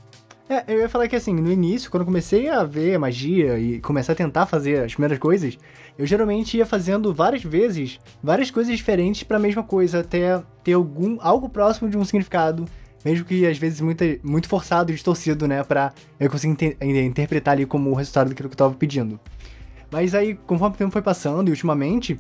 É, 0.49 0.63
eu 0.67 0.80
ia 0.80 0.89
falar 0.89 1.07
que 1.07 1.15
assim, 1.15 1.31
no 1.31 1.51
início, 1.51 1.91
quando 1.91 2.01
eu 2.01 2.05
comecei 2.07 2.49
a 2.49 2.63
ver 2.63 2.97
magia 2.97 3.59
e 3.59 3.80
começar 3.80 4.13
a 4.13 4.15
tentar 4.15 4.47
fazer 4.47 4.84
as 4.84 4.93
primeiras 4.93 5.19
coisas, 5.19 5.59
eu 5.95 6.07
geralmente 6.07 6.57
ia 6.57 6.65
fazendo 6.65 7.13
várias 7.13 7.43
vezes, 7.43 7.99
várias 8.21 8.49
coisas 8.49 8.76
diferentes 8.76 9.21
para 9.21 9.38
a 9.38 9.39
mesma 9.39 9.61
coisa, 9.61 9.99
até 9.99 10.41
ter 10.63 10.73
algum 10.73 11.19
algo 11.21 11.47
próximo 11.47 11.88
de 11.88 11.95
um 11.95 12.03
significado, 12.03 12.65
mesmo 13.05 13.26
que 13.26 13.45
às 13.45 13.59
vezes 13.59 13.80
muito, 13.80 14.03
muito 14.23 14.49
forçado 14.49 14.91
e 14.91 14.95
distorcido, 14.95 15.47
né, 15.47 15.63
pra 15.63 15.93
eu 16.19 16.31
conseguir 16.31 16.76
interpretar 16.81 17.51
ali 17.51 17.67
como 17.67 17.91
o 17.91 17.93
resultado 17.93 18.30
daquilo 18.30 18.49
que 18.49 18.53
eu 18.53 18.57
tava 18.57 18.73
pedindo. 18.73 19.19
Mas 19.91 20.15
aí, 20.15 20.34
conforme 20.34 20.73
o 20.73 20.77
tempo 20.80 20.91
foi 20.91 21.03
passando 21.03 21.49
e 21.49 21.51
ultimamente, 21.51 22.19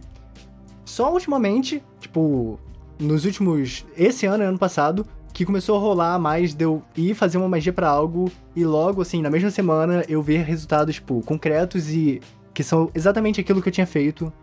só 0.85 1.11
ultimamente, 1.11 1.83
tipo, 1.99 2.59
nos 2.99 3.25
últimos. 3.25 3.85
esse 3.97 4.27
ano 4.27 4.43
e 4.43 4.45
ano 4.47 4.59
passado, 4.59 5.03
que 5.33 5.45
começou 5.45 5.75
a 5.75 5.79
rolar 5.79 6.19
mais 6.19 6.53
de 6.53 6.65
eu 6.65 6.83
ir 6.95 7.13
fazer 7.13 7.37
uma 7.37 7.47
magia 7.47 7.71
para 7.71 7.87
algo 7.87 8.31
e 8.55 8.65
logo, 8.65 9.01
assim, 9.01 9.21
na 9.21 9.29
mesma 9.29 9.51
semana 9.51 10.03
eu 10.07 10.21
ver 10.21 10.43
resultados, 10.43 10.95
tipo, 10.95 11.21
concretos 11.21 11.89
e 11.89 12.21
que 12.53 12.63
são 12.63 12.89
exatamente 12.93 13.39
aquilo 13.39 13.61
que 13.61 13.69
eu 13.69 13.73
tinha 13.73 13.87
feito, 13.87 14.33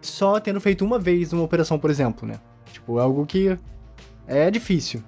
só 0.00 0.40
tendo 0.40 0.60
feito 0.60 0.84
uma 0.84 0.98
vez 0.98 1.32
uma 1.32 1.42
operação, 1.42 1.78
por 1.78 1.90
exemplo, 1.90 2.26
né? 2.26 2.36
Tipo, 2.72 2.98
é 2.98 3.02
algo 3.02 3.26
que 3.26 3.58
é 4.26 4.50
difícil. 4.50 5.02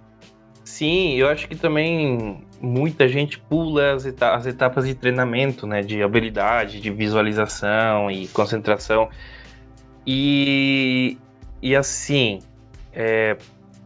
Sim, 0.64 1.14
eu 1.14 1.28
acho 1.28 1.48
que 1.48 1.56
também 1.56 2.42
muita 2.60 3.08
gente 3.08 3.38
pula 3.38 3.94
as, 3.94 4.04
as 4.06 4.46
etapas 4.46 4.86
de 4.86 4.94
treinamento, 4.94 5.66
né? 5.66 5.80
De 5.80 6.02
habilidade, 6.02 6.80
de 6.80 6.90
visualização 6.90 8.10
e 8.10 8.28
concentração. 8.28 9.08
E, 10.06 11.16
e 11.62 11.74
assim, 11.74 12.40
é, 12.92 13.36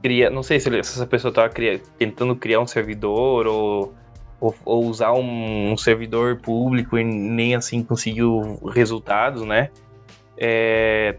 cria, 0.02 0.28
não 0.28 0.42
sei 0.42 0.58
se, 0.58 0.68
se 0.68 0.78
essa 0.78 1.06
pessoa 1.06 1.30
estava 1.30 1.50
tentando 1.98 2.34
criar 2.34 2.60
um 2.60 2.66
servidor 2.66 3.46
ou, 3.46 3.94
ou, 4.40 4.54
ou 4.64 4.84
usar 4.86 5.12
um, 5.12 5.72
um, 5.72 5.76
servidor 5.76 6.40
público 6.40 6.98
e 6.98 7.04
nem 7.04 7.54
assim 7.54 7.82
conseguiu 7.82 8.58
resultados, 8.74 9.42
né? 9.42 9.70
É, 10.36 11.16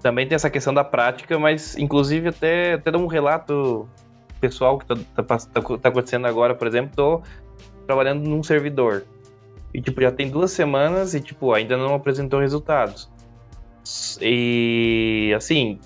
também 0.00 0.26
tem 0.26 0.36
essa 0.36 0.48
questão 0.48 0.72
da 0.72 0.84
prática, 0.84 1.38
mas 1.38 1.76
inclusive 1.76 2.28
até, 2.28 2.74
até 2.74 2.96
um 2.96 3.06
relato 3.06 3.88
pessoal 4.40 4.78
que 4.78 4.86
tá, 4.86 4.94
tá, 5.16 5.22
tá, 5.22 5.38
tá 5.78 5.88
acontecendo 5.88 6.26
agora, 6.26 6.54
por 6.54 6.66
exemplo, 6.66 6.92
tô 6.94 7.22
trabalhando 7.86 8.28
num 8.28 8.42
servidor. 8.42 9.04
E, 9.74 9.80
tipo, 9.80 10.00
já 10.00 10.10
tem 10.10 10.30
duas 10.30 10.50
semanas 10.50 11.14
e, 11.14 11.20
tipo, 11.20 11.52
ainda 11.52 11.76
não 11.76 11.94
apresentou 11.94 12.40
resultados. 12.40 13.10
E, 14.20 15.32
assim, 15.36 15.78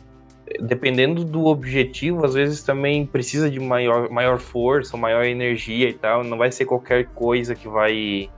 dependendo 0.61 1.25
do 1.25 1.47
objetivo, 1.47 2.25
às 2.25 2.35
vezes 2.35 2.62
também 2.62 3.07
precisa 3.07 3.51
de 3.51 3.59
maior, 3.59 4.11
maior 4.11 4.39
força, 4.39 4.97
maior 4.97 5.25
energia 5.25 5.89
e 5.89 5.95
tal. 5.95 6.23
Não 6.23 6.37
vai 6.37 6.53
ser 6.53 6.66
qualquer 6.66 7.07
coisa 7.07 7.55
que 7.55 7.69
vai, 7.69 8.29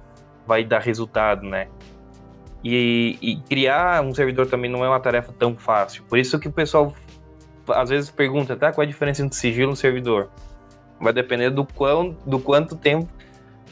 vai 0.46 0.64
dar 0.64 0.80
resultado, 0.80 1.42
né? 1.46 1.68
E, 2.62 3.18
e 3.20 3.36
criar 3.48 4.02
um 4.02 4.14
servidor 4.14 4.46
também 4.46 4.70
não 4.70 4.84
é 4.84 4.88
uma 4.88 5.00
tarefa 5.00 5.32
tão 5.32 5.56
fácil. 5.56 6.04
Por 6.08 6.18
isso 6.18 6.38
que 6.38 6.48
o 6.48 6.52
pessoal 6.52 6.94
às 7.68 7.90
vezes 7.90 8.10
pergunta, 8.10 8.56
tá? 8.56 8.72
Qual 8.72 8.82
é 8.82 8.86
a 8.86 8.88
diferença 8.88 9.22
entre 9.22 9.36
sigilo 9.36 9.70
e 9.70 9.72
um 9.72 9.76
servidor? 9.76 10.30
Vai 11.00 11.12
depender 11.12 11.50
do, 11.50 11.64
quão, 11.64 12.16
do 12.24 12.38
quanto 12.38 12.76
tempo 12.76 13.08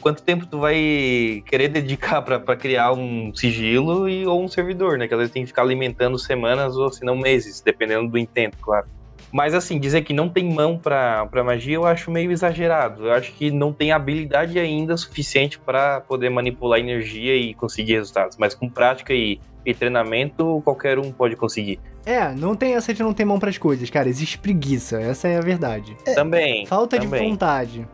quanto 0.05 0.21
tempo 0.21 0.45
tu 0.45 0.59
vai 0.59 1.41
querer 1.47 1.67
dedicar 1.67 2.21
para 2.21 2.55
criar 2.55 2.93
um 2.93 3.33
sigilo 3.33 4.07
e, 4.07 4.23
ou 4.27 4.43
um 4.43 4.47
servidor, 4.47 4.99
né? 4.99 5.07
Que 5.07 5.15
às 5.15 5.17
vezes 5.17 5.33
tem 5.33 5.41
que 5.41 5.47
ficar 5.47 5.63
alimentando 5.63 6.19
semanas 6.19 6.77
ou 6.77 6.91
se 6.91 7.03
não 7.03 7.17
meses, 7.17 7.59
dependendo 7.59 8.07
do 8.07 8.15
intento, 8.15 8.55
claro. 8.61 8.85
Mas 9.31 9.55
assim, 9.55 9.79
dizer 9.79 10.03
que 10.03 10.13
não 10.13 10.29
tem 10.29 10.47
mão 10.47 10.77
para 10.77 11.27
magia 11.43 11.73
eu 11.73 11.87
acho 11.87 12.11
meio 12.11 12.31
exagerado. 12.31 13.07
Eu 13.07 13.13
acho 13.13 13.33
que 13.33 13.49
não 13.49 13.73
tem 13.73 13.91
habilidade 13.91 14.59
ainda 14.59 14.95
suficiente 14.95 15.57
para 15.57 16.01
poder 16.01 16.29
manipular 16.29 16.79
energia 16.79 17.35
e 17.35 17.55
conseguir 17.55 17.93
resultados. 17.93 18.37
Mas 18.37 18.53
com 18.53 18.69
prática 18.69 19.11
e, 19.11 19.39
e 19.65 19.73
treinamento, 19.73 20.61
qualquer 20.63 20.99
um 20.99 21.11
pode 21.11 21.35
conseguir. 21.35 21.79
É, 22.05 22.31
não 22.31 22.55
tem 22.55 22.75
essa 22.75 22.93
de 22.93 23.01
não 23.01 23.11
ter 23.11 23.25
mão 23.25 23.39
para 23.39 23.49
as 23.49 23.57
coisas, 23.57 23.89
cara. 23.89 24.07
Existe 24.07 24.37
preguiça, 24.37 25.01
essa 25.01 25.27
é 25.27 25.37
a 25.37 25.41
verdade. 25.41 25.97
É, 26.05 26.13
também. 26.13 26.67
Falta 26.67 26.99
também. 26.99 27.23
de 27.23 27.29
vontade. 27.29 27.87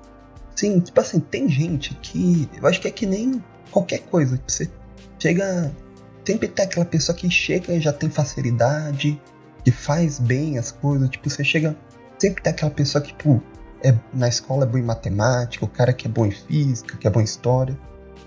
Sim, 0.62 0.80
tipo 0.80 1.02
assim, 1.02 1.20
tem 1.20 1.50
gente 1.50 1.96
que. 2.04 2.48
Eu 2.56 2.68
acho 2.68 2.80
que 2.80 2.88
é 2.88 2.92
que 2.92 3.08
nem 3.08 3.44
qualquer 3.72 3.98
coisa. 4.02 4.40
Você 4.46 4.70
chega. 5.18 5.76
Sempre 6.24 6.48
tem 6.48 6.66
aquela 6.66 6.86
pessoa 6.86 7.18
que 7.18 7.28
chega 7.32 7.74
e 7.74 7.82
já 7.82 7.92
tem 7.92 8.12
facilidade, 8.12 9.20
que 9.66 9.72
faz 9.72 10.20
bem 10.20 10.60
as 10.60 10.72
coisas. 10.72 11.10
Tipo, 11.10 11.28
você 11.28 11.44
chega. 11.44 11.76
Sempre 12.20 12.44
tem 12.44 12.54
aquela 12.54 12.70
pessoa 12.70 13.02
que, 13.02 13.12
tipo, 13.12 13.42
é, 13.84 13.98
na 14.14 14.28
escola 14.28 14.66
é 14.66 14.68
bom 14.68 14.78
em 14.78 14.84
matemática, 14.84 15.66
o 15.66 15.68
cara 15.68 15.92
que 15.94 16.06
é 16.06 16.10
bom 16.12 16.28
em 16.28 16.32
física, 16.32 16.96
que 16.96 17.08
é 17.08 17.10
bom 17.10 17.22
em 17.22 17.24
história. 17.24 17.76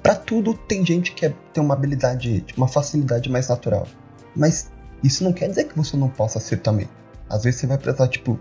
Para 0.02 0.16
tudo 0.16 0.54
tem 0.54 0.84
gente 0.84 1.12
que 1.12 1.26
é, 1.26 1.32
tem 1.52 1.62
uma 1.62 1.74
habilidade, 1.74 2.40
tipo, 2.40 2.60
uma 2.60 2.66
facilidade 2.66 3.30
mais 3.30 3.46
natural. 3.46 3.86
Mas 4.34 4.72
isso 5.04 5.22
não 5.22 5.32
quer 5.32 5.50
dizer 5.50 5.68
que 5.68 5.76
você 5.76 5.96
não 5.96 6.08
possa 6.08 6.40
ser 6.40 6.56
também. 6.56 6.88
Às 7.30 7.44
vezes 7.44 7.60
você 7.60 7.68
vai 7.68 7.78
precisar, 7.78 8.08
tipo, 8.08 8.40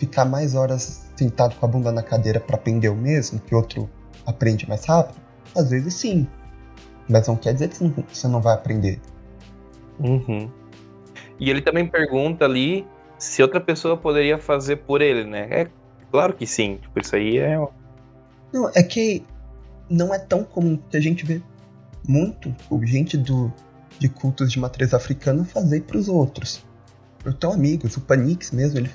ficar 0.00 0.24
mais 0.24 0.54
horas 0.54 1.06
sentado 1.14 1.54
com 1.56 1.66
a 1.66 1.68
bunda 1.68 1.92
na 1.92 2.02
cadeira 2.02 2.40
para 2.40 2.56
aprender 2.56 2.88
o 2.88 2.96
mesmo, 2.96 3.38
que 3.38 3.54
outro 3.54 3.88
aprende 4.24 4.66
mais 4.66 4.86
rápido? 4.86 5.20
Às 5.54 5.70
vezes 5.70 5.92
sim. 5.94 6.26
Mas 7.06 7.28
não 7.28 7.36
quer 7.36 7.52
dizer 7.52 7.68
que 7.68 7.84
você 8.08 8.26
não 8.26 8.40
vai 8.40 8.54
aprender. 8.54 8.98
Uhum. 9.98 10.50
E 11.38 11.50
ele 11.50 11.60
também 11.60 11.86
pergunta 11.86 12.46
ali 12.46 12.86
se 13.18 13.42
outra 13.42 13.60
pessoa 13.60 13.96
poderia 13.96 14.38
fazer 14.38 14.76
por 14.76 15.02
ele, 15.02 15.24
né? 15.24 15.46
É 15.50 15.68
claro 16.10 16.32
que 16.32 16.46
sim. 16.46 16.78
Tipo, 16.80 16.98
isso 17.00 17.14
aí 17.14 17.38
é. 17.38 17.56
Não, 18.52 18.70
é 18.74 18.82
que 18.82 19.22
não 19.88 20.14
é 20.14 20.18
tão 20.18 20.42
comum 20.42 20.78
que 20.88 20.96
a 20.96 21.00
gente 21.00 21.26
vê 21.26 21.42
muito 22.08 22.54
gente 22.84 23.18
do, 23.18 23.52
de 23.98 24.08
cultos 24.08 24.50
de 24.50 24.58
matriz 24.58 24.94
africana 24.94 25.44
fazer 25.44 25.82
para 25.82 25.98
os 25.98 26.08
outros. 26.08 26.64
Eu 27.24 27.34
tenho 27.34 27.52
amigos, 27.52 27.96
o 27.96 28.00
Panix 28.00 28.50
mesmo, 28.50 28.78
ele 28.78 28.90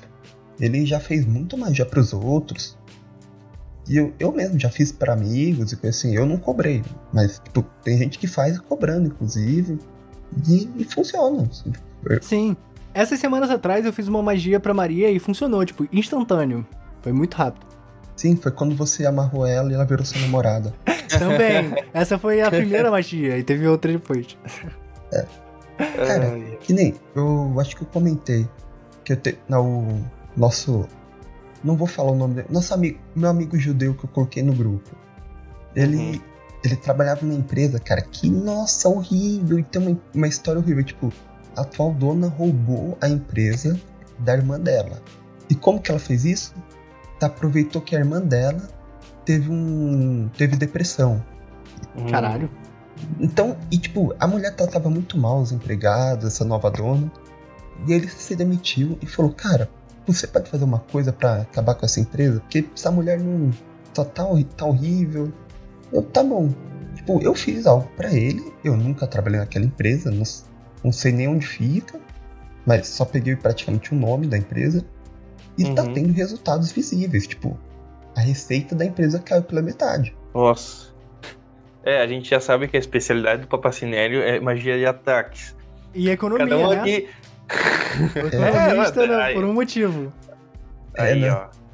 ele 0.60 0.86
já 0.86 1.00
fez 1.00 1.26
muito 1.26 1.56
magia 1.56 1.84
para 1.84 2.00
os 2.00 2.12
outros. 2.12 2.76
E 3.88 3.96
eu, 3.96 4.12
eu 4.18 4.32
mesmo 4.32 4.58
já 4.58 4.68
fiz 4.68 4.90
para 4.90 5.12
amigos 5.12 5.72
e 5.72 5.76
coisa 5.76 5.96
assim, 5.96 6.14
eu 6.16 6.26
não 6.26 6.36
cobrei. 6.36 6.82
Mas, 7.12 7.38
tipo, 7.38 7.62
tem 7.84 7.96
gente 7.98 8.18
que 8.18 8.26
faz 8.26 8.58
cobrando, 8.58 9.06
inclusive. 9.06 9.78
E, 10.48 10.68
e 10.76 10.84
funciona. 10.84 11.48
Assim. 11.48 11.72
Sim. 12.20 12.56
Essas 12.92 13.20
semanas 13.20 13.50
atrás 13.50 13.84
eu 13.84 13.92
fiz 13.92 14.08
uma 14.08 14.22
magia 14.22 14.58
para 14.58 14.74
Maria 14.74 15.10
e 15.10 15.18
funcionou, 15.18 15.64
tipo, 15.64 15.86
instantâneo. 15.92 16.66
Foi 17.00 17.12
muito 17.12 17.34
rápido. 17.34 17.66
Sim, 18.16 18.34
foi 18.34 18.50
quando 18.50 18.74
você 18.74 19.06
amarrou 19.06 19.46
ela 19.46 19.70
e 19.70 19.74
ela 19.74 19.84
virou 19.84 20.04
sua 20.04 20.20
namorada. 20.22 20.72
Também. 21.18 21.74
Essa 21.92 22.18
foi 22.18 22.40
a 22.40 22.50
primeira 22.50 22.90
magia 22.90 23.38
e 23.38 23.44
teve 23.44 23.68
outra 23.68 23.92
depois. 23.92 24.36
É. 25.12 25.26
Cara, 25.76 26.40
que 26.60 26.72
nem. 26.72 26.94
Eu 27.14 27.54
acho 27.60 27.76
que 27.76 27.82
eu 27.82 27.86
comentei 27.86 28.48
que 29.04 29.12
eu 29.12 29.16
te, 29.16 29.38
não, 29.48 30.04
nosso. 30.36 30.86
Não 31.64 31.76
vou 31.76 31.86
falar 31.86 32.12
o 32.12 32.16
nome 32.16 32.34
dele. 32.34 32.48
Nosso 32.50 32.74
amigo, 32.74 32.98
meu 33.14 33.30
amigo 33.30 33.58
judeu 33.58 33.94
que 33.94 34.04
eu 34.04 34.08
coloquei 34.08 34.42
no 34.42 34.52
grupo. 34.52 34.90
Ele. 35.74 35.96
Uhum. 35.96 36.20
Ele 36.64 36.74
trabalhava 36.74 37.24
numa 37.24 37.38
empresa, 37.38 37.78
cara, 37.78 38.02
que, 38.02 38.28
nossa, 38.28 38.88
horrível. 38.88 39.58
E 39.58 39.62
tem 39.62 39.80
uma, 39.80 40.00
uma 40.12 40.26
história 40.26 40.60
horrível. 40.60 40.82
Tipo, 40.82 41.12
a 41.54 41.60
atual 41.60 41.92
dona 41.92 42.28
roubou 42.28 42.98
a 43.00 43.08
empresa 43.08 43.78
da 44.18 44.34
irmã 44.34 44.58
dela. 44.58 45.00
E 45.48 45.54
como 45.54 45.80
que 45.80 45.90
ela 45.90 46.00
fez 46.00 46.24
isso? 46.24 46.54
Aproveitou 47.20 47.80
que 47.80 47.94
a 47.94 48.00
irmã 48.00 48.20
dela 48.20 48.68
teve 49.24 49.50
um. 49.50 50.28
teve 50.36 50.56
depressão. 50.56 51.22
Caralho. 52.10 52.50
Então, 53.20 53.56
e 53.70 53.78
tipo, 53.78 54.14
a 54.18 54.26
mulher 54.26 54.54
tratava 54.54 54.88
muito 54.88 55.18
mal 55.18 55.40
os 55.40 55.52
empregados, 55.52 56.26
essa 56.26 56.44
nova 56.44 56.70
dona. 56.70 57.10
E 57.86 57.92
ele 57.92 58.08
se 58.08 58.34
demitiu 58.34 58.98
e 59.02 59.06
falou: 59.06 59.32
Cara, 59.32 59.68
você 60.12 60.26
pode 60.26 60.50
fazer 60.50 60.64
uma 60.64 60.78
coisa 60.78 61.12
para 61.12 61.42
acabar 61.42 61.74
com 61.74 61.84
essa 61.84 62.00
empresa? 62.00 62.40
Porque 62.40 62.66
essa 62.74 62.90
mulher 62.90 63.18
não 63.18 63.50
só 63.92 64.04
tá, 64.04 64.24
tá 64.56 64.66
horrível. 64.66 65.32
Eu, 65.92 66.02
tá 66.02 66.22
bom. 66.22 66.50
Tipo, 66.94 67.20
eu 67.22 67.34
fiz 67.34 67.66
algo 67.66 67.88
para 67.96 68.12
ele, 68.12 68.52
eu 68.64 68.76
nunca 68.76 69.06
trabalhei 69.06 69.38
naquela 69.40 69.64
empresa, 69.64 70.10
não, 70.10 70.22
não 70.82 70.92
sei 70.92 71.12
nem 71.12 71.28
onde 71.28 71.46
fica, 71.46 72.00
mas 72.64 72.88
só 72.88 73.04
peguei 73.04 73.36
praticamente 73.36 73.94
o 73.94 73.96
nome 73.96 74.26
da 74.26 74.36
empresa 74.36 74.84
e 75.56 75.62
tá 75.62 75.68
uhum. 75.68 75.74
tá 75.74 75.84
tendo 75.94 76.12
resultados 76.12 76.72
visíveis. 76.72 77.26
Tipo, 77.26 77.58
a 78.16 78.20
receita 78.20 78.74
da 78.74 78.84
empresa 78.84 79.18
caiu 79.18 79.42
pela 79.42 79.62
metade. 79.62 80.16
Nossa. 80.34 80.94
É, 81.84 82.02
a 82.02 82.06
gente 82.06 82.28
já 82.28 82.40
sabe 82.40 82.66
que 82.66 82.76
a 82.76 82.80
especialidade 82.80 83.42
do 83.42 83.46
Papacinélio 83.46 84.20
é 84.20 84.40
magia 84.40 84.76
de 84.76 84.84
ataques. 84.84 85.54
E 85.94 86.10
economia, 86.10 86.46
Cada 86.48 86.58
um 86.58 86.70
né? 86.70 86.80
aqui 86.80 87.08
Protagonista 88.12 89.04
é, 89.04 89.06
né, 89.06 89.32
por 89.34 89.44
um 89.44 89.52
motivo. 89.52 90.12
Aí, 90.98 91.12
é, 91.12 91.14
né? 91.16 91.32
ó. 91.32 91.66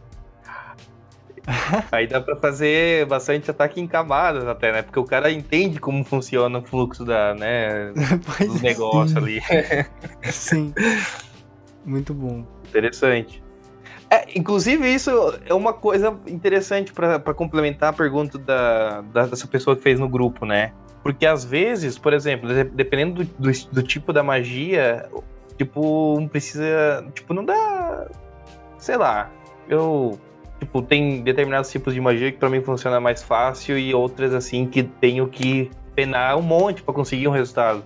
Aí 1.91 2.07
dá 2.07 2.21
pra 2.21 2.37
fazer 2.37 3.05
bastante 3.07 3.51
ataque 3.51 3.81
em 3.81 3.87
camadas 3.87 4.47
até, 4.47 4.73
né? 4.73 4.83
Porque 4.83 4.99
o 4.99 5.05
cara 5.05 5.31
entende 5.31 5.81
como 5.81 6.05
funciona 6.05 6.59
o 6.59 6.63
fluxo 6.63 7.05
da, 7.05 7.35
né, 7.35 7.93
do 8.47 8.59
é. 8.59 8.61
negócio 8.63 9.19
ali. 9.19 9.41
Sim. 10.31 10.73
Muito 11.85 12.15
bom. 12.15 12.47
Interessante. 12.69 13.43
É, 14.09 14.27
inclusive, 14.39 14.87
isso 14.93 15.11
é 15.47 15.55
uma 15.55 15.73
coisa 15.73 16.15
interessante 16.27 16.93
para 16.93 17.19
complementar 17.35 17.91
a 17.91 17.93
pergunta 17.93 18.39
da, 18.39 19.01
da, 19.01 19.27
dessa 19.27 19.47
pessoa 19.47 19.75
que 19.75 19.83
fez 19.83 19.99
no 19.99 20.09
grupo, 20.09 20.45
né? 20.45 20.73
Porque 21.03 21.27
às 21.27 21.45
vezes, 21.45 21.99
por 21.99 22.13
exemplo, 22.13 22.49
dependendo 22.73 23.25
do, 23.25 23.31
do, 23.39 23.51
do 23.73 23.83
tipo 23.83 24.13
da 24.13 24.23
magia, 24.23 25.09
Tipo, 25.63 26.19
não 26.19 26.27
precisa. 26.27 27.07
Tipo, 27.15 27.33
não 27.33 27.45
dá. 27.45 28.09
Sei 28.79 28.97
lá. 28.97 29.31
Eu. 29.69 30.19
Tipo, 30.59 30.83
tem 30.83 31.23
determinados 31.23 31.71
tipos 31.71 31.95
de 31.95 32.01
magia 32.01 32.33
que 32.33 32.39
para 32.39 32.51
mim 32.51 32.61
funciona 32.63 33.01
mais 33.01 33.23
fácil 33.23 33.79
e 33.79 33.95
outras, 33.95 34.35
assim, 34.35 34.67
que 34.67 34.83
tenho 34.83 35.29
que 35.29 35.71
penar 35.95 36.37
um 36.37 36.43
monte 36.43 36.83
para 36.83 36.95
conseguir 36.95 37.29
um 37.29 37.31
resultado. 37.31 37.85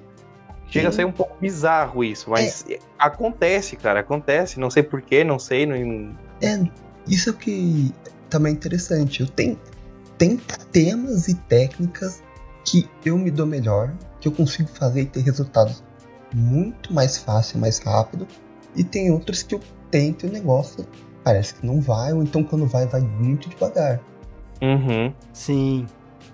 Chega 0.69 0.87
Sim. 0.87 0.89
a 0.89 0.93
ser 0.93 1.07
um 1.07 1.13
pouco 1.13 1.37
bizarro 1.39 2.03
isso, 2.03 2.31
mas 2.31 2.65
é. 2.69 2.79
acontece, 2.99 3.77
cara, 3.77 4.01
acontece. 4.01 4.59
Não 4.59 4.71
sei 4.71 4.83
porquê, 4.83 5.23
não 5.23 5.39
sei. 5.39 5.67
Não... 5.67 6.15
É, 6.43 6.69
isso 7.07 7.31
é 7.31 7.33
que 7.35 7.93
também 8.31 8.53
é 8.53 8.57
interessante. 8.57 9.21
Eu 9.21 9.29
tenho, 9.29 9.59
tem 10.17 10.39
temas 10.73 11.29
e 11.29 11.35
técnicas 11.35 12.23
que 12.65 12.89
eu 13.05 13.17
me 13.17 13.31
dou 13.31 13.47
melhor, 13.47 13.93
que 14.19 14.29
eu 14.29 14.33
consigo 14.33 14.69
fazer 14.71 15.03
e 15.03 15.07
ter 15.07 15.21
resultados 15.21 15.83
muito 16.37 16.93
mais 16.93 17.17
fácil, 17.17 17.59
mais 17.59 17.79
rápido. 17.79 18.29
E 18.77 18.85
tem 18.85 19.11
outros 19.11 19.43
que 19.43 19.55
eu 19.55 19.61
tento 19.91 20.27
o 20.27 20.31
negócio 20.31 20.87
parece 21.25 21.55
que 21.55 21.67
não 21.67 21.81
vai, 21.81 22.13
ou 22.13 22.23
então 22.23 22.45
quando 22.45 22.67
vai, 22.67 22.87
vai 22.87 23.01
muito 23.01 23.49
devagar. 23.49 23.99
Uhum. 24.63 25.13
Sim. 25.33 25.87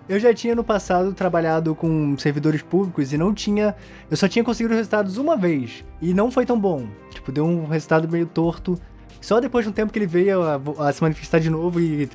Eu 0.08 0.18
já 0.18 0.34
tinha 0.34 0.54
no 0.54 0.64
passado 0.64 1.14
trabalhado 1.14 1.74
com 1.74 2.18
servidores 2.18 2.60
públicos 2.60 3.12
e 3.12 3.16
não 3.16 3.32
tinha. 3.32 3.74
Eu 4.10 4.16
só 4.16 4.28
tinha 4.28 4.44
conseguido 4.44 4.74
resultados 4.74 5.16
uma 5.16 5.36
vez. 5.36 5.84
E 6.00 6.12
não 6.12 6.30
foi 6.30 6.44
tão 6.44 6.58
bom. 6.58 6.86
Tipo, 7.10 7.30
deu 7.30 7.46
um 7.46 7.66
resultado 7.66 8.08
meio 8.08 8.26
torto. 8.26 8.76
Só 9.20 9.40
depois 9.40 9.64
de 9.64 9.70
um 9.70 9.72
tempo 9.72 9.92
que 9.92 9.98
ele 9.98 10.06
veio 10.06 10.42
a, 10.42 10.60
a 10.88 10.92
se 10.92 11.00
manifestar 11.00 11.38
de 11.38 11.48
novo 11.48 11.80
e 11.80 12.10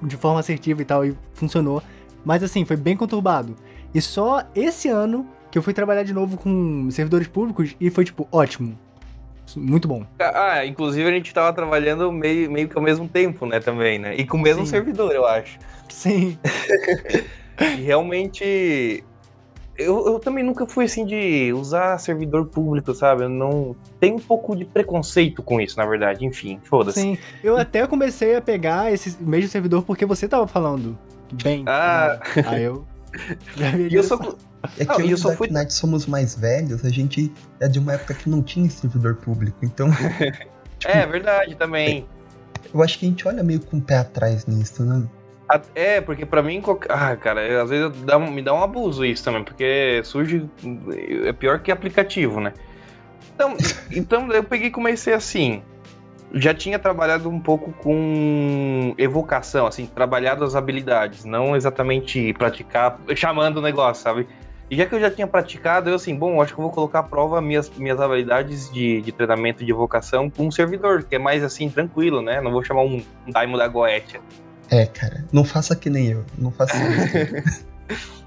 de 0.00 0.16
forma 0.16 0.40
assertiva 0.40 0.80
e 0.80 0.84
tal, 0.84 1.04
e 1.04 1.16
funcionou. 1.34 1.82
Mas 2.24 2.42
assim, 2.42 2.64
foi 2.64 2.76
bem 2.76 2.96
conturbado. 2.96 3.56
E 3.92 4.00
só 4.00 4.44
esse 4.54 4.88
ano 4.88 5.26
que 5.52 5.58
eu 5.58 5.62
fui 5.62 5.74
trabalhar 5.74 6.02
de 6.02 6.14
novo 6.14 6.38
com 6.38 6.90
servidores 6.90 7.28
públicos 7.28 7.76
e 7.78 7.90
foi, 7.90 8.06
tipo, 8.06 8.26
ótimo. 8.32 8.76
Muito 9.54 9.86
bom. 9.86 10.06
Ah, 10.18 10.64
inclusive 10.64 11.06
a 11.06 11.12
gente 11.12 11.32
tava 11.34 11.52
trabalhando 11.52 12.10
meio, 12.10 12.50
meio 12.50 12.66
que 12.66 12.76
ao 12.76 12.82
mesmo 12.82 13.06
tempo, 13.06 13.44
né, 13.44 13.60
também, 13.60 13.98
né? 13.98 14.16
E 14.16 14.26
com 14.26 14.38
o 14.38 14.40
mesmo 14.40 14.64
Sim. 14.64 14.70
servidor, 14.70 15.12
eu 15.12 15.26
acho. 15.26 15.58
Sim. 15.90 16.38
e 17.60 17.82
realmente. 17.82 19.04
Eu, 19.76 20.06
eu 20.06 20.18
também 20.18 20.42
nunca 20.44 20.66
fui 20.66 20.86
assim 20.86 21.04
de 21.04 21.52
usar 21.52 21.98
servidor 21.98 22.46
público, 22.46 22.94
sabe? 22.94 23.24
Eu 23.24 23.28
não. 23.28 23.76
Tem 24.00 24.14
um 24.14 24.18
pouco 24.18 24.56
de 24.56 24.64
preconceito 24.64 25.42
com 25.42 25.60
isso, 25.60 25.76
na 25.76 25.84
verdade. 25.84 26.24
Enfim, 26.24 26.58
foda-se. 26.64 27.00
Sim, 27.00 27.18
eu 27.44 27.58
até 27.58 27.86
comecei 27.86 28.36
a 28.36 28.40
pegar 28.40 28.90
esse 28.90 29.22
mesmo 29.22 29.50
servidor 29.50 29.82
porque 29.82 30.06
você 30.06 30.26
tava 30.26 30.46
falando 30.46 30.98
bem. 31.42 31.62
Ah. 31.66 32.18
Né? 32.36 32.44
Aí 32.46 32.62
eu. 32.62 32.86
e 33.90 33.94
eu 33.94 34.02
sou. 34.02 34.38
É 34.78 34.84
que 34.84 35.10
eu 35.10 35.16
só 35.16 35.32
fui... 35.32 35.48
Knight 35.48 35.72
somos 35.72 36.06
mais 36.06 36.34
velhos, 36.34 36.84
a 36.84 36.88
gente 36.88 37.32
é 37.60 37.68
de 37.68 37.78
uma 37.78 37.94
época 37.94 38.14
que 38.14 38.28
não 38.28 38.42
tinha 38.42 38.68
servidor 38.70 39.16
público, 39.16 39.58
então. 39.62 39.88
tipo, 40.78 40.92
é 40.92 41.06
verdade 41.06 41.54
também. 41.56 42.06
Eu 42.72 42.82
acho 42.82 42.98
que 42.98 43.06
a 43.06 43.08
gente 43.08 43.26
olha 43.26 43.42
meio 43.42 43.60
com 43.60 43.78
o 43.78 43.82
pé 43.82 43.98
atrás 43.98 44.46
nisso, 44.46 44.84
né? 44.84 45.06
É, 45.74 46.00
porque 46.00 46.24
para 46.24 46.42
mim, 46.42 46.62
ah, 46.88 47.14
cara, 47.16 47.62
às 47.62 47.68
vezes 47.68 47.92
dá, 48.02 48.18
me 48.18 48.40
dá 48.40 48.54
um 48.54 48.62
abuso 48.62 49.04
isso 49.04 49.22
também, 49.22 49.44
porque 49.44 50.00
surge. 50.04 50.48
É 51.26 51.32
pior 51.32 51.58
que 51.58 51.70
aplicativo, 51.70 52.40
né? 52.40 52.54
Então, 53.34 53.56
então 53.92 54.32
eu 54.32 54.42
peguei 54.42 54.68
e 54.68 54.70
comecei 54.70 55.12
assim 55.12 55.62
já 56.34 56.54
tinha 56.54 56.78
trabalhado 56.78 57.28
um 57.28 57.38
pouco 57.38 57.72
com 57.72 58.94
evocação, 58.96 59.66
assim, 59.66 59.86
trabalhado 59.86 60.44
as 60.44 60.54
habilidades, 60.54 61.24
não 61.24 61.54
exatamente 61.54 62.32
praticar, 62.34 62.98
chamando 63.14 63.58
o 63.58 63.62
negócio, 63.62 64.02
sabe? 64.02 64.26
E 64.72 64.76
já 64.76 64.86
que 64.86 64.94
eu 64.94 65.00
já 65.00 65.10
tinha 65.10 65.26
praticado, 65.26 65.90
eu 65.90 65.96
assim, 65.96 66.16
bom, 66.16 66.40
acho 66.40 66.54
que 66.54 66.58
eu 66.58 66.62
vou 66.62 66.72
colocar 66.72 67.00
à 67.00 67.02
prova 67.02 67.42
minhas, 67.42 67.68
minhas 67.76 68.00
habilidades 68.00 68.72
de, 68.72 69.02
de 69.02 69.12
treinamento 69.12 69.62
de 69.62 69.70
evocação 69.70 70.30
com 70.30 70.46
um 70.46 70.50
servidor, 70.50 71.02
que 71.02 71.14
é 71.14 71.18
mais 71.18 71.44
assim, 71.44 71.68
tranquilo, 71.68 72.22
né? 72.22 72.40
Não 72.40 72.50
vou 72.50 72.64
chamar 72.64 72.80
um, 72.80 73.04
um 73.26 73.30
Daimo 73.30 73.58
da 73.58 73.68
Goetia. 73.68 74.18
É, 74.70 74.86
cara, 74.86 75.26
não 75.30 75.44
faça 75.44 75.76
que 75.76 75.90
nem 75.90 76.12
eu, 76.12 76.24
não 76.38 76.50
faça 76.50 76.74
isso. 76.78 77.66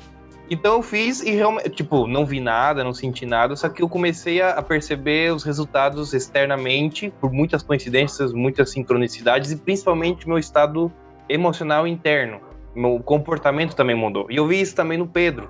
Então 0.47 0.75
eu 0.75 0.83
fiz 0.83 1.21
e 1.21 1.31
realmente, 1.31 1.71
tipo, 1.71 2.05
não 2.05 2.23
vi 2.23 2.39
nada, 2.39 2.83
não 2.83 2.93
senti 2.93 3.25
nada, 3.25 3.55
só 3.55 3.67
que 3.67 3.81
eu 3.81 3.89
comecei 3.89 4.43
a, 4.43 4.61
perceber 4.61 5.33
os 5.33 5.43
resultados 5.43 6.13
externamente, 6.13 7.11
por 7.19 7.31
muitas 7.31 7.63
coincidências, 7.63 8.31
muitas 8.31 8.69
sincronicidades 8.69 9.49
e 9.51 9.55
principalmente 9.55 10.27
meu 10.27 10.37
estado 10.37 10.91
emocional 11.27 11.87
interno. 11.87 12.39
Meu 12.75 12.99
comportamento 12.99 13.75
também 13.75 13.95
mudou. 13.95 14.27
E 14.29 14.35
eu 14.35 14.45
vi 14.45 14.61
isso 14.61 14.75
também 14.75 14.99
no 14.99 15.07
Pedro. 15.07 15.49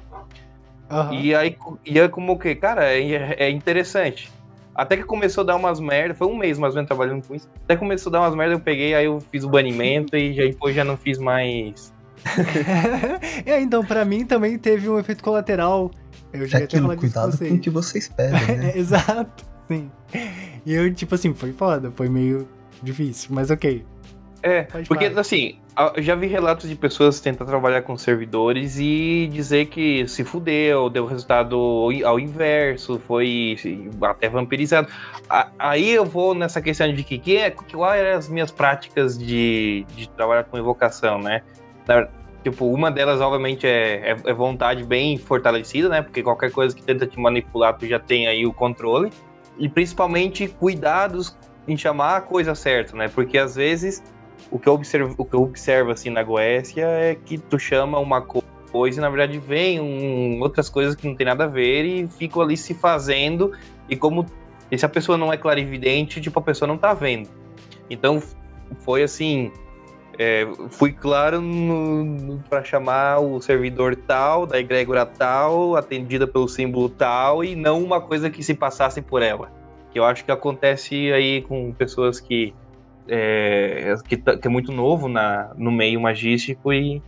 Uhum. 0.90 1.14
E 1.14 1.36
aí, 1.36 1.58
e 1.86 2.00
é 2.00 2.08
como 2.08 2.38
que, 2.38 2.54
cara, 2.56 2.86
é, 2.86 3.36
é, 3.38 3.50
interessante. 3.50 4.32
Até 4.74 4.98
que 4.98 5.04
começou 5.04 5.44
a 5.44 5.48
dar 5.48 5.56
umas 5.56 5.80
merdas, 5.80 6.18
foi 6.18 6.28
um 6.28 6.36
mês 6.36 6.60
mais 6.60 6.74
ou 6.74 6.76
menos 6.76 6.88
trabalhando 6.88 7.26
com 7.26 7.34
isso. 7.34 7.50
Até 7.64 7.76
começou 7.76 8.10
a 8.10 8.14
dar 8.14 8.22
umas 8.22 8.36
merdas, 8.36 8.58
eu 8.58 8.64
peguei, 8.64 8.94
aí 8.94 9.06
eu 9.06 9.20
fiz 9.32 9.44
o 9.44 9.50
banimento 9.50 10.16
e 10.16 10.34
já, 10.34 10.44
depois 10.44 10.76
já 10.76 10.84
não 10.84 10.98
fiz 10.98 11.18
mais 11.18 11.94
é, 13.46 13.62
então, 13.62 13.86
para 13.86 14.04
mim 14.04 14.26
também 14.26 14.58
teve 14.58 14.90
um 14.90 15.00
efeito 15.00 15.24
colateral. 15.24 15.92
Eu 16.34 16.46
já 16.46 16.60
é 16.60 16.64
aquilo, 16.64 16.96
cuidado 16.98 17.38
com 17.38 17.46
o 17.46 17.60
que 17.60 17.70
vocês 17.70 18.10
pedem, 18.10 18.58
né? 18.58 18.74
Exato, 18.76 19.46
sim. 19.68 19.90
E 20.66 20.74
eu, 20.74 20.94
tipo 20.94 21.16
assim, 21.16 21.34
foi 21.34 21.54
foda, 21.54 21.92
foi 21.96 22.10
meio 22.10 22.48
difícil, 22.82 23.30
mas 23.32 23.52
ok. 23.52 23.86
É, 24.42 24.64
porque 24.64 25.06
parte. 25.06 25.20
assim, 25.20 25.58
eu 25.96 26.02
já 26.02 26.16
vi 26.16 26.28
relatos 26.28 26.70
de 26.70 26.76
pessoas 26.76 27.20
tentar 27.20 27.46
trabalhar 27.46 27.82
com 27.82 27.98
servidores 27.98 28.78
e 28.80 29.30
dizer 29.32 29.66
que 29.66 30.08
se 30.08 30.24
fudeu, 30.24 30.90
deu 30.90 31.06
resultado 31.06 31.90
ao 32.06 32.20
inverso, 32.20 32.98
foi 33.00 33.58
até 34.02 34.30
vampirizado. 34.30 34.88
Aí 35.60 35.92
eu 35.92 36.06
vou 36.06 36.34
nessa 36.34 36.62
questão 36.62 36.94
de 36.94 37.04
que, 37.04 37.18
que 37.18 37.38
é, 37.38 37.52
quais 37.52 38.02
eram 38.02 38.18
as 38.18 38.30
minhas 38.30 38.52
práticas 38.52 39.18
de, 39.18 39.86
de 39.96 40.08
trabalhar 40.10 40.46
com 40.46 40.58
evocação, 40.58 41.20
né? 41.20 41.42
tipo, 42.44 42.68
uma 42.68 42.92
delas, 42.92 43.20
obviamente, 43.22 43.66
é, 43.66 44.12
é, 44.12 44.18
é, 44.26 44.34
vontade 44.34 44.84
bem 44.84 45.18
fortalecida, 45.18 45.90
né? 45.90 46.02
Porque 46.04 46.22
qualquer 46.22 46.52
coisa 46.52 46.76
que 46.76 46.82
tenta 46.84 47.08
te 47.08 47.20
manipular, 47.20 47.76
tu 47.76 47.88
já 47.88 48.00
tem 48.00 48.28
aí 48.28 48.46
o 48.46 48.54
controle. 48.54 49.12
E 49.58 49.68
principalmente 49.68 50.48
cuidados 50.48 51.36
em 51.68 51.76
chamar 51.76 52.18
a 52.18 52.22
coisa 52.22 52.54
certa, 52.54 52.96
né? 52.96 53.08
Porque 53.08 53.38
às 53.38 53.56
vezes 53.56 54.04
o 54.52 54.60
que 54.60 54.68
eu 54.68 54.74
observo, 54.74 55.16
o 55.18 55.26
que 55.26 55.34
eu 55.34 55.44
observo 55.44 55.92
assim 55.92 56.10
na 56.10 56.24
Goécia 56.24 56.86
é 56.86 57.16
que 57.16 57.38
tu 57.38 57.58
chama 57.58 58.00
uma 58.00 58.22
coisa 58.22 59.00
e 59.00 59.02
na 59.02 59.10
verdade 59.10 59.40
vem 59.40 59.80
um, 59.80 60.40
outras 60.42 60.70
coisas 60.70 60.96
que 60.96 61.08
não 61.08 61.16
tem 61.16 61.26
nada 61.26 61.46
a 61.46 61.48
ver 61.48 61.84
e 61.86 62.08
ficam 62.08 62.42
ali 62.42 62.58
se 62.58 62.74
fazendo. 62.74 63.52
E 63.90 63.96
como 63.96 64.26
e 64.72 64.78
se 64.78 64.86
a 64.86 64.90
pessoa 64.90 65.18
não 65.18 65.32
é 65.32 65.38
clarividente, 65.38 66.20
tipo, 66.20 66.40
a 66.40 66.42
pessoa 66.42 66.68
não 66.68 66.78
tá 66.78 66.94
vendo. 66.94 67.30
Então 67.90 68.22
foi 68.80 69.04
assim, 69.04 69.52
é, 70.18 70.48
fui 70.70 70.92
claro 70.92 71.42
para 72.50 72.64
chamar 72.64 73.20
o 73.20 73.40
servidor 73.42 73.96
tal, 73.96 74.46
da 74.46 74.60
egrégora 74.60 75.06
tal, 75.06 75.76
atendida 75.76 76.26
pelo 76.26 76.48
símbolo 76.48 76.90
tal, 76.90 77.44
e 77.44 77.56
não 77.56 77.84
uma 77.84 78.02
coisa 78.02 78.30
que 78.30 78.44
se 78.44 78.54
passasse 78.54 79.02
por 79.02 79.22
ela. 79.22 79.52
Que 79.92 80.00
eu 80.00 80.04
acho 80.04 80.26
que 80.26 80.32
acontece 80.32 81.12
aí 81.14 81.42
com 81.44 81.72
pessoas 81.72 82.20
que 82.20 82.54
é, 83.08 83.96
que, 84.08 84.18
tá, 84.18 84.38
que, 84.38 84.48
é 84.48 84.52
muito 84.52 84.72
novo 84.72 85.08
na, 85.08 85.52
no 85.58 85.72
meio 85.72 86.00
magístico 86.02 86.74
e, 86.74 87.02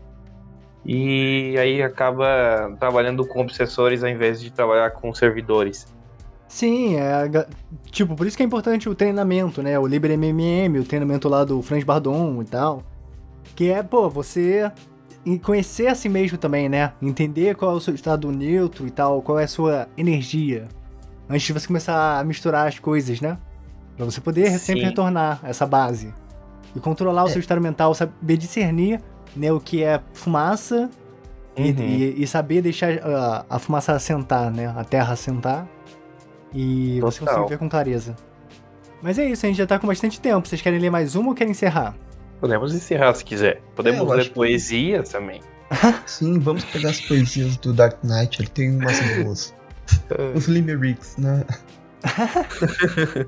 e 0.86 1.56
aí 1.58 1.82
acaba 1.82 2.76
trabalhando 2.80 3.26
com 3.26 3.42
obsessores 3.42 4.04
ao 4.04 4.10
invés 4.10 4.42
de 4.42 4.52
trabalhar 4.52 4.92
com 4.92 5.14
servidores. 5.14 5.88
Sim, 6.48 6.96
é, 6.96 7.46
tipo, 7.92 8.16
por 8.16 8.26
isso 8.26 8.38
que 8.38 8.44
é 8.44 8.46
importante 8.46 8.88
o 8.88 8.96
treinamento, 8.96 9.62
né? 9.62 9.78
O 9.78 9.86
Libre 9.86 10.14
MMM, 10.16 10.80
o 10.80 10.86
treinamento 10.86 11.28
lá 11.28 11.44
do 11.44 11.62
Franz 11.62 11.84
Bardon 11.84 12.42
e 12.42 12.46
tal. 12.46 12.84
Que 13.54 13.70
é, 13.70 13.84
pô, 13.84 14.10
você 14.10 14.72
conhecer 15.42 15.88
a 15.88 15.96
si 15.96 16.08
mesmo 16.08 16.38
também, 16.38 16.70
né? 16.70 16.94
Entender 17.02 17.56
qual 17.56 17.72
é 17.72 17.76
o 17.76 17.82
seu 17.82 17.94
estado 17.94 18.32
neutro 18.32 18.88
e 18.88 18.92
tal, 18.92 19.22
qual 19.22 19.40
é 19.40 19.44
a 19.44 19.48
sua 19.48 19.90
energia. 19.98 20.70
Antes 21.30 21.48
de 21.48 21.54
você 21.54 21.68
começar 21.68 22.20
a 22.20 22.24
misturar 22.24 22.68
as 22.68 22.80
coisas, 22.80 23.20
né? 23.20 23.38
Pra 23.98 24.06
você 24.06 24.22
poder 24.22 24.52
Sim. 24.52 24.58
sempre 24.60 24.84
retornar 24.84 25.40
essa 25.44 25.66
base. 25.66 26.14
E 26.76 26.80
controlar 26.80 27.24
o 27.24 27.28
é. 27.28 27.32
seu 27.32 27.40
estado 27.40 27.60
mental, 27.60 27.94
saber 27.96 28.38
discernir 28.38 29.02
né, 29.36 29.52
o 29.52 29.60
que 29.60 29.84
é 29.84 30.00
fumaça 30.14 30.90
uhum. 31.58 31.66
e, 31.66 32.22
e, 32.22 32.28
saber 32.28 32.62
deixar 32.62 33.00
a, 33.00 33.46
a, 33.50 33.60
fumaça 33.60 33.94
assentar, 33.94 34.52
né? 34.52 34.68
A 34.68 34.84
terra 34.84 35.14
assentar. 35.14 35.68
E 36.54 37.00
Total. 37.00 37.12
você 37.12 37.26
conseguir 37.26 37.50
ver 37.50 37.58
com 37.58 37.68
clareza. 37.68 38.16
Mas 39.02 39.18
é 39.18 39.26
isso, 39.26 39.46
a 39.46 39.50
gente 39.50 39.58
já 39.58 39.68
tá 39.68 39.80
com 39.80 39.88
bastante 39.88 40.22
tempo. 40.22 40.48
Vocês 40.48 40.62
querem 40.62 40.80
ler 40.80 40.92
mais 40.92 41.16
uma 41.16 41.30
ou 41.30 41.36
querem 41.36 41.52
encerrar? 41.52 41.96
Podemos 42.40 42.74
encerrar 42.76 43.14
se 43.16 43.26
quiser. 43.26 43.62
Podemos 43.76 44.12
é, 44.12 44.16
ler 44.16 44.32
poesia 44.32 45.02
que... 45.02 45.10
também. 45.10 45.42
Sim, 46.06 46.40
vamos 46.40 46.64
pegar 46.66 46.92
as 46.92 47.02
poesias 47.02 47.58
do 47.58 47.74
Dark 47.74 48.04
Knight, 48.04 48.42
ele 48.42 48.50
tem 48.50 48.78
umas 48.78 49.00
boas. 49.18 49.54
Os 50.36 50.48
limericks, 50.48 51.18
né? 51.18 51.46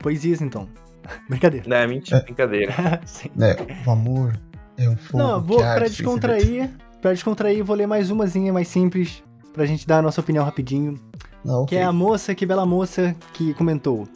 poesias 0.00 0.40
então. 0.40 0.68
Brincadeira. 1.28 1.68
Não, 1.68 1.76
é 1.76 1.86
mentira, 1.86 2.18
é. 2.18 2.22
brincadeira. 2.22 2.72
é, 3.40 3.86
o 3.86 3.90
amor 3.90 4.38
é 4.76 4.88
um 4.88 4.96
fogo 4.96 5.18
Não, 5.18 5.40
vou 5.40 5.58
para 5.58 5.88
descontrair, 5.88 6.70
para 7.00 7.12
descontrair, 7.12 7.64
vou 7.64 7.76
ler 7.76 7.86
mais 7.86 8.10
umazinha 8.10 8.52
mais 8.52 8.68
simples 8.68 9.22
pra 9.52 9.66
gente 9.66 9.86
dar 9.86 9.98
a 9.98 10.02
nossa 10.02 10.20
opinião 10.20 10.44
rapidinho. 10.44 10.98
Ah, 11.46 11.58
okay. 11.60 11.78
Que 11.78 11.82
é 11.82 11.84
a 11.84 11.92
moça, 11.92 12.34
que 12.34 12.46
bela 12.46 12.66
moça 12.66 13.14
que 13.32 13.54
comentou. 13.54 14.06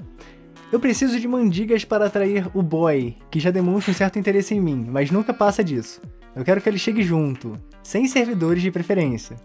Eu 0.70 0.80
preciso 0.80 1.20
de 1.20 1.28
mandigas 1.28 1.84
para 1.84 2.06
atrair 2.06 2.48
o 2.52 2.62
boy, 2.62 3.16
que 3.30 3.38
já 3.38 3.50
demonstra 3.50 3.92
um 3.92 3.94
certo 3.94 4.18
interesse 4.18 4.54
em 4.54 4.60
mim, 4.60 4.86
mas 4.90 5.10
nunca 5.10 5.32
passa 5.32 5.62
disso. 5.62 6.00
Eu 6.34 6.44
quero 6.44 6.60
que 6.60 6.68
ele 6.68 6.78
chegue 6.78 7.02
junto, 7.02 7.56
sem 7.82 8.08
servidores 8.08 8.60
de 8.60 8.70
preferência. 8.70 9.36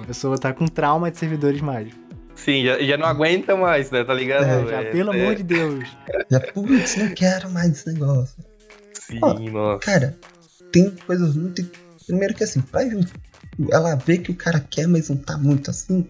A 0.00 0.04
pessoa 0.04 0.38
tá 0.38 0.52
com 0.52 0.66
trauma 0.66 1.10
de 1.10 1.18
servidores 1.18 1.60
mágicos. 1.60 2.07
Sim, 2.44 2.64
já, 2.64 2.80
já 2.80 2.96
não 2.96 3.06
aguenta 3.06 3.56
mais, 3.56 3.90
né? 3.90 4.04
Tá 4.04 4.14
ligado? 4.14 4.44
É, 4.44 4.84
já, 4.84 4.90
pelo 4.90 5.12
é. 5.12 5.20
amor 5.20 5.34
de 5.34 5.42
Deus. 5.42 5.84
Já, 6.30 6.40
putz, 6.40 6.96
não 6.96 7.08
quero 7.10 7.50
mais 7.50 7.70
esse 7.70 7.92
negócio. 7.92 8.36
Sim, 8.92 9.18
ah, 9.22 9.34
nossa. 9.34 9.80
Cara, 9.80 10.16
tem 10.70 10.90
coisas 11.06 11.34
muito. 11.36 11.66
Primeiro 12.06 12.34
que 12.34 12.44
assim, 12.44 12.60
pra 12.60 12.82
ela 13.70 13.96
vê 13.96 14.18
que 14.18 14.30
o 14.30 14.34
cara 14.34 14.60
quer, 14.60 14.86
mas 14.86 15.08
não 15.08 15.16
tá 15.16 15.36
muito 15.36 15.70
assim. 15.70 16.06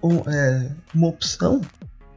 Ou, 0.00 0.24
é, 0.28 0.70
uma 0.94 1.08
opção, 1.08 1.60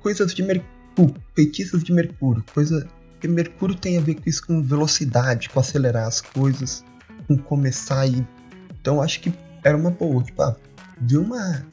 coisas 0.01 0.33
de 0.33 0.43
Mercúrio, 0.43 1.15
feitiços 1.35 1.83
de 1.83 1.93
Mercúrio, 1.93 2.43
coisa. 2.53 2.87
que 3.19 3.27
Mercúrio 3.27 3.75
tem 3.75 3.97
a 3.97 4.01
ver 4.01 4.15
com 4.15 4.29
isso, 4.29 4.45
com 4.45 4.61
velocidade, 4.61 5.49
com 5.49 5.59
acelerar 5.59 6.07
as 6.07 6.21
coisas, 6.21 6.83
com 7.27 7.37
começar 7.37 8.05
e. 8.07 8.25
Então 8.79 9.01
acho 9.01 9.21
que 9.21 9.33
era 9.63 9.77
uma 9.77 9.91
boa, 9.91 10.23
tipo, 10.23 10.41
ah, 10.41 10.55
viu 10.99 11.21
uma, 11.21 11.65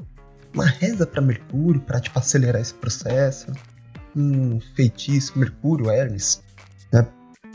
uma 0.59 0.67
reza 0.67 1.07
para 1.07 1.23
Mercúrio, 1.23 1.81
para 1.81 2.01
tipo, 2.01 2.19
acelerar 2.19 2.61
esse 2.61 2.75
processo. 2.75 3.53
Um 4.17 4.59
feitiço, 4.75 5.39
Mercúrio, 5.39 5.89
Hermes, 5.89 6.43
né? 6.93 7.07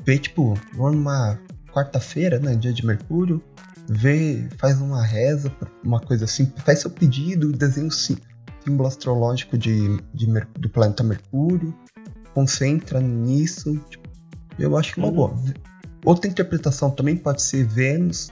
Vê, 0.05 0.17
tipo, 0.17 0.57
numa 0.73 1.37
quarta-feira, 1.71 2.39
né, 2.39 2.55
dia 2.55 2.71
de 2.71 2.85
Mercúrio, 2.85 3.43
vê, 3.89 4.47
faz 4.57 4.79
uma 4.79 5.03
reza, 5.03 5.51
uma 5.83 5.99
coisa 5.99 6.25
assim, 6.25 6.51
faz 6.57 6.79
seu 6.79 6.89
pedido, 6.89 7.51
desenha 7.51 7.87
o 7.87 7.91
símbolo 7.91 8.87
astrológico 8.87 9.57
de, 9.57 9.97
de, 10.13 10.27
do 10.57 10.69
planeta 10.69 11.03
Mercúrio, 11.03 11.75
concentra 12.33 13.01
nisso, 13.01 13.75
tipo, 13.89 14.07
eu 14.57 14.77
acho 14.77 14.93
que 14.93 14.99
é 14.99 15.03
uma 15.03 15.11
boa. 15.11 15.35
Outra 16.05 16.29
interpretação 16.29 16.91
também 16.91 17.17
pode 17.17 17.41
ser 17.41 17.65
Vênus, 17.65 18.29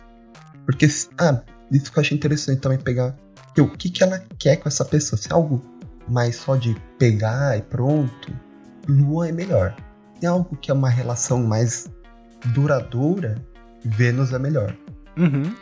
porque, 0.66 0.88
ah, 1.18 1.42
isso 1.72 1.92
que 1.92 1.98
eu 1.98 2.02
achei 2.02 2.16
interessante 2.16 2.60
também 2.62 2.78
pegar, 2.78 3.16
o 3.60 3.68
que, 3.68 3.90
que 3.90 4.04
ela 4.04 4.24
quer 4.40 4.58
com 4.58 4.70
essa 4.70 4.86
pessoa, 4.86 5.20
se 5.20 5.30
é 5.30 5.34
algo 5.34 5.62
mais 6.08 6.38
só 6.38 6.56
de 6.56 6.76
pegar 6.98 7.58
e 7.58 7.62
pronto, 7.62 8.32
Lua 8.88 9.30
é 9.30 9.32
melhor. 9.32 9.76
Se 10.20 10.26
é 10.26 10.30
algo 10.30 10.56
que 10.56 10.72
é 10.72 10.74
uma 10.74 10.90
relação 10.90 11.44
mais 11.44 11.92
duradoura, 12.48 13.44
Vênus 13.84 14.32
é 14.32 14.40
melhor. 14.40 14.76
Uhum. 15.18 15.54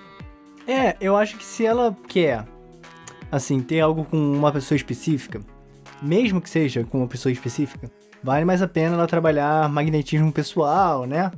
É, 0.68 0.96
eu 1.02 1.16
acho 1.16 1.38
que 1.38 1.44
se 1.44 1.66
ela 1.66 1.96
quer, 2.08 2.46
assim, 3.32 3.62
ter 3.62 3.80
algo 3.80 4.06
com 4.06 4.18
uma 4.18 4.52
pessoa 4.52 4.76
específica, 4.76 5.40
mesmo 6.02 6.40
que 6.40 6.50
seja 6.50 6.84
com 6.84 7.00
uma 7.00 7.08
pessoa 7.08 7.32
específica, 7.32 7.90
vale 8.24 8.46
mais 8.46 8.62
a 8.62 8.68
pena 8.68 8.96
ela 8.96 9.08
trabalhar 9.08 9.68
magnetismo 9.70 10.32
pessoal, 10.32 11.06
né? 11.06 11.32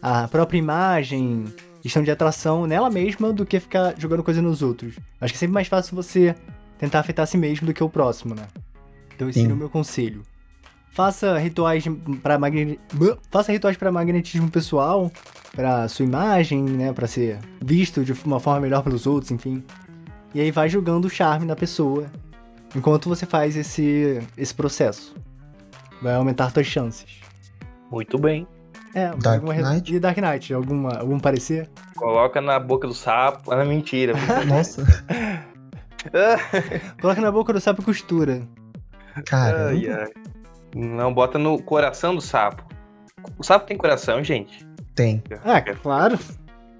A 0.00 0.28
própria 0.28 0.58
imagem, 0.58 1.46
questão 1.86 2.02
de 2.02 2.10
atração 2.10 2.66
nela 2.66 2.90
mesma 2.90 3.32
do 3.32 3.46
que 3.46 3.60
ficar 3.60 3.94
jogando 3.96 4.22
coisa 4.22 4.42
nos 4.42 4.60
outros. 4.60 4.96
Acho 5.20 5.32
que 5.32 5.36
é 5.36 5.40
sempre 5.40 5.54
mais 5.54 5.68
fácil 5.68 5.94
você 5.94 6.34
tentar 6.78 6.98
afetar 7.00 7.22
a 7.22 7.26
si 7.26 7.38
mesmo 7.38 7.66
do 7.66 7.72
que 7.72 7.82
o 7.82 7.88
próximo, 7.88 8.34
né? 8.34 8.46
Então 9.14 9.28
esse 9.28 9.44
é 9.44 9.52
o 9.52 9.56
meu 9.56 9.70
conselho. 9.70 10.22
Faça 10.90 11.38
rituais 11.38 11.84
para 12.22 12.38
magne... 12.38 12.80
faça 13.30 13.52
rituais 13.52 13.76
para 13.76 13.92
magnetismo 13.92 14.50
pessoal, 14.50 15.10
para 15.54 15.86
sua 15.88 16.04
imagem, 16.04 16.64
né, 16.64 16.92
para 16.92 17.06
ser 17.06 17.38
visto 17.62 18.04
de 18.04 18.12
uma 18.24 18.40
forma 18.40 18.60
melhor 18.60 18.82
pelos 18.82 19.06
outros, 19.06 19.30
enfim. 19.30 19.62
E 20.34 20.40
aí 20.40 20.50
vai 20.50 20.68
julgando 20.68 21.06
o 21.06 21.10
charme 21.10 21.46
na 21.46 21.54
pessoa 21.54 22.10
enquanto 22.74 23.08
você 23.08 23.24
faz 23.24 23.56
esse 23.56 24.20
esse 24.36 24.54
processo. 24.54 25.14
Vai 26.02 26.14
aumentar 26.14 26.50
suas 26.50 26.66
chances. 26.66 27.20
Muito 27.90 28.18
bem. 28.18 28.46
É, 28.96 29.14
Dark 29.14 29.42
alguma... 29.42 29.54
Knight. 29.54 29.94
E 29.94 30.00
Dark 30.00 30.16
Knight, 30.16 30.54
alguma, 30.54 30.96
algum 30.96 31.20
parecer? 31.20 31.68
Coloca 31.96 32.40
na 32.40 32.58
boca 32.58 32.88
do 32.88 32.94
sapo. 32.94 33.52
Ah, 33.52 33.62
mentira. 33.62 34.14
Nossa. 34.48 34.82
Coloca 36.98 37.20
na 37.20 37.30
boca 37.30 37.52
do 37.52 37.60
sapo 37.60 37.82
e 37.82 37.84
costura. 37.84 38.40
Cara. 39.26 39.68
Ai, 39.68 39.86
ai. 39.86 40.08
Não, 40.74 41.12
bota 41.12 41.38
no 41.38 41.62
coração 41.62 42.14
do 42.14 42.22
sapo. 42.22 42.64
O 43.36 43.42
sapo 43.42 43.66
tem 43.66 43.76
coração, 43.76 44.24
gente? 44.24 44.66
Tem. 44.94 45.22
Ah, 45.44 45.60
claro. 45.60 46.18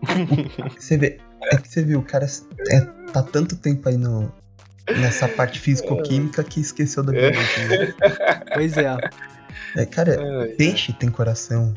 você 0.74 0.96
vê, 0.96 1.18
é 1.52 1.56
que 1.58 1.68
você 1.68 1.84
viu, 1.84 1.98
o 1.98 2.02
cara 2.02 2.24
é, 2.70 2.80
tá 3.12 3.22
tanto 3.22 3.56
tempo 3.56 3.90
aí 3.90 3.98
no, 3.98 4.32
nessa 4.88 5.28
parte 5.28 5.60
físico-química 5.60 6.42
que 6.42 6.60
esqueceu 6.60 7.02
da 7.02 7.12
biologia. 7.12 7.68
Né? 7.68 7.94
Pois 8.54 8.74
é. 8.78 8.96
é 9.76 9.84
cara, 9.84 10.16
peixe 10.56 10.94
tem 10.94 11.10
coração. 11.10 11.74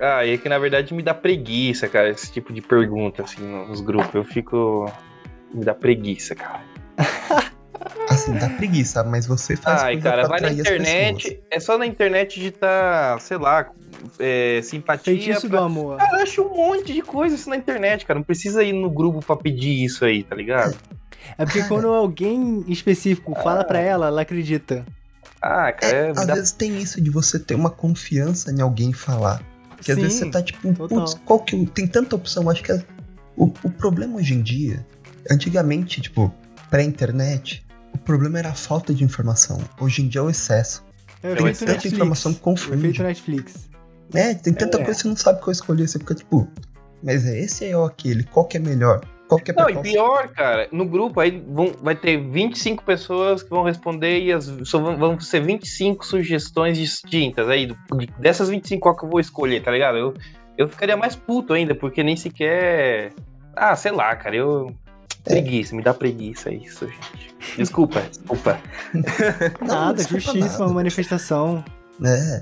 Ah, 0.00 0.24
e 0.24 0.34
é 0.34 0.38
que 0.38 0.48
na 0.48 0.58
verdade 0.58 0.92
me 0.92 1.02
dá 1.02 1.14
preguiça, 1.14 1.88
cara, 1.88 2.10
esse 2.10 2.30
tipo 2.30 2.52
de 2.52 2.60
pergunta, 2.60 3.22
assim, 3.22 3.42
nos 3.42 3.80
grupos. 3.80 4.14
Eu 4.14 4.24
fico. 4.24 4.90
Me 5.52 5.64
dá 5.64 5.74
preguiça, 5.74 6.34
cara. 6.34 6.60
Assim, 8.08 8.32
dá 8.34 8.48
preguiça, 8.48 9.02
mas 9.04 9.26
você 9.26 9.56
faz 9.56 9.82
Ai, 9.82 9.98
cara, 9.98 10.26
vai 10.26 10.40
na 10.40 10.50
internet, 10.50 11.40
é 11.50 11.60
só 11.60 11.76
na 11.76 11.86
internet 11.86 12.36
digitar, 12.36 13.20
sei 13.20 13.36
lá, 13.36 13.70
é, 14.18 14.60
simpatia. 14.62 15.14
Feitiço 15.14 15.48
pra... 15.48 15.60
do 15.60 15.64
amor. 15.64 15.98
Cara, 15.98 16.22
acho 16.22 16.42
um 16.42 16.56
monte 16.56 16.92
de 16.92 17.02
coisa 17.02 17.34
isso 17.34 17.50
na 17.50 17.56
internet, 17.56 18.06
cara. 18.06 18.18
Não 18.18 18.24
precisa 18.24 18.62
ir 18.62 18.72
no 18.72 18.90
grupo 18.90 19.20
pra 19.24 19.36
pedir 19.36 19.84
isso 19.84 20.04
aí, 20.04 20.22
tá 20.22 20.34
ligado? 20.34 20.76
É 21.36 21.44
porque 21.44 21.58
cara... 21.58 21.68
quando 21.68 21.88
alguém 21.88 22.64
específico 22.68 23.34
fala 23.42 23.60
ah. 23.60 23.64
pra 23.64 23.80
ela, 23.80 24.06
ela 24.06 24.22
acredita. 24.22 24.84
Ah, 25.42 25.72
cara. 25.72 25.96
É, 25.96 26.06
é, 26.06 26.10
às 26.10 26.26
dá... 26.26 26.34
vezes 26.34 26.52
tem 26.52 26.78
isso 26.78 27.00
de 27.00 27.10
você 27.10 27.38
ter 27.38 27.54
uma 27.54 27.70
confiança 27.70 28.50
em 28.50 28.60
alguém 28.60 28.92
falar. 28.92 29.42
Que 29.80 29.92
às 29.92 29.98
vezes 29.98 30.18
você 30.18 30.30
tá 30.30 30.42
tipo, 30.42 30.72
putz, 30.74 31.14
qual 31.24 31.40
que. 31.40 31.66
Tem 31.66 31.86
tanta 31.86 32.16
opção, 32.16 32.48
acho 32.50 32.62
que 32.62 32.72
é... 32.72 32.82
o, 33.36 33.44
o 33.44 33.70
problema 33.70 34.16
hoje 34.16 34.34
em 34.34 34.42
dia, 34.42 34.86
antigamente, 35.30 36.00
tipo, 36.00 36.32
pré-internet, 36.70 37.66
o 37.94 37.98
problema 37.98 38.38
era 38.38 38.50
a 38.50 38.54
falta 38.54 38.94
de 38.94 39.04
informação. 39.04 39.60
Hoje 39.80 40.02
em 40.02 40.08
dia 40.08 40.20
é 40.20 40.24
o 40.24 40.30
excesso. 40.30 40.84
É, 41.22 41.34
tem 41.34 41.52
tanta 41.52 41.66
Netflix. 41.66 41.92
informação 41.94 42.34
que 42.34 42.40
confunde. 42.40 43.02
Netflix. 43.02 43.68
É, 44.14 44.34
tem 44.34 44.52
tanta 44.52 44.78
é. 44.78 44.84
coisa 44.84 44.96
que 44.96 45.02
você 45.02 45.08
não 45.08 45.16
sabe 45.16 45.40
qual 45.40 45.52
escolher. 45.52 45.88
Você 45.88 45.98
fica 45.98 46.14
tipo, 46.14 46.48
mas 47.02 47.26
é 47.26 47.38
esse 47.40 47.74
ou 47.74 47.84
aquele? 47.84 48.24
Qual 48.24 48.46
que 48.46 48.56
é 48.56 48.60
melhor? 48.60 49.00
Qual 49.28 49.40
que 49.40 49.50
é 49.50 49.54
Não, 49.54 49.68
e 49.68 49.76
pior, 49.82 50.28
cara, 50.28 50.68
no 50.70 50.84
grupo 50.84 51.18
aí 51.18 51.42
vão, 51.48 51.72
vai 51.82 51.96
ter 51.96 52.16
25 52.16 52.84
pessoas 52.84 53.42
que 53.42 53.50
vão 53.50 53.64
responder 53.64 54.20
e 54.20 54.32
as, 54.32 54.44
só 54.64 54.78
vão, 54.78 54.96
vão 54.96 55.20
ser 55.20 55.40
25 55.40 56.06
sugestões 56.06 56.78
distintas. 56.78 57.48
Aí, 57.48 57.74
dessas 58.18 58.48
25, 58.48 58.80
qual 58.80 58.96
que 58.96 59.04
eu 59.04 59.08
vou 59.08 59.18
escolher, 59.18 59.62
tá 59.62 59.70
ligado? 59.70 59.98
Eu, 59.98 60.14
eu 60.56 60.68
ficaria 60.68 60.96
mais 60.96 61.16
puto 61.16 61.52
ainda, 61.52 61.74
porque 61.74 62.02
nem 62.02 62.16
sequer. 62.16 63.12
Ah, 63.54 63.74
sei 63.74 63.92
lá, 63.92 64.14
cara, 64.14 64.36
eu. 64.36 64.74
Preguiça, 65.24 65.74
me 65.74 65.82
dá 65.82 65.92
preguiça 65.92 66.54
isso, 66.54 66.86
gente. 66.86 67.34
Desculpa, 67.56 68.00
desculpa. 68.02 68.60
Nada, 69.60 70.00
justíssima 70.04 70.68
manifestação. 70.68 71.64
É. 72.04 72.40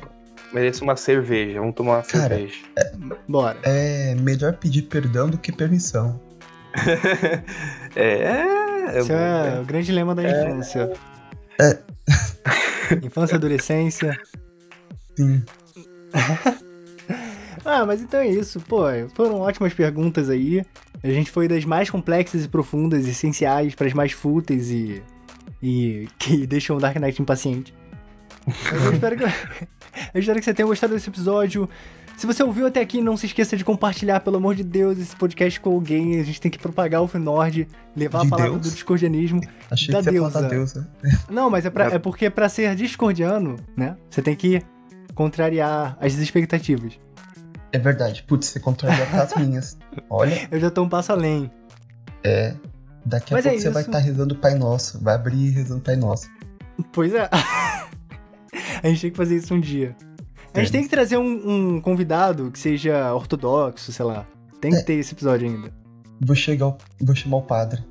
Merece 0.53 0.83
uma 0.83 0.95
cerveja, 0.95 1.61
vamos 1.61 1.75
tomar 1.75 1.97
uma 1.97 2.03
Cara, 2.03 2.37
cerveja. 2.37 2.59
É, 2.77 2.93
Bora. 3.27 3.59
É 3.63 4.15
melhor 4.17 4.53
pedir 4.53 4.83
perdão 4.83 5.31
do 5.31 5.39
que 5.39 5.51
permissão. 5.51 6.21
é, 7.97 8.05
é. 8.05 9.01
Isso 9.01 9.13
é, 9.13 9.57
é 9.57 9.61
o 9.61 9.65
grande 9.65 9.93
lema 9.93 10.15
da 10.15 10.23
é. 10.23 10.31
infância. 10.31 10.93
É. 11.61 11.79
Infância, 13.03 13.37
adolescência. 13.37 14.19
Sim. 15.17 15.43
ah, 17.65 17.87
mas 17.87 18.03
então 18.03 18.21
é 18.21 18.29
isso. 18.29 18.61
Pô, 18.61 18.85
foram 19.15 19.41
ótimas 19.41 19.73
perguntas 19.73 20.29
aí. 20.29 20.65
A 21.03 21.09
gente 21.09 21.31
foi 21.31 21.49
das 21.49 21.65
mais 21.65 21.91
complexas 21.91 22.45
e 22.45 22.49
profundas, 22.49 23.07
essenciais 23.07 23.75
para 23.75 23.87
as 23.87 23.93
mais 23.93 24.13
fúteis 24.13 24.71
e. 24.71 25.03
e 25.63 26.09
que 26.19 26.47
deixam 26.47 26.77
o 26.77 26.81
Dark 26.81 26.97
Knight 26.97 27.21
impaciente. 27.21 27.75
eu 28.47 28.93
espero 28.93 29.17
que. 29.17 29.25
eu 30.15 30.21
espero 30.21 30.39
que 30.39 30.45
você 30.45 30.55
tenha 30.55 30.67
gostado 30.67 30.95
desse 30.95 31.09
episódio. 31.09 31.69
Se 32.17 32.27
você 32.27 32.43
ouviu 32.43 32.67
até 32.67 32.81
aqui, 32.81 33.01
não 33.01 33.17
se 33.17 33.27
esqueça 33.27 33.57
de 33.57 33.65
compartilhar, 33.65 34.21
pelo 34.21 34.37
amor 34.37 34.55
de 34.55 34.63
Deus, 34.63 34.99
esse 34.99 35.15
podcast 35.17 35.61
com 35.61 35.71
alguém. 35.71 36.21
A 36.21 36.25
gente 36.25 36.41
tem 36.41 36.51
que 36.51 36.59
propagar 36.59 37.03
o 37.03 37.09
Fnord, 37.09 37.69
levar 37.97 38.21
de 38.21 38.27
a 38.27 38.31
palavra 38.31 38.53
Deus? 38.53 38.63
do 38.63 38.71
discordianismo 38.73 39.41
Achei 39.71 39.93
da 39.93 40.03
que 40.03 40.11
deusa. 40.11 40.43
Da 40.43 40.49
deusa. 40.49 40.89
Não, 41.29 41.51
mas 41.51 41.67
é, 41.67 41.71
pra, 41.71 41.87
é 41.87 41.99
porque 41.99 42.31
para 42.31 42.49
ser 42.49 42.75
discordiano, 42.77 43.57
né, 43.77 43.97
você 44.09 44.23
tem 44.23 44.37
que 44.37 44.63
contrariar 45.15 45.97
as 46.01 46.15
expectativas. 46.15 46.99
É 47.73 47.79
verdade. 47.79 48.23
Putz, 48.23 48.47
você 48.47 48.61
contraria 48.61 49.05
as 49.21 49.35
minhas. 49.35 49.77
Olha. 50.09 50.49
Eu 50.51 50.61
já 50.61 50.71
tô 50.71 50.83
um 50.83 50.89
passo 50.89 51.11
além. 51.11 51.51
É. 52.23 52.55
Daqui 53.05 53.35
a 53.35 53.37
Mas 53.37 53.45
pouco 53.45 53.59
é 53.59 53.61
você 53.61 53.71
vai 53.71 53.83
estar 53.83 53.93
tá 53.93 53.99
rezando 53.99 54.35
o 54.35 54.39
Pai 54.39 54.55
Nosso. 54.55 55.03
Vai 55.03 55.17
abrir 55.17 55.51
rezando 55.51 55.81
o 55.81 55.83
Pai 55.83 55.97
Nosso. 55.97 56.29
Pois 56.93 57.13
é. 57.13 57.29
a 58.83 58.89
gente 58.89 59.01
tem 59.01 59.11
que 59.11 59.17
fazer 59.17 59.37
isso 59.37 59.53
um 59.53 59.61
dia. 59.61 59.95
A 60.55 60.61
gente 60.61 60.73
tem 60.73 60.83
que 60.85 60.89
trazer 60.89 61.17
um, 61.17 61.77
um, 61.77 61.81
convidado 61.81 62.51
que 62.51 62.59
seja 62.59 63.13
ortodoxo, 63.13 63.93
sei 63.93 64.05
lá. 64.05 64.27
Tem 64.61 64.71
que 64.71 64.79
é. 64.79 64.83
ter 64.83 64.95
esse 64.95 65.13
episódio 65.13 65.49
ainda. 65.49 65.73
Vou 66.25 66.37
chegar, 66.37 66.77
vou 67.01 67.15
chamar 67.15 67.39
o 67.39 67.43
padre. 67.43 67.83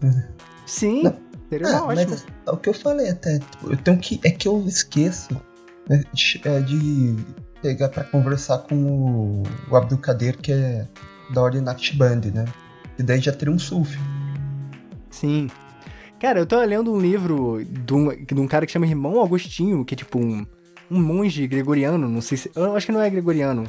Sim, 0.65 1.03
Não. 1.03 1.15
seria 1.49 1.67
ah, 1.67 1.83
ótimo. 1.83 2.09
Mas 2.09 2.25
é 2.47 2.51
o 2.51 2.57
que 2.57 2.69
eu 2.69 2.73
falei 2.73 3.09
até. 3.09 3.39
Eu 3.63 3.75
tenho 3.75 3.97
que. 3.97 4.19
É 4.23 4.31
que 4.31 4.47
eu 4.47 4.65
esqueço 4.65 5.39
né, 5.89 6.03
de, 6.13 6.41
é, 6.45 6.61
de 6.61 7.15
pegar 7.61 7.89
para 7.89 8.05
conversar 8.05 8.59
com 8.59 8.75
o, 8.75 9.43
o 9.69 9.75
Abdul 9.75 9.97
Kader, 9.97 10.37
que 10.37 10.53
é 10.53 10.87
da 11.33 11.41
Ordem 11.41 11.61
Naqshband, 11.61 12.31
né? 12.33 12.45
E 12.97 13.03
daí 13.03 13.19
já 13.19 13.33
teria 13.33 13.53
um 13.53 13.59
sulf. 13.59 13.97
Sim. 15.09 15.49
Cara, 16.17 16.39
eu 16.39 16.45
tô 16.45 16.63
lendo 16.63 16.93
um 16.93 16.99
livro 16.99 17.63
de 17.65 17.93
um, 17.93 18.09
de 18.25 18.39
um 18.39 18.47
cara 18.47 18.65
que 18.65 18.71
chama 18.71 18.87
Irmão 18.87 19.21
Agostinho, 19.21 19.83
que 19.83 19.93
é 19.93 19.97
tipo 19.97 20.17
um 20.17 20.45
um 20.93 21.01
monge 21.01 21.47
gregoriano, 21.47 22.07
não 22.07 22.21
sei 22.21 22.37
se. 22.37 22.51
Eu 22.55 22.75
acho 22.75 22.85
que 22.85 22.91
não 22.91 23.01
é 23.01 23.09
gregoriano. 23.09 23.65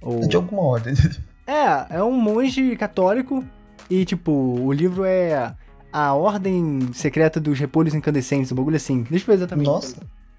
Ou... 0.00 0.20
De 0.26 0.36
alguma 0.36 0.62
ordem. 0.62 0.94
É, 1.46 1.96
é 1.96 2.02
um 2.04 2.12
monge 2.12 2.76
católico 2.76 3.44
e, 3.90 4.04
tipo, 4.04 4.30
o 4.30 4.72
livro 4.72 5.04
é 5.04 5.52
A 5.92 6.14
Ordem 6.14 6.90
Secreta 6.92 7.40
dos 7.40 7.58
Repolhos 7.58 7.92
Incandescentes, 7.92 8.52
um 8.52 8.54
bagulho 8.54 8.76
assim. 8.76 9.04
Deixa 9.10 9.24
eu 9.24 9.26
ver 9.26 9.34
exatamente. 9.34 9.66
Nossa. 9.66 9.96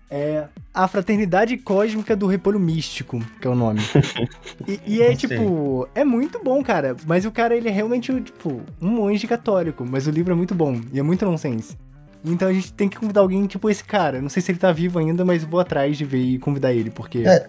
É 0.09 0.45
A 0.73 0.87
Fraternidade 0.87 1.57
Cósmica 1.57 2.15
do 2.15 2.27
Repolho 2.27 2.61
Místico, 2.61 3.19
que 3.41 3.45
é 3.45 3.49
o 3.49 3.55
nome. 3.55 3.81
e, 4.65 4.79
e 4.87 5.01
é, 5.01 5.13
tipo, 5.13 5.85
é 5.93 6.05
muito 6.05 6.41
bom, 6.41 6.63
cara. 6.63 6.95
Mas 7.05 7.25
o 7.25 7.31
cara, 7.31 7.57
ele 7.57 7.67
é 7.67 7.71
realmente, 7.73 8.21
tipo, 8.21 8.61
um 8.81 8.87
monge 8.87 9.27
católico. 9.27 9.85
Mas 9.85 10.07
o 10.07 10.11
livro 10.11 10.31
é 10.31 10.35
muito 10.35 10.55
bom 10.55 10.79
e 10.93 10.99
é 10.99 11.03
muito 11.03 11.25
nonsense. 11.25 11.75
Então 12.23 12.47
a 12.47 12.53
gente 12.53 12.71
tem 12.73 12.87
que 12.87 12.97
convidar 12.97 13.21
alguém 13.21 13.45
tipo 13.47 13.69
esse 13.69 13.83
cara. 13.83 14.21
Não 14.21 14.29
sei 14.29 14.41
se 14.41 14.51
ele 14.51 14.59
tá 14.59 14.71
vivo 14.71 14.99
ainda, 14.99 15.25
mas 15.25 15.43
vou 15.43 15.59
atrás 15.59 15.97
de 15.97 16.05
ver 16.05 16.21
e 16.21 16.39
convidar 16.39 16.71
ele, 16.73 16.89
porque. 16.89 17.19
É. 17.25 17.47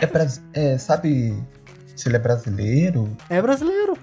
É, 0.00 0.06
bras- 0.06 0.42
é, 0.54 0.78
sabe 0.78 1.34
se 1.94 2.08
ele 2.08 2.16
é 2.16 2.18
brasileiro? 2.18 3.08
É 3.28 3.40
brasileiro. 3.42 3.96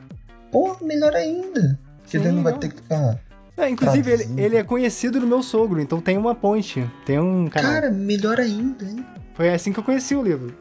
Pô, 0.51 0.77
melhor 0.81 1.13
ainda. 1.15 1.79
Que 2.05 2.11
Sim, 2.19 2.25
ele 2.25 2.31
não 2.33 2.43
vai 2.43 2.57
ter 2.57 2.69
que 2.69 2.75
ficar. 2.75 3.19
É, 3.57 3.69
inclusive, 3.69 4.11
ele, 4.11 4.41
ele 4.41 4.57
é 4.57 4.63
conhecido 4.63 5.19
do 5.19 5.25
meu 5.25 5.41
sogro, 5.41 5.79
então 5.81 5.99
tem 6.01 6.17
uma 6.17 6.35
ponte. 6.35 6.85
Tem 7.05 7.17
um 7.19 7.47
canal. 7.47 7.71
Cara, 7.71 7.89
melhor 7.89 8.39
ainda, 8.39 8.83
hein? 8.85 9.03
Foi 9.33 9.49
assim 9.49 9.71
que 9.73 9.79
eu 9.79 9.83
conheci 9.83 10.13
o 10.15 10.21
livro. 10.21 10.53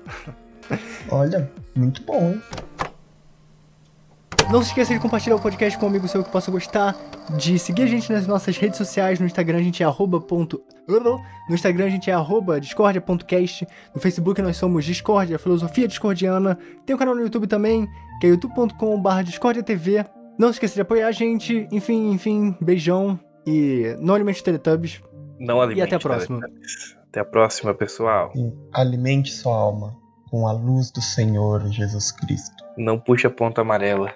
Olha, 1.10 1.50
muito 1.76 2.02
bom, 2.02 2.30
hein? 2.32 2.42
Não 4.50 4.62
se 4.62 4.68
esqueça 4.68 4.94
de 4.94 5.00
compartilhar 5.00 5.36
o 5.36 5.40
podcast 5.40 5.78
com 5.78 5.86
um 5.86 5.88
amigo 5.88 6.06
seu 6.06 6.22
que 6.22 6.30
possa 6.30 6.50
gostar, 6.50 6.94
de 7.36 7.58
seguir 7.58 7.82
a 7.82 7.86
gente 7.86 8.12
nas 8.12 8.26
nossas 8.26 8.56
redes 8.56 8.76
sociais, 8.78 9.18
no 9.18 9.26
Instagram 9.26 9.58
a 9.58 9.62
gente 9.62 9.82
é 9.82 9.86
arroba 9.86 10.20
ponto... 10.20 10.62
No 10.86 11.54
Instagram 11.54 11.86
a 11.86 11.88
gente 11.88 12.10
é 12.10 12.14
arroba 12.14 12.60
discordia.cast, 12.60 13.66
no 13.94 14.00
Facebook 14.00 14.40
nós 14.42 14.56
somos 14.56 14.84
Discordia, 14.84 15.38
Filosofia 15.38 15.88
Discordiana, 15.88 16.58
tem 16.86 16.94
o 16.94 16.98
canal 16.98 17.14
no 17.14 17.22
YouTube 17.22 17.46
também, 17.46 17.88
que 18.20 18.26
é 18.26 18.30
youtube.com.br 18.30 19.22
discordiatv. 19.24 20.04
Não 20.38 20.48
se 20.48 20.54
esqueça 20.54 20.74
de 20.74 20.80
apoiar 20.82 21.08
a 21.08 21.12
gente, 21.12 21.66
enfim, 21.72 22.12
enfim, 22.12 22.56
beijão 22.60 23.18
e 23.46 23.96
não 23.98 24.14
alimente 24.14 24.38
os 24.38 24.42
Teletubbies. 24.42 25.02
Não 25.38 25.60
alimente. 25.60 25.82
até 25.82 25.96
a 25.96 26.00
próxima. 26.00 26.40
Teletubbies. 26.40 26.96
Até 27.08 27.20
a 27.20 27.24
próxima, 27.24 27.74
pessoal. 27.74 28.32
E 28.34 28.52
alimente 28.72 29.32
sua 29.32 29.56
alma 29.56 29.96
com 30.30 30.48
a 30.48 30.52
luz 30.52 30.90
do 30.90 31.00
Senhor 31.00 31.66
Jesus 31.70 32.10
Cristo. 32.10 32.64
Não 32.76 32.98
puxa 32.98 33.28
a 33.28 33.30
ponta 33.30 33.60
amarela. 33.60 34.12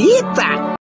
Esquisita! 0.00 0.59